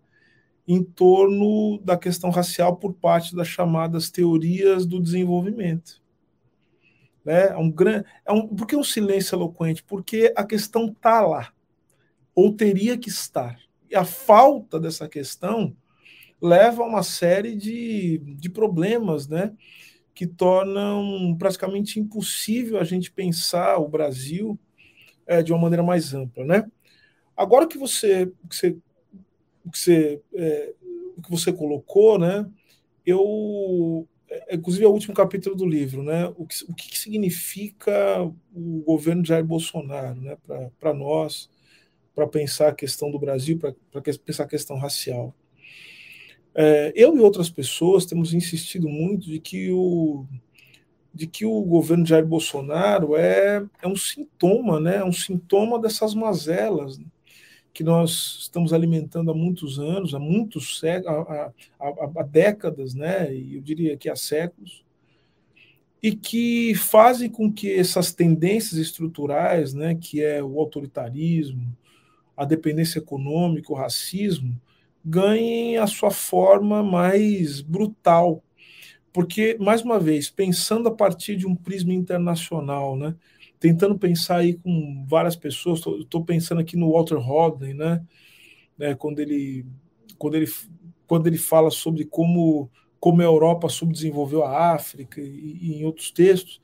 em 0.68 0.84
torno 0.84 1.80
da 1.84 1.98
questão 1.98 2.30
racial 2.30 2.76
por 2.76 2.94
parte 2.94 3.36
das 3.36 3.48
chamadas 3.48 4.10
teorias 4.10 4.86
do 4.86 5.02
desenvolvimento. 5.02 6.02
Né? 7.24 7.48
É 7.48 7.58
um 7.58 7.72
grande, 7.72 8.06
é 8.26 8.34
um, 8.34 8.48
por 8.48 8.68
que 8.68 8.76
um 8.76 8.84
silêncio 8.84 9.36
eloquente? 9.36 9.84
Porque 9.84 10.34
a 10.36 10.44
questão 10.44 10.88
está 10.88 11.22
lá, 11.22 11.54
ou 12.34 12.54
teria 12.54 12.98
que 12.98 13.10
estar. 13.10 13.58
E 13.90 13.96
a 13.96 14.04
falta 14.04 14.80
dessa 14.80 15.08
questão 15.08 15.76
leva 16.42 16.84
a 16.84 16.88
uma 16.88 17.04
série 17.04 17.56
de, 17.56 18.18
de 18.18 18.50
problemas, 18.50 19.28
né? 19.28 19.54
que 20.14 20.26
tornam 20.26 21.36
praticamente 21.38 22.00
impossível 22.00 22.80
a 22.80 22.86
gente 22.86 23.12
pensar 23.12 23.78
o 23.78 23.90
Brasil 23.90 24.58
é, 25.28 25.42
de 25.42 25.52
uma 25.52 25.62
maneira 25.62 25.84
mais 25.84 26.14
ampla, 26.14 26.46
né? 26.46 26.66
Agora 27.36 27.68
que 27.68 27.78
você 27.78 28.32
que 28.50 28.56
você, 28.56 28.72
que 29.72 29.80
você, 29.80 30.22
é, 30.34 30.74
que 31.24 31.30
você 31.30 31.52
colocou, 31.52 32.18
né? 32.18 32.50
Eu 33.06 34.08
é, 34.30 34.56
inclusive 34.56 34.86
é 34.86 34.88
o 34.88 34.92
último 34.92 35.14
capítulo 35.14 35.56
do 35.56 35.66
livro, 35.66 36.04
né? 36.04 36.28
O 36.38 36.46
que, 36.46 36.64
o 36.68 36.74
que 36.74 36.98
significa 36.98 38.24
o 38.54 38.84
governo 38.86 39.22
de 39.22 39.30
Jair 39.30 39.46
Bolsonaro, 39.46 40.20
né? 40.22 40.38
Para 40.80 40.94
nós, 40.94 41.50
para 42.14 42.28
pensar 42.28 42.70
a 42.70 42.76
questão 42.76 43.12
do 43.12 43.20
Brasil, 43.20 43.60
para 43.60 44.02
pensar 44.02 44.44
a 44.44 44.48
questão 44.48 44.78
racial. 44.78 45.36
É, 46.58 46.94
eu 46.96 47.16
e 47.18 47.20
outras 47.20 47.50
pessoas 47.50 48.06
temos 48.06 48.34
insistido 48.34 48.88
muito 48.88 49.26
de 49.26 49.40
que 49.42 49.70
o, 49.72 50.26
de 51.16 51.26
que 51.26 51.46
o 51.46 51.62
governo 51.62 52.04
de 52.04 52.10
Jair 52.10 52.26
Bolsonaro 52.26 53.16
é, 53.16 53.66
é 53.82 53.88
um 53.88 53.96
sintoma, 53.96 54.82
né? 54.82 54.98
É 54.98 55.06
um 55.06 55.14
sintoma 55.14 55.80
dessas 55.80 56.14
mazelas 56.14 57.00
que 57.74 57.84
nós 57.84 58.38
estamos 58.42 58.74
alimentando 58.74 59.32
há 59.32 59.34
muitos 59.34 59.80
anos, 59.80 60.14
há 60.14 60.20
muitos 60.20 60.82
há, 60.84 61.52
há, 61.80 62.12
há, 62.18 62.24
décadas, 62.24 62.94
né? 62.94 63.34
E 63.34 63.56
eu 63.56 63.62
diria 63.62 63.96
que 63.96 64.10
há 64.10 64.16
séculos, 64.16 64.84
e 66.04 66.14
que 66.14 66.76
fazem 66.76 67.30
com 67.30 67.52
que 67.52 67.74
essas 67.74 68.14
tendências 68.14 68.80
estruturais, 68.80 69.74
né? 69.74 69.96
Que 69.96 70.22
é 70.22 70.44
o 70.44 70.60
autoritarismo, 70.60 71.76
a 72.36 72.44
dependência 72.44 73.00
econômica, 73.00 73.72
o 73.72 73.76
racismo, 73.76 74.60
ganhem 75.04 75.78
a 75.78 75.88
sua 75.88 76.12
forma 76.12 76.84
mais 76.84 77.62
brutal. 77.62 78.44
Porque, 79.16 79.56
mais 79.62 79.82
uma 79.82 79.98
vez, 79.98 80.30
pensando 80.30 80.90
a 80.90 80.94
partir 80.94 81.38
de 81.38 81.48
um 81.48 81.56
prisma 81.56 81.94
internacional, 81.94 82.98
né? 82.98 83.16
tentando 83.58 83.98
pensar 83.98 84.40
aí 84.40 84.56
com 84.56 85.06
várias 85.08 85.38
pessoas, 85.38 85.80
estou 85.80 86.26
pensando 86.26 86.60
aqui 86.60 86.76
no 86.76 86.92
Walter 86.92 87.16
Rodney, 87.16 87.74
né? 87.74 88.06
né? 88.78 88.94
quando, 88.94 89.22
ele, 89.22 89.66
quando, 90.18 90.36
ele, 90.36 90.52
quando 91.08 91.28
ele 91.28 91.38
fala 91.38 91.72
sobre 91.72 92.04
como, 92.04 92.70
como 93.00 93.22
a 93.22 93.24
Europa 93.24 93.70
subdesenvolveu 93.70 94.44
a 94.44 94.74
África 94.74 95.22
e, 95.22 95.60
e 95.62 95.76
em 95.76 95.86
outros 95.86 96.12
textos, 96.12 96.62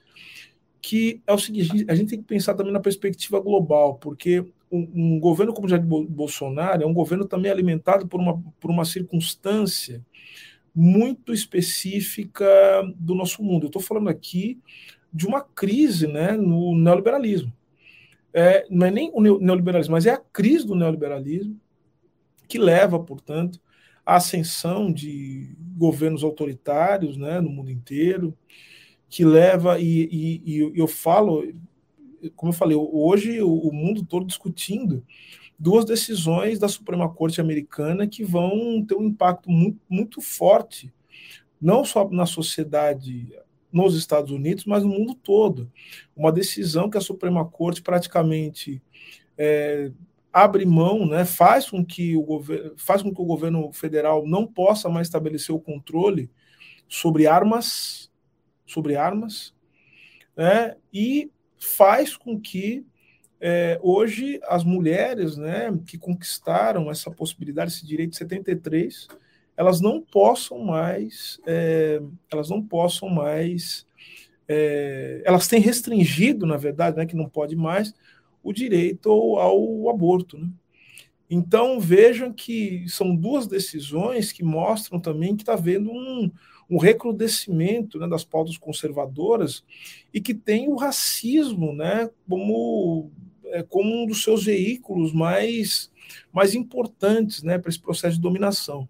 que 0.82 1.22
é 1.26 1.32
o 1.32 1.40
seguinte: 1.40 1.86
a 1.88 1.96
gente 1.96 2.10
tem 2.10 2.20
que 2.20 2.28
pensar 2.28 2.54
também 2.54 2.74
na 2.74 2.82
perspectiva 2.82 3.40
global, 3.40 3.96
porque 3.96 4.42
um, 4.70 4.92
um 4.94 5.20
governo 5.22 5.54
como 5.54 5.68
o 5.68 5.70
Jair 5.70 5.86
Bolsonaro 5.86 6.84
é 6.84 6.86
um 6.86 6.94
governo 6.94 7.26
também 7.26 7.50
alimentado 7.50 8.10
por 8.10 8.20
uma, 8.20 8.44
por 8.60 8.70
uma 8.70 8.84
circunstância 8.84 10.06
muito 10.74 11.34
específica 11.34 12.46
do 12.96 13.14
nosso 13.14 13.44
mundo. 13.44 13.64
Eu 13.64 13.68
estou 13.68 13.82
falando 13.82 14.10
aqui 14.10 14.60
de 15.14 15.28
uma 15.28 15.42
crise 15.42 16.08
né, 16.08 16.32
no 16.34 16.76
neoliberalismo. 16.76 17.52
É, 18.34 18.66
não 18.70 18.88
é 18.88 18.92
nem 18.92 19.12
o 19.14 19.20
neoliberalismo, 19.20 19.92
mas 19.92 20.06
é 20.06 20.12
a 20.12 20.18
crise 20.18 20.66
do 20.66 20.76
neoliberalismo 20.76 21.60
que 22.48 22.58
leva, 22.58 23.00
portanto, 23.00 23.62
à 24.06 24.16
ascensão 24.16 24.92
de 24.92 25.56
governos 25.78 26.24
autoritários 26.24 27.18
né, 27.18 27.40
no 27.42 27.50
mundo 27.50 27.72
inteiro, 27.72 28.38
que 29.10 29.26
leva, 29.26 29.80
e, 29.80 30.08
e, 30.12 30.42
e 30.46 30.80
eu 30.80 30.88
falo, 30.88 31.44
como 32.36 32.52
eu 32.52 32.56
falei, 32.56 32.78
hoje 32.78 33.42
o, 33.42 33.54
o 33.54 33.74
mundo 33.74 34.06
todo 34.06 34.26
discutindo 34.26 35.06
duas 35.62 35.86
decisões 35.86 36.58
da 36.58 36.68
Suprema 36.68 37.08
Corte 37.08 37.40
americana 37.40 38.08
que 38.08 38.24
vão 38.24 38.84
ter 38.84 38.96
um 38.96 39.04
impacto 39.04 39.52
muito, 39.52 39.80
muito 39.88 40.20
forte, 40.20 40.92
não 41.62 41.86
só 41.86 42.10
na 42.10 42.26
sociedade 42.26 43.30
nos 43.72 43.96
Estados 43.96 44.32
Unidos, 44.32 44.66
mas 44.66 44.82
no 44.82 44.90
mundo 44.90 45.14
todo. 45.14 45.72
Uma 46.16 46.32
decisão 46.32 46.90
que 46.90 46.98
a 46.98 47.02
Suprema 47.02 47.46
Corte 47.46 47.80
praticamente 47.84 48.82
é, 49.38 49.92
abre 50.34 50.66
mão, 50.66 51.06
né, 51.06 51.26
faz, 51.26 51.70
com 51.70 51.86
que 51.86 52.18
o 52.18 52.24
governo, 52.24 52.74
faz 52.76 53.04
com 53.04 53.14
que 53.14 53.22
o 53.22 53.26
governo 53.26 53.72
federal 53.72 54.26
não 54.26 54.48
possa 54.48 54.90
mais 54.90 55.08
estabelecer 55.08 55.54
o 55.54 55.60
controle 55.60 56.28
sobre 56.90 57.28
armas 57.28 58.10
sobre 58.66 58.96
armas, 58.96 59.54
né, 60.36 60.78
e 60.94 61.30
faz 61.60 62.16
com 62.16 62.40
que 62.40 62.86
é, 63.42 63.80
hoje 63.82 64.40
as 64.44 64.64
mulheres 64.64 65.36
né, 65.36 65.76
que 65.88 65.98
conquistaram 65.98 66.92
essa 66.92 67.10
possibilidade, 67.10 67.72
esse 67.72 67.86
direito 67.86 68.12
de 68.12 68.18
73, 68.18 69.08
elas 69.58 69.82
não 69.82 70.00
possam 70.00 70.60
mais, 70.60 71.42
é, 71.48 72.00
elas 72.32 72.50
não 72.50 72.62
possam 72.62 73.10
mais, 73.10 73.88
é, 74.48 75.24
elas 75.26 75.48
têm 75.48 75.60
restringido, 75.60 76.46
na 76.46 76.56
verdade, 76.56 76.98
né, 76.98 77.06
que 77.08 77.16
não 77.16 77.28
pode 77.28 77.56
mais, 77.56 77.94
o 78.44 78.54
direito 78.54 79.10
ao, 79.10 79.40
ao 79.40 79.90
aborto. 79.90 80.38
Né? 80.38 80.48
Então 81.28 81.80
vejam 81.80 82.32
que 82.32 82.86
são 82.88 83.16
duas 83.16 83.48
decisões 83.48 84.32
que 84.32 84.44
mostram 84.44 85.00
também 85.00 85.36
que 85.36 85.42
está 85.42 85.54
havendo 85.54 85.90
um, 85.90 86.32
um 86.70 86.78
recrudescimento 86.78 87.98
né, 87.98 88.08
das 88.08 88.24
pautas 88.24 88.58
conservadoras 88.58 89.64
e 90.14 90.22
que 90.22 90.34
tem 90.34 90.70
o 90.70 90.76
racismo 90.76 91.74
né, 91.74 92.10
como, 92.28 93.12
é, 93.52 93.64
como 93.64 94.04
um 94.04 94.06
dos 94.06 94.24
seus 94.24 94.46
veículos 94.46 95.14
mais, 95.14 95.92
mais 96.32 96.56
importantes 96.56 97.44
né, 97.44 97.58
para 97.58 97.70
esse 97.70 97.80
processo 97.80 98.16
de 98.16 98.22
dominação. 98.22 98.88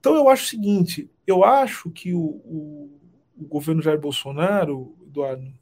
Então 0.00 0.14
eu 0.14 0.28
acho 0.28 0.44
o 0.44 0.48
seguinte, 0.48 1.10
eu 1.26 1.44
acho 1.44 1.90
que 1.90 2.12
o, 2.12 2.20
o, 2.20 3.00
o 3.36 3.44
governo 3.44 3.82
Jair 3.82 4.00
Bolsonaro, 4.00 4.96
Eduardo, 5.06 5.52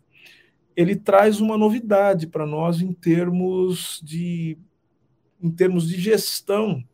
ele 0.77 0.97
traz 0.97 1.41
uma 1.41 1.59
novidade 1.59 2.27
para 2.27 2.47
nós 2.47 2.81
em 2.81 2.93
termos 2.93 4.01
de 4.03 4.57
em 5.43 5.51
termos 5.51 5.89
de 5.89 5.99
gestão 5.99 6.85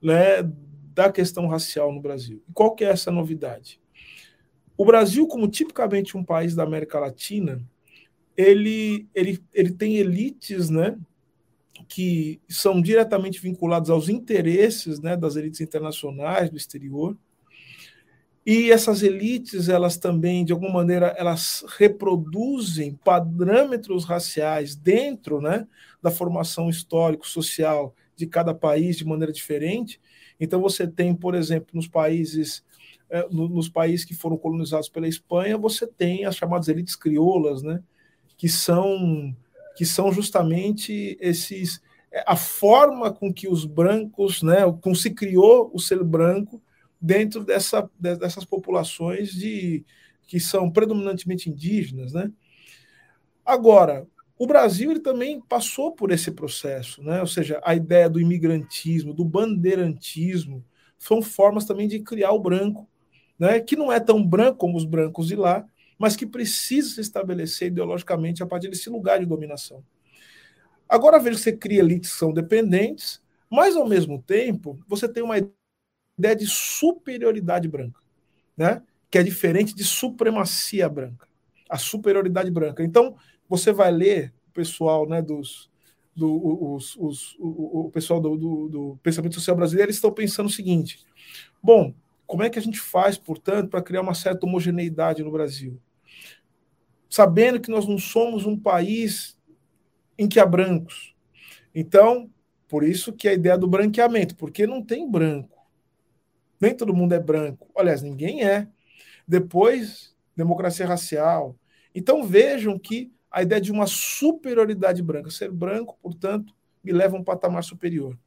né, 0.00 0.42
da 0.94 1.10
questão 1.10 1.46
racial 1.46 1.92
no 1.92 2.00
Brasil. 2.00 2.42
E 2.48 2.52
qual 2.52 2.74
que 2.74 2.84
é 2.84 2.88
essa 2.88 3.10
novidade? 3.10 3.80
O 4.76 4.84
Brasil, 4.84 5.26
como 5.26 5.48
tipicamente 5.48 6.16
um 6.16 6.24
país 6.24 6.54
da 6.54 6.64
América 6.64 6.98
Latina, 6.98 7.62
ele, 8.42 9.08
ele, 9.14 9.42
ele 9.52 9.72
tem 9.72 9.96
elites, 9.96 10.68
né, 10.68 10.98
que 11.88 12.40
são 12.48 12.80
diretamente 12.80 13.40
vinculadas 13.40 13.90
aos 13.90 14.08
interesses, 14.08 15.00
né, 15.00 15.16
das 15.16 15.36
elites 15.36 15.60
internacionais 15.60 16.50
do 16.50 16.56
exterior. 16.56 17.16
E 18.44 18.72
essas 18.72 19.02
elites, 19.02 19.68
elas 19.68 19.96
também, 19.96 20.44
de 20.44 20.52
alguma 20.52 20.72
maneira, 20.72 21.14
elas 21.16 21.64
reproduzem 21.78 22.98
parâmetros 23.04 24.04
raciais 24.04 24.74
dentro, 24.74 25.40
né, 25.40 25.66
da 26.02 26.10
formação 26.10 26.68
histórico-social 26.68 27.94
de 28.16 28.26
cada 28.26 28.52
país 28.52 28.96
de 28.96 29.04
maneira 29.04 29.32
diferente. 29.32 30.00
Então 30.40 30.60
você 30.60 30.86
tem, 30.86 31.14
por 31.14 31.34
exemplo, 31.34 31.68
nos 31.72 31.86
países 31.86 32.64
é, 33.08 33.28
nos 33.30 33.68
países 33.68 34.06
que 34.06 34.14
foram 34.14 34.38
colonizados 34.38 34.88
pela 34.88 35.06
Espanha, 35.06 35.58
você 35.58 35.86
tem 35.86 36.24
as 36.24 36.34
chamadas 36.34 36.66
elites 36.68 36.96
crioulas, 36.96 37.62
né, 37.62 37.82
que 38.42 38.48
são 38.48 39.32
que 39.76 39.86
são 39.86 40.10
justamente 40.10 41.16
esses 41.20 41.80
é, 42.10 42.24
a 42.26 42.34
forma 42.34 43.12
com 43.12 43.32
que 43.32 43.46
os 43.46 43.64
brancos, 43.64 44.42
né, 44.42 44.56
com 44.80 44.96
se 44.96 45.12
criou 45.12 45.70
o 45.72 45.78
ser 45.78 46.02
branco 46.02 46.60
dentro 47.00 47.44
dessa, 47.44 47.88
dessas 47.96 48.44
populações 48.44 49.30
de 49.30 49.84
que 50.26 50.40
são 50.40 50.68
predominantemente 50.68 51.48
indígenas, 51.48 52.12
né? 52.12 52.32
Agora, 53.46 54.08
o 54.36 54.44
Brasil 54.44 54.90
ele 54.90 55.00
também 55.00 55.40
passou 55.40 55.92
por 55.92 56.10
esse 56.10 56.32
processo, 56.32 57.00
né? 57.00 57.20
ou 57.20 57.28
seja, 57.28 57.60
a 57.64 57.76
ideia 57.76 58.10
do 58.10 58.20
imigrantismo, 58.20 59.14
do 59.14 59.24
bandeirantismo, 59.24 60.64
são 60.98 61.22
formas 61.22 61.64
também 61.64 61.86
de 61.86 62.00
criar 62.00 62.32
o 62.32 62.40
branco, 62.40 62.88
né? 63.38 63.60
que 63.60 63.76
não 63.76 63.92
é 63.92 64.00
tão 64.00 64.24
branco 64.26 64.58
como 64.58 64.76
os 64.76 64.84
brancos 64.84 65.28
de 65.28 65.36
lá, 65.36 65.64
mas 65.98 66.16
que 66.16 66.26
precisa 66.26 66.94
se 66.94 67.00
estabelecer 67.00 67.68
ideologicamente 67.68 68.42
a 68.42 68.46
partir 68.46 68.68
desse 68.68 68.90
lugar 68.90 69.20
de 69.20 69.26
dominação. 69.26 69.84
Agora 70.88 71.18
veja 71.18 71.36
que 71.36 71.42
você 71.44 71.52
cria 71.52 71.80
elites 71.80 72.12
que 72.12 72.18
são 72.18 72.32
dependentes, 72.32 73.22
mas 73.50 73.76
ao 73.76 73.88
mesmo 73.88 74.22
tempo 74.22 74.78
você 74.86 75.08
tem 75.08 75.22
uma 75.22 75.38
ideia 76.18 76.36
de 76.36 76.46
superioridade 76.46 77.68
branca, 77.68 78.00
né? 78.56 78.82
que 79.10 79.18
é 79.18 79.22
diferente 79.22 79.74
de 79.74 79.84
supremacia 79.84 80.88
branca, 80.88 81.28
a 81.68 81.76
superioridade 81.76 82.50
branca. 82.50 82.82
Então, 82.82 83.14
você 83.46 83.70
vai 83.70 83.92
ler 83.92 84.32
o 84.48 84.52
pessoal 84.52 85.06
né, 85.06 85.20
dos, 85.20 85.70
do, 86.16 86.74
os, 86.74 86.96
os, 86.96 87.36
o, 87.38 87.86
o, 87.86 87.90
pessoal 87.90 88.18
do, 88.18 88.36
do, 88.36 88.68
do, 88.70 88.98
pensamento 89.02 89.34
social 89.34 89.54
brasileiro, 89.54 89.88
eles 89.88 89.96
estão 89.96 90.10
pensando 90.10 90.46
o 90.46 90.52
seguinte: 90.52 91.04
bom, 91.62 91.94
como 92.32 92.44
é 92.44 92.48
que 92.48 92.58
a 92.58 92.62
gente 92.62 92.80
faz, 92.80 93.18
portanto, 93.18 93.68
para 93.68 93.82
criar 93.82 94.00
uma 94.00 94.14
certa 94.14 94.46
homogeneidade 94.46 95.22
no 95.22 95.30
Brasil? 95.30 95.78
Sabendo 97.06 97.60
que 97.60 97.70
nós 97.70 97.86
não 97.86 97.98
somos 97.98 98.46
um 98.46 98.58
país 98.58 99.38
em 100.16 100.26
que 100.26 100.40
há 100.40 100.46
brancos. 100.46 101.14
Então, 101.74 102.30
por 102.66 102.84
isso 102.84 103.12
que 103.12 103.28
a 103.28 103.34
ideia 103.34 103.58
do 103.58 103.68
branqueamento, 103.68 104.34
porque 104.34 104.66
não 104.66 104.82
tem 104.82 105.10
branco. 105.10 105.58
Nem 106.58 106.74
todo 106.74 106.94
mundo 106.94 107.12
é 107.12 107.20
branco. 107.20 107.70
Aliás, 107.76 108.00
ninguém 108.00 108.42
é. 108.42 108.66
Depois, 109.28 110.16
democracia 110.34 110.86
racial. 110.86 111.54
Então 111.94 112.24
vejam 112.24 112.78
que 112.78 113.12
a 113.30 113.42
ideia 113.42 113.60
de 113.60 113.70
uma 113.70 113.86
superioridade 113.86 115.02
branca. 115.02 115.28
Ser 115.28 115.50
branco, 115.50 115.98
portanto, 116.00 116.54
me 116.82 116.92
leva 116.92 117.14
a 117.14 117.20
um 117.20 117.24
patamar 117.24 117.62
superior. 117.62 118.18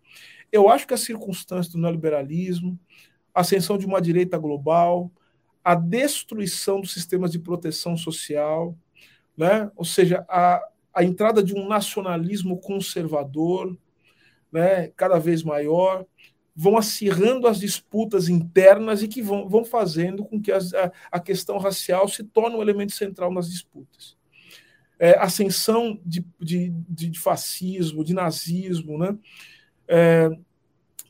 Eu 0.51 0.69
acho 0.69 0.85
que 0.85 0.93
as 0.93 1.01
circunstâncias 1.01 1.73
do 1.73 1.81
neoliberalismo, 1.81 2.79
ascensão 3.41 3.77
de 3.77 3.85
uma 3.85 4.01
direita 4.01 4.37
global, 4.37 5.11
a 5.63 5.75
destruição 5.75 6.79
dos 6.79 6.93
sistemas 6.93 7.31
de 7.31 7.39
proteção 7.39 7.97
social, 7.97 8.75
né? 9.37 9.69
ou 9.75 9.83
seja, 9.85 10.25
a, 10.29 10.61
a 10.93 11.03
entrada 11.03 11.43
de 11.43 11.53
um 11.53 11.67
nacionalismo 11.67 12.57
conservador, 12.59 13.77
né, 14.51 14.87
cada 14.95 15.19
vez 15.19 15.43
maior, 15.43 16.05
vão 16.55 16.77
acirrando 16.77 17.47
as 17.47 17.59
disputas 17.59 18.29
internas 18.29 19.03
e 19.03 19.07
que 19.07 19.21
vão, 19.21 19.49
vão 19.49 19.65
fazendo 19.65 20.23
com 20.23 20.41
que 20.41 20.51
as, 20.51 20.73
a, 20.73 20.91
a 21.11 21.19
questão 21.19 21.57
racial 21.57 22.07
se 22.07 22.23
torne 22.23 22.55
um 22.55 22.61
elemento 22.61 22.93
central 22.93 23.33
nas 23.33 23.49
disputas 23.49 24.15
é, 24.99 25.17
ascensão 25.19 25.99
de, 26.05 26.25
de, 26.39 26.69
de, 26.89 27.19
fascismo, 27.19 28.03
de 28.03 28.13
nazismo, 28.13 28.97
né? 28.97 29.17
É, 29.87 30.29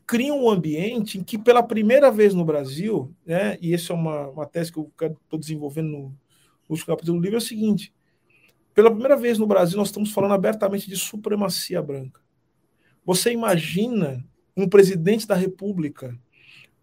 cria 0.06 0.34
um 0.34 0.50
ambiente 0.50 1.18
em 1.18 1.24
que, 1.24 1.38
pela 1.38 1.64
primeira 1.64 2.12
vez 2.12 2.34
no 2.34 2.46
Brasil, 2.46 3.14
né, 3.26 3.58
e 3.62 3.74
essa 3.74 3.94
é 3.94 3.96
uma, 3.96 4.28
uma 4.30 4.46
tese 4.46 4.72
que 4.72 4.78
eu 4.78 4.92
estou 5.00 5.40
desenvolvendo 5.40 5.90
no, 5.90 6.18
último 6.70 6.88
capítulo 6.88 7.18
do 7.18 7.24
livro, 7.24 7.38
é 7.38 7.40
o 7.40 7.42
seguinte: 7.42 7.94
pela 8.74 8.92
primeira 8.92 9.16
vez 9.16 9.38
no 9.38 9.48
Brasil, 9.48 9.78
nós 9.78 9.88
estamos 9.88 10.12
falando 10.12 10.34
abertamente 10.34 10.90
de 10.90 10.96
supremacia 10.96 11.82
branca. 11.82 12.22
Você 13.06 13.32
imagina 13.32 14.26
um 14.56 14.68
presidente 14.68 15.28
da 15.28 15.36
República 15.36 16.18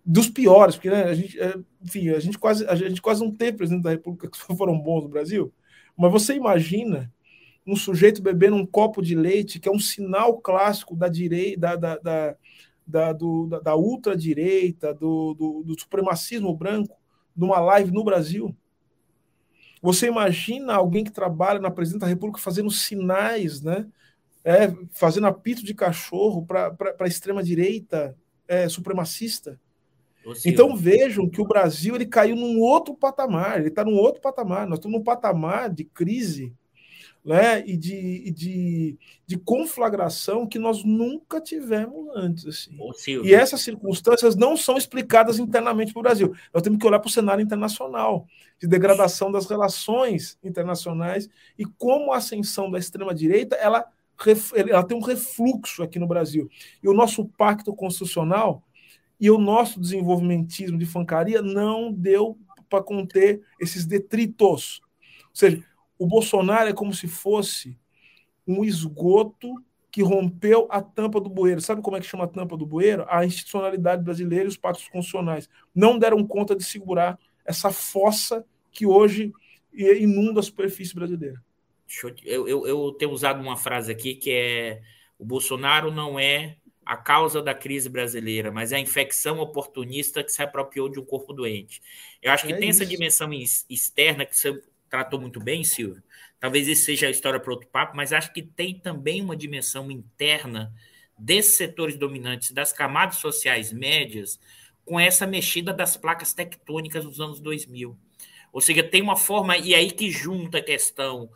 dos 0.05 0.29
piores, 0.29 0.75
porque 0.75 0.91
né, 0.91 1.05
a 1.05 1.15
gente, 1.15 1.41
é, 1.41 1.55
enfim, 1.83 2.11
a 2.11 2.19
gente 2.19 2.39
quase 2.39 2.67
a 2.67 2.75
gente 2.75 3.01
quase 3.01 3.21
não 3.21 3.31
tem 3.31 3.53
presidente 3.53 3.85
da 3.85 3.91
República 3.91 4.29
que 4.29 4.39
foram 4.39 4.79
bons 4.79 5.05
no 5.05 5.09
Brasil. 5.09 5.53
Mas 5.97 6.11
você 6.11 6.35
imagina 6.35 7.13
um 7.67 7.77
sujeito 7.77 8.21
bebendo 8.21 8.57
um 8.57 8.67
copo 8.67 9.01
de 9.01 9.15
leite, 9.15 9.61
que 9.61 9.69
é 9.69 9.73
um 9.73 9.79
sinal 9.79 10.39
clássico 10.39 10.97
da 10.97 11.09
direita, 11.09 11.77
da, 11.77 11.97
da, 11.97 12.37
do, 12.87 13.47
da, 13.47 13.61
da 13.61 13.77
ultradireita, 13.77 14.93
do, 14.93 15.35
do, 15.35 15.63
do 15.65 15.81
supremacismo 15.81 16.55
branco, 16.57 16.97
numa 17.37 17.59
live 17.61 17.91
no 17.91 18.05
Brasil. 18.05 18.55
Você 19.81 20.07
imagina 20.07 20.75
alguém 20.75 21.03
que 21.03 21.11
trabalha 21.11 21.59
na 21.59 21.71
presidência 21.71 22.07
da 22.07 22.07
República 22.07 22.41
fazendo 22.41 22.71
sinais, 22.71 23.63
né? 23.63 23.87
É, 24.45 24.73
fazendo 24.93 25.27
apito 25.27 25.65
de 25.65 25.73
cachorro 25.73 26.45
para 26.45 26.75
a 26.99 27.07
extrema-direita 27.07 28.17
é, 28.47 28.69
supremacista. 28.69 29.59
Então 30.45 30.77
vejam 30.77 31.29
que 31.29 31.41
o 31.41 31.47
Brasil 31.47 31.95
ele 31.95 32.07
caiu 32.07 32.37
num 32.37 32.61
outro 32.61 32.95
patamar, 32.95 33.59
ele 33.59 33.69
está 33.69 33.85
num 33.85 33.97
outro 33.97 34.21
patamar. 34.21 34.67
Nós 34.67 34.79
estamos 34.79 34.99
num 34.99 35.05
patamar 35.05 35.71
de 35.71 35.85
crise 35.85 36.55
né, 37.25 37.63
e, 37.65 37.77
de, 37.77 38.31
de, 38.33 38.99
de 39.27 39.39
conflagração 39.39 40.47
que 40.47 40.59
nós 40.59 40.83
nunca 40.83 41.41
tivemos 41.41 42.09
antes. 42.17 42.47
Assim. 42.47 42.77
E 43.25 43.33
essas 43.33 43.61
circunstâncias 43.61 44.35
não 44.35 44.57
são 44.57 44.77
explicadas 44.77 45.39
internamente 45.39 45.93
para 45.93 46.01
o 46.01 46.03
Brasil. 46.03 46.35
Nós 46.53 46.63
temos 46.63 46.79
que 46.79 46.87
olhar 46.87 46.99
para 46.99 47.09
o 47.09 47.13
cenário 47.13 47.43
internacional, 47.43 48.27
de 48.61 48.67
degradação 48.67 49.31
das 49.31 49.47
relações 49.47 50.37
internacionais 50.43 51.29
e 51.57 51.65
como 51.65 52.13
a 52.13 52.17
ascensão 52.17 52.71
da 52.71 52.79
extrema-direita 52.79 53.57
ela, 53.57 53.85
ela 54.55 54.85
tem 54.85 54.97
um 54.97 55.03
refluxo 55.03 55.83
aqui 55.83 55.99
no 55.99 56.09
Brasil. 56.09 56.51
E 56.83 56.89
o 56.89 56.95
nosso 56.95 57.25
pacto 57.25 57.73
constitucional 57.75 58.63
e 59.21 59.31
o 59.31 59.39
nosso 59.39 59.79
desenvolvimentismo 59.79 60.77
de 60.77 60.87
fancaria 60.87 61.41
não 61.41 61.93
deu 61.93 62.37
para 62.69 62.83
conter 62.83 63.43
esses 63.61 63.87
detritos. 63.87 64.81
Ou 65.29 65.35
seja, 65.35 65.63
o 66.03 66.07
Bolsonaro 66.07 66.69
é 66.69 66.73
como 66.73 66.93
se 66.93 67.07
fosse 67.07 67.79
um 68.47 68.65
esgoto 68.65 69.55
que 69.89 70.03
rompeu 70.03 70.67
a 70.69 70.83
tampa 70.83 71.21
do 71.21 71.31
bueiro. 71.31 71.61
Sabe 71.61 71.81
como 71.81 71.97
é 71.97 72.01
que 72.01 72.07
chama 72.07 72.25
a 72.25 72.29
tampa 72.29 72.57
do 72.57 72.67
bueiro? 72.67 73.07
A 73.09 73.25
institucionalidade 73.25 74.03
brasileira 74.03 74.47
e 74.47 74.49
os 74.49 74.57
pactos 74.57 74.89
constitucionais 74.89 75.49
não 75.73 75.99
deram 75.99 76.27
conta 76.27 76.57
de 76.57 76.65
segurar 76.65 77.19
essa 77.45 77.71
fossa 77.71 78.45
que 78.73 78.85
hoje 78.85 79.33
inunda 79.73 80.41
a 80.41 80.43
superfície 80.43 80.95
brasileira. 80.95 81.41
Eu, 82.25 82.49
eu, 82.49 82.67
eu 82.67 82.93
tenho 82.99 83.13
usado 83.13 83.41
uma 83.41 83.57
frase 83.57 83.93
aqui 83.93 84.17
que 84.17 84.31
é: 84.33 84.83
o 85.19 85.25
Bolsonaro 85.25 85.93
não 85.93 86.19
é 86.19 86.57
a 86.85 86.97
causa 86.97 87.41
da 87.41 87.55
crise 87.55 87.89
brasileira, 87.89 88.51
mas 88.51 88.73
é 88.73 88.77
a 88.77 88.81
infecção 88.81 89.39
oportunista 89.39 90.25
que 90.25 90.33
se 90.33 90.43
apropriou 90.43 90.89
de 90.89 90.99
um 90.99 91.05
corpo 91.05 91.33
doente. 91.33 91.81
Eu 92.21 92.33
acho 92.33 92.45
que 92.45 92.53
é 92.53 92.57
tem 92.57 92.71
isso. 92.71 92.83
essa 92.83 92.91
dimensão 92.91 93.31
externa 93.69 94.27
que 94.27 94.37
você 94.37 94.61
tratou 94.93 95.19
muito 95.19 95.41
bem, 95.41 95.65
Silvio. 95.65 96.03
Talvez 96.39 96.69
isso 96.69 96.85
seja 96.85 97.07
a 97.07 97.11
história 97.11 97.41
para 97.41 97.51
outro 97.51 97.67
papo, 97.67 97.97
mas 97.97 98.13
acho 98.13 98.31
que 98.31 98.43
tem 98.43 98.79
também 98.79 99.23
uma 99.23 99.35
dimensão 99.35 99.91
interna 99.91 100.71
desses 101.19 101.55
setores 101.57 101.97
dominantes, 101.97 102.51
das 102.51 102.75
camadas 102.75 103.17
sociais 103.17 103.73
médias, 103.73 104.39
com 104.85 105.01
essa 105.01 105.27
mexida 105.27 105.73
das 105.73 105.97
placas 105.97 106.35
tectônicas 106.35 107.07
dos 107.07 107.21
anos 107.21 107.41
2000. 107.41 107.99
Ou 108.53 108.61
seja, 108.61 108.83
tem 108.83 109.01
uma 109.01 109.17
forma, 109.17 109.57
e 109.57 109.75
aí 109.75 109.91
que 109.91 110.11
junta 110.11 110.59
a 110.59 110.63
questão 110.63 111.31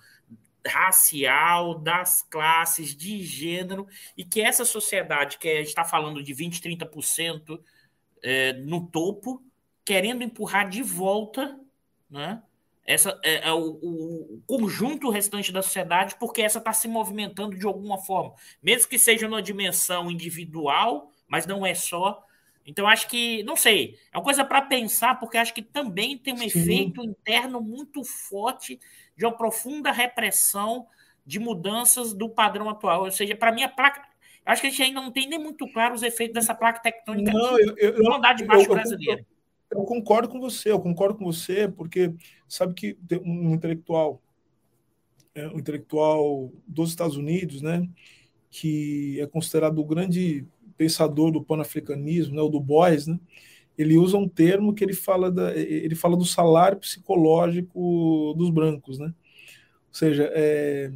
racial, 0.67 1.79
das 1.79 2.21
classes, 2.29 2.95
de 2.95 3.23
gênero, 3.23 3.87
e 4.19 4.23
que 4.23 4.43
essa 4.43 4.67
sociedade, 4.67 5.39
que 5.39 5.49
a 5.49 5.57
gente 5.61 5.69
está 5.69 5.85
falando 5.85 6.23
de 6.23 6.35
20%, 6.35 6.61
30% 6.61 7.59
é, 8.23 8.53
no 8.53 8.87
topo, 8.87 9.43
querendo 9.83 10.23
empurrar 10.23 10.69
de 10.69 10.83
volta 10.83 11.59
né, 12.11 12.43
essa 12.87 13.18
é, 13.24 13.49
é 13.49 13.53
o, 13.53 13.78
o, 13.82 14.43
conjunto 14.47 15.11
restante 15.11 15.51
da 15.51 15.61
sociedade, 15.61 16.16
porque 16.18 16.41
essa 16.41 16.59
está 16.59 16.72
se 16.72 16.87
movimentando 16.87 17.57
de 17.57 17.66
alguma 17.66 17.99
forma, 17.99 18.34
mesmo 18.62 18.89
que 18.89 18.99
seja 18.99 19.28
numa 19.28 19.43
dimensão 19.43 20.11
individual, 20.11 21.11
mas 21.26 21.47
não 21.47 21.66
é 21.66 21.74
só. 21.74 22.22
Então, 22.64 22.87
acho 22.87 23.09
que, 23.09 23.43
não 23.43 23.57
sei, 23.57 23.99
é 24.12 24.18
uma 24.18 24.24
coisa 24.24 24.45
para 24.45 24.62
pensar, 24.62 25.18
porque 25.18 25.37
acho 25.37 25.53
que 25.55 25.62
também 25.62 26.16
tem 26.16 26.34
um 26.34 26.39
Sim. 26.39 26.47
efeito 26.47 27.05
interno 27.05 27.61
muito 27.61 28.05
forte 28.05 28.78
de 29.16 29.24
uma 29.24 29.37
profunda 29.37 29.91
repressão 29.91 30.87
de 31.24 31.41
mudanças 31.41 32.12
do 32.12 32.28
padrão 32.28 32.68
atual. 32.68 33.05
Ou 33.05 33.11
seja, 33.11 33.34
para 33.34 33.53
mim, 33.53 33.62
a 33.62 33.68
placa. 33.68 34.03
Acho 34.45 34.61
que 34.61 34.68
a 34.68 34.70
gente 34.70 34.82
ainda 34.82 35.01
não 35.01 35.11
tem 35.11 35.28
nem 35.28 35.41
muito 35.41 35.66
claro 35.72 35.95
os 35.95 36.05
efeitos 36.05 36.34
dessa 36.34 36.55
placa 36.55 36.80
tectônica 36.80 37.32
não, 37.32 37.59
eu, 37.59 37.74
eu, 37.78 37.97
eu, 37.97 38.14
andar 38.14 38.32
debaixo 38.32 38.68
brasileira. 38.68 39.20
Eu 39.20 39.36
concordo 39.85 40.29
com 40.29 40.41
você, 40.41 40.71
eu 40.71 40.81
concordo 40.81 41.17
com 41.17 41.25
você, 41.25 41.69
porque 41.69 42.14
sabe 42.49 42.75
que 42.75 42.99
um 43.25 43.55
intelectual, 43.55 44.23
é, 45.35 45.49
um 45.49 45.59
intelectual 45.59 46.53
dos 46.67 46.91
Estados 46.91 47.17
Unidos, 47.17 47.62
né, 47.62 47.89
que 48.51 49.21
é 49.21 49.27
considerado 49.27 49.79
o 49.79 49.85
grande 49.85 50.47
pensador 50.77 51.31
do 51.33 51.43
panafricanismo, 51.43 52.37
né, 52.37 52.43
o 52.43 52.49
Du 52.49 52.61
Bois, 52.61 53.07
né, 53.07 53.19
ele 53.77 53.99
usa 53.99 54.17
um 54.17 54.29
termo 54.29 54.75
que 54.75 54.85
ele 54.85 54.95
fala, 54.95 55.31
da, 55.31 55.55
ele 55.55 55.95
fala 55.95 56.17
do 56.17 56.25
salário 56.25 56.79
psicológico 56.79 58.35
dos 58.37 58.51
brancos, 58.51 58.99
né? 58.99 59.09
Ou 59.09 59.95
seja, 59.95 60.31
é, 60.35 60.91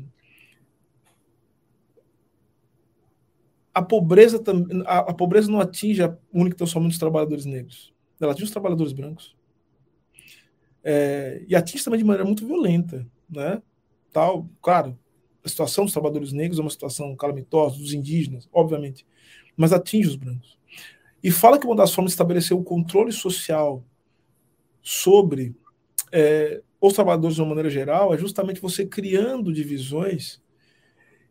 a 3.74 3.82
pobreza 3.82 4.42
a, 4.86 4.98
a 4.98 5.14
pobreza 5.14 5.50
não 5.50 5.60
atinge 5.60 6.02
a 6.02 6.16
única 6.32 6.64
e 6.64 6.66
somente 6.66 6.92
os 6.92 6.98
trabalhadores 6.98 7.44
negros 7.44 7.92
ela 8.20 8.32
atinge 8.32 8.44
os 8.44 8.50
trabalhadores 8.50 8.92
brancos. 8.92 9.36
É, 10.82 11.42
e 11.46 11.54
atinge 11.54 11.84
também 11.84 11.98
de 11.98 12.04
maneira 12.04 12.24
muito 12.24 12.46
violenta, 12.46 13.06
né? 13.28 13.62
Tal, 14.12 14.48
claro, 14.60 14.98
a 15.44 15.48
situação 15.48 15.84
dos 15.84 15.92
trabalhadores 15.92 16.32
negros 16.32 16.58
é 16.58 16.62
uma 16.62 16.70
situação 16.70 17.14
calamitosa, 17.16 17.78
dos 17.78 17.92
indígenas, 17.92 18.48
obviamente, 18.52 19.06
mas 19.56 19.72
atinge 19.72 20.08
os 20.08 20.16
brancos. 20.16 20.58
E 21.22 21.30
fala 21.30 21.58
que 21.58 21.66
uma 21.66 21.76
das 21.76 21.92
formas 21.92 22.12
de 22.12 22.14
estabelecer 22.14 22.56
o 22.56 22.62
controle 22.62 23.12
social 23.12 23.84
sobre 24.82 25.54
é, 26.10 26.62
os 26.80 26.94
trabalhadores 26.94 27.36
de 27.36 27.42
uma 27.42 27.50
maneira 27.50 27.68
geral 27.68 28.14
é 28.14 28.18
justamente 28.18 28.60
você 28.60 28.86
criando 28.86 29.52
divisões 29.52 30.40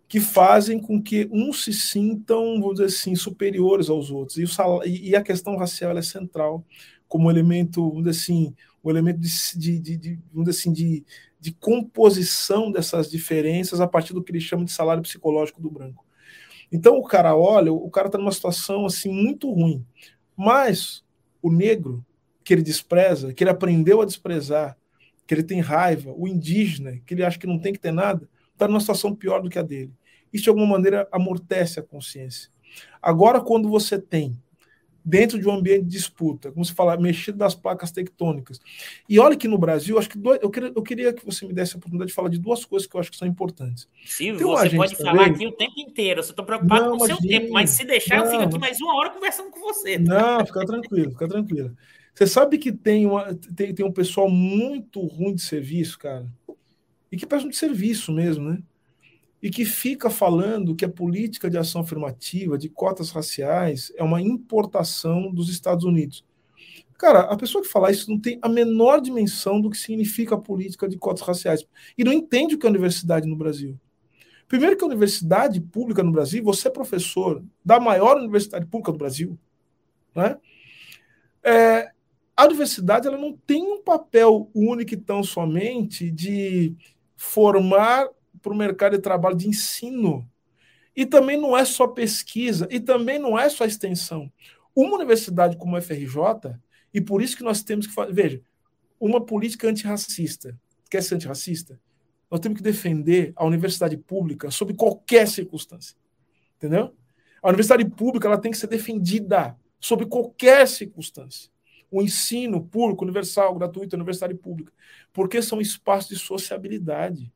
que 0.10 0.19
fazem 0.19 0.80
com 0.80 0.99
que 0.99 1.30
uns 1.31 1.64
se 1.64 1.72
sintam, 1.72 2.60
vamos 2.60 2.80
dizer 2.80 2.86
assim, 2.86 3.15
superiores 3.15 3.90
aos 3.91 4.10
outros. 4.10 4.40
E, 4.40 4.44
o 4.44 4.84
e 4.84 5.15
a 5.15 5.22
questão 5.22 5.56
racial 5.56 5.95
é 5.95 6.02
central 6.02 6.65
como 7.07 7.30
elemento, 7.30 7.88
vamos 7.88 8.06
dizer 8.06 8.19
assim, 8.19 8.56
um 8.84 8.90
elemento 8.90 9.19
de, 9.19 9.80
de, 9.80 9.98
de, 9.98 10.19
vamos 10.34 10.49
dizer 10.49 10.60
assim, 10.60 10.73
de, 10.73 11.06
de 11.40 11.52
composição 11.52 12.72
dessas 12.72 13.10
diferenças 13.10 13.80
a 13.80 13.88
partir 13.88 14.14
do 14.14 14.23
que 14.23 14.31
ele 14.31 14.41
chama 14.41 14.65
de 14.65 14.72
salário 14.72 15.03
psicológico 15.03 15.61
do 15.61 15.69
branco. 15.69 16.03
Então 16.72 16.98
o 16.98 17.03
cara 17.03 17.36
olha, 17.36 17.72
o 17.72 17.90
cara 17.91 18.07
está 18.07 18.18
numa 18.18 18.31
situação 18.31 18.88
assim 18.88 19.11
muito 19.11 19.52
ruim, 19.52 19.86
mas 20.36 21.03
o 21.40 21.52
negro 21.52 22.03
que 22.44 22.52
ele 22.52 22.64
despreza, 22.64 23.31
que 23.31 23.44
ele 23.44 23.52
aprendeu 23.52 24.02
a 24.02 24.06
desprezar, 24.06 24.76
que 25.27 25.36
ele 25.36 25.44
tem 25.44 25.61
raiva, 25.61 26.11
o 26.18 26.27
indígena, 26.27 26.99
que 27.06 27.14
ele 27.14 27.23
acha 27.23 27.38
que 27.38 27.45
não 27.45 27.60
tem 27.60 27.72
que 27.72 27.80
ter 27.80 27.91
nada, 27.91 28.27
está 28.53 28.68
numa 28.68 28.80
situação 28.80 29.15
pior 29.15 29.41
do 29.41 29.49
que 29.49 29.60
a 29.60 29.64
dele. 29.64 29.94
Isso, 30.34 30.43
de 30.43 30.49
alguma 30.49 30.68
maneira, 30.68 31.07
amortece 31.11 31.80
a 31.80 31.84
consciência. 31.84 32.49
Agora, 33.01 33.41
quando 33.41 33.68
você 33.68 33.99
tem, 33.99 34.39
dentro 35.03 35.39
de 35.39 35.47
um 35.47 35.51
ambiente 35.51 35.85
de 35.85 35.89
disputa, 35.89 36.51
como 36.51 36.64
se 36.64 36.73
fala, 36.73 36.95
mexido 36.97 37.38
das 37.38 37.56
placas 37.56 37.91
tectônicas. 37.91 38.60
E 39.07 39.19
olha 39.19 39.35
que 39.35 39.47
no 39.47 39.57
Brasil, 39.57 39.97
acho 39.97 40.10
que 40.10 40.18
dois, 40.18 40.39
eu, 40.41 40.49
queria, 40.49 40.72
eu 40.76 40.84
queria 40.84 41.14
que 41.14 41.26
você 41.26 41.45
me 41.47 41.53
desse 41.53 41.73
a 41.73 41.77
oportunidade 41.77 42.10
de 42.10 42.15
falar 42.15 42.30
de 42.30 42.38
duas 42.38 42.64
coisas 42.64 42.88
que 42.88 42.95
eu 42.95 42.99
acho 42.99 43.10
que 43.10 43.18
são 43.18 43.27
importantes. 43.27 43.88
Sim, 44.06 44.34
você 44.34 44.69
pode 44.76 44.97
também, 44.97 45.14
falar 45.14 45.26
aqui 45.27 45.47
o 45.47 45.51
tempo 45.51 45.80
inteiro, 45.80 46.19
eu 46.19 46.23
estou 46.23 46.45
preocupado 46.45 46.85
não, 46.85 46.97
com 46.97 47.03
o 47.03 47.07
seu 47.07 47.18
tempo, 47.18 47.51
mas 47.51 47.72
se 47.72 47.84
deixar, 47.85 48.18
não, 48.18 48.26
eu 48.26 48.31
fico 48.31 48.43
aqui 48.43 48.60
mais 48.60 48.80
uma 48.80 48.95
hora 48.95 49.10
conversando 49.10 49.49
com 49.49 49.60
você. 49.61 49.97
Tá? 49.97 50.38
Não, 50.38 50.45
fica 50.45 50.65
tranquilo, 50.65 51.11
fica 51.11 51.27
tranquilo. 51.27 51.76
Você 52.14 52.27
sabe 52.27 52.57
que 52.57 52.72
tem, 52.72 53.06
uma, 53.06 53.34
tem, 53.56 53.73
tem 53.73 53.85
um 53.85 53.91
pessoal 53.91 54.30
muito 54.30 54.99
ruim 55.01 55.34
de 55.34 55.41
serviço, 55.41 55.97
cara, 55.97 56.26
e 57.11 57.18
que 57.18 57.26
presta 57.26 57.49
de 57.49 57.56
serviço 57.56 58.11
mesmo, 58.11 58.49
né? 58.49 58.60
E 59.41 59.49
que 59.49 59.64
fica 59.66 60.10
falando 60.10 60.76
que 60.76 60.86
a 60.86 60.90
política 60.90 61.49
de 61.49 61.57
ação 61.57 61.82
afirmativa, 61.82 62.57
de 62.57 62.70
cotas 62.70 63.11
raciais, 63.11 63.91
é 63.95 64.03
uma 64.03 64.22
importação 64.22 65.34
dos 65.34 65.49
Estados 65.49 65.86
Unidos. 65.86 66.26
Cara, 66.98 67.22
a 67.22 67.38
pessoa 67.38 67.64
que 67.64 67.70
fala 67.70 67.91
isso 67.91 68.11
não 68.11 68.20
tem 68.20 68.38
a 68.41 68.49
menor 68.49 68.99
dimensão 68.99 69.61
do 69.61 69.70
que 69.70 69.78
significa 69.78 70.36
a 70.36 70.40
política 70.40 70.88
de 70.88 70.98
cotas 70.98 71.26
raciais 71.26 71.66
e 71.98 72.03
não 72.03 72.11
entende 72.11 72.56
o 72.56 72.60
que 72.60 72.66
é 72.66 72.70
a 72.70 72.72
universidade 72.72 73.26
no 73.26 73.38
Brasil. 73.38 73.80
Primeiro 74.49 74.76
que 74.76 74.84
a 74.84 74.88
universidade 74.88 75.61
pública 75.61 76.03
no 76.03 76.11
Brasil, 76.11 76.44
você 76.44 76.68
é 76.68 76.72
professor 76.72 77.41
da 77.64 77.80
maior 77.80 78.18
universidade 78.18 78.66
pública 78.66 78.91
do 78.91 78.98
Brasil, 78.98 79.40
né? 80.14 80.38
É, 81.41 81.91
a 82.36 82.45
universidade 82.45 83.07
ela 83.07 83.18
não 83.18 83.38
tem 83.45 83.64
um 83.64 83.82
papel 83.82 84.49
único 84.53 84.94
e 84.94 84.98
tão 84.98 85.24
somente 85.24 86.11
de 86.11 86.76
formar 87.16 88.10
para 88.41 88.53
o 88.53 88.56
mercado 88.56 88.95
de 88.95 89.02
trabalho 89.02 89.36
de 89.36 89.48
ensino. 89.48 90.30
E 90.95 91.06
também 91.06 91.38
não 91.38 91.57
é 91.57 91.64
só 91.66 91.88
pesquisa, 91.88 92.68
e 92.70 92.80
também 92.80 93.20
não 93.20 93.38
é 93.38 93.49
só 93.49 93.66
extensão. 93.66 94.32
Uma 94.76 94.95
universidade 94.95 95.57
como 95.57 95.76
a 95.76 95.82
FRJ, 95.82 96.56
e 96.94 96.99
por 96.99 97.22
isso 97.22 97.38
que 97.38 97.44
nós 97.44 97.64
temos 97.64 97.88
que 97.88 97.94
fazer. 97.94 98.14
Veja, 98.14 98.41
uma 98.99 99.26
política 99.26 99.68
antirracista. 99.68 100.57
Quer 100.90 101.03
ser 101.03 101.16
antirracista? 101.16 101.80
Nós 102.30 102.40
temos 102.40 102.57
que 102.57 102.64
defender 102.64 103.32
a 103.36 103.45
universidade 103.45 103.98
pública 103.98 104.52
sob 104.52 104.74
qualquer 104.74 105.28
circunstância. 105.28 105.95
Entendeu? 106.57 106.94
A 107.41 107.48
universidade 107.48 107.86
pública 107.86 108.28
ela 108.28 108.38
tem 108.38 108.52
que 108.52 108.57
ser 108.57 108.68
defendida 108.68 109.57
sob 109.80 110.06
qualquer 110.06 110.68
circunstância. 110.68 111.49
o 111.91 112.03
ensino 112.03 112.64
público, 112.64 113.03
universal, 113.03 113.56
gratuito, 113.56 113.95
universidade 113.95 114.36
pública? 114.36 114.72
Porque 115.11 115.41
são 115.41 115.60
espaços 115.60 116.10
de 116.10 116.24
sociabilidade. 116.24 117.34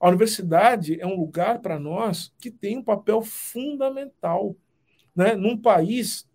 A 0.00 0.08
universidade 0.08 1.00
é 1.00 1.06
um 1.06 1.14
lugar 1.14 1.60
para 1.60 1.78
nós 1.78 2.32
que 2.40 2.50
tem 2.50 2.78
um 2.78 2.82
papel 2.82 3.22
fundamental, 3.22 4.56
né? 5.14 5.34
Num 5.36 5.56
país 5.56 6.26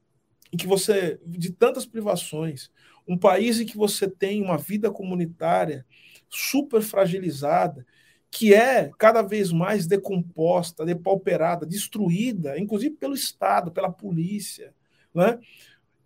em 0.54 0.58
que 0.58 0.68
você 0.68 1.20
de 1.26 1.52
tantas 1.52 1.86
privações, 1.86 2.72
um 3.08 3.18
país 3.18 3.60
em 3.60 3.66
que 3.66 3.78
você 3.78 4.10
tem 4.10 4.42
uma 4.44 4.58
vida 4.58 4.92
comunitária 4.92 5.86
super 6.30 6.82
fragilizada, 6.82 7.86
que 8.32 8.54
é 8.54 8.92
cada 8.98 9.22
vez 9.22 9.52
mais 9.52 9.88
decomposta, 9.88 10.86
depauperada, 10.86 11.66
destruída, 11.66 12.60
inclusive 12.60 12.96
pelo 12.96 13.16
Estado, 13.16 13.72
pela 13.72 13.92
polícia, 13.92 14.74
né? 15.14 15.40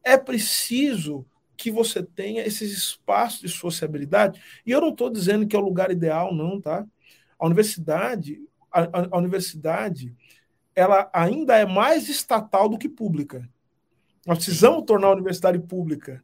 É 0.03 0.17
preciso 0.17 1.25
que 1.57 1.71
você 1.71 2.01
tenha 2.01 2.43
esses 2.45 2.71
espaços 2.71 3.41
de 3.41 3.49
sociabilidade. 3.49 4.41
E 4.65 4.71
eu 4.71 4.79
não 4.79 4.89
estou 4.89 5.09
dizendo 5.09 5.45
que 5.45 5.55
é 5.55 5.59
o 5.59 5.63
lugar 5.63 5.91
ideal, 5.91 6.33
não, 6.33 6.59
tá? 6.61 6.85
A 7.39 7.45
universidade, 7.45 8.41
a, 8.71 9.15
a, 9.15 9.17
universidade, 9.17 10.15
ela 10.75 11.09
ainda 11.13 11.57
é 11.57 11.65
mais 11.65 12.09
estatal 12.09 12.67
do 12.67 12.77
que 12.77 12.89
pública. 12.89 13.49
Nós 14.25 14.39
precisamos 14.39 14.85
tornar 14.85 15.07
a 15.07 15.13
universidade 15.13 15.57
pública 15.59 16.23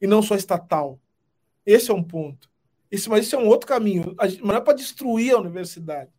e 0.00 0.06
não 0.06 0.20
só 0.20 0.34
estatal. 0.34 1.00
Esse 1.64 1.90
é 1.90 1.94
um 1.94 2.02
ponto. 2.02 2.50
Esse, 2.90 3.08
mas 3.08 3.26
isso 3.26 3.36
é 3.36 3.38
um 3.38 3.46
outro 3.46 3.66
caminho. 3.66 4.16
Gente, 4.24 4.42
não 4.42 4.54
é 4.54 4.60
para 4.60 4.74
destruir 4.74 5.34
a 5.34 5.38
universidade, 5.38 6.10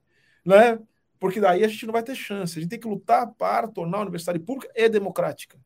né? 0.46 0.80
Porque 1.20 1.42
daí 1.42 1.64
a 1.64 1.68
gente 1.68 1.86
não 1.86 1.92
vai 1.94 2.04
ter 2.04 2.16
chance. 2.16 2.58
A 2.58 2.62
gente 2.62 2.70
tem 2.70 2.80
que 2.80 2.88
lutar 2.88 3.28
para 3.34 3.68
tornar 3.68 3.98
a 3.98 4.02
universidade 4.02 4.40
pública 4.40 4.72
e 4.76 4.88
democrática. 4.88 5.60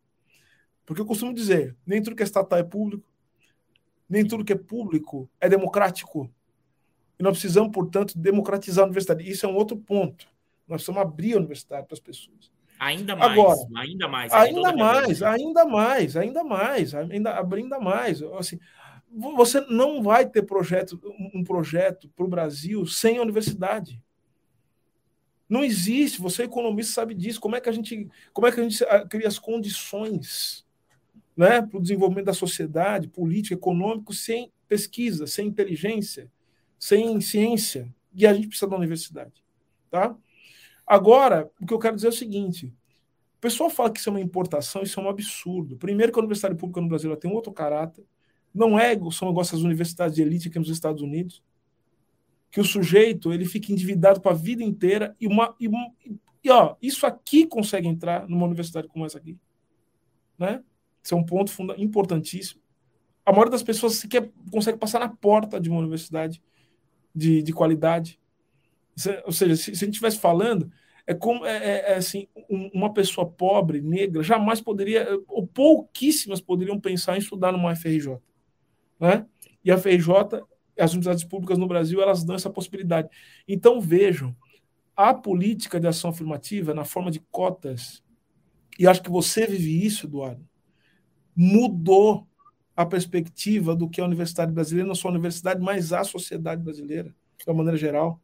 Porque 0.85 1.01
eu 1.01 1.05
costumo 1.05 1.33
dizer, 1.33 1.75
nem 1.85 2.01
tudo 2.01 2.15
que 2.15 2.23
é 2.23 2.25
estatal 2.25 2.57
é 2.57 2.63
público, 2.63 3.05
nem 4.09 4.25
tudo 4.25 4.43
que 4.43 4.53
é 4.53 4.57
público 4.57 5.29
é 5.39 5.47
democrático. 5.47 6.29
E 7.19 7.23
nós 7.23 7.33
precisamos, 7.33 7.71
portanto, 7.71 8.17
democratizar 8.17 8.83
a 8.83 8.87
universidade. 8.87 9.29
Isso 9.29 9.45
é 9.45 9.49
um 9.49 9.55
outro 9.55 9.77
ponto. 9.77 10.27
Nós 10.67 10.81
precisamos 10.81 11.01
abrir 11.01 11.33
a 11.33 11.37
universidade 11.37 11.85
para 11.85 11.93
as 11.93 11.99
pessoas. 11.99 12.51
Ainda 12.79 13.15
mais, 13.15 13.31
Agora, 13.31 13.59
ainda 13.77 14.07
mais. 14.07 14.33
Ainda 14.33 14.75
mais, 14.75 15.21
ainda 15.23 15.65
mais, 15.65 16.17
ainda 16.17 16.43
mais, 16.43 16.95
ainda 16.95 17.55
ainda 17.55 17.79
mais. 17.79 18.21
Assim, 18.21 18.59
você 19.09 19.61
não 19.61 20.01
vai 20.01 20.27
ter 20.27 20.41
projeto, 20.43 20.99
um 21.33 21.43
projeto 21.43 22.09
para 22.09 22.25
o 22.25 22.29
Brasil 22.29 22.85
sem 22.85 23.17
a 23.17 23.21
universidade. 23.21 24.01
Não 25.47 25.63
existe, 25.63 26.19
você 26.19 26.41
é 26.41 26.45
economista 26.45 26.93
sabe 26.93 27.13
disso. 27.13 27.39
Como 27.39 27.55
é 27.55 27.61
que 27.61 27.69
a 27.69 27.71
gente, 27.71 28.09
como 28.33 28.47
é 28.47 28.51
que 28.51 28.59
a 28.59 28.63
gente 28.63 28.83
ah, 28.85 29.05
cria 29.07 29.27
as 29.27 29.37
condições 29.37 30.65
né, 31.37 31.61
para 31.61 31.77
o 31.77 31.81
desenvolvimento 31.81 32.25
da 32.25 32.33
sociedade, 32.33 33.07
política, 33.07 33.55
econômico, 33.55 34.13
sem 34.13 34.51
pesquisa, 34.67 35.27
sem 35.27 35.47
inteligência, 35.47 36.29
sem 36.83 37.21
ciência? 37.21 37.87
E 38.13 38.27
a 38.27 38.33
gente 38.33 38.49
precisa 38.49 38.69
da 38.69 38.75
universidade. 38.75 39.41
Tá? 39.89 40.13
Agora, 40.85 41.49
o 41.61 41.65
que 41.65 41.73
eu 41.73 41.79
quero 41.79 41.95
dizer 41.95 42.07
é 42.07 42.09
o 42.09 42.13
seguinte: 42.13 42.65
o 43.37 43.39
pessoal 43.39 43.69
fala 43.69 43.89
que 43.89 43.99
isso 43.99 44.09
é 44.09 44.11
uma 44.11 44.19
importação, 44.19 44.83
isso 44.83 44.99
é 44.99 45.03
um 45.03 45.07
absurdo. 45.07 45.77
Primeiro, 45.77 46.11
que 46.11 46.19
a 46.19 46.21
universidade 46.21 46.55
pública 46.55 46.81
no 46.81 46.89
Brasil 46.89 47.15
tem 47.15 47.31
um 47.31 47.35
outro 47.35 47.53
caráter. 47.53 48.05
Não 48.53 48.77
é 48.77 48.93
são 49.11 49.29
igual 49.29 49.41
essas 49.41 49.61
universidades 49.61 50.13
de 50.13 50.21
elite 50.21 50.49
aqui 50.49 50.59
nos 50.59 50.69
Estados 50.69 51.01
Unidos, 51.01 51.41
que 52.51 52.59
o 52.59 52.65
sujeito 52.65 53.31
ele 53.31 53.45
fica 53.45 53.71
endividado 53.71 54.19
para 54.19 54.31
a 54.31 54.35
vida 54.35 54.61
inteira 54.61 55.15
e 55.19 55.25
uma 55.25 55.55
e, 55.59 55.69
e, 56.43 56.51
ó, 56.51 56.75
isso 56.81 57.07
aqui 57.07 57.47
consegue 57.47 57.87
entrar 57.87 58.27
numa 58.27 58.45
universidade 58.45 58.89
como 58.89 59.05
essa 59.05 59.17
aqui, 59.17 59.39
né? 60.37 60.61
Isso 61.01 61.15
é 61.15 61.17
um 61.17 61.25
ponto 61.25 61.51
importantíssimo. 61.77 62.61
A 63.25 63.31
maioria 63.31 63.51
das 63.51 63.63
pessoas 63.63 63.95
sequer 63.95 64.29
consegue 64.51 64.77
passar 64.77 64.99
na 64.99 65.07
porta 65.07 65.59
de 65.61 65.69
uma 65.69 65.79
universidade 65.79 66.41
de, 67.13 67.41
de 67.41 67.53
qualidade. 67.53 68.19
Ou 69.25 69.31
seja, 69.31 69.55
se, 69.55 69.63
se 69.75 69.83
a 69.83 69.85
gente 69.85 69.95
estivesse 69.95 70.19
falando, 70.19 70.71
é 71.05 71.13
como 71.13 71.45
é, 71.45 71.57
é, 71.57 71.91
é 71.91 71.95
assim, 71.95 72.27
um, 72.49 72.69
uma 72.73 72.93
pessoa 72.93 73.29
pobre, 73.29 73.81
negra, 73.81 74.23
jamais 74.23 74.61
poderia, 74.61 75.07
ou 75.27 75.45
pouquíssimas 75.45 76.39
poderiam 76.39 76.79
pensar 76.79 77.15
em 77.15 77.19
estudar 77.19 77.51
numa 77.51 77.75
FRJ. 77.75 78.17
Né? 78.99 79.25
E 79.63 79.71
a 79.71 79.77
FRJ, 79.77 80.41
as 80.79 80.91
universidades 80.91 81.23
públicas 81.23 81.57
no 81.57 81.67
Brasil, 81.67 82.01
elas 82.01 82.23
dão 82.23 82.35
essa 82.35 82.49
possibilidade. 82.49 83.09
Então, 83.47 83.81
vejam, 83.81 84.35
a 84.95 85.13
política 85.13 85.79
de 85.79 85.87
ação 85.87 86.11
afirmativa, 86.11 86.73
na 86.73 86.85
forma 86.85 87.11
de 87.11 87.19
cotas, 87.31 88.03
e 88.77 88.87
acho 88.87 89.03
que 89.03 89.09
você 89.09 89.45
vive 89.45 89.85
isso, 89.85 90.05
Eduardo, 90.05 90.47
mudou 91.35 92.27
a 92.75 92.85
perspectiva 92.85 93.75
do 93.75 93.89
que 93.89 94.01
a 94.01 94.05
universidade 94.05 94.51
brasileira, 94.51 94.87
não 94.87 94.95
só 94.95 95.07
a 95.07 95.11
universidade, 95.11 95.61
mas 95.61 95.93
a 95.93 96.03
sociedade 96.03 96.61
brasileira, 96.61 97.13
de 97.37 97.45
uma 97.47 97.55
maneira 97.55 97.77
geral. 97.77 98.19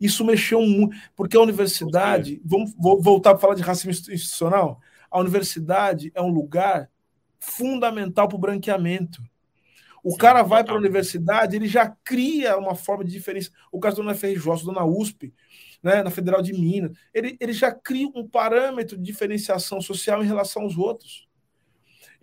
Isso 0.00 0.24
mexeu 0.24 0.60
muito, 0.62 0.96
porque 1.16 1.36
a 1.36 1.40
universidade, 1.40 2.40
vamos 2.44 2.72
vou 2.78 3.00
voltar 3.02 3.30
para 3.30 3.40
falar 3.40 3.54
de 3.54 3.62
racismo 3.62 3.90
institucional, 3.90 4.80
a 5.10 5.18
universidade 5.18 6.12
é 6.14 6.22
um 6.22 6.30
lugar 6.30 6.88
fundamental 7.38 8.28
para 8.28 8.36
o 8.36 8.40
branqueamento. 8.40 9.22
O 10.02 10.12
Sim, 10.12 10.18
cara 10.18 10.42
vai 10.42 10.62
para 10.62 10.74
a 10.74 10.78
universidade, 10.78 11.56
ele 11.56 11.66
já 11.66 11.88
cria 12.04 12.56
uma 12.58 12.74
forma 12.74 13.04
de 13.04 13.10
diferença. 13.10 13.50
O 13.72 13.80
caso 13.80 14.02
do 14.02 14.14
FRJ, 14.14 14.72
na 14.72 14.84
USP, 14.84 15.32
né, 15.82 16.02
na 16.02 16.10
Federal 16.10 16.42
de 16.42 16.52
Minas, 16.52 16.96
ele, 17.12 17.36
ele 17.40 17.52
já 17.52 17.72
cria 17.72 18.08
um 18.14 18.26
parâmetro 18.26 18.96
de 18.96 19.02
diferenciação 19.02 19.80
social 19.80 20.22
em 20.22 20.26
relação 20.26 20.62
aos 20.62 20.76
outros. 20.76 21.26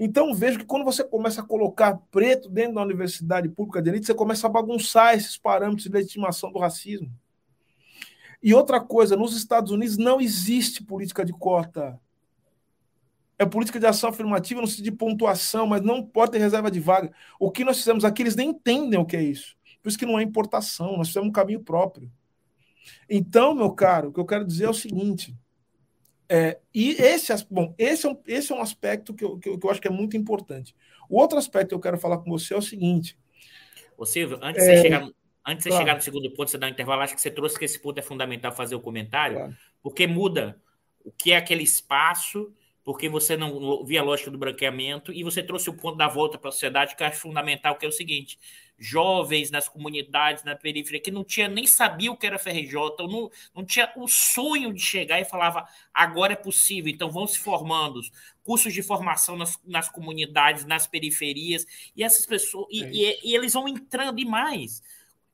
Então, 0.04 0.34
vejo 0.34 0.58
que 0.58 0.66
quando 0.66 0.84
você 0.84 1.04
começa 1.04 1.42
a 1.42 1.46
colocar 1.46 1.96
preto 2.10 2.50
dentro 2.50 2.74
da 2.74 2.82
universidade 2.82 3.48
pública 3.48 3.80
de 3.80 3.92
elite, 3.92 4.08
você 4.08 4.16
começa 4.16 4.48
a 4.48 4.50
bagunçar 4.50 5.14
esses 5.14 5.38
parâmetros 5.38 5.84
de 5.84 5.92
legitimação 5.92 6.52
do 6.52 6.58
racismo. 6.58 7.08
E 8.42 8.52
outra 8.52 8.82
coisa, 8.82 9.16
nos 9.16 9.38
Estados 9.38 9.72
Unidos 9.72 10.00
não 10.00 10.20
existe 10.20 10.84
política 10.84 11.24
de 11.24 11.32
cota. 11.32 12.02
É 13.38 13.46
política 13.46 13.80
de 13.80 13.86
ação 13.86 14.10
afirmativa 14.10 14.60
no 14.60 14.66
sentido 14.66 14.86
de 14.86 14.92
pontuação, 14.92 15.68
mas 15.68 15.84
não 15.84 16.04
pode 16.04 16.32
ter 16.32 16.40
reserva 16.40 16.72
de 16.72 16.80
vaga. 16.80 17.14
O 17.40 17.52
que 17.52 17.64
nós 17.64 17.78
fizemos 17.78 18.04
aqui, 18.04 18.24
eles 18.24 18.36
nem 18.36 18.50
entendem 18.50 19.00
o 19.00 19.06
que 19.06 19.16
é 19.16 19.22
isso. 19.22 19.56
Por 19.84 19.90
isso 19.90 20.00
que 20.00 20.06
não 20.08 20.20
é 20.20 20.24
importação, 20.24 20.98
nós 20.98 21.10
fizemos 21.10 21.30
um 21.30 21.32
caminho 21.32 21.60
próprio. 21.60 22.12
Então, 23.08 23.54
meu 23.54 23.70
caro, 23.70 24.10
o 24.10 24.12
que 24.12 24.20
eu 24.20 24.26
quero 24.26 24.48
dizer 24.48 24.64
é 24.64 24.70
o 24.70 24.74
seguinte. 24.74 25.38
É, 26.34 26.58
e 26.74 26.92
esse, 26.92 27.34
bom, 27.50 27.76
esse, 27.78 28.06
é 28.06 28.10
um, 28.10 28.18
esse 28.26 28.54
é 28.54 28.56
um 28.56 28.62
aspecto 28.62 29.14
que 29.14 29.26
eu, 29.26 29.38
que 29.38 29.50
eu, 29.50 29.60
que 29.60 29.66
eu 29.66 29.70
acho 29.70 29.82
que 29.82 29.88
é 29.90 29.92
muito 29.92 30.16
importante. 30.16 30.74
O 31.10 31.20
outro 31.20 31.38
aspecto 31.38 31.70
que 31.70 31.76
eu 31.76 31.80
quero 31.80 31.98
falar 31.98 32.20
com 32.20 32.32
você 32.32 32.54
é 32.54 32.58
o 32.58 32.62
seguinte. 32.62 33.20
Ô, 33.98 34.06
Silvio, 34.06 34.40
antes 34.42 34.64
é, 34.64 34.70
de 34.70 34.78
você 34.78 34.82
chegar 34.84 35.10
Antes 35.46 35.64
de 35.64 35.70
claro. 35.70 35.84
você 35.84 35.90
chegar 35.90 35.96
no 35.96 36.02
segundo 36.02 36.32
ponto, 36.32 36.52
você 36.52 36.58
dá 36.58 36.68
um 36.68 36.70
intervalo, 36.70 37.02
acho 37.02 37.16
que 37.16 37.22
você 37.22 37.32
trouxe 37.32 37.58
que 37.58 37.66
esse 37.66 37.80
ponto 37.80 37.98
é 37.98 38.02
fundamental 38.02 38.52
fazer 38.52 38.76
o 38.76 38.80
comentário, 38.80 39.38
claro. 39.38 39.58
porque 39.82 40.06
muda 40.06 40.62
o 41.04 41.12
que 41.12 41.32
é 41.32 41.38
aquele 41.38 41.64
espaço, 41.64 42.54
porque 42.84 43.08
você 43.08 43.38
não 43.38 43.84
via 43.84 44.02
a 44.02 44.04
lógica 44.04 44.32
do 44.32 44.38
branqueamento, 44.38 45.14
e 45.14 45.24
você 45.24 45.44
trouxe 45.44 45.70
o 45.70 45.74
ponto 45.74 45.98
da 45.98 46.08
volta 46.08 46.38
para 46.38 46.50
a 46.50 46.52
sociedade, 46.52 46.96
que 46.96 47.04
eu 47.04 47.08
acho 47.08 47.22
fundamental, 47.22 47.76
que 47.76 47.86
é 47.86 47.90
o 47.90 47.92
seguinte: 47.92 48.40
jovens 48.78 49.52
nas 49.52 49.70
comunidades, 49.70 50.44
na 50.44 50.56
periferia, 50.56 51.00
que 51.00 51.12
não 51.12 51.24
tinha 51.24 51.48
nem 51.48 51.68
sabia 51.68 52.12
o 52.12 52.18
que 52.18 52.26
era 52.26 52.40
FRJ, 52.40 52.74
não, 53.00 53.30
não 53.56 53.64
tinha 53.64 53.92
o 53.96 54.08
sonho 54.08 54.74
de 54.74 54.82
chegar 54.82 55.22
e 55.22 55.26
falava, 55.26 55.68
agora 55.94 56.34
é 56.34 56.36
possível, 56.36 56.92
então 56.92 57.12
vão 57.12 57.28
se 57.28 57.38
formando, 57.38 58.02
cursos 58.44 58.74
de 58.74 58.82
formação 58.82 59.38
nas, 59.38 59.60
nas 59.64 59.88
comunidades, 59.88 60.66
nas 60.66 60.88
periferias, 60.88 61.66
e 61.96 62.04
essas 62.04 62.26
pessoas, 62.26 62.68
é 62.72 62.76
e, 62.76 63.04
e, 63.04 63.20
e 63.32 63.36
eles 63.36 63.54
vão 63.54 63.68
entrando 63.68 64.20
e 64.20 64.26
mais 64.26 64.82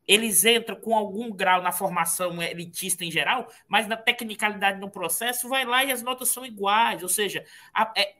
eles 0.07 0.45
entram 0.45 0.75
com 0.77 0.95
algum 0.95 1.29
grau 1.31 1.61
na 1.61 1.71
formação 1.71 2.41
elitista 2.41 3.03
em 3.03 3.11
geral, 3.11 3.51
mas 3.67 3.88
na 3.88 3.97
tecnicalidade 3.97 4.79
do 4.79 4.89
processo 4.89 5.49
vai 5.49 5.65
lá 5.65 5.84
e 5.84 5.91
as 5.91 6.01
notas 6.01 6.29
são 6.29 6.45
iguais. 6.45 7.03
Ou 7.03 7.09
seja, 7.09 7.43
a, 7.73 7.91
é, 7.95 8.15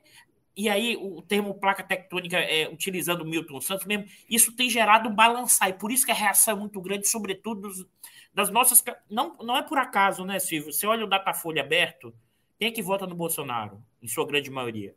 e 0.54 0.68
aí 0.68 0.96
o 0.96 1.22
termo 1.22 1.54
placa 1.54 1.82
tectônica, 1.82 2.36
é, 2.36 2.68
utilizando 2.68 3.22
o 3.22 3.24
Milton 3.24 3.60
Santos 3.60 3.86
mesmo, 3.86 4.06
isso 4.28 4.54
tem 4.54 4.68
gerado 4.68 5.08
um 5.08 5.14
balançar, 5.14 5.70
e 5.70 5.72
por 5.72 5.90
isso 5.90 6.04
que 6.04 6.12
a 6.12 6.16
reação 6.16 6.56
é 6.56 6.60
muito 6.60 6.80
grande, 6.80 7.08
sobretudo 7.08 7.62
dos, 7.62 7.86
das 8.34 8.50
nossas. 8.50 8.84
Não, 9.08 9.36
não 9.38 9.56
é 9.56 9.62
por 9.62 9.78
acaso, 9.78 10.24
né, 10.24 10.38
Silvio? 10.38 10.72
Você 10.72 10.86
olha 10.86 11.04
o 11.04 11.08
Datafolha 11.08 11.62
aberto, 11.62 12.12
quem 12.58 12.68
é 12.68 12.70
que 12.72 12.82
vota 12.82 13.06
no 13.06 13.14
Bolsonaro, 13.14 13.80
em 14.02 14.08
sua 14.08 14.26
grande 14.26 14.50
maioria? 14.50 14.94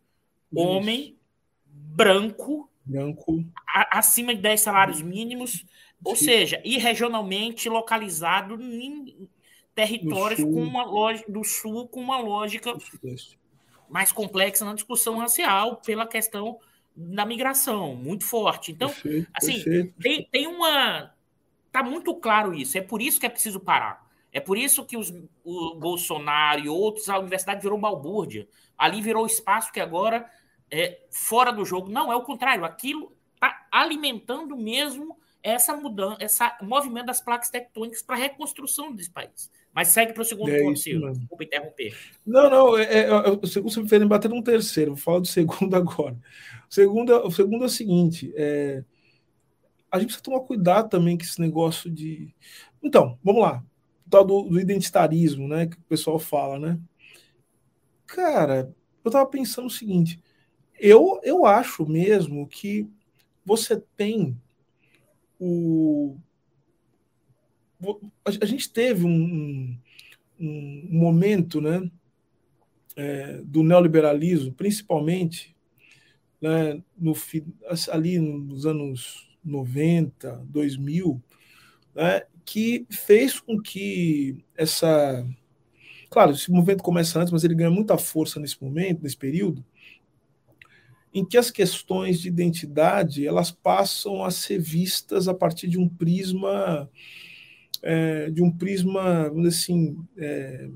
Homem, 0.54 1.16
branco, 1.64 2.70
branco. 2.84 3.46
A, 3.66 4.00
acima 4.00 4.36
de 4.36 4.42
10 4.42 4.60
salários 4.60 5.02
mínimos 5.02 5.64
ou 6.04 6.16
Sim. 6.16 6.26
seja, 6.26 6.62
e 6.64 6.78
regionalmente 6.78 7.70
localizado 7.70 8.62
em 8.62 9.30
territórios 9.74 10.42
com 10.42 10.62
uma 10.62 10.84
lógica 10.84 11.32
do 11.32 11.44
sul 11.44 11.88
com 11.88 12.02
uma 12.02 12.20
lógica 12.20 12.74
mais 13.90 14.12
complexa 14.12 14.66
na 14.66 14.74
discussão 14.74 15.18
racial 15.18 15.78
pela 15.78 16.08
questão 16.08 16.60
da 16.96 17.26
migração, 17.26 17.96
muito 17.96 18.26
forte. 18.26 18.72
Então, 18.72 18.90
perfeito, 18.90 19.28
assim, 19.34 19.54
perfeito. 19.54 19.94
Tem, 20.02 20.28
tem 20.32 20.48
uma. 20.48 21.14
Tá 21.72 21.82
muito 21.82 22.14
claro 22.16 22.54
isso. 22.54 22.78
É 22.78 22.82
por 22.82 23.02
isso 23.02 23.20
que 23.20 23.26
é 23.26 23.30
preciso 23.30 23.60
parar. 23.60 24.06
É 24.34 24.40
por 24.40 24.58
isso 24.58 24.86
que 24.86 24.98
os, 24.98 25.14
o 25.44 25.76
Bolsonaro 25.76 26.62
e 26.62 26.70
outros, 26.70 27.10
a 27.10 27.20
universidade 27.20 27.62
virou 27.62 27.78
balbúrdia. 27.78 28.48
Ali 28.78 29.02
virou 29.02 29.26
espaço 29.26 29.72
que 29.72 29.80
agora 29.80 30.30
é, 30.70 31.02
fora 31.10 31.52
do 31.52 31.66
jogo. 31.66 31.90
Não, 31.90 32.12
é 32.12 32.16
o 32.16 32.24
contrário. 32.24 32.66
Aquilo 32.66 33.14
está 33.36 33.68
alimentando 33.72 34.56
mesmo 34.56 35.18
essa 35.44 35.76
mudança, 35.76 36.18
esse 36.20 36.40
movimento 36.62 37.08
das 37.08 37.22
placas 37.22 37.50
tectônicas 37.50 38.02
para 38.02 38.16
a 38.16 38.20
reconstrução 38.20 38.94
desse 38.94 39.10
país. 39.10 39.50
Mas 39.74 39.88
segue 39.90 40.14
para 40.14 40.22
o 40.22 40.26
segundo 40.26 40.50
é 40.50 40.62
ponto, 40.62 40.78
Silvio. 40.78 41.14
Desculpa 41.14 41.44
interromper. 41.44 41.98
Não, 42.26 42.50
não, 42.50 42.78
é, 42.78 42.84
é, 42.84 43.02
é 43.08 43.30
o 43.30 43.48
segundo 43.48 43.72
você 43.72 43.82
me 43.82 43.90
fez 43.90 44.04
bater 44.04 44.32
um 44.32 44.42
terceiro, 44.42 44.92
vou 44.92 45.02
falar 45.02 45.20
do 45.20 45.28
segundo 45.28 45.76
agora. 45.76 46.18
O 46.70 46.74
segundo, 46.74 47.16
o 47.26 47.32
segundo 47.32 47.64
é 47.64 47.68
o 47.68 47.70
seguinte: 47.70 48.34
é, 48.36 48.84
a 49.90 49.98
gente 49.98 50.08
precisa 50.08 50.24
tomar 50.24 50.42
cuidado 50.42 50.90
também 50.90 51.18
com 51.18 51.24
esse 51.24 51.40
negócio 51.40 51.90
de. 51.90 52.34
Então, 52.84 53.18
vamos 53.24 53.42
lá. 53.42 53.64
O 54.06 54.10
tal 54.10 54.26
do, 54.26 54.44
do 54.44 54.60
identitarismo, 54.60 55.48
né? 55.48 55.68
Que 55.68 55.78
o 55.78 55.84
pessoal 55.84 56.20
fala, 56.20 56.60
né? 56.60 56.80
Cara, 58.06 58.74
eu 59.04 59.10
estava 59.10 59.26
pensando 59.26 59.68
o 59.68 59.72
seguinte: 59.72 60.22
eu, 60.78 61.20
eu 61.24 61.46
acho 61.46 61.86
mesmo 61.86 62.48
que 62.48 62.90
você 63.46 63.82
tem 63.96 64.38
o. 65.42 66.16
A 68.24 68.46
gente 68.46 68.72
teve 68.72 69.06
um, 69.06 69.76
um, 70.40 70.88
momento 70.92 71.60
né, 71.60 71.90
é, 72.96 73.42
do 73.44 73.64
neoliberalismo, 73.64 74.54
principalmente 74.54 75.56
né, 76.40 76.80
no, 76.96 77.14
ali 77.92 78.20
nos 78.20 78.68
anos 78.68 79.36
90, 79.44 80.46
2000, 80.48 81.20
né, 81.96 82.22
que 82.46 82.86
fez 82.92 83.40
com 83.40 83.60
que 83.60 84.38
essa. 84.56 85.28
Claro, 86.12 86.34
esse 86.34 86.52
movimento 86.52 86.84
começa 86.84 87.20
antes, 87.20 87.34
mas 87.34 87.44
ele 87.44 87.56
ganha 87.56 87.72
muita 87.72 87.98
força 87.98 88.40
nesse 88.40 88.62
momento, 88.62 89.02
nesse 89.02 89.18
período, 89.18 89.66
em 91.14 91.26
que 91.26 91.38
as 91.38 91.52
questões 91.52 92.22
de 92.22 92.28
identidade 92.28 93.28
elas 93.28 93.52
passam 93.52 94.24
a 94.24 94.32
ser 94.32 94.60
vistas 94.60 95.28
a 95.28 95.34
partir 95.34 95.68
de 95.68 95.78
um 95.78 95.88
prisma 95.88 96.90
é, 97.82 98.30
de 98.30 98.42
um 98.42 98.52
prisma 98.52 99.30
vamos 99.30 99.44
dizer 99.44 99.58
assim 99.58 99.98
é, 100.18 100.70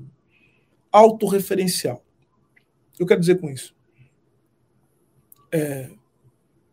autorreferencial. 0.90 2.02
Eu 2.98 3.06
quero 3.06 3.20
dizer 3.20 3.38
com 3.38 3.50
isso. 3.50 3.74
É, 5.52 5.90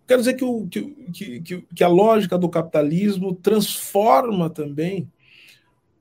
quero 0.07 0.21
dizer 0.21 0.33
que, 0.35 0.43
o, 0.43 0.67
que, 0.67 1.41
que, 1.41 1.61
que 1.61 1.83
a 1.83 1.87
lógica 1.87 2.37
do 2.37 2.49
capitalismo 2.49 3.35
transforma 3.35 4.49
também 4.49 5.11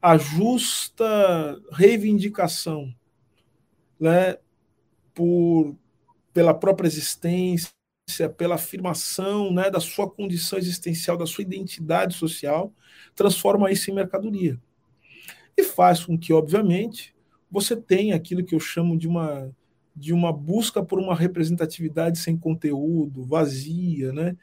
a 0.01 0.17
justa 0.17 1.61
reivindicação 1.71 2.93
né, 4.01 4.37
por 5.15 5.77
pela 6.33 6.55
própria 6.55 6.87
existência, 6.87 7.73
pela 8.37 8.57
afirmação 8.57 9.53
né, 9.53 9.71
da 9.71 9.81
sua 9.81 10.11
condição 10.11 10.59
existencial, 10.59 11.17
da 11.17 11.27
sua 11.27 11.43
identidade 11.43 12.15
social, 12.15 12.73
transforma 13.15 13.71
isso 13.71 13.91
em 13.91 13.95
mercadoria. 13.95 14.61
E 15.57 15.63
faz 15.63 16.05
com 16.05 16.19
que, 16.19 16.33
obviamente, 16.33 17.15
você 17.51 17.77
tenha 17.77 18.17
aquilo 18.17 18.45
que 18.45 18.55
eu 18.55 18.61
chamo 18.61 18.97
de 18.97 19.07
uma, 19.07 19.55
de 19.95 20.13
uma 20.13 20.33
busca 20.33 20.83
por 20.83 20.99
uma 20.99 21.15
representatividade 21.15 22.19
sem 22.19 22.37
conteúdo, 22.37 23.25
vazia, 23.25 24.13
né? 24.13 24.37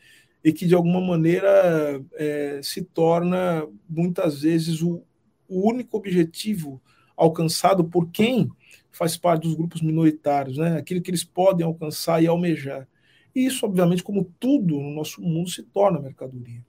e 0.43 0.53
que, 0.53 0.65
de 0.65 0.73
alguma 0.73 1.01
maneira, 1.01 2.03
é, 2.13 2.61
se 2.63 2.81
torna, 2.81 3.67
muitas 3.89 4.41
vezes, 4.41 4.81
o, 4.81 5.03
o 5.47 5.67
único 5.67 5.97
objetivo 5.97 6.81
alcançado 7.15 7.83
por 7.83 8.09
quem 8.09 8.49
faz 8.91 9.17
parte 9.17 9.43
dos 9.43 9.55
grupos 9.55 9.81
minoritários, 9.81 10.57
né? 10.57 10.77
aquilo 10.77 11.01
que 11.01 11.09
eles 11.09 11.23
podem 11.23 11.65
alcançar 11.65 12.21
e 12.21 12.27
almejar. 12.27 12.87
E 13.35 13.45
isso, 13.45 13.65
obviamente, 13.65 14.03
como 14.03 14.31
tudo 14.39 14.79
no 14.79 14.91
nosso 14.91 15.21
mundo, 15.21 15.49
se 15.49 15.63
torna 15.63 15.99
mercadoria. 15.99 16.65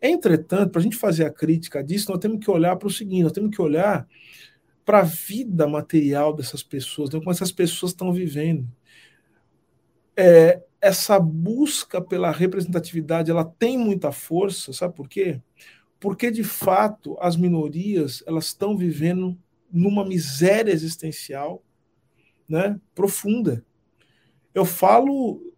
Entretanto, 0.00 0.70
para 0.70 0.80
a 0.80 0.82
gente 0.82 0.96
fazer 0.96 1.24
a 1.24 1.30
crítica 1.30 1.82
disso, 1.82 2.10
nós 2.10 2.20
temos 2.20 2.44
que 2.44 2.50
olhar 2.50 2.76
para 2.76 2.88
o 2.88 2.90
seguinte: 2.90 3.22
nós 3.22 3.32
temos 3.32 3.54
que 3.54 3.62
olhar 3.62 4.06
para 4.84 5.00
a 5.00 5.02
vida 5.02 5.66
material 5.66 6.34
dessas 6.34 6.62
pessoas, 6.62 7.10
né? 7.10 7.18
como 7.18 7.30
essas 7.30 7.50
pessoas 7.50 7.92
estão 7.92 8.12
vivendo. 8.12 8.68
É, 10.16 10.62
essa 10.80 11.18
busca 11.18 12.00
pela 12.00 12.30
representatividade 12.30 13.30
ela 13.30 13.44
tem 13.44 13.78
muita 13.78 14.12
força, 14.12 14.72
sabe 14.72 14.94
por 14.94 15.08
quê? 15.08 15.40
Porque 15.98 16.30
de 16.30 16.44
fato 16.44 17.16
as 17.18 17.36
minorias 17.36 18.22
elas 18.26 18.46
estão 18.46 18.76
vivendo 18.76 19.36
numa 19.74 20.04
miséria 20.04 20.70
existencial 20.70 21.60
né, 22.48 22.78
profunda. 22.94 23.64
Eu 24.54 24.64
falo, 24.64 25.52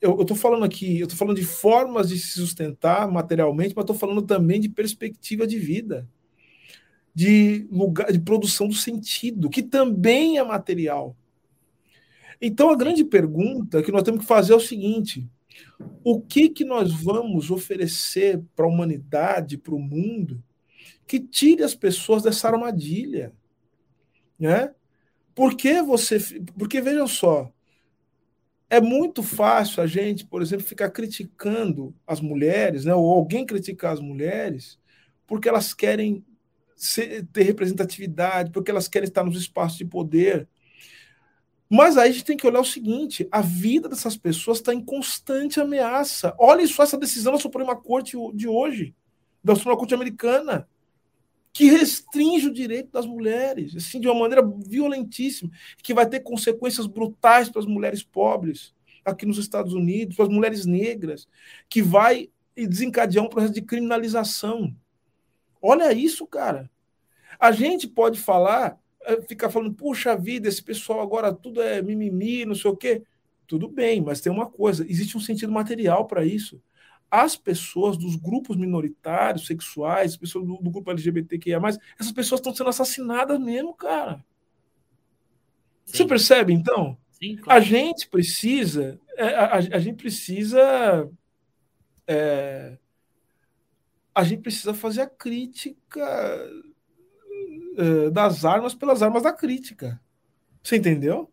eu 0.00 0.20
estou 0.20 0.36
falando 0.36 0.64
aqui, 0.64 0.98
eu 0.98 1.04
estou 1.04 1.16
falando 1.16 1.36
de 1.36 1.44
formas 1.44 2.08
de 2.08 2.18
se 2.18 2.40
sustentar 2.40 3.08
materialmente, 3.08 3.72
mas 3.76 3.84
estou 3.84 3.96
falando 3.96 4.22
também 4.22 4.60
de 4.60 4.68
perspectiva 4.68 5.46
de 5.46 5.60
vida, 5.60 6.08
de 7.14 7.68
lugar 7.70 8.10
de 8.10 8.18
produção 8.18 8.66
do 8.66 8.74
sentido, 8.74 9.48
que 9.48 9.62
também 9.62 10.38
é 10.38 10.42
material. 10.42 11.16
Então 12.40 12.68
a 12.68 12.76
grande 12.76 13.04
pergunta 13.04 13.80
que 13.80 13.92
nós 13.92 14.02
temos 14.02 14.22
que 14.22 14.26
fazer 14.26 14.54
é 14.54 14.56
o 14.56 14.60
seguinte: 14.60 15.30
o 16.02 16.20
que 16.20 16.48
que 16.48 16.64
nós 16.64 16.92
vamos 16.92 17.48
oferecer 17.48 18.42
para 18.56 18.64
a 18.64 18.68
humanidade, 18.68 19.56
para 19.56 19.74
o 19.74 19.78
mundo, 19.78 20.42
que 21.06 21.20
tire 21.20 21.62
as 21.62 21.76
pessoas 21.76 22.24
dessa 22.24 22.48
armadilha? 22.48 23.32
Né? 24.42 24.74
Você. 25.86 26.18
Porque 26.58 26.80
vejam 26.80 27.06
só, 27.06 27.52
é 28.68 28.80
muito 28.80 29.22
fácil 29.22 29.80
a 29.80 29.86
gente, 29.86 30.26
por 30.26 30.42
exemplo, 30.42 30.66
ficar 30.66 30.90
criticando 30.90 31.94
as 32.04 32.20
mulheres, 32.20 32.84
né, 32.84 32.92
ou 32.92 33.08
alguém 33.08 33.46
criticar 33.46 33.92
as 33.92 34.00
mulheres, 34.00 34.80
porque 35.28 35.48
elas 35.48 35.72
querem 35.72 36.24
ser, 36.74 37.24
ter 37.32 37.44
representatividade, 37.44 38.50
porque 38.50 38.72
elas 38.72 38.88
querem 38.88 39.06
estar 39.06 39.22
nos 39.22 39.36
espaços 39.36 39.78
de 39.78 39.84
poder. 39.84 40.48
Mas 41.70 41.96
aí 41.96 42.10
a 42.10 42.12
gente 42.12 42.24
tem 42.24 42.36
que 42.36 42.46
olhar 42.46 42.60
o 42.60 42.64
seguinte: 42.64 43.28
a 43.30 43.40
vida 43.40 43.88
dessas 43.88 44.16
pessoas 44.16 44.58
está 44.58 44.74
em 44.74 44.84
constante 44.84 45.60
ameaça. 45.60 46.34
Olhem 46.36 46.66
só 46.66 46.82
essa 46.82 46.98
decisão 46.98 47.32
da 47.32 47.38
Suprema 47.38 47.76
Corte 47.76 48.16
de 48.34 48.48
hoje, 48.48 48.92
da 49.44 49.54
Suprema 49.54 49.78
Corte 49.78 49.94
americana 49.94 50.68
que 51.52 51.70
restringe 51.70 52.46
o 52.48 52.52
direito 52.52 52.90
das 52.90 53.04
mulheres, 53.04 53.76
assim, 53.76 54.00
de 54.00 54.08
uma 54.08 54.18
maneira 54.18 54.42
violentíssima, 54.66 55.50
que 55.82 55.92
vai 55.92 56.08
ter 56.08 56.20
consequências 56.20 56.86
brutais 56.86 57.50
para 57.50 57.60
as 57.60 57.66
mulheres 57.66 58.02
pobres 58.02 58.74
aqui 59.04 59.26
nos 59.26 59.36
Estados 59.36 59.74
Unidos, 59.74 60.16
para 60.16 60.24
as 60.24 60.30
mulheres 60.30 60.64
negras, 60.64 61.28
que 61.68 61.82
vai 61.82 62.30
desencadear 62.56 63.24
um 63.24 63.28
processo 63.28 63.52
de 63.52 63.62
criminalização. 63.62 64.74
Olha 65.60 65.92
isso, 65.92 66.26
cara. 66.26 66.70
A 67.38 67.52
gente 67.52 67.86
pode 67.86 68.18
falar, 68.18 68.78
eh, 69.04 69.20
ficar 69.22 69.50
falando, 69.50 69.74
puxa 69.74 70.16
vida, 70.16 70.48
esse 70.48 70.62
pessoal 70.62 71.00
agora 71.00 71.32
tudo 71.32 71.60
é 71.60 71.82
mimimi, 71.82 72.44
não 72.44 72.54
sei 72.54 72.70
o 72.70 72.76
quê. 72.76 73.02
Tudo 73.46 73.68
bem, 73.68 74.00
mas 74.00 74.20
tem 74.20 74.32
uma 74.32 74.48
coisa: 74.48 74.86
existe 74.88 75.16
um 75.16 75.20
sentido 75.20 75.52
material 75.52 76.06
para 76.06 76.24
isso 76.24 76.62
as 77.12 77.36
pessoas 77.36 77.98
dos 77.98 78.16
grupos 78.16 78.56
minoritários, 78.56 79.46
sexuais, 79.46 80.16
pessoas 80.16 80.46
do, 80.46 80.56
do 80.56 80.70
grupo 80.70 80.90
LGBTQIA, 80.90 81.60
essas 82.00 82.10
pessoas 82.10 82.40
estão 82.40 82.54
sendo 82.54 82.70
assassinadas 82.70 83.38
mesmo, 83.38 83.74
cara. 83.74 84.24
Sim. 85.84 85.98
Você 85.98 86.06
percebe, 86.06 86.54
então? 86.54 86.96
Sim, 87.10 87.36
claro. 87.36 87.60
A 87.60 87.62
gente 87.62 88.08
precisa, 88.08 88.98
é, 89.18 89.26
a, 89.26 89.44
a, 89.44 89.56
a 89.56 89.78
gente 89.78 89.96
precisa. 89.96 91.10
É, 92.06 92.78
a 94.14 94.24
gente 94.24 94.40
precisa 94.40 94.72
fazer 94.72 95.02
a 95.02 95.06
crítica 95.06 96.50
é, 97.76 98.10
das 98.10 98.46
armas 98.46 98.74
pelas 98.74 99.02
armas 99.02 99.22
da 99.22 99.34
crítica. 99.34 100.00
Você 100.62 100.76
entendeu? 100.76 101.30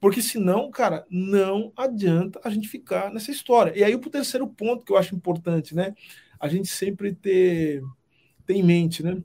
Porque 0.00 0.22
senão, 0.22 0.70
cara, 0.70 1.04
não 1.10 1.72
adianta 1.76 2.40
a 2.44 2.50
gente 2.50 2.68
ficar 2.68 3.12
nessa 3.12 3.30
história. 3.30 3.76
E 3.76 3.82
aí, 3.82 3.94
o 3.94 4.00
terceiro 4.00 4.46
ponto 4.46 4.84
que 4.84 4.92
eu 4.92 4.96
acho 4.96 5.14
importante, 5.14 5.74
né? 5.74 5.94
A 6.38 6.48
gente 6.48 6.68
sempre 6.68 7.14
ter, 7.14 7.82
ter 8.46 8.54
em 8.54 8.62
mente, 8.62 9.02
né? 9.02 9.22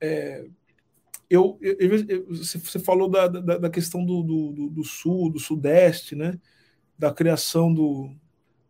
É, 0.00 0.46
eu, 1.28 1.58
eu, 1.60 1.76
eu, 2.08 2.26
você 2.28 2.78
falou 2.78 3.08
da, 3.08 3.26
da, 3.26 3.58
da 3.58 3.70
questão 3.70 4.04
do, 4.04 4.22
do, 4.22 4.70
do, 4.70 4.84
sul, 4.84 5.30
do 5.30 5.40
sudeste, 5.40 6.14
né? 6.14 6.38
Da 6.96 7.12
criação 7.12 7.72
do, 7.74 8.14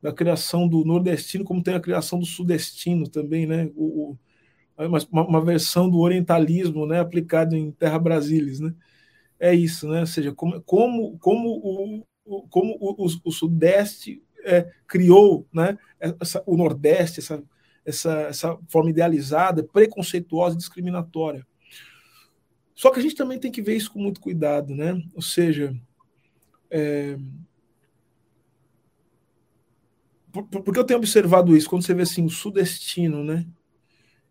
da 0.01 0.13
criação 0.13 0.67
do 0.67 0.85
nordestino, 0.85 1.45
como 1.45 1.63
tem 1.63 1.75
a 1.75 1.81
criação 1.81 2.19
do 2.19 2.25
sudestino 2.25 3.09
também, 3.09 3.47
né? 3.47 3.71
O, 3.77 4.13
o 4.13 4.19
uma, 4.79 4.99
uma, 5.11 5.45
versão 5.45 5.89
do 5.89 5.99
orientalismo, 5.99 6.87
né? 6.87 7.01
Aplicado 7.01 7.57
em 7.57 7.71
terra 7.71 7.99
brasilis, 7.99 8.61
né? 8.61 8.75
É 9.39 9.55
isso, 9.55 9.89
né? 9.89 10.01
Ou 10.01 10.07
seja, 10.07 10.33
como, 10.33 10.61
como, 10.63 11.19
como, 11.19 12.05
o, 12.25 12.43
como 12.49 12.77
o, 12.81 13.07
o, 13.07 13.09
o 13.25 13.31
Sudeste 13.33 14.23
é, 14.45 14.71
criou 14.87 15.47
né, 15.53 15.79
essa, 16.21 16.43
o 16.47 16.57
Nordeste, 16.57 17.21
essa, 17.21 17.43
essa, 17.85 18.13
essa 18.23 18.59
forma 18.69 18.91
idealizada, 18.91 19.63
preconceituosa 19.63 20.55
e 20.55 20.59
discriminatória. 20.59 21.47
Só 22.75 22.91
que 22.91 22.99
a 22.99 23.03
gente 23.03 23.15
também 23.15 23.39
tem 23.39 23.51
que 23.51 23.63
ver 23.63 23.77
isso 23.77 23.91
com 23.93 23.99
muito 23.99 24.21
cuidado, 24.21 24.75
né? 24.75 25.03
Ou 25.15 25.23
seja, 25.23 25.75
é, 26.71 27.17
porque 30.31 30.79
eu 30.79 30.85
tenho 30.85 30.99
observado 30.99 31.57
isso, 31.57 31.69
quando 31.69 31.85
você 31.85 31.95
vê 31.95 32.03
assim, 32.03 32.25
o 32.25 32.31
sudestino, 32.31 33.25
né? 33.25 33.47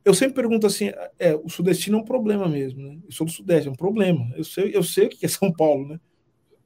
Eu 0.05 0.13
sempre 0.13 0.35
pergunto 0.35 0.67
assim: 0.67 0.91
é, 1.19 1.35
o 1.35 1.49
sudestino 1.49 1.97
é 1.97 2.01
um 2.01 2.05
problema 2.05 2.47
mesmo, 2.47 2.81
né? 2.81 2.99
Eu 3.03 3.11
sou 3.11 3.25
do 3.25 3.31
Sudeste, 3.31 3.67
é 3.67 3.71
um 3.71 3.75
problema. 3.75 4.31
Eu 4.37 4.43
sei, 4.43 4.71
eu 4.73 4.83
sei 4.83 5.07
o 5.07 5.09
que 5.09 5.25
é 5.25 5.29
São 5.29 5.51
Paulo, 5.51 5.87
né? 5.87 5.99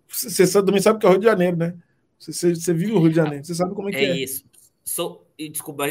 Você, 0.08 0.46
você 0.46 0.64
também 0.64 0.82
sabe 0.82 1.00
que 1.00 1.06
é 1.06 1.10
o 1.10 1.12
Rio 1.14 1.22
de 1.22 1.26
Janeiro, 1.26 1.56
né? 1.56 1.76
Você, 2.20 2.54
você 2.54 2.74
vive 2.74 2.92
o 2.92 3.00
Rio 3.00 3.10
de 3.10 3.16
Janeiro, 3.16 3.46
você 3.46 3.56
sabe 3.56 3.74
como 3.74 3.90
é, 3.90 3.94
é 3.94 3.96
que 3.96 4.06
é. 4.06 4.10
É 4.10 4.18
isso. 4.18 4.44
Sou, 4.84 5.26
desculpa, 5.38 5.86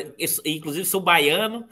inclusive 0.44 0.84
sou 0.84 1.00
baiano, 1.00 1.66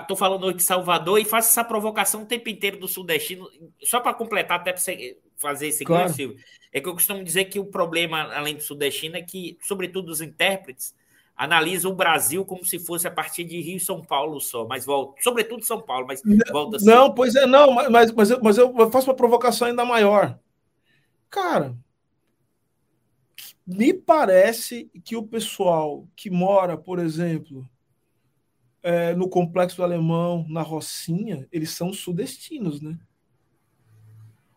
Estou 0.00 0.16
falando 0.16 0.44
hoje 0.44 0.58
de 0.58 0.62
Salvador 0.62 1.18
e 1.18 1.24
faço 1.24 1.48
essa 1.48 1.64
provocação 1.64 2.22
o 2.22 2.26
tempo 2.26 2.48
inteiro 2.48 2.78
do 2.78 2.86
sudestino, 2.86 3.50
só 3.82 3.98
para 3.98 4.14
completar, 4.14 4.60
até 4.60 4.72
para 4.72 4.80
você 4.80 5.18
fazer 5.36 5.66
esse 5.66 5.84
claro. 5.84 6.08
Silvio. 6.12 6.38
É 6.72 6.80
que 6.80 6.88
eu 6.88 6.92
costumo 6.92 7.24
dizer 7.24 7.46
que 7.46 7.58
o 7.58 7.64
problema, 7.64 8.32
além 8.32 8.54
do 8.54 8.62
sudestino, 8.62 9.16
é 9.16 9.22
que, 9.22 9.58
sobretudo, 9.60 10.10
os 10.10 10.20
intérpretes 10.20 10.94
analisam 11.42 11.90
o 11.90 11.96
Brasil 11.96 12.44
como 12.44 12.64
se 12.64 12.78
fosse 12.78 13.08
a 13.08 13.10
partir 13.10 13.42
de 13.42 13.60
Rio 13.60 13.76
e 13.76 13.80
São 13.80 14.00
Paulo 14.00 14.40
só, 14.40 14.64
mas 14.64 14.84
volta, 14.84 15.20
sobretudo 15.20 15.64
São 15.64 15.82
Paulo, 15.82 16.06
mas 16.06 16.22
volta 16.52 16.76
assim. 16.76 16.86
Não, 16.86 17.12
pois 17.12 17.34
é, 17.34 17.46
não, 17.46 17.72
mas, 17.72 18.12
mas, 18.12 18.30
eu, 18.30 18.40
mas 18.40 18.58
eu 18.58 18.90
faço 18.92 19.10
uma 19.10 19.16
provocação 19.16 19.66
ainda 19.66 19.84
maior. 19.84 20.38
Cara, 21.28 21.76
me 23.66 23.92
parece 23.92 24.88
que 25.04 25.16
o 25.16 25.22
pessoal 25.24 26.06
que 26.14 26.30
mora, 26.30 26.76
por 26.76 27.00
exemplo, 27.00 27.68
é, 28.80 29.12
no 29.12 29.28
Complexo 29.28 29.78
do 29.78 29.82
Alemão, 29.82 30.46
na 30.48 30.62
Rocinha, 30.62 31.48
eles 31.50 31.70
são 31.70 31.92
sudestinos, 31.92 32.80
né? 32.80 32.96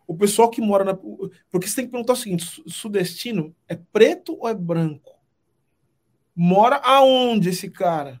O 0.06 0.16
pessoal 0.16 0.48
que 0.48 0.60
mora 0.60 0.84
na. 0.84 0.94
Porque 0.94 1.66
você 1.66 1.74
tem 1.74 1.86
que 1.86 1.90
perguntar 1.90 2.12
o 2.12 2.16
seguinte: 2.16 2.62
sudestino 2.68 3.52
é 3.66 3.74
preto 3.74 4.36
ou 4.38 4.48
é 4.48 4.54
branco? 4.54 5.15
Mora 6.36 6.76
aonde 6.76 7.48
esse 7.48 7.70
cara? 7.70 8.20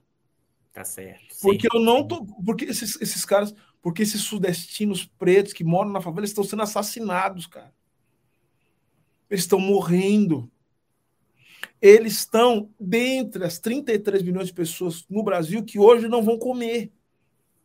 Tá 0.72 0.84
certo. 0.84 1.36
Porque 1.42 1.68
sim. 1.70 1.78
eu 1.78 1.80
não 1.80 2.06
tô. 2.06 2.24
Porque 2.24 2.64
esses, 2.64 3.00
esses 3.00 3.24
caras. 3.24 3.54
Porque 3.82 4.02
esses 4.02 4.22
sudestinos 4.22 5.04
pretos 5.04 5.52
que 5.52 5.62
moram 5.62 5.90
na 5.90 6.00
favela 6.00 6.24
estão 6.24 6.42
sendo 6.42 6.62
assassinados, 6.62 7.46
cara. 7.46 7.72
Eles 9.30 9.42
estão 9.42 9.60
morrendo 9.60 10.50
eles 11.80 12.14
estão 12.14 12.70
dentre 12.80 13.44
as 13.44 13.58
33 13.58 14.22
milhões 14.22 14.48
de 14.48 14.54
pessoas 14.54 15.04
no 15.08 15.22
Brasil 15.22 15.62
que 15.62 15.78
hoje 15.78 16.08
não 16.08 16.22
vão 16.22 16.38
comer. 16.38 16.90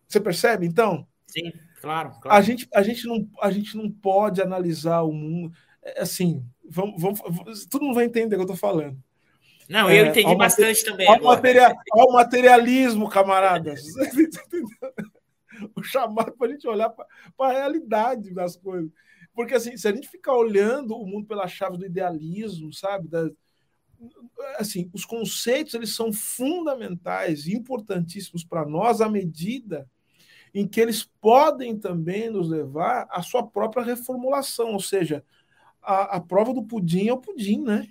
Você 0.07 0.19
percebe, 0.19 0.65
então? 0.65 1.07
Sim, 1.28 1.52
claro. 1.82 2.11
claro. 2.22 2.38
A, 2.38 2.41
gente, 2.41 2.68
a, 2.73 2.84
gente 2.84 3.07
não, 3.07 3.28
a 3.41 3.49
gente 3.49 3.76
não 3.78 3.90
pode 3.90 4.41
analisar 4.41 5.02
o 5.02 5.14
mundo. 5.14 5.53
É, 5.82 6.02
assim, 6.02 6.45
vamos, 6.69 7.02
vamos, 7.02 7.65
todo 7.65 7.84
mundo 7.84 7.95
vai 7.95 8.06
entender 8.06 8.36
o 8.36 8.40
que 8.40 8.52
eu 8.52 8.53
estou 8.53 8.57
falando. 8.57 9.02
Não, 9.70 9.90
eu 9.90 10.06
é, 10.06 10.10
entendi 10.10 10.36
bastante 10.36 10.84
também. 10.84 11.08
Ao, 11.08 11.22
materia, 11.22 11.74
ao 11.92 12.12
materialismo, 12.12 13.10
camaradas. 13.10 13.82
o 15.76 15.84
chamado 15.84 16.34
para 16.34 16.48
a 16.48 16.52
gente 16.52 16.68
olhar 16.68 16.90
para 16.90 17.08
a 17.40 17.52
realidade 17.52 18.34
das 18.34 18.56
coisas. 18.56 18.92
Porque 19.34 19.56
assim, 19.56 19.78
se 19.78 19.88
a 19.88 19.94
gente 19.94 20.10
ficar 20.10 20.36
olhando 20.36 20.96
o 20.96 21.06
mundo 21.06 21.26
pela 21.26 21.48
chave 21.48 21.78
do 21.78 21.86
idealismo, 21.86 22.74
sabe? 22.74 23.08
Da, 23.08 23.30
assim, 24.58 24.90
os 24.94 25.06
conceitos 25.06 25.74
eles 25.74 25.96
são 25.96 26.12
fundamentais, 26.12 27.48
importantíssimos 27.48 28.44
para 28.44 28.66
nós 28.66 29.02
à 29.02 29.10
medida 29.10 29.88
em 30.54 30.68
que 30.68 30.82
eles 30.82 31.04
podem 31.22 31.78
também 31.78 32.30
nos 32.30 32.50
levar 32.50 33.08
à 33.10 33.22
sua 33.22 33.46
própria 33.46 33.84
reformulação, 33.84 34.74
ou 34.74 34.82
seja, 34.82 35.24
a, 35.82 36.18
a 36.18 36.20
prova 36.20 36.54
do 36.54 36.64
pudim 36.64 37.08
é 37.08 37.14
o 37.14 37.18
pudim, 37.18 37.62
né? 37.62 37.88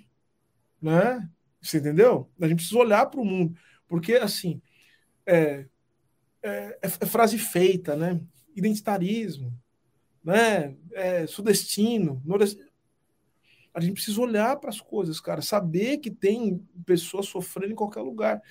né? 0.81 1.27
Você 1.61 1.77
entendeu? 1.77 2.29
A 2.39 2.47
gente 2.47 2.57
precisa 2.57 2.79
olhar 2.79 3.05
para 3.05 3.19
o 3.19 3.25
mundo, 3.25 3.57
porque 3.87 4.13
assim 4.13 4.61
é, 5.25 5.65
é, 6.41 6.77
é, 6.81 6.89
frase 6.89 7.37
feita, 7.37 7.95
né? 7.95 8.19
Identitarismo, 8.55 9.53
né? 10.23 10.75
É, 10.93 11.27
sudestino, 11.27 12.21
nordestino 12.25 12.71
a 13.73 13.79
gente 13.79 13.93
precisa 13.93 14.19
olhar 14.21 14.57
para 14.57 14.69
as 14.69 14.81
coisas, 14.81 15.19
cara, 15.19 15.41
saber 15.41 15.97
que 15.97 16.11
tem 16.11 16.61
pessoas 16.85 17.27
sofrendo 17.27 17.71
em 17.71 17.75
qualquer 17.75 18.01
lugar. 18.01 18.41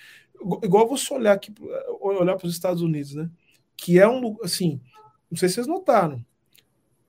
Igual 0.63 0.89
você 0.89 1.13
olhar 1.13 1.35
aqui, 1.35 1.53
olhar 2.01 2.37
para 2.37 2.47
os 2.47 2.55
Estados 2.55 2.83
Unidos, 2.83 3.15
né? 3.15 3.31
Que 3.77 3.99
é 3.99 4.09
um 4.09 4.37
assim, 4.43 4.81
não 5.31 5.37
sei 5.37 5.49
se 5.49 5.57
vocês 5.57 5.67
notaram, 5.67 6.25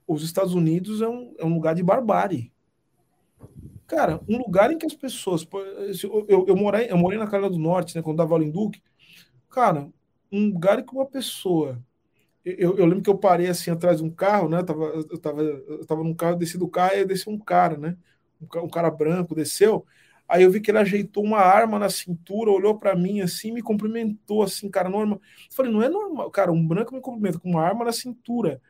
os 0.06 0.23
Estados 0.23 0.53
Unidos 0.53 1.02
é 1.02 1.07
um, 1.07 1.34
é 1.38 1.45
um 1.45 1.53
lugar 1.53 1.73
de 1.73 1.84
barbárie. 1.84 2.52
Cara, 3.91 4.22
um 4.27 4.38
lugar 4.38 4.72
em 4.72 4.77
que 4.77 4.85
as 4.85 4.95
pessoas. 4.95 5.45
Eu, 6.01 6.26
eu, 6.30 6.45
eu, 6.47 6.55
morei, 6.55 6.89
eu 6.89 6.97
morei 6.97 7.19
na 7.19 7.27
Carolina 7.27 7.53
do 7.53 7.59
Norte, 7.59 7.95
né? 7.95 8.01
Quando 8.01 8.18
dava 8.18 8.34
aula 8.34 8.45
em 8.45 8.49
Duque. 8.49 8.81
Cara, 9.49 9.89
um 10.31 10.45
lugar 10.47 10.80
em 10.80 10.85
que 10.85 10.93
uma 10.93 11.05
pessoa 11.05 11.77
eu, 12.45 12.77
eu, 12.77 12.85
lembro 12.85 13.03
que 13.03 13.09
eu 13.09 13.18
parei 13.18 13.47
assim 13.47 13.69
atrás 13.69 13.97
de 13.97 14.03
um 14.03 14.09
carro, 14.09 14.49
né? 14.49 14.59
Eu 14.59 14.65
tava, 14.65 14.85
eu 14.85 15.19
tava, 15.19 15.41
eu 15.41 15.85
tava 15.85 16.03
num 16.03 16.13
carro, 16.13 16.38
desci 16.38 16.57
do 16.57 16.69
carro 16.69 16.95
e 16.95 17.05
desceu 17.05 17.34
um 17.34 17.38
cara, 17.38 17.77
né? 17.77 17.97
Um, 18.41 18.63
um, 18.65 18.69
cara 18.69 18.89
branco 18.89 19.35
desceu. 19.35 19.85
Aí 20.27 20.43
eu 20.43 20.51
vi 20.51 20.61
que 20.61 20.72
ele 20.72 20.77
ajeitou 20.80 21.23
uma 21.23 21.39
arma 21.39 21.77
na 21.77 21.89
cintura, 21.89 22.49
olhou 22.49 22.80
para 22.80 22.95
mim 22.95 23.22
assim, 23.22 23.51
me 23.51 23.61
cumprimentou 23.61 24.41
assim, 24.41 24.69
cara, 24.69 24.89
normal. 24.89 25.22
Eu 25.49 25.55
falei, 25.55 25.72
não 25.72 25.84
é 25.84 25.89
normal, 25.89 26.31
cara, 26.31 26.51
um 26.51 26.65
branco 26.68 26.95
me 26.95 27.01
cumprimenta 27.01 27.39
com 27.39 27.49
uma 27.49 27.61
arma 27.61 27.85
na 27.85 27.91
cintura. 27.91 28.61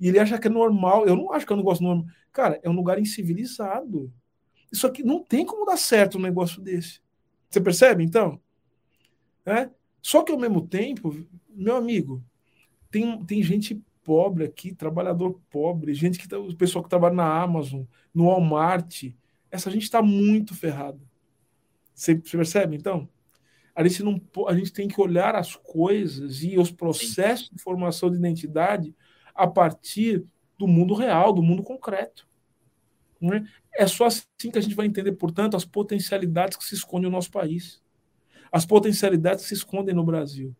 E 0.00 0.08
ele 0.08 0.18
acha 0.20 0.38
que 0.38 0.46
é 0.46 0.50
normal. 0.50 1.06
Eu 1.06 1.16
não 1.16 1.32
acho 1.32 1.44
que 1.46 1.52
é 1.52 1.56
um 1.56 1.58
negócio 1.58 1.84
normal. 1.84 2.06
Cara, 2.32 2.60
é 2.62 2.70
um 2.70 2.74
lugar 2.74 2.98
incivilizado. 3.00 4.12
Isso 4.70 4.86
aqui 4.86 5.02
não 5.02 5.22
tem 5.22 5.46
como 5.46 5.66
dar 5.66 5.76
certo 5.76 6.18
um 6.18 6.22
negócio 6.22 6.60
desse. 6.60 7.00
Você 7.48 7.60
percebe, 7.60 8.04
então? 8.04 8.40
É? 9.44 9.70
Só 10.02 10.22
que 10.22 10.30
ao 10.30 10.38
mesmo 10.38 10.66
tempo, 10.66 11.26
meu 11.48 11.76
amigo, 11.76 12.22
tem, 12.90 13.24
tem 13.24 13.42
gente 13.42 13.82
pobre 14.04 14.44
aqui, 14.44 14.74
trabalhador 14.74 15.40
pobre, 15.50 15.94
gente 15.94 16.18
que 16.18 16.28
tá, 16.28 16.38
o 16.38 16.54
pessoal 16.54 16.82
que 16.82 16.90
trabalha 16.90 17.14
na 17.14 17.42
Amazon, 17.42 17.82
no 18.14 18.26
Walmart, 18.26 19.12
essa 19.50 19.70
gente 19.70 19.82
está 19.82 20.02
muito 20.02 20.54
ferrada. 20.54 21.00
Você, 21.94 22.14
você, 22.14 22.36
percebe? 22.36 22.76
Então, 22.76 23.08
a 23.74 23.86
gente 23.86 24.02
não 24.02 24.20
a 24.46 24.54
gente 24.54 24.72
tem 24.72 24.88
que 24.88 25.00
olhar 25.00 25.34
as 25.34 25.56
coisas 25.56 26.42
e 26.42 26.58
os 26.58 26.70
processos 26.70 27.50
de 27.50 27.60
formação 27.60 28.10
de 28.10 28.16
identidade 28.16 28.94
a 29.34 29.46
partir 29.46 30.24
do 30.58 30.66
mundo 30.66 30.94
real, 30.94 31.32
do 31.32 31.42
mundo 31.42 31.62
concreto. 31.62 32.27
É? 33.20 33.82
é 33.82 33.86
só 33.86 34.06
assim 34.06 34.50
que 34.52 34.58
a 34.58 34.60
gente 34.60 34.74
vai 34.74 34.86
entender, 34.86 35.12
portanto, 35.12 35.56
as 35.56 35.64
potencialidades 35.64 36.56
que 36.56 36.64
se 36.64 36.74
escondem 36.74 37.10
no 37.10 37.16
nosso 37.16 37.30
país, 37.30 37.82
as 38.52 38.64
potencialidades 38.64 39.42
que 39.42 39.48
se 39.48 39.54
escondem 39.54 39.94
no 39.94 40.04
Brasil 40.04 40.54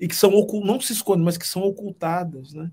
e 0.00 0.08
que 0.08 0.14
são 0.14 0.30
não 0.64 0.80
se 0.80 0.92
escondem, 0.92 1.24
mas 1.24 1.36
que 1.36 1.46
são 1.46 1.62
ocultadas, 1.62 2.52
né? 2.52 2.70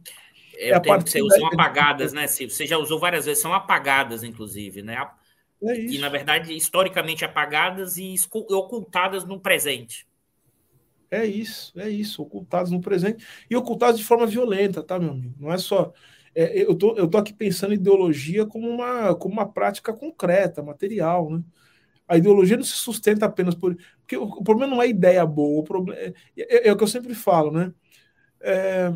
É, 0.56 0.70
é 0.70 0.74
a 0.74 0.80
parte 0.80 1.06
que 1.06 1.12
você 1.12 1.22
usou 1.22 1.48
apagadas, 1.48 2.14
né, 2.14 2.28
Silvio? 2.28 2.56
Você 2.56 2.68
já 2.68 2.78
usou 2.78 3.00
várias 3.00 3.26
vezes, 3.26 3.42
são 3.42 3.54
apagadas, 3.54 4.24
inclusive, 4.24 4.82
né? 4.82 4.96
É 5.64 5.80
e, 5.80 6.00
na 6.00 6.10
verdade, 6.10 6.56
historicamente 6.56 7.24
apagadas 7.24 7.98
e 7.98 8.16
ocultadas 8.32 9.26
no 9.26 9.40
presente. 9.40 10.08
É 11.10 11.26
isso, 11.26 11.78
é 11.80 11.90
isso, 11.90 12.22
ocultadas 12.22 12.72
no 12.72 12.80
presente 12.80 13.26
e 13.50 13.56
ocultadas 13.56 13.98
de 13.98 14.06
forma 14.06 14.26
violenta, 14.26 14.82
tá, 14.82 14.98
meu 14.98 15.12
amigo? 15.12 15.36
Não 15.38 15.52
é 15.52 15.58
só. 15.58 15.94
É, 16.34 16.64
eu, 16.64 16.76
tô, 16.76 16.96
eu 16.96 17.08
tô 17.08 17.18
aqui 17.18 17.34
pensando 17.34 17.74
em 17.74 17.78
ideologia 17.78 18.46
como 18.46 18.68
uma, 18.70 19.16
como 19.16 19.34
uma 19.34 19.52
prática 19.52 19.94
concreta, 19.94 20.64
material, 20.64 21.30
né? 21.30 21.44
A 22.08 22.18
ideologia 22.18 22.58
não 22.58 22.64
se 22.64 22.74
sustenta 22.74 23.26
apenas 23.26 23.56
por. 23.56 23.78
Porque 24.02 24.18
o, 24.18 24.24
o 24.24 24.44
problema 24.44 24.76
não 24.76 24.82
é 24.82 24.88
ideia 24.88 25.26
boa, 25.26 25.62
o 25.62 25.64
problema 25.64 26.00
é, 26.00 26.14
é, 26.38 26.68
é 26.70 26.74
o 26.74 26.78
que 26.78 26.84
eu 26.84 26.88
sempre 26.88 27.14
falo, 27.16 27.52
né? 27.52 27.74
É, 28.42 28.92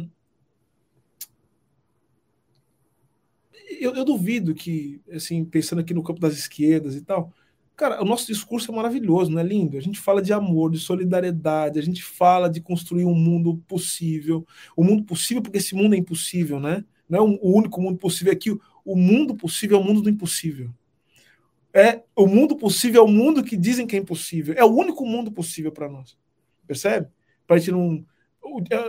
eu, 3.80 3.94
eu, 3.95 4.06
duvido 4.06 4.53
que, 4.53 5.02
assim, 5.12 5.44
pensando 5.45 5.80
aqui 5.80 5.94
no 5.94 6.03
campo 6.03 6.20
das 6.20 6.34
esquerdas 6.34 6.95
e 6.95 7.02
tal, 7.02 7.32
cara, 7.76 8.02
o 8.02 8.06
nosso 8.06 8.28
discurso 8.28 8.72
é 8.72 8.76
maravilhoso, 8.76 9.32
não 9.32 9.40
é 9.40 9.44
lindo? 9.44 9.78
A 9.78 9.82
gente 9.82 9.99
fala 9.99 10.22
de 10.22 10.34
amor, 10.34 10.72
de 10.72 10.80
solidariedade, 10.80 11.80
a 11.80 11.82
gente 11.82 12.03
fala 12.03 12.49
de 12.49 12.62
construir 12.62 13.06
um 13.06 13.14
mundo 13.14 13.57
possível, 13.68 14.45
o 14.76 14.84
um 14.84 14.86
mundo 14.86 15.03
possível 15.03 15.41
porque 15.44 15.57
esse 15.57 15.76
mundo 15.76 15.95
é 15.95 15.98
impossível, 15.98 16.60
né? 16.60 16.84
Não 17.07 17.19
é 17.19 17.22
o 17.22 17.56
único 17.56 17.82
mundo 17.82 17.98
possível 17.98 18.34
aqui, 18.34 18.52
o 18.84 18.95
mundo 18.95 19.36
possível 19.36 19.77
é 19.77 19.82
o 19.82 19.84
mundo 19.84 20.02
do 20.02 20.10
impossível. 20.10 20.69
É 21.73 22.02
o 22.15 22.26
mundo 22.26 22.56
possível 22.56 23.02
é 23.02 23.06
o 23.06 23.07
mundo 23.07 23.44
que 23.44 23.57
dizem 23.57 23.86
que 23.86 23.95
é 23.95 23.99
impossível. 23.99 24.56
É 24.57 24.64
o 24.64 24.73
único 24.73 25.06
mundo 25.06 25.32
possível 25.32 25.72
para 25.72 25.90
nós. 25.90 26.18
Percebe? 26.65 27.07
Para 27.45 27.57
a 27.57 27.60
gente 27.60 27.72
não 27.72 28.06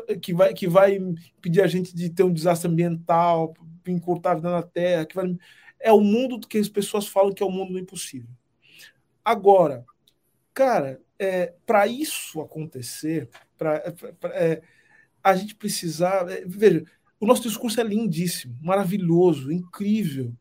é, 0.09 0.17
que 0.17 0.35
vai 0.35 0.53
que 0.53 0.69
vai 0.69 0.99
pedir 1.41 1.63
a 1.63 1.67
gente 1.67 1.95
de 1.95 2.11
ter 2.11 2.23
um 2.23 2.33
desastre 2.33 2.71
ambiental, 2.71 3.55
encurtar 3.87 4.33
a 4.33 4.35
vida 4.35 4.51
na 4.51 4.63
Terra, 4.63 5.07
que 5.07 5.15
vai, 5.15 5.37
é 5.81 5.93
o 5.93 6.01
mundo 6.01 6.47
que 6.47 6.59
as 6.59 6.69
pessoas 6.69 7.07
falam 7.07 7.33
que 7.33 7.43
é 7.43 7.47
o 7.47 7.51
mundo 7.51 7.73
do 7.73 7.79
impossível. 7.79 8.29
Agora, 9.25 9.85
cara, 10.53 11.01
é, 11.19 11.55
para 11.65 11.87
isso 11.87 12.41
acontecer, 12.41 13.29
para 13.57 13.83
é, 14.35 14.63
a 15.23 15.35
gente 15.35 15.55
precisar. 15.55 16.31
É, 16.31 16.45
veja, 16.47 16.85
o 17.19 17.27
nosso 17.27 17.43
discurso 17.43 17.81
é 17.81 17.85
lindíssimo, 17.85 18.57
maravilhoso, 18.61 19.51
incrível. 19.51 20.33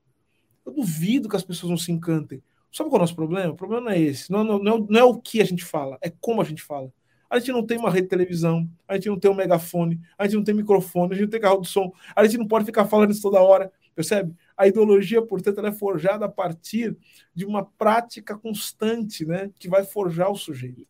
Eu 0.65 0.73
duvido 0.73 1.30
que 1.30 1.35
as 1.35 1.43
pessoas 1.43 1.69
não 1.69 1.77
se 1.77 1.91
encantem. 1.91 2.41
Sabe 2.72 2.89
qual 2.89 2.97
é 2.97 2.99
o 2.99 3.03
nosso 3.03 3.15
problema? 3.15 3.53
O 3.53 3.56
problema 3.56 3.85
não 3.85 3.91
é 3.91 3.99
esse. 3.99 4.30
Não, 4.31 4.43
não, 4.43 4.60
não, 4.60 4.80
não 4.80 4.99
é 4.99 5.03
o 5.03 5.18
que 5.18 5.41
a 5.41 5.45
gente 5.45 5.64
fala, 5.64 5.97
é 6.02 6.10
como 6.10 6.41
a 6.41 6.43
gente 6.43 6.61
fala. 6.61 6.91
A 7.30 7.39
gente 7.39 7.52
não 7.52 7.65
tem 7.65 7.77
uma 7.77 7.89
rede 7.89 8.03
de 8.03 8.10
televisão, 8.10 8.69
a 8.88 8.95
gente 8.95 9.10
não 9.10 9.19
tem 9.19 9.31
um 9.31 9.35
megafone, 9.35 9.99
a 10.18 10.26
gente 10.26 10.35
não 10.35 10.43
tem 10.43 10.53
microfone, 10.53 11.14
a 11.14 11.15
gente 11.15 11.23
não 11.23 11.31
tem 11.31 11.41
carro 11.41 11.61
de 11.61 11.68
som, 11.68 11.91
a 12.15 12.23
gente 12.23 12.38
não 12.38 12.47
pode 12.47 12.65
ficar 12.65 12.85
falando 12.85 13.11
isso 13.11 13.22
toda 13.22 13.41
hora, 13.41 13.72
percebe? 13.95 14.35
A 14.56 14.68
ideologia, 14.68 15.22
portanto, 15.22 15.57
ela 15.57 15.69
é 15.69 15.72
forjada 15.72 16.26
a 16.26 16.30
partir 16.30 16.95
de 17.34 17.45
uma 17.45 17.65
prática 17.65 18.38
constante, 18.38 19.26
né, 19.26 19.49
que 19.57 19.68
vai 19.68 19.84
forjar 19.84 20.30
o 20.30 20.35
sujeito. 20.35 20.85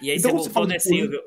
E 0.00 0.10
aí 0.10 0.16
então, 0.16 0.32
você 0.32 0.48
voltou, 0.48 0.66
né, 0.66 0.78
Silvio? 0.78 1.20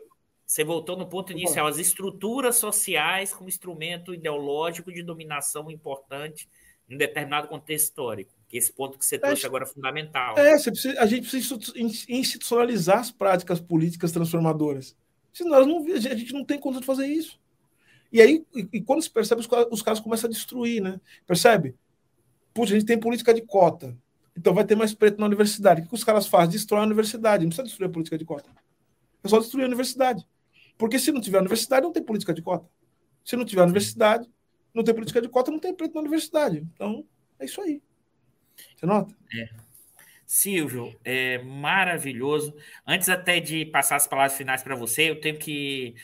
Você 0.48 0.64
voltou 0.64 0.96
no 0.96 1.06
ponto 1.06 1.34
inicial, 1.34 1.68
as 1.68 1.78
estruturas 1.78 2.56
sociais 2.56 3.34
como 3.34 3.50
instrumento 3.50 4.14
ideológico 4.14 4.94
de 4.94 5.04
dominação 5.04 5.70
importante 5.70 6.48
em 6.90 6.96
um 6.96 6.98
determinado 6.98 7.50
contexto 7.50 7.88
histórico. 7.88 8.32
Esse 8.52 8.72
ponto 8.72 8.98
que 8.98 9.06
você 9.06 9.20
trouxe 9.20 9.44
é, 9.44 9.46
agora 9.46 9.66
é 9.66 9.68
fundamental. 9.68 10.40
É, 10.40 10.58
precisa, 10.58 11.02
a 11.02 11.06
gente 11.06 11.30
precisa 11.30 11.60
institucionalizar 12.08 13.00
as 13.00 13.12
práticas 13.12 13.60
políticas 13.60 14.14
transformadoras. 14.14 14.96
Senão 15.34 15.66
não, 15.66 15.86
a 15.86 16.00
gente 16.00 16.32
não 16.32 16.46
tem 16.46 16.58
condição 16.58 16.80
de 16.80 16.86
fazer 16.86 17.08
isso. 17.08 17.38
E 18.10 18.22
aí, 18.22 18.46
e, 18.56 18.70
e 18.72 18.82
quando 18.82 19.02
se 19.02 19.10
percebe, 19.10 19.42
os, 19.42 19.50
os 19.70 19.82
caras 19.82 20.00
começam 20.00 20.30
a 20.30 20.32
destruir, 20.32 20.82
né? 20.82 21.02
Percebe? 21.28 21.76
Puxa, 22.54 22.74
a 22.74 22.80
gente 22.80 22.88
tem 22.88 22.98
política 22.98 23.34
de 23.34 23.42
cota. 23.42 23.98
Então 24.36 24.54
vai 24.54 24.64
ter 24.64 24.76
mais 24.76 24.94
preto 24.94 25.20
na 25.20 25.26
universidade. 25.26 25.82
O 25.82 25.88
que 25.90 25.94
os 25.94 26.06
caras 26.06 26.26
fazem? 26.26 26.52
Destrói 26.52 26.84
a 26.84 26.86
universidade. 26.86 27.44
Não 27.44 27.50
precisa 27.50 27.68
destruir 27.68 27.90
a 27.90 27.92
política 27.92 28.18
de 28.18 28.24
cota. 28.24 28.50
É 29.22 29.28
só 29.28 29.40
destruir 29.40 29.64
a 29.64 29.68
universidade. 29.68 30.26
Porque 30.78 31.00
se 31.00 31.12
não 31.12 31.22
tiver 31.22 31.40
universidade, 31.40 31.84
não 31.84 31.92
tem 31.92 32.04
política 32.04 32.34
de 32.34 32.42
cota. 32.42 32.70
Se 33.24 33.36
não 33.36 33.46
tiver 33.46 33.64
universidade, 33.64 34.30
não 34.74 34.84
tem 34.84 34.94
política 34.94 35.22
de 35.22 35.28
cota, 35.28 35.52
não 35.52 35.60
tem 35.60 35.74
preto 35.74 35.96
na 35.96 36.02
universidade. 36.02 36.66
Então, 36.74 37.06
é 37.40 37.46
isso 37.46 37.62
aí. 37.62 37.82
Você 38.76 38.86
nota? 38.86 39.16
É. 39.34 39.50
Silvio, 40.26 40.94
é 41.06 41.38
maravilhoso. 41.40 42.54
Antes 42.86 43.08
até 43.08 43.40
de 43.40 43.66
passar 43.66 43.96
as 43.96 44.06
palavras 44.06 44.38
finais 44.38 44.62
para 44.62 44.76
você, 44.76 45.10
eu 45.10 45.22
tenho 45.22 45.38
que. 45.38 45.96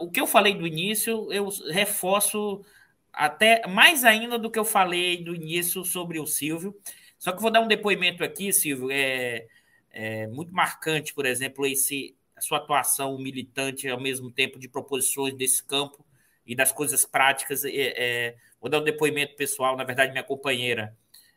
O 0.00 0.10
que 0.10 0.20
eu 0.20 0.26
falei 0.26 0.54
do 0.54 0.66
início, 0.66 1.30
eu 1.30 1.48
reforço 1.70 2.64
até 3.12 3.66
mais 3.68 4.04
ainda 4.04 4.38
do 4.38 4.50
que 4.50 4.58
eu 4.58 4.64
falei 4.64 5.22
do 5.22 5.34
início 5.34 5.84
sobre 5.84 6.18
o 6.18 6.26
Silvio. 6.26 6.74
Só 7.18 7.30
que 7.30 7.42
vou 7.42 7.50
dar 7.50 7.60
um 7.60 7.68
depoimento 7.68 8.24
aqui, 8.24 8.52
Silvio, 8.52 8.90
é, 8.90 9.46
é 9.90 10.26
muito 10.28 10.52
marcante, 10.54 11.12
por 11.14 11.26
exemplo, 11.26 11.66
esse 11.66 12.16
sua 12.44 12.58
atuação 12.58 13.18
militante 13.18 13.88
ao 13.88 14.00
mesmo 14.00 14.30
tempo 14.30 14.58
de 14.58 14.68
proposições 14.68 15.34
desse 15.34 15.62
campo 15.62 16.04
e 16.46 16.54
das 16.54 16.72
coisas 16.72 17.04
práticas. 17.04 17.64
É, 17.64 17.70
é, 17.72 18.36
vou 18.60 18.70
dar 18.70 18.80
um 18.80 18.84
depoimento 18.84 19.36
pessoal, 19.36 19.76
na 19.76 19.84
verdade, 19.84 20.12
minha 20.12 20.24
companheira 20.24 20.96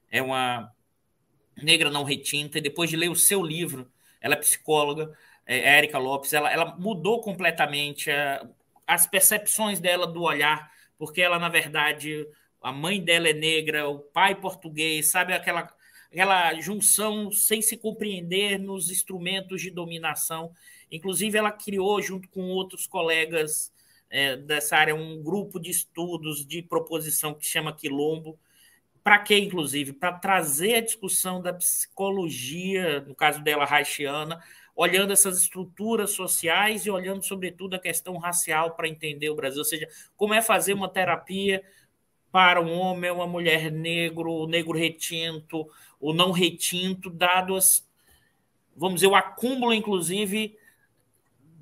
é 0.09 0.21
uma 0.21 0.71
negra 1.61 1.89
não 1.89 2.03
retinta, 2.03 2.57
e 2.57 2.61
depois 2.61 2.89
de 2.89 2.95
ler 2.95 3.09
o 3.09 3.15
seu 3.15 3.41
livro, 3.41 3.89
ela 4.21 4.33
é 4.33 4.37
psicóloga, 4.37 5.13
é, 5.45 5.77
Érica 5.77 5.97
Lopes, 5.97 6.33
ela, 6.33 6.51
ela 6.51 6.75
mudou 6.77 7.21
completamente 7.21 8.09
a, 8.11 8.47
as 8.85 9.05
percepções 9.07 9.79
dela 9.79 10.07
do 10.07 10.21
olhar, 10.21 10.71
porque 10.97 11.21
ela, 11.21 11.39
na 11.39 11.49
verdade, 11.49 12.27
a 12.61 12.71
mãe 12.71 13.01
dela 13.01 13.29
é 13.29 13.33
negra, 13.33 13.87
o 13.87 13.99
pai 13.99 14.35
português, 14.35 15.07
sabe 15.07 15.33
aquela, 15.33 15.69
aquela 16.11 16.53
junção 16.59 17.31
sem 17.31 17.61
se 17.61 17.77
compreender 17.77 18.57
nos 18.57 18.89
instrumentos 18.89 19.61
de 19.61 19.69
dominação. 19.69 20.51
Inclusive, 20.91 21.37
ela 21.37 21.51
criou, 21.51 22.01
junto 22.01 22.27
com 22.29 22.49
outros 22.49 22.87
colegas 22.87 23.71
é, 24.09 24.37
dessa 24.37 24.77
área, 24.77 24.95
um 24.95 25.21
grupo 25.21 25.59
de 25.59 25.71
estudos 25.71 26.45
de 26.45 26.61
proposição 26.61 27.33
que 27.33 27.45
chama 27.45 27.73
Quilombo, 27.73 28.39
para 29.03 29.19
quê, 29.19 29.37
inclusive? 29.37 29.93
Para 29.93 30.13
trazer 30.13 30.75
a 30.75 30.81
discussão 30.81 31.39
da 31.39 31.53
psicologia, 31.53 33.01
no 33.01 33.13
caso 33.13 33.43
dela, 33.43 33.63
haitiana, 33.69 34.41
olhando 34.75 35.13
essas 35.13 35.41
estruturas 35.41 36.11
sociais 36.11 36.85
e 36.85 36.89
olhando, 36.89 37.23
sobretudo, 37.23 37.75
a 37.75 37.79
questão 37.79 38.17
racial 38.17 38.71
para 38.75 38.89
entender 38.89 39.29
o 39.29 39.35
Brasil. 39.35 39.59
Ou 39.59 39.65
seja, 39.65 39.87
como 40.17 40.33
é 40.33 40.41
fazer 40.41 40.73
uma 40.73 40.89
terapia 40.89 41.63
para 42.31 42.59
um 42.59 42.73
homem, 42.73 43.11
uma 43.11 43.27
mulher 43.27 43.71
negro, 43.71 44.29
o 44.31 44.47
negro 44.47 44.77
retinto, 44.77 45.69
o 45.99 46.11
não 46.11 46.31
retinto, 46.31 47.09
dado 47.09 47.55
as, 47.55 47.87
vamos 48.75 48.95
dizer, 48.95 49.07
o 49.07 49.15
acúmulo, 49.15 49.73
inclusive, 49.73 50.57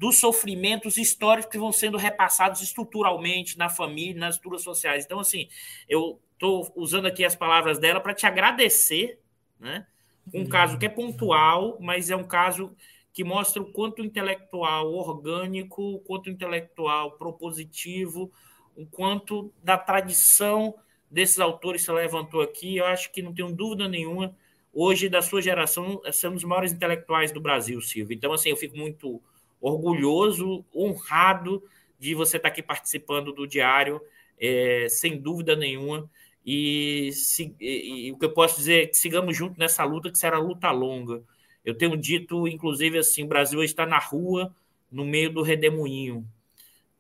dos 0.04 0.20
sofrimentos 0.20 0.98
históricos 0.98 1.50
que 1.50 1.58
vão 1.58 1.72
sendo 1.72 1.98
repassados 1.98 2.62
estruturalmente 2.62 3.58
na 3.58 3.70
família, 3.70 4.20
nas 4.20 4.36
estruturas 4.36 4.62
sociais. 4.62 5.06
Então, 5.06 5.18
assim, 5.18 5.48
eu 5.88 6.20
estou 6.34 6.70
usando 6.76 7.06
aqui 7.06 7.24
as 7.24 7.38
palavras 7.38 7.80
dela 7.80 8.02
para 8.02 8.14
te 8.14 8.26
agradecer, 8.26 9.18
né? 9.58 9.88
Um 10.34 10.40
uhum. 10.40 10.50
caso 10.50 10.78
que 10.78 10.86
é 10.86 10.90
pontual, 10.90 11.78
mas 11.80 12.10
é 12.10 12.18
um 12.18 12.26
caso 12.26 12.76
que 13.14 13.24
mostra 13.24 13.62
o 13.62 13.72
quanto 13.72 14.04
intelectual 14.04 14.92
orgânico, 14.94 15.82
o 15.82 16.00
quanto 16.00 16.30
intelectual 16.30 17.14
propositivo, 17.14 18.30
o 18.76 18.86
quanto 18.86 19.54
da 19.64 19.78
tradição 19.78 20.76
desses 21.10 21.40
autores 21.40 21.86
se 21.86 21.92
levantou 21.94 22.42
aqui. 22.42 22.76
Eu 22.76 22.88
acho 22.88 23.10
que 23.10 23.22
não 23.22 23.34
tenho 23.34 23.54
dúvida 23.54 23.88
nenhuma, 23.88 24.36
hoje, 24.74 25.08
da 25.08 25.22
sua 25.22 25.42
geração, 25.42 26.02
são 26.12 26.36
os 26.36 26.44
maiores 26.44 26.74
intelectuais 26.74 27.32
do 27.32 27.40
Brasil, 27.40 27.80
Silvio. 27.80 28.14
Então, 28.14 28.34
assim, 28.34 28.50
eu 28.50 28.58
fico 28.58 28.76
muito 28.76 29.22
orgulhoso, 29.64 30.66
honrado 30.76 31.64
de 31.98 32.14
você 32.14 32.36
estar 32.36 32.50
aqui 32.50 32.62
participando 32.62 33.32
do 33.32 33.48
Diário, 33.48 34.02
é, 34.38 34.88
sem 34.90 35.18
dúvida 35.18 35.56
nenhuma. 35.56 36.10
E, 36.46 37.12
se, 37.14 37.56
e, 37.62 38.08
e, 38.08 38.12
o 38.12 38.18
que 38.18 38.26
eu 38.26 38.34
posso 38.34 38.58
dizer 38.58 38.84
é 38.84 38.88
que 38.88 38.98
sigamos 38.98 39.38
juntos 39.38 39.58
nessa 39.58 39.86
luta, 39.86 40.12
que 40.12 40.18
será 40.18 40.38
luta 40.38 40.70
longa. 40.70 41.24
Eu 41.64 41.74
tenho 41.78 41.96
dito, 41.96 42.46
inclusive, 42.46 42.98
assim: 42.98 43.24
o 43.24 43.28
Brasil 43.28 43.64
está 43.64 43.86
na 43.86 43.98
rua, 43.98 44.54
no 44.92 45.06
meio 45.06 45.30
do 45.32 45.42
redemoinho, 45.42 46.28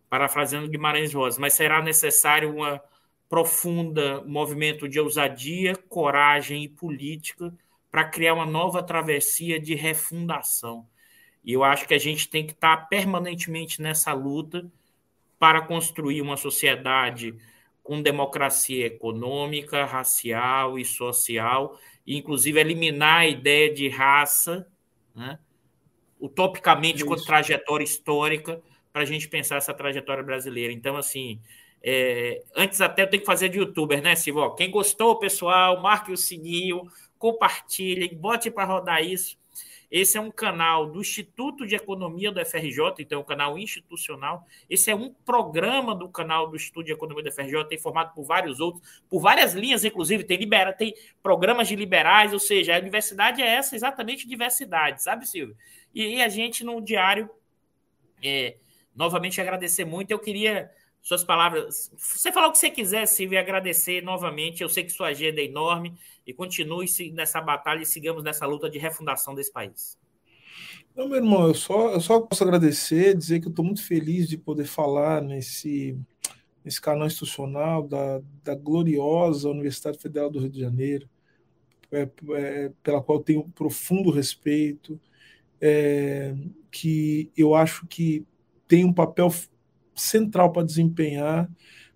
parafraseando 0.09 0.69
Guimarães 0.69 1.13
Rosa, 1.13 1.41
mas 1.41 1.53
será 1.53 1.81
necessário 1.81 2.55
uma 2.55 2.81
profunda 3.27 4.23
movimento 4.23 4.87
de 4.87 5.01
ousadia, 5.01 5.75
coragem 5.89 6.63
e 6.63 6.69
política 6.69 7.53
para 7.91 8.05
criar 8.05 8.35
uma 8.35 8.45
nova 8.45 8.81
travessia 8.81 9.59
de 9.59 9.75
refundação. 9.75 10.87
E 11.43 11.53
eu 11.53 11.63
acho 11.63 11.87
que 11.87 11.93
a 11.93 11.99
gente 11.99 12.29
tem 12.29 12.45
que 12.45 12.53
estar 12.53 12.87
permanentemente 12.87 13.81
nessa 13.81 14.13
luta 14.13 14.65
para 15.37 15.61
construir 15.61 16.21
uma 16.21 16.37
sociedade 16.37 17.35
com 17.83 18.01
democracia 18.01 18.85
econômica, 18.85 19.83
racial 19.83 20.79
e 20.79 20.85
social, 20.85 21.77
e 22.07 22.17
inclusive 22.17 22.59
eliminar 22.59 23.19
a 23.19 23.27
ideia 23.27 23.73
de 23.73 23.89
raça, 23.89 24.65
né, 25.13 25.37
utopicamente, 26.19 27.03
com 27.03 27.15
trajetória 27.15 27.83
histórica, 27.83 28.61
para 28.93 29.01
a 29.01 29.05
gente 29.05 29.27
pensar 29.27 29.57
essa 29.57 29.73
trajetória 29.73 30.23
brasileira. 30.23 30.71
Então, 30.71 30.95
assim, 30.95 31.41
é, 31.83 32.41
antes 32.55 32.79
até 32.79 33.01
eu 33.01 33.09
tenho 33.09 33.21
que 33.21 33.27
fazer 33.27 33.49
de 33.49 33.57
youtuber, 33.57 34.01
né, 34.01 34.15
Silvio? 34.15 34.55
Quem 34.55 34.71
gostou, 34.71 35.19
pessoal, 35.19 35.81
marque 35.81 36.13
o 36.13 36.17
sininho, 36.17 36.89
compartilhem, 37.17 38.15
bote 38.15 38.49
para 38.49 38.63
rodar 38.63 39.03
isso. 39.03 39.37
Esse 39.93 40.17
é 40.17 40.21
um 40.21 40.31
canal 40.31 40.87
do 40.87 40.99
Instituto 40.99 41.67
de 41.67 41.75
Economia 41.75 42.31
do 42.31 42.43
FRJ, 42.43 42.95
então 42.97 43.19
é 43.19 43.21
um 43.21 43.23
canal 43.23 43.59
institucional. 43.59 44.43
Esse 44.67 44.89
é 44.89 44.95
um 44.95 45.13
programa 45.13 45.93
do 45.93 46.09
canal 46.09 46.49
do 46.49 46.55
Instituto 46.55 46.87
de 46.87 46.91
Economia 46.91 47.23
do 47.23 47.31
FRJ, 47.31 47.65
tem 47.65 47.77
formado 47.77 48.11
por 48.15 48.23
vários 48.23 48.59
outros, 48.59 49.03
por 49.07 49.19
várias 49.19 49.53
linhas, 49.53 49.85
inclusive, 49.85 50.23
tem, 50.23 50.35
libera, 50.35 50.73
tem 50.73 50.95
programas 51.21 51.67
de 51.67 51.75
liberais, 51.75 52.33
ou 52.33 52.39
seja, 52.39 52.75
a 52.75 52.79
universidade 52.79 53.39
é 53.39 53.45
essa 53.45 53.75
exatamente 53.75 54.27
diversidade, 54.27 55.03
sabe, 55.03 55.27
Silvio? 55.27 55.55
E, 55.93 56.15
e 56.15 56.23
a 56.23 56.27
gente 56.27 56.63
no 56.63 56.81
diário, 56.81 57.29
é, 58.23 58.57
novamente 58.95 59.39
agradecer 59.39 59.85
muito. 59.85 60.09
Eu 60.09 60.17
queria 60.17 60.71
suas 61.03 61.23
palavras. 61.23 61.91
Você 61.97 62.31
falar 62.31 62.47
o 62.47 62.53
que 62.53 62.57
você 62.57 62.71
quiser, 62.71 63.05
Silvio, 63.05 63.35
e 63.35 63.37
agradecer 63.37 64.01
novamente. 64.01 64.63
Eu 64.63 64.69
sei 64.69 64.85
que 64.85 64.91
sua 64.91 65.07
agenda 65.07 65.41
é 65.41 65.45
enorme 65.45 65.93
e 66.25 66.33
continue 66.33 66.87
nessa 67.11 67.41
batalha 67.41 67.81
e 67.81 67.85
sigamos 67.85 68.23
nessa 68.23 68.45
luta 68.45 68.69
de 68.69 68.79
refundação 68.79 69.35
desse 69.35 69.51
país. 69.51 69.97
Não, 70.95 71.09
meu 71.09 71.17
irmão, 71.17 71.47
eu 71.47 71.53
só, 71.53 71.91
eu 71.91 71.99
só 71.99 72.21
posso 72.21 72.43
agradecer, 72.43 73.17
dizer 73.17 73.41
que 73.41 73.47
eu 73.47 73.49
estou 73.49 73.65
muito 73.65 73.83
feliz 73.83 74.29
de 74.29 74.37
poder 74.37 74.65
falar 74.65 75.21
nesse, 75.21 75.97
nesse 76.63 76.79
canal 76.79 77.07
institucional 77.07 77.85
da, 77.85 78.21
da 78.41 78.55
gloriosa 78.55 79.49
Universidade 79.49 79.97
Federal 79.97 80.29
do 80.29 80.39
Rio 80.39 80.49
de 80.49 80.61
Janeiro, 80.61 81.09
é, 81.91 82.09
é, 82.35 82.71
pela 82.81 83.01
qual 83.01 83.19
tenho 83.19 83.43
profundo 83.49 84.09
respeito, 84.09 84.99
é, 85.59 86.33
que 86.71 87.29
eu 87.35 87.55
acho 87.55 87.85
que 87.87 88.25
tem 88.67 88.85
um 88.85 88.93
papel 88.93 89.29
central 89.95 90.51
para 90.51 90.65
desempenhar 90.65 91.49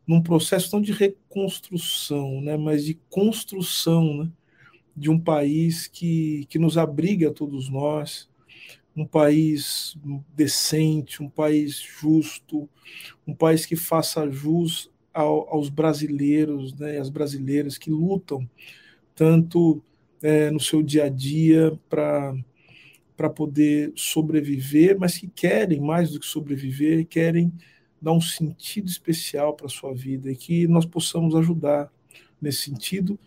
num 0.05 0.21
processo 0.21 0.73
não 0.73 0.81
de 0.81 0.93
reconstrução, 0.93 2.41
né, 2.41 2.55
mas 2.55 2.85
de 2.85 2.95
construção 3.09 4.23
né, 4.23 4.31
de 4.95 5.09
um 5.09 5.19
país 5.19 5.87
que, 5.87 6.45
que 6.49 6.57
nos 6.57 6.77
abriga 6.77 7.29
a 7.29 7.33
todos 7.33 7.69
nós, 7.69 8.29
um 8.95 9.05
país 9.05 9.95
decente, 10.35 11.21
um 11.21 11.29
país 11.29 11.75
justo, 11.75 12.67
um 13.27 13.33
país 13.33 13.65
que 13.65 13.75
faça 13.75 14.29
jus 14.29 14.89
ao, 15.13 15.53
aos 15.53 15.69
brasileiros 15.69 16.73
né, 16.73 16.97
as 16.97 17.09
brasileiras 17.09 17.77
que 17.77 17.91
lutam 17.91 18.49
tanto 19.13 19.83
é, 20.21 20.49
no 20.51 20.59
seu 20.59 20.81
dia 20.81 21.05
a 21.05 21.09
dia 21.09 21.77
para 21.89 23.29
poder 23.35 23.91
sobreviver, 23.95 24.97
mas 24.97 25.17
que 25.17 25.27
querem 25.27 25.79
mais 25.79 26.11
do 26.11 26.19
que 26.19 26.25
sobreviver, 26.25 27.05
querem 27.07 27.51
dar 28.01 28.11
um 28.11 28.21
sentido 28.21 28.87
especial 28.87 29.53
para 29.53 29.65
a 29.65 29.69
sua 29.69 29.93
vida 29.93 30.31
e 30.31 30.35
que 30.35 30.67
nós 30.67 30.85
possamos 30.85 31.35
ajudar 31.35 31.91
nesse 32.41 32.61
sentido 32.63 33.19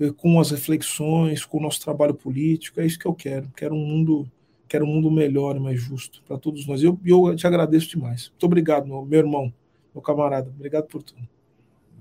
é, 0.00 0.10
com 0.10 0.40
as 0.40 0.50
reflexões, 0.50 1.44
com 1.44 1.58
o 1.58 1.62
nosso 1.62 1.80
trabalho 1.80 2.14
político. 2.14 2.80
É 2.80 2.86
isso 2.86 2.98
que 2.98 3.06
eu 3.06 3.14
quero. 3.14 3.50
Quero 3.56 3.74
um 3.74 3.84
mundo, 3.84 4.30
quero 4.68 4.84
um 4.84 4.88
mundo 4.88 5.10
melhor 5.10 5.56
e 5.56 5.60
mais 5.60 5.80
justo 5.80 6.22
para 6.26 6.38
todos 6.38 6.66
nós. 6.66 6.82
Eu, 6.82 6.98
eu 7.04 7.36
te 7.36 7.46
agradeço 7.46 7.90
demais. 7.90 8.30
Muito 8.30 8.46
obrigado, 8.46 8.86
meu, 8.86 9.04
meu 9.04 9.18
irmão, 9.18 9.52
meu 9.94 10.02
camarada. 10.02 10.50
Obrigado 10.50 10.86
por 10.86 11.02
tudo. 11.02 11.28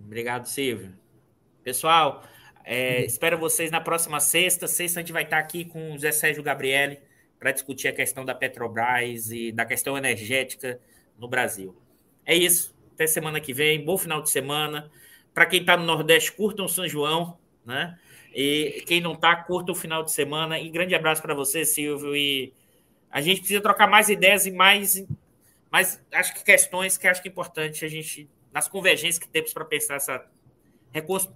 Obrigado, 0.06 0.46
Silvio. 0.46 0.94
Pessoal, 1.64 2.24
é, 2.64 3.04
espero 3.04 3.38
vocês 3.38 3.72
na 3.72 3.82
próxima 3.82 4.20
sexta. 4.20 4.68
Sexta 4.68 5.00
a 5.00 5.04
gente 5.04 5.12
vai 5.12 5.24
estar 5.24 5.40
aqui 5.40 5.66
com 5.66 5.94
o 5.94 6.00
Zé 6.00 6.12
Sérgio 6.12 6.42
Gabriele 6.42 7.00
para 7.40 7.52
discutir 7.52 7.88
a 7.88 7.94
questão 7.94 8.24
da 8.26 8.34
Petrobras 8.34 9.32
e 9.32 9.52
da 9.52 9.66
questão 9.66 9.98
energética 9.98 10.80
no 11.18 11.28
Brasil. 11.28 11.76
É 12.28 12.36
isso. 12.36 12.76
Até 12.94 13.08
semana 13.08 13.40
que 13.40 13.54
vem. 13.54 13.84
Bom 13.84 13.98
final 13.98 14.22
de 14.22 14.30
semana. 14.30 14.92
Para 15.34 15.46
quem 15.46 15.62
está 15.62 15.78
no 15.78 15.86
Nordeste, 15.86 16.34
curtam 16.34 16.68
São 16.68 16.86
João, 16.88 17.38
né? 17.66 17.98
E 18.36 18.84
quem 18.86 19.00
não 19.00 19.14
está, 19.14 19.36
curta 19.36 19.72
o 19.72 19.76
final 19.76 20.04
de 20.04 20.12
semana. 20.12 20.60
E 20.60 20.70
grande 20.70 20.94
abraço 20.94 21.22
para 21.22 21.34
você, 21.34 21.64
Silvio. 21.64 22.16
E 22.16 22.54
a 23.10 23.22
gente 23.22 23.40
precisa 23.40 23.62
trocar 23.62 23.88
mais 23.88 24.10
ideias 24.10 24.46
e 24.46 24.52
mais, 24.52 25.08
mais 25.72 26.04
acho 26.12 26.34
que 26.34 26.44
questões 26.44 26.98
que 26.98 27.08
acho 27.08 27.22
que 27.22 27.30
é 27.30 27.32
importante 27.32 27.86
a 27.86 27.88
gente 27.88 28.30
nas 28.52 28.68
convergências 28.68 29.18
que 29.18 29.28
temos 29.28 29.54
para 29.54 29.64
pensar 29.64 29.96
essa 29.96 30.26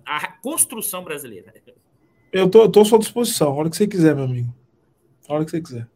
a 0.06 0.28
construção 0.28 1.04
brasileira. 1.04 1.54
Eu 2.32 2.50
tô, 2.50 2.68
tô 2.70 2.82
à 2.82 2.86
sua 2.86 3.00
disposição, 3.00 3.50
a 3.50 3.54
hora 3.54 3.70
que 3.70 3.76
você 3.76 3.88
quiser, 3.88 4.16
meu 4.16 4.26
amigo. 4.26 4.54
A 5.28 5.34
hora 5.34 5.46
que 5.46 5.52
você 5.52 5.62
quiser. 5.62 5.88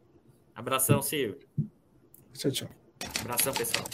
Abração, 0.54 1.02
Silvio. 1.02 1.38
Tchau, 2.34 2.50
tchau. 2.50 2.68
Abração, 3.20 3.52
pessoal. 3.52 3.84